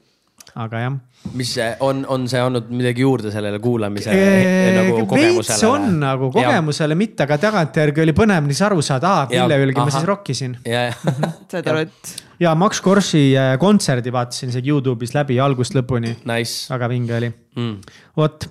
aga 0.53 0.81
jah. 0.83 0.99
mis 1.37 1.53
see 1.55 1.69
on, 1.85 2.03
on 2.09 2.27
see 2.29 2.41
olnud 2.45 2.69
midagi 2.73 3.05
juurde 3.05 3.31
sellele 3.33 3.57
kuulamisele 3.63 4.17
eee, 4.17 4.75
nagu 4.79 5.05
kogemusele? 5.05 5.37
veits 5.41 5.65
on 5.69 5.87
nagu 6.01 6.29
kogemusele, 6.33 6.97
mitte, 6.99 7.25
aga 7.25 7.39
tagantjärgi 7.47 8.05
oli 8.05 8.17
põnev 8.17 8.45
niiviisi 8.45 8.67
aru 8.69 8.85
saada, 8.85 9.15
mille 9.33 9.59
külge 9.65 9.81
ma 9.81 9.93
siis 9.93 10.09
rokkisin. 10.09 10.59
saad 11.53 11.73
aru, 11.73 11.87
et. 11.87 12.13
Ja 12.39 12.55
Max 12.55 12.81
Korsi 12.81 13.31
äh, 13.37 13.53
kontserdi 13.59 14.13
vaatasin 14.13 14.53
isegi 14.53 14.73
Youtube'is 14.73 15.15
läbi 15.17 15.39
algusest 15.43 15.77
lõpuni 15.79 16.15
nice.. 16.29 16.67
väga 16.73 16.89
vinge 16.91 17.17
oli 17.19 17.31
mm.. 17.31 17.95
vot 18.17 18.49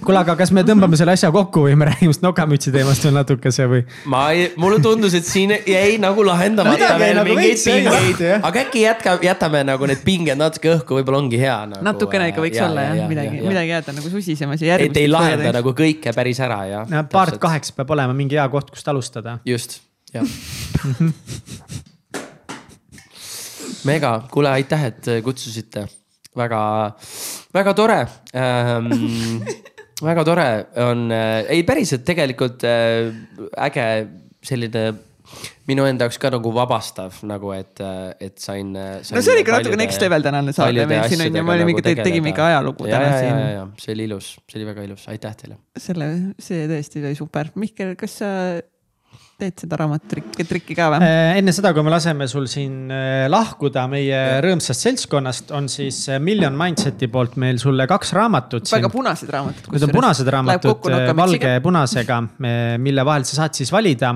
kuule, 0.00 0.20
aga 0.22 0.34
kas 0.38 0.52
me 0.54 0.62
tõmbame 0.66 0.96
selle 0.98 1.14
asja 1.16 1.28
kokku 1.34 1.66
või 1.66 1.74
me 1.78 1.88
räägime 1.90 2.08
just 2.12 2.22
nokamütsi 2.24 2.72
teemast 2.74 3.04
veel 3.04 3.14
natukese 3.16 3.66
või? 3.70 3.82
ma 4.10 4.22
ei, 4.34 4.46
mulle 4.60 4.80
tundus, 4.84 5.14
et 5.18 5.26
siin 5.28 5.52
jäi 5.68 5.98
nagu 6.02 6.24
lahendamata 6.26 6.94
veel 7.00 7.18
nagu 7.18 7.36
mingeid 7.36 7.60
pingeid, 7.66 8.22
aga 8.38 8.64
äkki 8.64 8.84
jätka, 8.86 9.16
jätame 9.26 9.64
nagu 9.68 9.88
need 9.90 10.02
pinged 10.06 10.40
natuke 10.40 10.72
õhku, 10.76 10.98
võib-olla 11.00 11.22
ongi 11.24 11.40
hea 11.42 11.58
nagu,. 11.74 11.84
natukene 11.84 12.30
ikka 12.32 12.44
võiks 12.44 12.60
ja, 12.60 12.70
olla 12.70 12.88
jah 12.88 13.02
ja,, 13.02 13.10
midagi, 13.10 13.44
midagi 13.44 13.74
jääda 13.74 13.96
nagu 13.98 14.14
susisema 14.14 14.58
siia 14.60 14.74
järgmist. 14.74 14.96
et 14.96 15.02
ei 15.04 15.12
lahenda 15.12 15.54
nagu 15.58 15.76
kõike 15.76 16.16
päris 16.16 16.40
ära 16.42 16.62
ja. 16.70 16.84
part 17.12 17.38
kaheks 17.42 17.76
peab 17.76 17.92
olema 17.96 18.16
mingi 18.16 18.40
hea 18.40 18.48
koht, 18.52 18.72
kust 18.72 18.88
alustada. 18.92 19.38
just, 19.48 19.80
jah 20.14 20.24
mega, 23.88 24.14
kuule, 24.32 24.52
aitäh, 24.52 24.88
et 24.92 25.10
kutsusite 25.24 25.86
väga, 26.38 26.62
väga 27.54 27.74
tore 27.76 28.00
ähm, 28.34 28.90
väga 30.08 30.26
tore 30.26 30.48
on, 30.82 31.06
äh, 31.14 31.44
ei 31.52 31.62
päriselt 31.66 32.04
tegelikult 32.08 32.64
äh, 32.66 33.12
äge 33.68 33.88
selline 34.42 34.90
minu 35.68 35.84
enda 35.88 36.08
jaoks 36.08 36.18
ka 36.20 36.32
nagu 36.34 36.50
vabastav 36.52 37.20
nagu, 37.28 37.52
et, 37.56 37.80
äh, 37.80 38.10
et 38.20 38.42
sain, 38.42 38.74
sain. 38.74 39.16
no 39.16 39.22
see 39.22 39.34
oli 39.36 39.44
ikka 39.44 39.58
natuke 39.58 39.78
next 39.80 40.02
level 40.02 40.26
tänane 40.26 40.54
saade 40.56 40.86
meil 40.90 41.06
siin 41.12 41.24
on 41.26 41.30
ju, 41.30 41.44
me 41.44 41.56
olime 41.56 41.74
ikka 41.76 41.86
nagu, 41.88 42.08
tegime 42.08 42.32
ikka 42.32 42.48
ajalugu 42.50 42.90
ja, 42.90 42.98
täna 42.98 43.20
siin. 43.20 43.72
see 43.84 43.96
oli 43.96 44.08
ilus, 44.10 44.34
see 44.50 44.60
oli 44.60 44.68
väga 44.72 44.88
ilus, 44.88 45.06
aitäh 45.12 45.38
teile. 45.44 45.58
selle, 45.78 46.10
see 46.42 46.66
tõesti 46.70 47.04
oli 47.04 47.18
super. 47.18 47.52
Mihkel, 47.62 47.94
kas 48.00 48.18
sa 48.22 48.32
teed 49.42 49.64
seda 49.64 49.78
raamatutrikki, 49.80 50.46
trikki 50.46 50.76
ka 50.78 50.88
või? 50.92 51.06
Äh, 51.06 51.38
enne 51.40 51.54
seda, 51.54 51.72
kui 51.74 51.84
me 51.84 51.92
laseme 51.92 52.28
sul 52.30 52.46
siin 52.50 52.90
äh, 52.92 53.26
lahkuda 53.32 53.84
meie 53.90 54.20
rõõmsast 54.44 54.86
seltskonnast, 54.86 55.52
on 55.56 55.68
siis 55.72 56.04
äh, 56.12 56.20
Million 56.22 56.56
Mindseti 56.58 57.08
poolt 57.12 57.38
meil 57.42 57.58
sulle 57.62 57.86
kaks 57.90 58.14
raamatut. 58.18 58.70
väga 58.72 58.90
punased 58.92 59.32
raamatud. 59.32 59.70
Need 59.74 59.88
on 59.88 59.94
punased 59.96 60.32
raamatud 60.36 60.88
valge 61.18 61.56
punasega, 61.64 62.20
mille 62.82 63.06
vahel 63.06 63.26
sa 63.28 63.42
saad 63.42 63.58
siis 63.58 63.72
valida. 63.74 64.14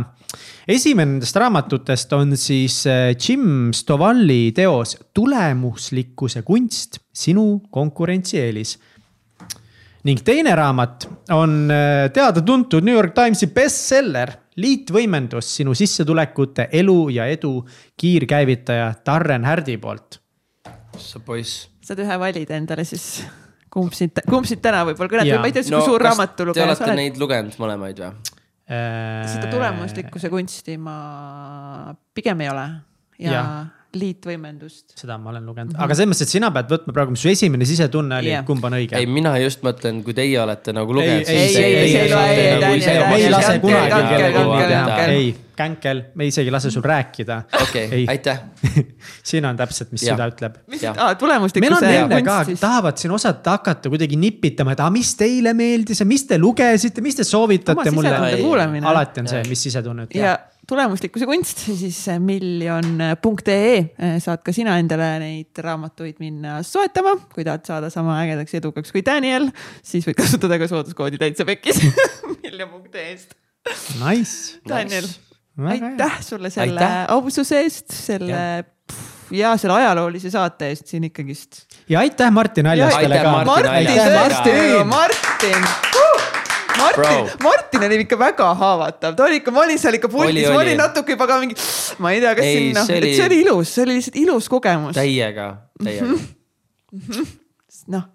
esimene 0.69 1.16
nendest 1.16 1.36
raamatutest 1.39 2.12
on 2.16 2.36
siis 2.36 2.82
Jim 3.15 3.73
Stovali 3.74 4.53
teos 4.55 4.97
Tulemuslikkuse 5.15 6.43
kunst, 6.47 7.01
sinu 7.15 7.62
konkurentsieelis 7.70 8.77
ning 10.07 10.20
teine 10.23 10.55
raamat 10.55 11.09
on 11.35 11.70
teada-tuntud 12.15 12.85
New 12.86 12.94
York 12.94 13.15
Timesi 13.15 13.48
bestseller 13.51 14.36
liitvõimendus 14.61 15.49
sinu 15.59 15.74
sissetulekute, 15.77 16.69
elu 16.81 16.99
ja 17.16 17.27
edu 17.33 17.59
kiirkäivitaja 18.01 18.93
Darren 19.07 19.45
Härdi 19.45 19.77
poolt. 19.83 20.20
sa 20.97 21.20
poiss. 21.20 21.69
saad 21.85 22.01
ühe 22.01 22.19
valida 22.19 22.57
endale 22.57 22.85
siis, 22.89 23.24
kumb 23.70 23.93
siit, 23.93 24.23
kumb 24.28 24.49
siit 24.49 24.62
täna 24.65 24.85
võib-olla 24.89 25.12
kõnetab, 25.12 25.43
ma 25.45 25.51
ei 25.51 25.57
tea, 25.57 25.66
kui 25.69 25.85
suur 25.85 26.03
raamatulugeja 26.03 26.65
sa 26.65 26.70
oled. 26.73 26.78
Te 26.81 26.85
olete 26.89 27.01
neid 27.03 27.20
lugenud 27.20 27.59
mõlemaid 27.61 28.01
või? 28.01 28.35
Seda 28.66 29.47
tulemuslikkuse 29.53 30.31
kunsti 30.33 30.74
ma 30.83 30.97
pigem 32.16 32.41
ei 32.43 32.49
ole 32.51 32.65
ja, 33.23 33.31
ja 33.31 33.43
liitvõimendust. 33.98 34.97
seda 34.98 35.16
ma 35.20 35.31
olen 35.32 35.47
lugenud 35.47 35.73
mm, 35.73 35.78
-hmm. 35.78 35.85
aga 35.85 35.97
selles 35.98 36.10
mõttes, 36.12 36.28
et 36.28 36.35
sina 36.36 36.51
pead 36.55 36.70
võtma 36.73 36.94
praegu, 36.97 37.14
mis 37.14 37.24
su 37.24 37.32
esimene 37.32 37.68
sisetunne 37.68 38.20
oli 38.20 38.32
yeah., 38.32 38.44
kumb 38.47 38.64
on 38.64 38.77
õige? 38.78 38.98
ei, 38.98 39.09
mina 39.10 39.36
just 39.43 39.64
mõtlen, 39.66 40.02
kui 40.06 40.14
teie 40.16 40.39
olete 40.43 40.74
nagu 40.77 40.97
lugenud. 40.97 41.27
ei, 41.27 41.56
ei, 41.56 41.56
ei, 41.56 41.97
ei, 42.05 42.12
me 43.09 43.18
ei 43.18 43.31
lase 43.32 43.59
kunagi 43.64 44.01
kellelgi 44.12 44.62
teha, 44.70 44.97
ei, 45.10 45.35
känkel, 45.56 46.02
me 46.14 46.27
isegi 46.28 46.51
ei 46.51 46.55
lase 46.55 46.70
sul 46.70 46.85
rääkida. 46.86 47.43
okei, 47.62 48.05
aitäh 48.12 48.43
siin 49.31 49.44
on 49.48 49.56
täpselt, 49.56 49.93
mis 49.97 50.05
süda 50.06 50.28
ütleb. 50.32 50.59
tulemuslikkuse 51.18 51.64
meil 51.64 51.78
on 51.78 51.89
enne 51.90 52.20
ka, 52.27 52.40
tahavad 52.60 53.01
siin 53.01 53.14
osata 53.16 53.56
hakata 53.59 53.93
kuidagi 53.93 54.18
nipitama, 54.20 54.77
et 54.77 54.82
aga 54.85 54.93
mis 54.94 55.14
teile 55.18 55.55
meeldis 55.56 56.02
ja 56.02 56.09
mis 56.09 56.27
te 56.28 56.39
lugesite, 56.39 57.05
mis 57.05 57.16
te 57.18 57.24
soovitate 57.24 57.94
mulle. 57.94 58.85
alati 58.85 59.24
on 59.24 59.32
see, 59.32 59.47
mis 59.48 59.66
sisetunne 59.68 60.10
ütleb 60.10 60.52
tulemuslikkuse 60.66 61.26
kunst, 61.28 61.62
siis 61.82 61.98
miljon.ee 62.22 63.74
eh, 63.78 64.16
saad 64.22 64.43
ka 64.47 64.55
sina 64.55 64.76
endale 64.82 65.10
neid 65.22 65.62
raamatuid 65.62 66.20
minna 66.22 66.59
soetama, 66.66 67.16
kui 67.34 67.47
tahad 67.47 67.66
saada 67.68 67.90
sama 67.93 68.18
ägedaks 68.24 68.56
ja 68.56 68.62
edukaks 68.62 68.94
kui 68.94 69.05
Daniel, 69.06 69.51
siis 69.86 70.06
võid 70.09 70.18
kasutada 70.18 70.59
ka 70.62 70.70
sooduskoodi 70.70 71.20
täitsa 71.22 71.47
pekkis 71.48 71.82
miljon.ee 72.43 73.10
eest. 73.12 73.36
Nice. 73.98 74.60
Daniel 74.68 75.06
nice., 75.06 75.84
aitäh 75.84 76.20
sulle 76.22 76.51
selle 76.51 76.80
aitäh. 76.80 77.05
aususe 77.14 77.60
eest, 77.64 77.90
selle 77.94 78.32
ja. 78.32 78.62
ja 79.30 79.56
selle 79.59 79.80
ajaloolise 79.80 80.30
saate 80.30 80.70
eest 80.70 80.86
siin 80.93 81.09
ikkagist. 81.09 81.64
ja 81.88 82.02
aitäh 82.05 82.30
Martin 82.30 82.66
Haljastele 82.66 83.22
ka. 83.22 83.32
Martin, 83.44 83.72
Martin, 83.72 84.86
Martin. 84.86 84.86
Martin, 84.86 85.95
Martin 87.43 87.86
oli 87.86 88.01
ikka 88.05 88.19
väga 88.20 88.48
haavatav, 88.61 89.16
ta 89.19 89.28
oli 89.28 89.40
ikka, 89.43 89.55
ma 89.55 89.65
olin 89.65 89.81
seal 89.81 89.98
ikka 89.98 90.11
puldis, 90.12 90.48
ma 90.53 90.61
olin 90.62 90.81
natuke 90.81 91.16
juba 91.16 91.28
ka 91.31 91.39
mingi, 91.43 91.57
ma 92.03 92.12
ei 92.15 92.20
tea, 92.24 92.35
kas 92.39 92.48
ei, 92.48 92.59
sinna, 92.59 92.85
oli... 92.89 93.12
et 93.12 93.20
see 93.20 93.28
oli 93.31 93.40
ilus, 93.44 93.73
see 93.73 93.86
oli 93.86 93.97
lihtsalt 94.01 94.20
ilus 94.24 94.51
kogemus. 94.53 94.98
täiega, 94.98 95.48
täiega. 95.82 96.20
noh 97.94 98.12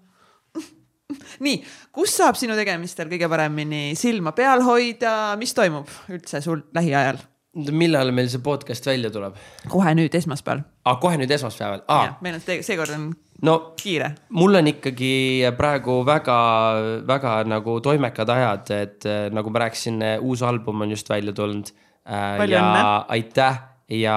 nii, 1.42 1.58
kus 1.94 2.14
saab 2.18 2.38
sinu 2.38 2.56
tegemistel 2.58 3.10
kõige 3.10 3.28
paremini 3.30 3.92
silma 3.98 4.34
peal 4.36 4.64
hoida, 4.66 5.34
mis 5.40 5.54
toimub 5.56 5.90
üldse 6.12 6.42
sul 6.44 6.64
lähiajal? 6.76 7.20
Millal 7.52 8.12
meil 8.16 8.30
see 8.32 8.40
podcast 8.44 8.86
välja 8.86 9.10
tuleb? 9.12 9.36
kohe 9.68 9.92
nüüd 9.96 10.14
esmaspäeval. 10.16 10.64
aa, 10.84 10.96
kohe 11.02 11.18
nüüd 11.20 11.30
esmaspäeval 11.36 11.84
ah.? 11.92 12.16
meil 12.24 12.38
on 12.38 12.44
seekord 12.44 12.94
on 12.94 13.10
no 13.42 13.56
kiire. 13.76 14.12
mul 14.30 14.56
on 14.60 14.70
ikkagi 14.72 15.42
praegu 15.58 16.00
väga-väga 16.06 17.34
nagu 17.50 17.80
toimekad 17.84 18.32
ajad, 18.36 18.72
et 18.76 19.06
äh, 19.06 19.26
nagu 19.34 19.50
ma 19.50 19.66
rääkisin, 19.66 20.00
uus 20.20 20.42
album 20.42 20.86
on 20.86 20.90
just 20.90 21.10
välja 21.10 21.32
tulnud. 21.32 21.74
Äh, 22.06 22.40
ja 22.48 22.62
õnne. 22.62 22.86
aitäh 23.08 23.60
ja 23.92 24.16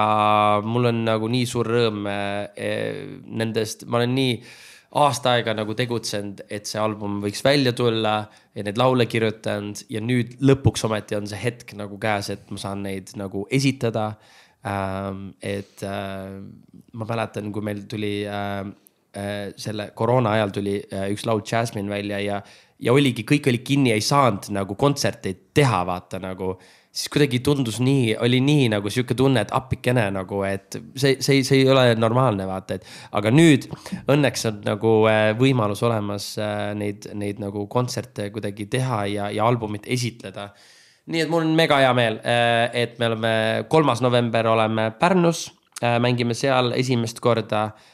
mul 0.64 0.88
on 0.92 1.04
nagu 1.04 1.28
nii 1.28 1.46
suur 1.46 1.68
rõõm 1.68 2.06
äh, 2.08 2.48
nendest, 3.26 3.84
ma 3.86 4.00
olen 4.00 4.14
nii 4.16 4.40
aasta 4.94 5.36
aega 5.36 5.54
nagu 5.54 5.74
tegutsenud, 5.74 6.44
et 6.50 6.66
see 6.66 6.80
album 6.80 7.20
võiks 7.24 7.42
välja 7.44 7.72
tulla 7.76 8.16
ja 8.54 8.64
neid 8.64 8.78
laule 8.78 9.06
kirjutanud 9.10 9.82
ja 9.92 10.00
nüüd 10.00 10.38
lõpuks 10.40 10.86
ometi 10.88 11.18
on 11.18 11.26
see 11.26 11.40
hetk 11.42 11.74
nagu 11.76 11.98
käes, 12.00 12.30
et 12.30 12.50
ma 12.50 12.60
saan 12.60 12.82
neid 12.86 13.12
nagu 13.18 13.46
esitada 13.50 14.14
ähm,. 14.66 15.30
et 15.42 15.82
äh, 15.82 16.40
ma 16.92 17.08
mäletan, 17.08 17.52
kui 17.52 17.62
meil 17.62 17.84
tuli 17.90 18.18
äh, 18.30 18.64
Äh, 19.16 19.54
selle 19.56 19.92
koroona 19.96 20.34
ajal 20.36 20.50
tuli 20.52 20.74
äh, 20.92 21.06
üks 21.14 21.22
laul 21.24 21.40
Jasmine 21.40 21.88
välja 21.88 22.18
ja, 22.20 22.40
ja 22.84 22.92
oligi, 22.92 23.22
kõik 23.24 23.46
oli 23.48 23.62
kinni, 23.64 23.94
ei 23.94 24.02
saanud 24.04 24.50
nagu 24.52 24.76
kontserteid 24.76 25.54
teha, 25.56 25.78
vaata 25.88 26.20
nagu. 26.20 26.56
Siis 26.96 27.10
kuidagi 27.12 27.42
tundus 27.44 27.76
nii, 27.84 28.14
oli 28.24 28.40
nii 28.40 28.70
nagu 28.72 28.90
sihuke 28.92 29.14
tunne, 29.18 29.42
et 29.44 29.52
appikene 29.54 30.06
nagu, 30.14 30.40
et 30.48 30.78
see, 30.96 31.18
see, 31.20 31.42
see 31.44 31.60
ei 31.60 31.68
ole 31.72 31.90
normaalne, 32.00 32.46
vaata, 32.48 32.78
et. 32.78 32.86
aga 33.16 33.32
nüüd 33.34 33.68
õnneks 34.12 34.48
on 34.50 34.62
nagu 34.64 34.94
äh, 35.10 35.26
võimalus 35.38 35.84
olemas 35.86 36.30
neid, 36.78 37.10
neid 37.14 37.42
nagu 37.42 37.66
kontserte 37.72 38.30
kuidagi 38.34 38.68
teha 38.72 39.02
ja, 39.12 39.28
ja 39.34 39.44
albumit 39.44 39.84
esitleda 39.86 40.50
nii 41.12 41.20
et 41.22 41.28
mul 41.30 41.44
on 41.44 41.52
mega 41.54 41.76
hea 41.78 41.92
meel, 41.94 42.16
et 42.74 42.96
me 42.98 43.06
oleme, 43.12 43.34
kolmas 43.70 44.00
november 44.02 44.48
oleme 44.50 44.88
Pärnus, 44.98 45.44
mängime 46.02 46.34
seal 46.34 46.72
esimest 46.74 47.20
korda 47.22 47.68
Äh, 47.70 47.92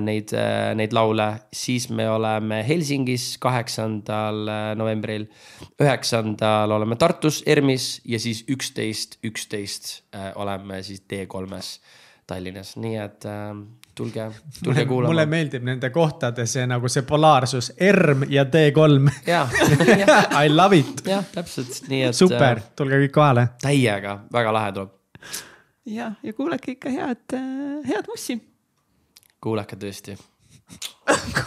neid, 0.00 0.32
äh, 0.36 0.74
neid 0.76 0.92
laule, 0.92 1.30
siis 1.52 1.88
me 1.88 2.08
oleme 2.10 2.60
Helsingis 2.68 3.36
kaheksandal 3.40 4.48
äh, 4.48 4.70
novembril. 4.76 5.26
üheksandal 5.80 6.70
oleme 6.70 6.96
Tartus 6.96 7.42
ERMis 7.46 8.00
ja 8.04 8.20
siis 8.20 8.44
üksteist, 8.48 9.18
üksteist 9.24 10.02
oleme 10.34 10.82
siis 10.82 11.02
T3-s 11.08 11.80
Tallinnas, 12.26 12.74
nii 12.82 12.96
et 12.98 13.24
äh, 13.30 13.52
tulge, 13.94 14.24
tulge 14.64 14.84
kuulama. 14.90 15.12
mulle 15.12 15.26
meeldib 15.30 15.62
nende 15.64 15.90
kohtade 15.94 16.46
see 16.50 16.66
nagu 16.66 16.90
see 16.90 17.04
polaarsus, 17.06 17.70
ERM 17.78 18.26
ja 18.28 18.44
T3 18.44 19.12
I 20.44 20.50
love 20.50 20.76
it. 20.76 21.04
jah, 21.06 21.24
täpselt, 21.32 21.84
nii 21.88 22.02
et. 22.08 22.18
super, 22.18 22.60
tulge 22.76 22.98
kõik 23.06 23.14
kohale. 23.14 23.46
täiega, 23.62 24.18
väga 24.32 24.52
lahe 24.58 24.74
tuleb. 24.76 24.92
ja, 25.86 26.10
ja 26.22 26.34
kuulake 26.34 26.74
ikka 26.76 26.92
head, 26.92 27.38
head 27.86 28.10
mussi 28.10 28.40
kuulake 29.46 29.78
tõesti. 29.78 30.16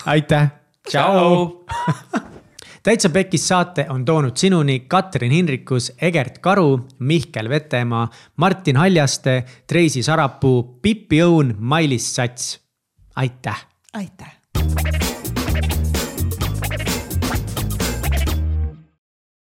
aitäh. 0.05 0.47
tšau 0.87 1.65
täitsa 2.85 3.11
Pekkis 3.11 3.47
saate 3.47 3.85
on 3.89 4.05
toonud 4.05 4.37
sinuni 4.39 4.79
Katrin 4.87 5.35
Hinrikus, 5.35 5.91
Egert 6.01 6.39
Karu, 6.39 6.87
Mihkel 6.99 7.49
Vetemaa, 7.49 8.07
Martin 8.37 8.79
Haljaste, 8.79 9.43
Treisi 9.67 10.03
Sarapuu, 10.03 10.79
Pippi 10.81 11.19
Õun, 11.27 11.55
Mailis 11.59 12.15
Sats. 12.15 12.59
aitäh. 13.15 13.67
aitäh 13.93 15.08